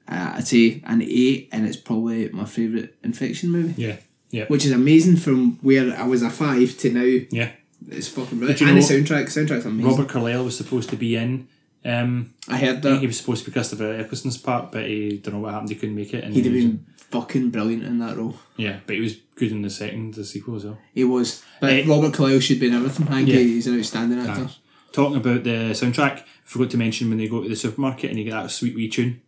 Uh, 0.07 0.33
I'd 0.35 0.47
say 0.47 0.81
an 0.85 1.01
eight, 1.01 1.49
and 1.51 1.65
it's 1.67 1.75
probably 1.75 2.29
my 2.29 2.45
favourite 2.45 2.93
infection 3.03 3.49
movie, 3.49 3.81
Yeah. 3.81 3.97
Yeah. 4.29 4.45
which 4.45 4.63
is 4.65 4.71
amazing 4.71 5.17
from 5.17 5.57
where 5.61 5.93
I 5.97 6.05
was 6.05 6.21
a 6.21 6.29
five 6.29 6.77
to 6.77 6.91
now. 6.93 7.25
yeah. 7.31 7.51
It's 7.89 8.07
fucking 8.09 8.37
brilliant. 8.37 8.61
And 8.61 8.77
the 8.77 8.81
soundtrack, 8.81 9.25
soundtrack's 9.27 9.65
amazing. 9.65 9.89
Robert 9.91 10.09
Carlyle 10.09 10.43
was 10.43 10.57
supposed 10.57 10.89
to 10.89 10.95
be 10.95 11.15
in. 11.15 11.47
Um, 11.85 12.33
I 12.49 12.57
heard 12.57 12.81
that 12.81 12.99
he 12.99 13.07
was 13.07 13.17
supposed 13.17 13.45
to 13.45 13.49
be 13.49 13.53
Christopher 13.53 13.93
Eccleston's 13.99 14.37
part, 14.37 14.71
but 14.71 14.85
he 14.85 15.17
don't 15.19 15.35
know 15.35 15.39
what 15.39 15.53
happened. 15.53 15.69
He 15.69 15.75
couldn't 15.75 15.95
make 15.95 16.13
it. 16.13 16.23
And 16.23 16.33
he'd 16.33 16.43
have 16.45 16.53
he 16.53 16.59
was- 16.65 16.65
been 16.73 16.85
fucking 17.11 17.49
brilliant 17.51 17.83
in 17.83 17.99
that 17.99 18.17
role. 18.17 18.35
yeah, 18.57 18.79
but 18.85 18.95
he 18.95 19.01
was 19.01 19.15
good 19.35 19.51
in 19.51 19.61
the 19.61 19.69
second, 19.69 20.15
the 20.15 20.25
sequel 20.25 20.55
as 20.57 20.65
well. 20.65 20.77
He 20.93 21.05
was, 21.05 21.43
but 21.61 21.71
Eh, 21.71 21.83
Robert 21.87 22.13
Carlyle 22.13 22.41
should 22.41 22.59
be 22.59 22.67
in 22.67 22.73
everything. 22.73 23.07
I 23.07 23.17
think 23.23 23.29
Yeah. 23.29 23.35
he's 23.39 23.67
an 23.67 23.77
outstanding 23.79 24.19
actor. 24.19 24.49
Talking 24.91 25.17
about 25.17 25.43
the 25.45 25.71
soundtrack, 25.73 26.19
I 26.19 26.23
forgot 26.43 26.69
to 26.71 26.77
mention 26.77 27.07
when 27.07 27.19
they 27.19 27.27
go 27.29 27.41
to 27.43 27.47
the 27.47 27.55
supermarket 27.55 28.09
and 28.09 28.19
you 28.19 28.25
get 28.25 28.31
that 28.31 28.51
sweet 28.51 28.75
wee 28.75 28.89
tune. 28.89 29.21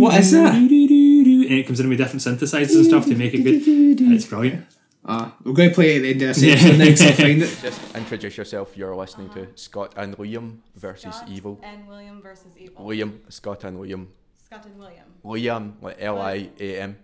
What 0.00 0.20
is 0.20 0.32
that? 0.32 0.54
And 0.54 0.70
it 0.70 1.66
comes 1.66 1.80
in 1.80 1.88
with 1.88 1.98
different 1.98 2.22
synthesizers 2.22 2.74
and 2.76 2.86
stuff 2.86 3.06
to 3.06 3.14
make 3.14 3.34
it 3.34 3.42
good. 3.42 4.00
It's 4.12 4.26
brilliant. 4.26 4.66
Ah, 5.06 5.34
we're 5.44 5.52
going 5.52 5.68
to 5.68 5.74
play 5.74 5.96
it 5.96 5.98
at 5.98 6.02
the 6.02 6.10
end 6.12 6.22
of 6.22 6.28
this 6.36 6.42
episode 6.42 6.78
next. 6.78 7.02
I'll 7.02 7.12
find 7.12 7.42
it. 7.42 7.58
Just 7.62 7.94
introduce 7.94 8.36
yourself. 8.38 8.74
You're 8.76 8.96
listening 8.96 9.28
to 9.30 9.48
Scott 9.54 9.92
and 9.96 10.16
Liam 10.16 10.58
versus 10.76 11.14
Scott 11.14 11.28
Evil. 11.28 11.60
and 11.62 11.86
William 11.86 12.22
versus 12.22 12.52
Evil. 12.58 12.86
Liam, 12.86 13.18
Scott 13.30 13.64
and 13.64 13.78
Liam. 13.78 14.06
Scott 14.42 14.64
and 14.64 14.78
William. 14.78 15.04
Liam, 15.24 15.72
like 15.82 15.96
L 16.00 16.18
I 16.20 16.48
A 16.58 16.80
M. 16.80 16.96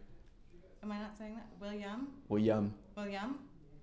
Am 0.83 0.93
I 0.93 0.99
not 0.99 1.14
saying 1.18 1.35
that? 1.35 1.47
William. 1.61 2.09
Liam. 2.31 2.70
William. 2.97 3.35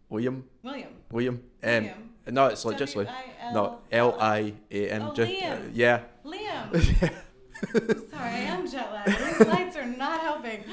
William. 0.10 0.44
William. 0.64 0.90
William. 1.12 1.36
Um, 1.36 1.42
William. 1.64 2.10
No, 2.30 2.48
it's 2.48 2.66
like 2.66 2.78
just 2.78 2.96
like 2.96 3.08
no 3.54 3.80
L 3.92 4.18
I 4.20 4.54
A 4.72 4.90
M. 4.90 5.02
Oh, 5.04 5.14
Just 5.14 5.32
Liam. 5.32 5.66
Uh, 5.66 5.70
yeah. 5.74 6.02
Liam. 6.26 7.14
Sorry, 8.12 8.22
I 8.22 8.38
am 8.40 8.70
jet 8.70 8.92
lagged. 8.94 9.40
These 9.40 9.48
lights 9.48 9.76
are 9.78 9.86
not 9.86 10.20
helping. 10.22 10.64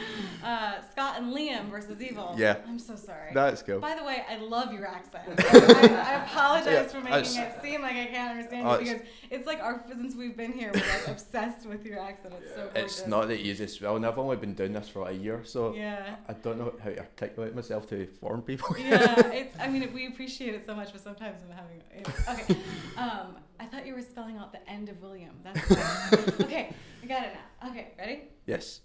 Uh, 0.54 0.82
Scott 0.92 1.18
and 1.18 1.34
Liam 1.34 1.68
versus 1.70 2.00
Evil. 2.00 2.34
Yeah. 2.38 2.58
I'm 2.68 2.78
so 2.78 2.94
sorry. 2.96 3.30
That's 3.34 3.62
cool. 3.62 3.80
By 3.80 3.94
the 3.96 4.04
way, 4.04 4.22
I 4.28 4.36
love 4.36 4.72
your 4.72 4.86
accent. 4.86 5.24
I, 5.38 6.12
I 6.12 6.24
apologize 6.24 6.66
Yeah, 6.72 6.82
for 6.84 7.00
making 7.00 7.18
s- 7.20 7.36
it 7.36 7.52
seem 7.62 7.82
like 7.82 7.96
I 7.96 8.06
can't 8.06 8.30
understand 8.36 8.62
you 8.70 8.78
because 8.94 9.06
it's 9.30 9.46
like 9.46 9.60
our 9.60 9.84
since 9.88 10.14
we've 10.14 10.36
been 10.36 10.52
here, 10.52 10.70
we're 10.72 10.80
like 10.80 11.08
obsessed 11.08 11.66
with 11.66 11.84
your 11.84 11.98
accent. 11.98 12.34
It's 12.40 12.54
so 12.54 12.62
gorgeous. 12.74 12.98
It's 13.00 13.06
not 13.08 13.28
the 13.28 13.34
easiest. 13.48 13.80
Well, 13.82 13.96
and 13.96 14.06
I've 14.06 14.18
only 14.18 14.36
been 14.36 14.54
doing 14.54 14.72
this 14.72 14.88
for 14.88 15.00
like 15.00 15.14
a 15.14 15.18
year, 15.18 15.40
so 15.44 15.74
Yeah. 15.74 16.16
I 16.28 16.32
don't 16.34 16.58
know 16.58 16.72
how 16.82 16.90
to 16.90 16.98
articulate 17.00 17.54
myself 17.54 17.88
to 17.90 18.06
foreign 18.20 18.42
people. 18.42 18.76
yeah, 18.78 19.26
it's. 19.40 19.58
I 19.58 19.66
mean, 19.68 19.90
we 19.92 20.06
appreciate 20.06 20.54
it 20.54 20.64
so 20.66 20.74
much, 20.74 20.92
but 20.92 21.02
sometimes 21.02 21.40
I'm 21.44 21.56
having. 21.56 21.82
It's, 21.92 22.28
okay, 22.28 22.60
um, 22.96 23.36
I 23.58 23.64
thought 23.66 23.86
you 23.86 23.94
were 23.94 24.02
spelling 24.02 24.36
out 24.36 24.52
the 24.52 24.68
end 24.70 24.88
of 24.88 25.00
William. 25.02 25.34
That's 25.42 25.72
okay. 26.42 26.72
I 27.02 27.06
got 27.06 27.22
it 27.24 27.32
now. 27.34 27.70
Okay, 27.70 27.88
ready? 27.98 28.22
yes. 28.46 28.80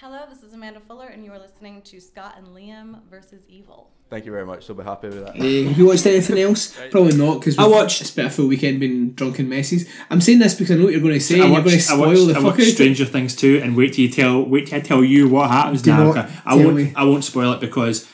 Hello, 0.00 0.20
this 0.30 0.42
is 0.44 0.52
Amanda 0.52 0.78
Fuller, 0.80 1.06
and 1.06 1.24
you 1.24 1.32
are 1.32 1.38
listening 1.40 1.82
to 1.82 2.00
Scott 2.00 2.34
and 2.38 2.48
Liam 2.48 3.02
versus 3.10 3.42
Evil. 3.48 3.90
Thank 4.10 4.26
you 4.26 4.32
very 4.32 4.46
much. 4.46 4.64
So 4.64 4.74
be 4.74 4.84
happy 4.84 5.08
with 5.08 5.24
that. 5.26 5.34
Have 5.36 5.76
you 5.78 5.86
watched 5.86 6.06
anything 6.06 6.38
else? 6.38 6.78
Probably 6.90 7.16
not, 7.16 7.40
because 7.40 7.58
I 7.58 7.66
watched- 7.66 8.06
spent 8.06 8.28
a 8.28 8.30
full 8.30 8.46
weekend 8.46 8.78
being 8.78 9.10
drunken 9.12 9.48
messes. 9.48 9.88
I'm 10.08 10.20
saying 10.20 10.38
this 10.38 10.54
because 10.54 10.70
I 10.70 10.78
know 10.78 10.84
what 10.84 10.92
you're 10.92 11.02
going 11.02 11.14
to 11.14 11.20
say, 11.20 11.40
I 11.40 11.44
and 11.44 11.52
you're 11.54 11.62
going 11.62 11.70
to 11.70 11.76
watched, 11.76 11.90
I 11.90 11.96
watched, 11.96 12.26
the 12.26 12.30
I 12.30 12.34
fuck 12.34 12.44
watched 12.44 12.54
out 12.60 12.62
of 12.62 12.68
it. 12.68 12.74
Stranger 12.74 13.04
Things 13.06 13.34
too, 13.34 13.60
and 13.62 13.76
wait 13.76 13.94
till 13.94 14.04
you 14.04 14.10
tell 14.10 14.42
wait 14.44 14.68
till 14.68 14.78
I 14.78 14.82
tell 14.82 15.02
you 15.02 15.28
what 15.28 15.50
happens 15.50 15.82
Do 15.82 15.90
now. 15.90 16.12
not? 16.12 16.30
I 16.44 16.54
won't 16.54 16.76
me. 16.76 16.92
I 16.94 17.04
won't 17.04 17.24
spoil 17.24 17.52
it 17.54 17.60
because 17.60 18.06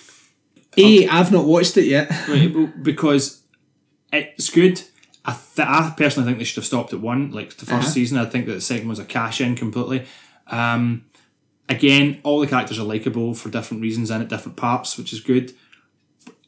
A, 0.78 1.06
I've 1.08 1.30
not 1.32 1.44
watched 1.44 1.76
it 1.76 1.84
yet. 1.84 2.10
right, 2.28 2.82
because 2.82 3.42
it's 4.12 4.48
good. 4.50 4.82
I, 5.26 5.32
th- 5.54 5.68
I 5.68 5.94
personally 5.96 6.26
think 6.28 6.38
they 6.38 6.44
should 6.44 6.56
have 6.56 6.66
stopped 6.66 6.92
at 6.92 7.00
one, 7.00 7.30
like 7.30 7.56
the 7.56 7.66
1st 7.66 7.72
Uh-huh. 7.72 7.82
season. 7.88 8.18
I 8.18 8.24
think 8.26 8.46
that 8.46 8.52
the 8.52 8.60
second 8.60 8.88
was 8.88 8.98
a 8.98 9.04
cash 9.06 9.40
in 9.40 9.54
completely. 9.54 10.06
Um, 10.48 11.06
again, 11.68 12.20
all 12.22 12.40
the 12.40 12.46
characters 12.46 12.78
are 12.78 12.84
likable 12.84 13.34
for 13.34 13.48
different 13.50 13.82
reasons 13.82 14.10
and 14.10 14.22
at 14.22 14.28
different 14.28 14.56
parts, 14.56 14.96
which 14.98 15.12
is 15.12 15.20
good. 15.20 15.52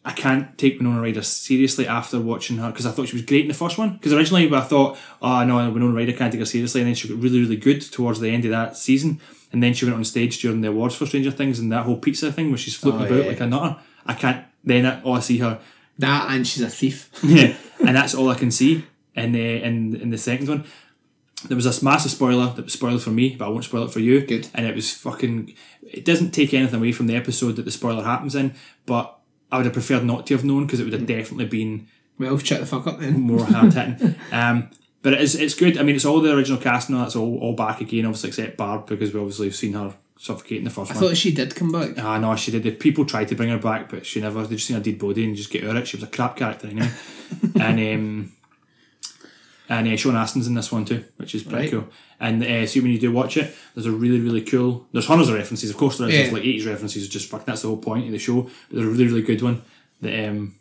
I 0.04 0.12
can't 0.12 0.56
take 0.56 0.78
Winona 0.78 1.00
Ryder 1.02 1.22
seriously 1.22 1.86
after 1.88 2.20
watching 2.20 2.58
her 2.58 2.70
because 2.70 2.86
I 2.86 2.92
thought 2.92 3.08
she 3.08 3.16
was 3.16 3.24
great 3.24 3.42
in 3.42 3.48
the 3.48 3.54
first 3.54 3.76
one. 3.76 3.94
Because 3.94 4.12
originally 4.12 4.52
I 4.54 4.60
thought, 4.60 4.96
oh 5.20 5.44
no, 5.44 5.68
Winona 5.70 5.92
Ryder 5.94 6.12
can't 6.12 6.30
take 6.32 6.38
her 6.38 6.46
seriously, 6.46 6.80
and 6.80 6.86
then 6.88 6.94
she 6.94 7.08
got 7.08 7.18
really, 7.18 7.40
really 7.40 7.56
good 7.56 7.80
towards 7.82 8.20
the 8.20 8.30
end 8.30 8.44
of 8.44 8.52
that 8.52 8.76
season. 8.76 9.20
And 9.52 9.62
then 9.62 9.74
she 9.74 9.84
went 9.84 9.96
on 9.96 10.04
stage 10.04 10.40
during 10.40 10.60
the 10.60 10.68
awards 10.68 10.94
for 10.94 11.06
Stranger 11.06 11.30
Things 11.32 11.58
and 11.58 11.72
that 11.72 11.84
whole 11.86 11.96
pizza 11.98 12.30
thing 12.32 12.50
where 12.50 12.58
she's 12.58 12.76
floating 12.76 13.02
Oh, 13.02 13.06
about 13.06 13.22
yeah. 13.24 13.28
like 13.30 13.40
a 13.40 13.46
nutter. 13.46 13.76
I 14.06 14.14
can't. 14.14 14.44
Then 14.62 14.86
I, 14.86 15.00
all 15.02 15.14
I 15.14 15.20
see 15.20 15.38
her 15.38 15.58
That 15.98 16.30
and 16.30 16.46
she's 16.46 16.62
a 16.62 16.68
thief. 16.70 17.10
yeah, 17.24 17.56
and 17.84 17.96
that's 17.96 18.14
all 18.14 18.28
I 18.28 18.34
can 18.34 18.50
see 18.52 18.84
in 19.16 19.32
the 19.32 19.62
in 19.62 19.96
in 19.96 20.10
the 20.10 20.18
second 20.18 20.48
one. 20.48 20.64
There 21.48 21.54
was 21.56 21.64
this 21.66 21.82
massive 21.82 22.10
spoiler 22.12 22.52
that 22.54 22.64
was 22.64 22.72
spoiled 22.72 23.02
for 23.02 23.10
me, 23.10 23.36
but 23.36 23.44
I 23.46 23.48
won't 23.48 23.64
spoil 23.64 23.84
it 23.84 23.92
for 23.92 24.00
you. 24.00 24.20
Good. 24.26 24.48
And 24.54 24.66
it 24.66 24.74
was 24.74 24.92
fucking. 24.92 25.54
It 25.82 26.04
doesn't 26.04 26.30
take 26.32 26.54
anything 26.54 26.78
away 26.80 26.92
from 26.92 27.06
the 27.06 27.14
episode 27.16 27.56
that 27.56 27.64
the 27.64 27.70
spoiler 27.70 28.02
happens 28.02 28.34
in, 28.34 28.54
but 28.86 29.18
I 29.52 29.58
would 29.58 29.66
have 29.66 29.74
preferred 29.74 30.04
not 30.04 30.26
to 30.26 30.34
have 30.34 30.44
known 30.44 30.66
because 30.66 30.80
it 30.80 30.84
would 30.84 30.92
have 30.94 31.06
definitely 31.06 31.44
been 31.46 31.86
Well, 32.18 32.38
shut 32.38 32.60
the 32.60 32.66
fuck 32.66 32.86
up 32.86 32.98
then. 33.00 33.20
more 33.20 33.44
hard 33.44 33.72
hitting. 33.74 34.14
um, 34.32 34.70
but 35.02 35.12
it 35.12 35.20
is 35.20 35.34
it's 35.36 35.54
good. 35.54 35.78
I 35.78 35.82
mean, 35.82 35.94
it's 35.94 36.04
all 36.06 36.20
the 36.20 36.34
original 36.34 36.58
cast 36.60 36.90
now. 36.90 36.96
all 36.98 37.02
that's 37.04 37.14
all, 37.16 37.38
all 37.38 37.52
back 37.52 37.80
again, 37.80 38.06
obviously 38.06 38.28
except 38.30 38.56
Barb 38.56 38.86
because 38.86 39.12
we 39.14 39.20
obviously 39.20 39.46
have 39.48 39.54
seen 39.56 39.74
her 39.74 39.94
suffocate 40.18 40.58
in 40.58 40.64
the 40.64 40.70
first 40.70 40.90
I 40.90 40.94
one. 40.94 41.04
thought 41.04 41.16
she 41.18 41.32
did 41.32 41.54
come 41.54 41.70
back. 41.70 41.90
Ah, 41.98 42.18
no, 42.18 42.34
she 42.34 42.50
did. 42.50 42.62
The 42.64 42.72
people 42.72 43.04
tried 43.04 43.28
to 43.28 43.34
bring 43.36 43.50
her 43.50 43.58
back, 43.58 43.88
but 43.90 44.04
she 44.06 44.20
never. 44.20 44.42
They 44.44 44.56
just 44.56 44.66
seen 44.66 44.76
her 44.78 44.82
dead 44.82 44.98
body 44.98 45.24
and 45.24 45.36
just 45.36 45.50
get 45.50 45.62
over 45.62 45.78
it. 45.78 45.86
She 45.86 45.98
was 45.98 46.04
a 46.04 46.08
crap 46.08 46.36
character 46.36 46.66
anyway. 46.66 46.90
and 47.60 47.78
um, 47.78 48.32
and 49.68 49.88
uh, 49.88 49.96
Sean 49.96 50.14
Astin's 50.14 50.46
in 50.46 50.54
this 50.54 50.70
one 50.72 50.84
too, 50.84 51.04
which 51.16 51.34
is 51.34 51.42
pretty 51.42 51.64
Right. 51.64 51.70
cool. 51.70 51.88
And 52.20 52.42
uh, 52.42 52.66
see 52.66 52.80
when 52.80 52.90
you 52.92 52.98
do 52.98 53.12
watch 53.12 53.36
it, 53.36 53.54
there's 53.74 53.86
a 53.86 53.92
really 53.92 54.20
really 54.20 54.42
cool. 54.42 54.86
There's 54.92 55.06
hundreds 55.06 55.28
of 55.28 55.34
references, 55.36 55.70
of 55.70 55.76
course. 55.76 55.98
There 55.98 56.08
is 56.08 56.14
Yeah. 56.14 56.20
There's 56.22 56.32
like 56.32 56.42
80s 56.42 56.66
references. 56.66 57.08
Just 57.08 57.28
fucking 57.30 57.46
that's 57.46 57.62
the 57.62 57.68
whole 57.68 57.76
point 57.78 58.06
of 58.06 58.12
the 58.12 58.18
show. 58.18 58.42
But 58.42 58.52
there's 58.72 58.86
a 58.86 58.90
really 58.90 59.06
really 59.06 59.22
good 59.22 59.42
one. 59.42 59.62
That 60.00 60.28
um, 60.28 60.54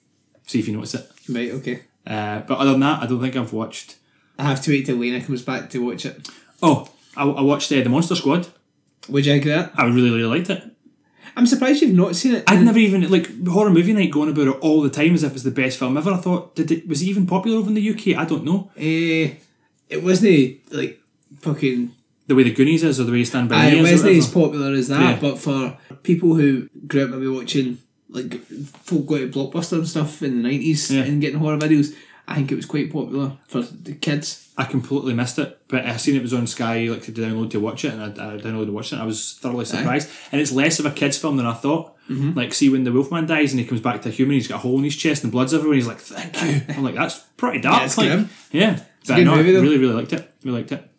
see 0.48 0.60
if 0.60 0.68
you 0.68 0.74
notice 0.76 0.96
it. 0.96 1.10
Right, 1.30 1.52
okay. 1.52 1.82
Uh, 2.08 2.40
but 2.42 2.58
other 2.60 2.72
than 2.72 2.82
that, 2.82 3.02
I 3.04 3.08
don't 3.08 3.20
think 3.22 3.36
I've 3.36 3.52
watched. 3.54 3.98
I 4.38 4.44
have 4.44 4.62
to 4.64 4.72
wait 4.72 4.86
till 4.86 4.98
Lena 4.98 5.22
comes 5.22 5.42
back 5.42 5.70
to 5.72 5.80
watch 5.86 6.06
it. 6.06 6.28
Oh, 6.62 6.88
I, 7.18 7.24
I 7.24 7.42
watched 7.42 7.72
uh, 7.72 7.82
the 7.82 7.90
Monster 7.90 8.16
Squad. 8.16 8.48
Would 9.10 9.26
you 9.26 9.34
like 9.34 9.44
that? 9.46 9.72
I 9.78 9.86
really 9.86 10.10
really 10.12 10.24
liked 10.24 10.50
it. 10.50 10.64
I'm 11.38 11.46
surprised 11.46 11.82
you've 11.82 11.94
not 11.96 12.16
seen 12.16 12.36
it. 12.36 12.44
I'd 12.48 12.62
never 12.64 12.80
even 12.80 13.10
like 13.12 13.46
horror 13.48 13.70
movie 13.70 13.94
night 13.94 14.12
going 14.12 14.30
about 14.30 14.48
it 14.48 14.60
all 14.62 14.82
the 14.82 14.90
time 14.90 15.14
as 15.14 15.24
if 15.24 15.34
it's 15.34 15.44
the 15.44 15.52
best 15.52 15.78
film 15.78 15.98
ever. 15.98 16.12
I 16.12 16.18
thought, 16.18 16.56
did 16.56 16.72
it 16.72 16.88
was 16.88 17.02
it 17.02 17.08
even 17.08 17.28
popular 17.28 17.58
over 17.58 17.68
in 17.70 17.74
the 17.76 17.90
UK? 17.90 18.18
I 18.18 18.26
don't 18.26 18.46
know. 18.46 18.72
Eh, 18.78 19.34
it 19.90 20.02
wasn't 20.04 20.72
like 20.72 21.00
fucking. 21.42 21.92
The 22.28 22.34
way 22.36 22.42
the 22.44 22.54
Goonies 22.54 22.84
is 22.84 23.00
or 23.00 23.04
the 23.04 23.12
way 23.12 23.20
you 23.20 23.26
stand 23.26 23.50
by 23.50 23.70
me 23.70 23.78
it 23.80 23.82
wasn't 23.84 24.16
as 24.18 24.28
popular 24.32 24.72
as 24.74 24.88
that, 24.88 25.00
Yeah. 25.00 25.20
but 25.22 25.38
for 25.38 25.78
people 26.02 26.34
who 26.34 26.68
grew 26.88 27.04
up 27.04 27.12
maybe 27.12 27.28
watching 27.28 27.78
like 28.10 28.40
folk 28.84 29.06
go 29.06 29.18
to 29.20 29.28
Blockbuster 29.28 29.74
and 29.74 29.88
stuff 29.88 30.24
in 30.24 30.42
the 30.42 30.50
nineties 30.50 30.90
Yeah. 30.90 31.04
and 31.04 31.22
getting 31.22 31.38
horror 31.40 31.58
videos, 31.60 31.94
I 32.28 32.36
think 32.36 32.52
it 32.52 32.56
was 32.56 32.66
quite 32.66 32.92
popular 32.92 33.38
for 33.48 33.62
the 33.62 33.94
kids. 33.94 34.52
I 34.58 34.66
completely 34.66 35.14
missed 35.14 35.38
it, 35.38 35.60
but 35.68 35.86
I 35.86 35.98
seen 35.98 36.16
it 36.16 36.22
was 36.22 36.34
on 36.34 36.48
Sky 36.48 36.88
like 36.88 37.04
to 37.04 37.12
download 37.12 37.52
to 37.52 37.60
watch 37.60 37.86
it, 37.86 37.94
and 37.94 38.02
I, 38.02 38.08
I 38.08 38.38
downloaded 38.38 38.68
to 38.68 38.72
watch 38.72 38.88
it. 38.88 38.94
And 38.94 39.02
I 39.02 39.06
was 39.06 39.38
thoroughly 39.40 39.66
surprised, 39.66 40.10
and 40.32 40.42
it's 40.42 40.52
less 40.52 40.80
of 40.80 40.86
a 40.86 40.92
kids 40.92 41.18
film 41.18 41.38
than 41.38 41.46
I 41.46 41.54
thought. 41.54 41.96
Mm-hmm. 42.10 42.38
Like, 42.38 42.54
see 42.54 42.70
when 42.70 42.84
the 42.84 42.92
Wolfman 42.92 43.26
dies 43.26 43.52
and 43.52 43.60
he 43.60 43.66
comes 43.66 43.82
back 43.82 44.02
to 44.04 44.10
a 44.10 44.12
human, 44.12 44.36
he's 44.36 44.48
got 44.48 44.56
a 44.56 44.60
hole 44.60 44.78
in 44.78 44.84
his 44.84 44.96
chest 44.96 45.24
and 45.24 45.32
blood's 45.32 45.54
everywhere. 45.54 45.76
He's 45.76 45.88
like, 45.88 46.00
"Thank 46.00 46.42
you." 46.42 46.62
I'm 46.76 46.84
like, 46.84 46.96
"That's 46.96 47.20
pretty 47.38 47.60
dark." 47.60 47.80
Yeah, 47.80 47.86
it's 47.86 47.98
like, 47.98 48.30
yeah, 48.52 48.80
but 49.08 49.20
no, 49.20 49.36
movie, 49.36 49.50
I 49.50 49.54
though. 49.54 49.62
really, 49.62 49.78
really 49.78 49.94
liked 49.94 50.14
it. 50.14 50.32
Really 50.44 50.60
liked 50.60 50.72
it. 50.72 50.92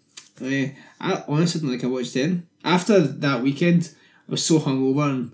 Eh, 0.43 0.70
I 1.01 1.24
honestly 1.29 1.61
didn't 1.61 1.72
like 1.74 1.85
I 1.85 1.89
watched 1.89 2.16
it. 2.16 2.41
After 2.64 3.01
that 3.01 3.43
weekend, 3.43 3.95
I 4.29 4.33
was 4.33 4.45
so 4.45 4.59
hungover 4.59 5.09
and 5.09 5.33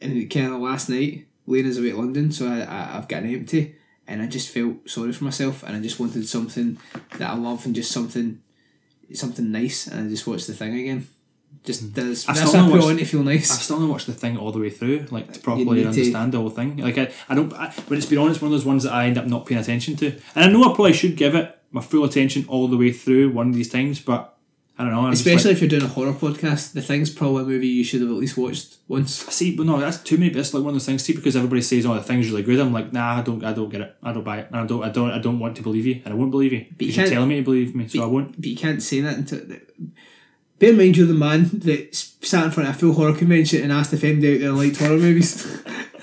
and 0.00 0.30
kind 0.30 0.52
of 0.52 0.60
last 0.60 0.88
night, 0.88 1.26
Lena's 1.46 1.78
away 1.78 1.90
to 1.90 1.96
London, 1.96 2.32
so 2.32 2.48
I, 2.48 2.60
I 2.60 2.98
I've 2.98 3.08
got 3.08 3.22
an 3.22 3.34
empty, 3.34 3.76
and 4.12 4.20
I 4.22 4.26
just 4.26 4.50
felt 4.50 4.88
sorry 4.88 5.12
for 5.12 5.24
myself, 5.24 5.62
and 5.62 5.74
I 5.74 5.80
just 5.80 5.98
wanted 5.98 6.28
something 6.28 6.78
that 7.18 7.30
I 7.30 7.34
love 7.34 7.64
and 7.64 7.74
just 7.74 7.90
something 7.90 8.40
something 9.14 9.50
nice, 9.50 9.86
and 9.86 10.06
I 10.06 10.08
just 10.08 10.26
watched 10.26 10.46
the 10.46 10.54
thing 10.54 10.78
again. 10.78 11.08
Just 11.64 11.80
hmm. 11.82 11.88
does. 11.88 12.28
I 12.28 12.34
still 12.34 12.46
what 12.46 12.56
I 12.56 12.62
put 12.62 12.72
watched- 12.72 12.90
on 12.90 12.96
to 12.98 13.04
feel 13.04 13.22
nice. 13.22 13.50
Nice. 13.50 13.62
still 13.62 13.80
not 13.80 13.88
watched 13.88 14.06
the 14.06 14.12
thing 14.12 14.36
all 14.36 14.52
the 14.52 14.58
way 14.58 14.70
through, 14.70 15.06
like 15.10 15.32
to 15.32 15.40
properly 15.40 15.64
need 15.64 15.82
to- 15.82 15.88
understand 15.88 16.32
the 16.32 16.38
whole 16.38 16.50
thing. 16.50 16.76
Like 16.76 16.98
I, 16.98 17.10
I 17.28 17.34
don't. 17.34 17.52
I, 17.54 17.70
when 17.88 17.98
it's 17.98 18.06
been 18.06 18.18
on, 18.18 18.30
it's 18.30 18.42
one 18.42 18.52
of 18.52 18.58
those 18.58 18.66
ones 18.66 18.82
that 18.84 18.92
I 18.92 19.06
end 19.06 19.16
up 19.16 19.26
not 19.26 19.46
paying 19.46 19.60
attention 19.60 19.96
to, 19.96 20.06
and 20.34 20.44
I 20.44 20.48
know 20.48 20.62
I 20.62 20.74
probably 20.74 20.92
should 20.92 21.16
give 21.16 21.34
it 21.34 21.58
my 21.70 21.80
full 21.80 22.04
attention 22.04 22.44
all 22.48 22.68
the 22.68 22.76
way 22.76 22.92
through 22.92 23.30
one 23.30 23.48
of 23.48 23.54
these 23.54 23.70
times, 23.70 23.98
but 24.00 24.31
I 24.82 24.86
don't 24.86 24.94
know. 24.94 25.06
I'm 25.06 25.12
just 25.12 25.24
like- 25.24 25.36
Especially 25.36 25.52
if 25.52 25.60
you're 25.60 25.68
doing 25.70 25.82
a 25.84 25.86
horror 25.88 26.12
podcast, 26.12 26.72
the 26.72 26.82
thing's 26.82 27.08
probably 27.08 27.42
a 27.44 27.46
movie 27.46 27.68
you 27.68 27.84
should 27.84 28.00
have 28.00 28.10
at 28.10 28.16
least 28.16 28.36
watched 28.36 28.78
once. 28.88 29.14
See, 29.14 29.54
but 29.54 29.64
no, 29.66 29.78
that's 29.78 29.98
too 29.98 30.18
many. 30.18 30.32
It's 30.32 30.52
like 30.52 30.62
one 30.64 30.70
of 30.70 30.74
those 30.74 30.86
things. 30.86 31.04
See, 31.04 31.12
because 31.14 31.36
everybody 31.36 31.62
says, 31.62 31.86
"Oh, 31.86 31.94
the 31.94 32.02
thing's 32.02 32.28
really 32.30 32.42
good." 32.42 32.58
I'm 32.58 32.72
like, 32.72 32.92
nah, 32.92 33.18
I 33.18 33.22
don't, 33.22 33.44
I 33.44 33.52
don't 33.52 33.68
get 33.68 33.80
it. 33.82 33.96
I 34.02 34.12
don't 34.12 34.24
buy 34.24 34.38
it. 34.40 34.48
I 34.52 34.66
don't, 34.66 34.82
I 34.82 34.88
don't, 34.88 35.10
I 35.12 35.18
don't 35.20 35.38
want 35.38 35.56
to 35.56 35.62
believe 35.62 35.86
you, 35.86 36.02
and 36.04 36.12
I 36.12 36.16
won't 36.16 36.32
believe 36.32 36.52
you. 36.52 36.58
you 36.58 36.66
But 36.76 36.86
you're 36.86 36.94
can't- 36.96 37.10
telling 37.10 37.28
me 37.28 37.36
to 37.36 37.42
believe 37.42 37.74
me, 37.76 37.86
so 37.86 38.02
I 38.02 38.06
won't. 38.06 38.34
But 38.36 38.44
you 38.46 38.56
can't 38.56 38.82
say 38.82 39.00
that 39.02 39.16
until. 39.16 39.40
Bear 40.58 40.70
in 40.70 40.76
mind, 40.78 40.96
you're 40.96 41.06
the 41.06 41.14
man 41.14 41.48
that 41.54 41.94
sat 41.94 42.44
in 42.44 42.50
front 42.52 42.68
of 42.68 42.74
a 42.76 42.78
full 42.78 42.92
horror 42.92 43.14
convention 43.14 43.62
and 43.62 43.72
asked 43.72 43.92
if 43.92 44.04
anybody 44.04 44.34
out 44.34 44.40
there 44.40 44.52
liked 44.52 44.76
horror 44.78 44.96
movies. 44.96 45.44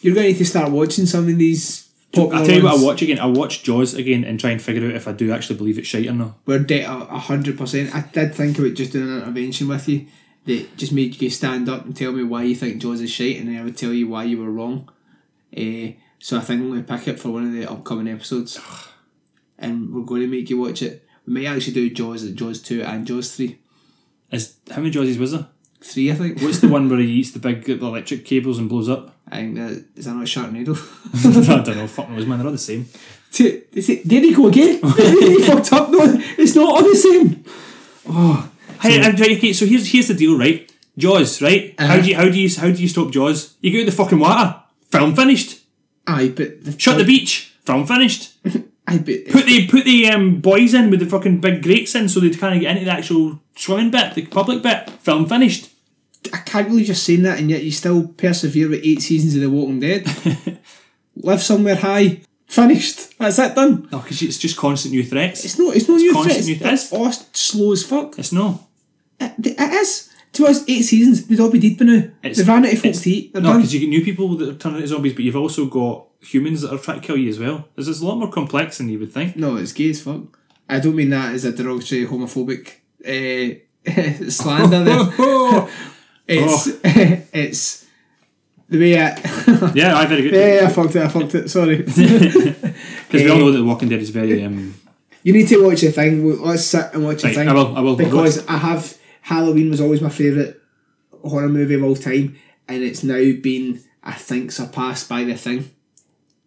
you're 0.00 0.14
going 0.14 0.26
to 0.26 0.32
need 0.32 0.38
to 0.38 0.44
start 0.44 0.70
watching 0.72 1.06
some 1.06 1.28
of 1.28 1.38
these. 1.38 1.85
I'll 2.18 2.46
tell 2.46 2.56
you 2.56 2.64
what 2.64 2.80
I 2.80 2.82
watch 2.82 3.02
again. 3.02 3.18
I 3.18 3.26
watch 3.26 3.62
Jaws 3.62 3.94
again 3.94 4.24
and 4.24 4.38
try 4.38 4.50
and 4.50 4.60
figure 4.60 4.88
out 4.88 4.94
if 4.94 5.08
I 5.08 5.12
do 5.12 5.32
actually 5.32 5.56
believe 5.56 5.78
it's 5.78 5.88
shite 5.88 6.06
or 6.06 6.12
not. 6.12 6.38
We're 6.46 6.58
de- 6.58 6.82
a 6.82 6.92
a 6.92 7.18
hundred 7.18 7.58
percent. 7.58 7.94
I 7.94 8.00
did 8.00 8.34
think 8.34 8.58
about 8.58 8.74
just 8.74 8.92
doing 8.92 9.08
an 9.10 9.18
intervention 9.18 9.68
with 9.68 9.88
you 9.88 10.06
that 10.46 10.76
just 10.76 10.92
made 10.92 11.20
you 11.20 11.30
stand 11.30 11.68
up 11.68 11.84
and 11.84 11.96
tell 11.96 12.12
me 12.12 12.22
why 12.22 12.44
you 12.44 12.54
think 12.54 12.80
Jaws 12.80 13.00
is 13.00 13.10
shite, 13.10 13.38
and 13.38 13.48
then 13.48 13.58
I 13.60 13.64
would 13.64 13.76
tell 13.76 13.92
you 13.92 14.08
why 14.08 14.24
you 14.24 14.38
were 14.38 14.50
wrong. 14.50 14.88
Uh, 15.56 15.92
so 16.18 16.38
I 16.38 16.40
think 16.40 16.60
I'm 16.60 16.68
going 16.68 16.84
to 16.84 16.96
pick 16.96 17.08
it 17.08 17.20
for 17.20 17.30
one 17.30 17.44
of 17.46 17.52
the 17.52 17.70
upcoming 17.70 18.08
episodes, 18.08 18.58
and 19.58 19.94
we're 19.94 20.04
going 20.04 20.22
to 20.22 20.28
make 20.28 20.50
you 20.50 20.58
watch 20.58 20.82
it. 20.82 21.04
We 21.26 21.34
may 21.34 21.46
actually 21.46 21.74
do 21.74 21.90
Jaws, 21.90 22.30
Jaws 22.32 22.60
two, 22.62 22.82
and 22.82 23.06
Jaws 23.06 23.34
three. 23.34 23.58
Is 24.30 24.56
how 24.70 24.78
many 24.78 24.90
Jawsies 24.90 25.18
was 25.18 25.32
there? 25.32 25.46
Three, 25.86 26.10
I 26.10 26.14
think. 26.14 26.40
What's 26.42 26.58
the 26.60 26.68
one 26.68 26.88
where 26.90 26.98
he 26.98 27.06
eats 27.20 27.30
the 27.30 27.38
big 27.38 27.68
electric 27.68 28.24
cables 28.24 28.58
and 28.58 28.68
blows 28.68 28.88
up? 28.88 29.14
I 29.30 29.36
think 29.36 29.54
that 29.56 29.84
is 29.96 30.04
that 30.06 30.14
not 30.14 30.26
Sharknado. 30.26 30.74
I 31.50 31.62
don't 31.62 31.76
know. 31.76 31.86
Fuck 31.86 32.10
knows, 32.10 32.26
man. 32.26 32.38
They're 32.38 32.46
all 32.46 32.52
the 32.52 32.58
same. 32.58 32.86
See, 33.30 33.62
see, 33.80 34.02
there 34.04 34.24
you 34.24 34.36
go 34.36 34.48
again. 34.48 34.80
he 34.96 35.42
fucked 35.42 35.72
up. 35.72 35.90
No, 35.90 35.98
it's 36.38 36.54
not 36.54 36.68
all 36.74 36.82
the 36.82 36.94
same. 36.96 37.44
Hey, 38.82 39.00
I'm 39.02 39.16
right, 39.16 39.36
okay. 39.38 39.52
So 39.52 39.66
here's 39.66 39.90
here's 39.90 40.08
the 40.08 40.14
deal, 40.14 40.38
right? 40.38 40.70
Jaws, 40.98 41.40
right? 41.42 41.74
How 41.78 41.84
Uh-huh. 41.94 42.00
do 42.02 42.08
you 42.08 42.16
how 42.16 42.24
do 42.28 42.38
you 42.40 42.50
how 42.58 42.66
do 42.70 42.82
you 42.82 42.88
stop 42.88 43.10
Jaws? 43.10 43.54
You 43.60 43.72
go 43.72 43.78
in 43.80 43.86
the 43.86 43.92
fucking 43.92 44.18
water. 44.18 44.56
Film 44.90 45.14
finished. 45.14 45.60
Aye, 46.06 46.32
but 46.36 46.64
the 46.64 46.74
Shut 46.78 46.98
the 46.98 47.04
beach. 47.04 47.54
Film 47.64 47.86
finished. 47.86 48.34
Aye, 48.88 48.98
but 48.98 49.26
Put 49.32 49.46
the 49.46 49.66
put 49.68 49.84
the 49.84 50.08
um, 50.08 50.40
boys 50.40 50.72
in 50.74 50.90
with 50.90 51.00
the 51.00 51.06
fucking 51.06 51.40
big 51.40 51.62
grates 51.62 51.94
in, 51.94 52.08
so 52.08 52.20
they 52.20 52.30
kind 52.30 52.54
of 52.54 52.60
get 52.60 52.72
into 52.76 52.84
the 52.84 52.92
actual 52.92 53.40
swimming 53.56 53.90
bit, 53.90 54.14
the 54.14 54.26
public 54.26 54.62
bit. 54.62 54.88
Film 55.00 55.26
finished. 55.26 55.70
I 56.32 56.38
can't 56.38 56.68
believe 56.68 56.86
you're 56.88 56.94
saying 56.94 57.22
that, 57.22 57.38
and 57.38 57.50
yet 57.50 57.62
you 57.62 57.70
still 57.72 58.08
persevere 58.08 58.68
with 58.68 58.80
eight 58.84 59.02
seasons 59.02 59.34
of 59.34 59.40
The 59.42 59.50
Walking 59.50 59.80
Dead. 59.80 60.06
Live 61.16 61.42
somewhere 61.42 61.76
high. 61.76 62.20
Finished. 62.46 63.18
That's 63.18 63.38
it. 63.38 63.54
Done. 63.54 63.88
No, 63.90 63.98
because 63.98 64.22
it's 64.22 64.38
just 64.38 64.56
constant 64.56 64.94
new 64.94 65.02
threats. 65.04 65.44
It's 65.44 65.58
not. 65.58 65.74
It's 65.74 65.88
no 65.88 65.96
new 65.96 66.12
constant 66.12 66.44
threats. 66.58 66.62
new- 66.62 66.72
It's 66.72 66.92
all 66.92 67.12
slow 67.32 67.72
as 67.72 67.84
fuck. 67.84 68.18
It's 68.18 68.32
no. 68.32 68.66
It, 69.18 69.32
it 69.58 69.72
is. 69.72 70.12
To 70.34 70.46
us, 70.46 70.62
eight 70.68 70.82
seasons. 70.82 71.26
They'd 71.26 71.40
all 71.40 71.50
be 71.50 71.58
dead 71.58 71.78
by 71.78 71.84
now. 71.86 72.02
It's, 72.22 72.38
They've 72.38 72.46
ran 72.48 72.64
out 72.66 72.72
of 72.72 72.78
folks 72.78 72.84
it's- 72.98 73.02
to 73.02 73.10
eat. 73.10 73.32
They're 73.32 73.42
no, 73.42 73.54
because 73.56 73.72
you 73.74 73.80
get 73.80 73.88
new 73.88 74.04
people 74.04 74.36
that 74.36 74.48
are 74.48 74.54
turning 74.54 74.76
into 74.76 74.88
zombies, 74.88 75.14
but 75.14 75.24
you've 75.24 75.36
also 75.36 75.66
got 75.66 76.06
humans 76.20 76.60
that 76.62 76.72
are 76.72 76.78
trying 76.78 77.00
to 77.00 77.06
kill 77.06 77.16
you 77.16 77.30
as 77.30 77.38
well. 77.38 77.66
This 77.74 77.88
is 77.88 78.00
a 78.00 78.06
lot 78.06 78.16
more 78.18 78.30
complex 78.30 78.78
than 78.78 78.88
you 78.90 78.98
would 79.00 79.12
think. 79.12 79.36
No, 79.36 79.56
it's 79.56 79.72
gay 79.72 79.90
as 79.90 80.02
fuck. 80.02 80.38
I 80.68 80.78
don't 80.78 80.94
mean 80.96 81.10
that 81.10 81.34
as 81.34 81.44
a 81.44 81.52
derogatory 81.52 82.06
homophobic 82.06 82.74
uh, 83.04 84.28
slander. 84.30 84.84
there. 84.84 85.68
it's 86.28 86.66
it's 87.32 87.86
the 88.68 88.78
way 88.78 89.00
I 89.00 89.72
Yeah, 89.74 89.96
I 89.96 90.06
very 90.06 90.22
good. 90.22 90.34
yeah, 90.34 90.60
yeah 90.62 90.66
I 90.68 90.72
fucked 90.72 90.96
it. 90.96 91.02
I 91.02 91.08
fucked 91.08 91.34
it. 91.34 91.48
Sorry. 91.50 91.76
Because 91.86 93.22
we 93.22 93.30
all 93.30 93.38
know 93.38 93.52
that 93.52 93.58
The 93.58 93.64
Walking 93.64 93.88
Dead 93.88 94.00
is 94.00 94.10
very 94.10 94.44
um, 94.44 94.74
you 95.22 95.32
need 95.32 95.46
to 95.48 95.64
watch 95.64 95.82
a 95.84 95.92
thing. 95.92 96.24
Well, 96.24 96.36
Let's 96.38 96.64
sit 96.64 96.92
and 96.92 97.04
watch 97.04 97.22
a 97.22 97.28
Right, 97.28 97.36
thing. 97.36 97.48
I 97.48 97.52
will, 97.52 97.76
I 97.76 97.80
will. 97.80 97.96
because 97.96 98.44
I 98.48 98.56
have 98.58 98.98
Halloween 99.22 99.70
was 99.70 99.80
always 99.80 100.00
my 100.00 100.08
favourite 100.08 100.56
horror 101.24 101.48
movie 101.48 101.74
of 101.74 101.84
all 101.84 101.94
time, 101.96 102.36
and 102.68 102.82
it's 102.82 103.02
now 103.04 103.14
been 103.40 103.80
I 104.02 104.12
think 104.12 104.50
surpassed 104.52 105.08
by 105.08 105.22
the 105.24 105.36
thing. 105.36 105.70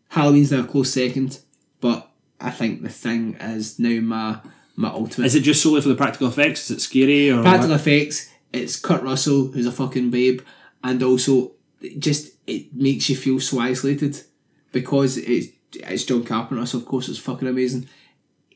Halloween's 0.10 0.52
now 0.52 0.62
a 0.62 0.64
close 0.66 0.92
second, 0.94 1.40
but 1.82 2.10
I 2.42 2.52
think 2.52 2.82
the 2.82 2.90
thing 2.90 3.36
is 3.36 3.80
now 3.80 4.00
my 4.02 4.40
my 4.76 4.90
ultimate. 4.90 5.26
Is 5.28 5.36
it 5.36 5.42
just 5.42 5.62
solely 5.64 5.82
for 5.82 5.90
the 5.90 5.96
practical 5.96 6.28
effects? 6.28 6.70
Is 6.70 6.78
it 6.78 6.82
scary 6.82 7.30
or 7.32 7.42
Practical 7.42 7.70
what? 7.72 7.80
effects. 7.88 8.30
It's 8.52 8.80
Kurt 8.80 9.04
Russell 9.04 9.52
who's 9.52 9.66
a 9.66 9.72
fucking 9.72 10.10
babe, 10.10 10.42
and 10.84 11.02
also 11.04 11.52
it 11.82 12.00
just 12.00 12.34
it 12.48 12.74
makes 12.74 13.10
you 13.10 13.16
feel 13.16 13.40
so 13.40 13.60
isolated 13.60 14.22
because 14.72 15.18
it's 15.18 15.50
it's 15.74 16.04
John 16.04 16.24
Carpenter, 16.24 16.66
so 16.66 16.80
of 16.80 16.86
course 16.86 17.10
it's 17.10 17.20
fucking 17.20 17.48
amazing. 17.48 17.88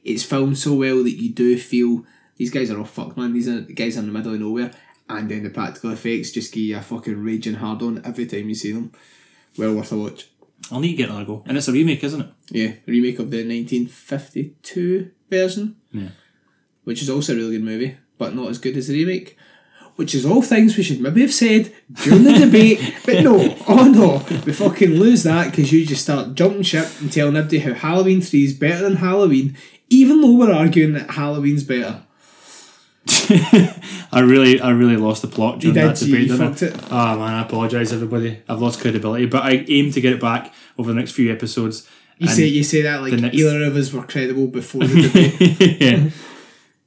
It's 0.03 0.23
filmed 0.23 0.57
so 0.57 0.73
well 0.73 1.03
that 1.03 1.11
you 1.11 1.31
do 1.31 1.57
feel 1.57 2.05
these 2.37 2.49
guys 2.49 2.71
are 2.71 2.77
all 2.77 2.85
fucked, 2.85 3.17
man. 3.17 3.33
These 3.33 3.47
are 3.47 3.61
the 3.61 3.73
guys 3.73 3.95
are 3.95 4.01
in 4.01 4.07
the 4.07 4.11
middle 4.11 4.33
of 4.33 4.39
nowhere, 4.39 4.71
and 5.09 5.29
then 5.29 5.43
the 5.43 5.49
practical 5.49 5.91
effects 5.91 6.31
just 6.31 6.53
give 6.53 6.63
you 6.63 6.77
a 6.77 6.81
fucking 6.81 7.23
raging 7.23 7.55
hard 7.55 7.81
on 7.81 8.01
every 8.03 8.25
time 8.25 8.49
you 8.49 8.55
see 8.55 8.71
them. 8.71 8.91
Well 9.57 9.75
worth 9.75 9.91
a 9.91 9.97
watch. 9.97 10.29
I'll 10.71 10.79
need 10.79 10.91
to 10.91 10.97
get 10.97 11.09
another 11.09 11.25
go. 11.25 11.43
And 11.45 11.57
it's 11.57 11.67
a 11.67 11.71
remake, 11.71 12.03
isn't 12.03 12.21
it? 12.21 12.29
Yeah, 12.49 12.73
remake 12.85 13.19
of 13.19 13.29
the 13.29 13.37
1952 13.37 15.11
version. 15.29 15.75
Yeah. 15.91 16.09
Which 16.83 17.01
is 17.01 17.09
also 17.09 17.33
a 17.33 17.35
really 17.35 17.57
good 17.57 17.65
movie, 17.65 17.97
but 18.17 18.35
not 18.35 18.49
as 18.49 18.57
good 18.57 18.77
as 18.77 18.87
the 18.87 19.05
remake. 19.05 19.37
Which 19.95 20.15
is 20.15 20.25
all 20.25 20.41
things 20.41 20.75
we 20.75 20.81
should 20.81 21.01
maybe 21.01 21.21
have 21.21 21.33
said 21.33 21.71
during 22.03 22.23
the 22.23 22.33
debate, 22.45 22.95
but 23.05 23.23
no, 23.23 23.55
oh 23.67 23.87
no, 23.87 24.25
we 24.43 24.51
fucking 24.51 24.89
lose 24.89 25.21
that 25.23 25.51
because 25.51 25.71
you 25.71 25.85
just 25.85 26.01
start 26.01 26.33
jumping 26.33 26.63
ship 26.63 26.87
and 26.99 27.11
telling 27.11 27.37
everybody 27.37 27.59
how 27.59 27.73
Halloween 27.73 28.19
3 28.19 28.43
is 28.43 28.53
better 28.55 28.83
than 28.83 28.95
Halloween, 28.95 29.55
even 29.89 30.21
though 30.21 30.33
we're 30.33 30.51
arguing 30.51 30.93
that 30.93 31.11
Halloween's 31.11 31.63
better. 31.63 32.01
I 34.11 34.21
really, 34.21 34.61
I 34.61 34.71
really 34.71 34.97
lost 34.97 35.21
the 35.21 35.27
plot 35.27 35.59
during 35.59 35.75
did, 35.75 35.83
that 35.83 35.97
debate. 35.97 36.21
you 36.21 36.37
didn't 36.37 36.61
it. 36.61 36.75
Oh 36.89 37.17
man, 37.19 37.33
I 37.33 37.41
apologise, 37.41 37.91
everybody. 37.91 38.41
I've 38.47 38.61
lost 38.61 38.79
credibility, 38.79 39.25
but 39.25 39.43
I 39.43 39.65
aim 39.67 39.91
to 39.91 40.01
get 40.01 40.13
it 40.13 40.21
back 40.21 40.53
over 40.77 40.91
the 40.91 40.97
next 40.97 41.11
few 41.11 41.31
episodes. 41.31 41.87
You 42.17 42.27
say 42.27 42.45
you 42.45 42.63
say 42.63 42.83
that 42.83 43.01
like 43.01 43.13
next- 43.13 43.35
either 43.35 43.63
of 43.63 43.75
us 43.75 43.91
were 43.91 44.03
credible 44.03 44.47
before 44.47 44.85
the 44.85 45.01
debate. 45.01 45.81
yeah. 45.81 46.09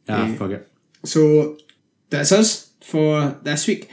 Ah, 0.09 0.35
fuck 0.39 0.51
it. 0.53 0.69
So 1.05 1.59
that's 2.09 2.33
us 2.33 2.66
for 2.87 3.39
this 3.43 3.67
week. 3.67 3.89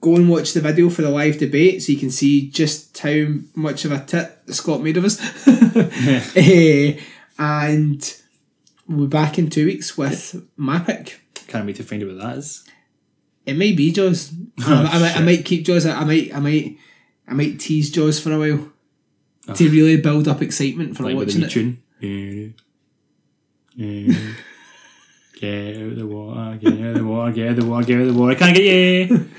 Go 0.00 0.14
and 0.14 0.28
watch 0.28 0.52
the 0.52 0.60
video 0.60 0.88
for 0.90 1.02
the 1.02 1.10
live 1.10 1.38
debate 1.38 1.82
so 1.82 1.90
you 1.92 1.98
can 1.98 2.10
see 2.10 2.48
just 2.50 2.96
how 2.98 3.26
much 3.54 3.84
of 3.84 3.90
a 3.92 3.98
tit 4.04 4.38
Scott 4.48 4.80
made 4.82 4.96
of 4.96 5.04
us. 5.04 5.18
Eh, 6.36 7.00
and 7.38 8.16
we'll 8.88 9.06
be 9.06 9.10
back 9.10 9.38
in 9.38 9.50
two 9.50 9.66
weeks 9.66 9.98
with 9.98 10.46
my 10.56 10.78
pick. 10.78 11.20
Can't 11.48 11.66
wait 11.66 11.76
to 11.76 11.82
find 11.82 12.02
out 12.02 12.10
what 12.10 12.18
that 12.18 12.36
is. 12.38 12.64
It 13.44 13.54
may 13.54 13.72
be 13.72 13.90
Jaws. 13.92 14.32
I, 14.60 14.84
I, 14.84 14.98
might, 15.00 15.16
I 15.16 15.22
might 15.22 15.44
keep 15.44 15.64
Jaws. 15.64 15.84
I 15.86 16.04
might 16.04 16.34
I 16.34 16.38
might 16.38 16.76
I 17.26 17.34
might 17.34 17.58
tease 17.58 17.90
Jaws 17.90 18.20
for 18.20 18.32
a 18.32 18.38
while 18.38 18.70
to 19.54 19.70
really 19.70 19.96
build 19.96 20.28
up 20.28 20.42
excitement 20.42 20.96
for 20.96 21.04
Like 21.04 21.16
watching 21.16 21.42
it. 21.42 21.50
tune. 21.50 21.82
Get 25.40 25.76
out 25.76 25.96
the 25.96 26.06
water, 26.06 26.56
get 26.58 26.72
out 26.80 26.94
the 26.96 27.04
water, 27.04 27.32
get 27.32 27.50
out 27.50 27.56
the 27.56 27.64
water, 27.64 27.86
get 27.86 28.00
out 28.00 28.06
the 28.06 28.12
water. 28.12 28.32
I 28.32 28.34
can't 28.34 28.56
get 28.56 28.64
you. 29.10 29.28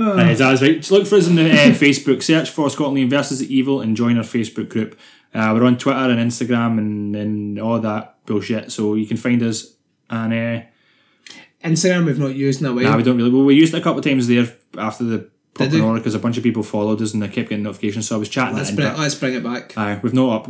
Right, 0.00 0.38
that's 0.38 0.62
right. 0.62 0.76
Just 0.76 0.92
look 0.92 1.08
for 1.08 1.16
us 1.16 1.26
in 1.26 1.34
the 1.34 1.50
uh, 1.50 1.74
Facebook. 1.74 2.22
Search 2.22 2.50
for 2.50 2.70
Scotland 2.70 3.10
versus 3.10 3.42
Evil 3.42 3.80
and 3.80 3.96
join 3.96 4.16
our 4.16 4.22
Facebook 4.22 4.68
group. 4.68 4.96
Uh, 5.34 5.50
we're 5.52 5.64
on 5.64 5.76
Twitter 5.76 5.98
and 5.98 6.20
Instagram 6.20 6.78
and, 6.78 7.16
and 7.16 7.58
all 7.60 7.80
that 7.80 8.24
bullshit. 8.24 8.70
So 8.70 8.94
you 8.94 9.08
can 9.08 9.16
find 9.16 9.42
us. 9.42 9.74
And 10.08 10.32
uh, 10.32 10.66
Instagram 11.64 12.06
we've 12.06 12.16
not 12.18 12.36
used 12.36 12.60
in 12.60 12.68
a 12.68 12.72
while. 12.72 12.84
nah, 12.84 12.96
we 12.96 13.02
don't 13.02 13.16
really. 13.16 13.30
Well, 13.32 13.42
we 13.44 13.56
used 13.56 13.74
it 13.74 13.78
a 13.78 13.82
couple 13.82 13.98
of 13.98 14.04
times 14.04 14.28
there 14.28 14.46
after 14.78 15.02
the 15.02 15.28
proper 15.54 15.80
order 15.80 15.98
because 15.98 16.14
a 16.14 16.20
bunch 16.20 16.36
of 16.36 16.44
people 16.44 16.62
followed 16.62 17.02
us 17.02 17.12
and 17.12 17.24
I 17.24 17.26
kept 17.26 17.48
getting 17.48 17.64
notifications. 17.64 18.06
So 18.06 18.14
I 18.14 18.18
was 18.20 18.28
chatting 18.28 18.56
let's 18.56 18.70
in. 18.70 18.76
bring 18.76 18.88
but- 18.88 19.00
let's 19.00 19.16
bring 19.16 19.34
it 19.34 19.42
back. 19.42 19.76
Aye, 19.76 19.98
we've 20.00 20.14
not 20.14 20.48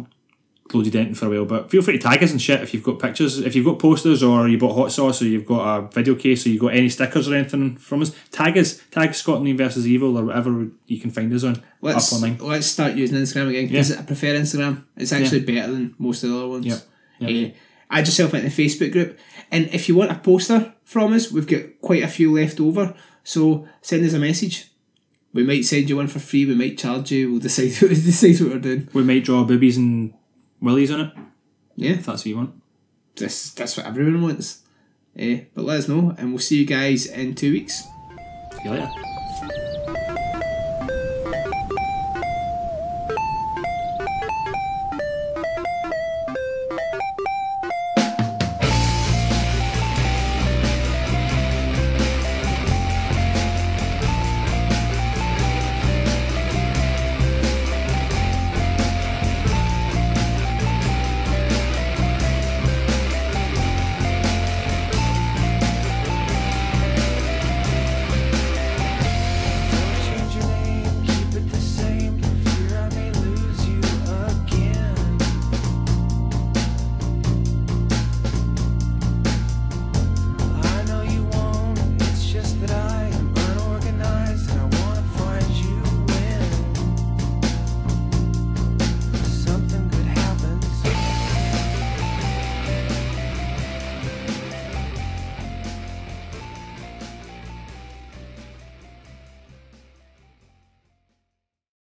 uploaded 0.68 0.94
anything 0.94 1.14
for 1.14 1.26
a 1.26 1.30
while, 1.30 1.44
but 1.44 1.70
feel 1.70 1.82
free 1.82 1.98
to 1.98 2.02
tag 2.02 2.22
us 2.22 2.30
and 2.30 2.40
shit 2.40 2.62
if 2.62 2.74
you've 2.74 2.82
got 2.82 2.98
pictures, 2.98 3.38
if 3.38 3.56
you've 3.56 3.64
got 3.64 3.78
posters 3.78 4.22
or 4.22 4.48
you've 4.48 4.60
got 4.60 4.74
hot 4.74 4.92
sauce 4.92 5.22
or 5.22 5.26
you've 5.26 5.46
got 5.46 5.78
a 5.78 5.88
video 5.88 6.14
case 6.14 6.46
or 6.46 6.50
you've 6.50 6.60
got 6.60 6.74
any 6.74 6.88
stickers 6.88 7.28
or 7.28 7.34
anything 7.34 7.76
from 7.76 8.02
us. 8.02 8.14
Tag 8.30 8.56
us, 8.58 8.80
tag 8.90 9.14
Scotland 9.14 9.56
versus 9.58 9.86
Evil 9.86 10.18
or 10.18 10.24
whatever 10.26 10.68
you 10.86 11.00
can 11.00 11.10
find 11.10 11.32
us 11.32 11.44
on 11.44 11.62
Let's 11.80 12.12
let's 12.40 12.66
start 12.66 12.94
using 12.94 13.18
Instagram 13.18 13.48
again 13.50 13.68
because 13.68 13.96
I 13.96 14.02
prefer 14.02 14.34
Instagram. 14.34 14.84
It's 14.96 15.12
actually 15.12 15.40
better 15.40 15.72
than 15.72 15.94
most 15.98 16.24
of 16.24 16.30
the 16.30 16.36
other 16.36 16.48
ones. 16.48 16.66
Yeah. 16.66 16.78
Yep. 17.20 17.30
Eh, 17.30 17.56
add 17.90 18.06
yourself 18.06 18.34
into 18.34 18.48
the 18.48 18.66
Facebook 18.66 18.92
group, 18.92 19.18
and 19.50 19.68
if 19.72 19.88
you 19.88 19.94
want 19.94 20.10
a 20.10 20.16
poster 20.16 20.74
from 20.84 21.12
us, 21.12 21.30
we've 21.30 21.46
got 21.46 21.80
quite 21.80 22.02
a 22.02 22.08
few 22.08 22.32
left 22.32 22.60
over. 22.60 22.94
So 23.22 23.68
send 23.80 24.04
us 24.04 24.14
a 24.14 24.18
message. 24.18 24.70
We 25.32 25.44
might 25.44 25.64
send 25.64 25.88
you 25.88 25.96
one 25.96 26.08
for 26.08 26.18
free. 26.18 26.46
We 26.46 26.54
might 26.54 26.78
charge 26.78 27.12
you. 27.12 27.32
We'll 27.32 27.40
decide. 27.40 27.72
We'll 27.82 27.90
decide 27.90 28.40
what 28.40 28.54
we're 28.54 28.58
doing. 28.58 28.88
We 28.92 29.04
might 29.04 29.24
draw 29.24 29.44
boobies 29.44 29.76
and 29.76 30.14
willies 30.60 30.90
on 30.90 31.00
it 31.00 31.12
Yeah, 31.76 31.92
if 31.92 32.06
that's 32.06 32.20
what 32.22 32.26
you 32.26 32.36
want. 32.36 32.54
that's 33.16 33.52
that's 33.54 33.76
what 33.76 33.86
everyone 33.86 34.22
wants. 34.22 34.62
Eh, 35.16 35.44
but 35.54 35.64
let 35.64 35.78
us 35.80 35.88
know, 35.88 36.14
and 36.18 36.30
we'll 36.30 36.38
see 36.38 36.58
you 36.60 36.66
guys 36.66 37.06
in 37.06 37.34
two 37.34 37.52
weeks. 37.52 37.82
See 37.82 38.64
you 38.64 38.70
later. 38.70 38.90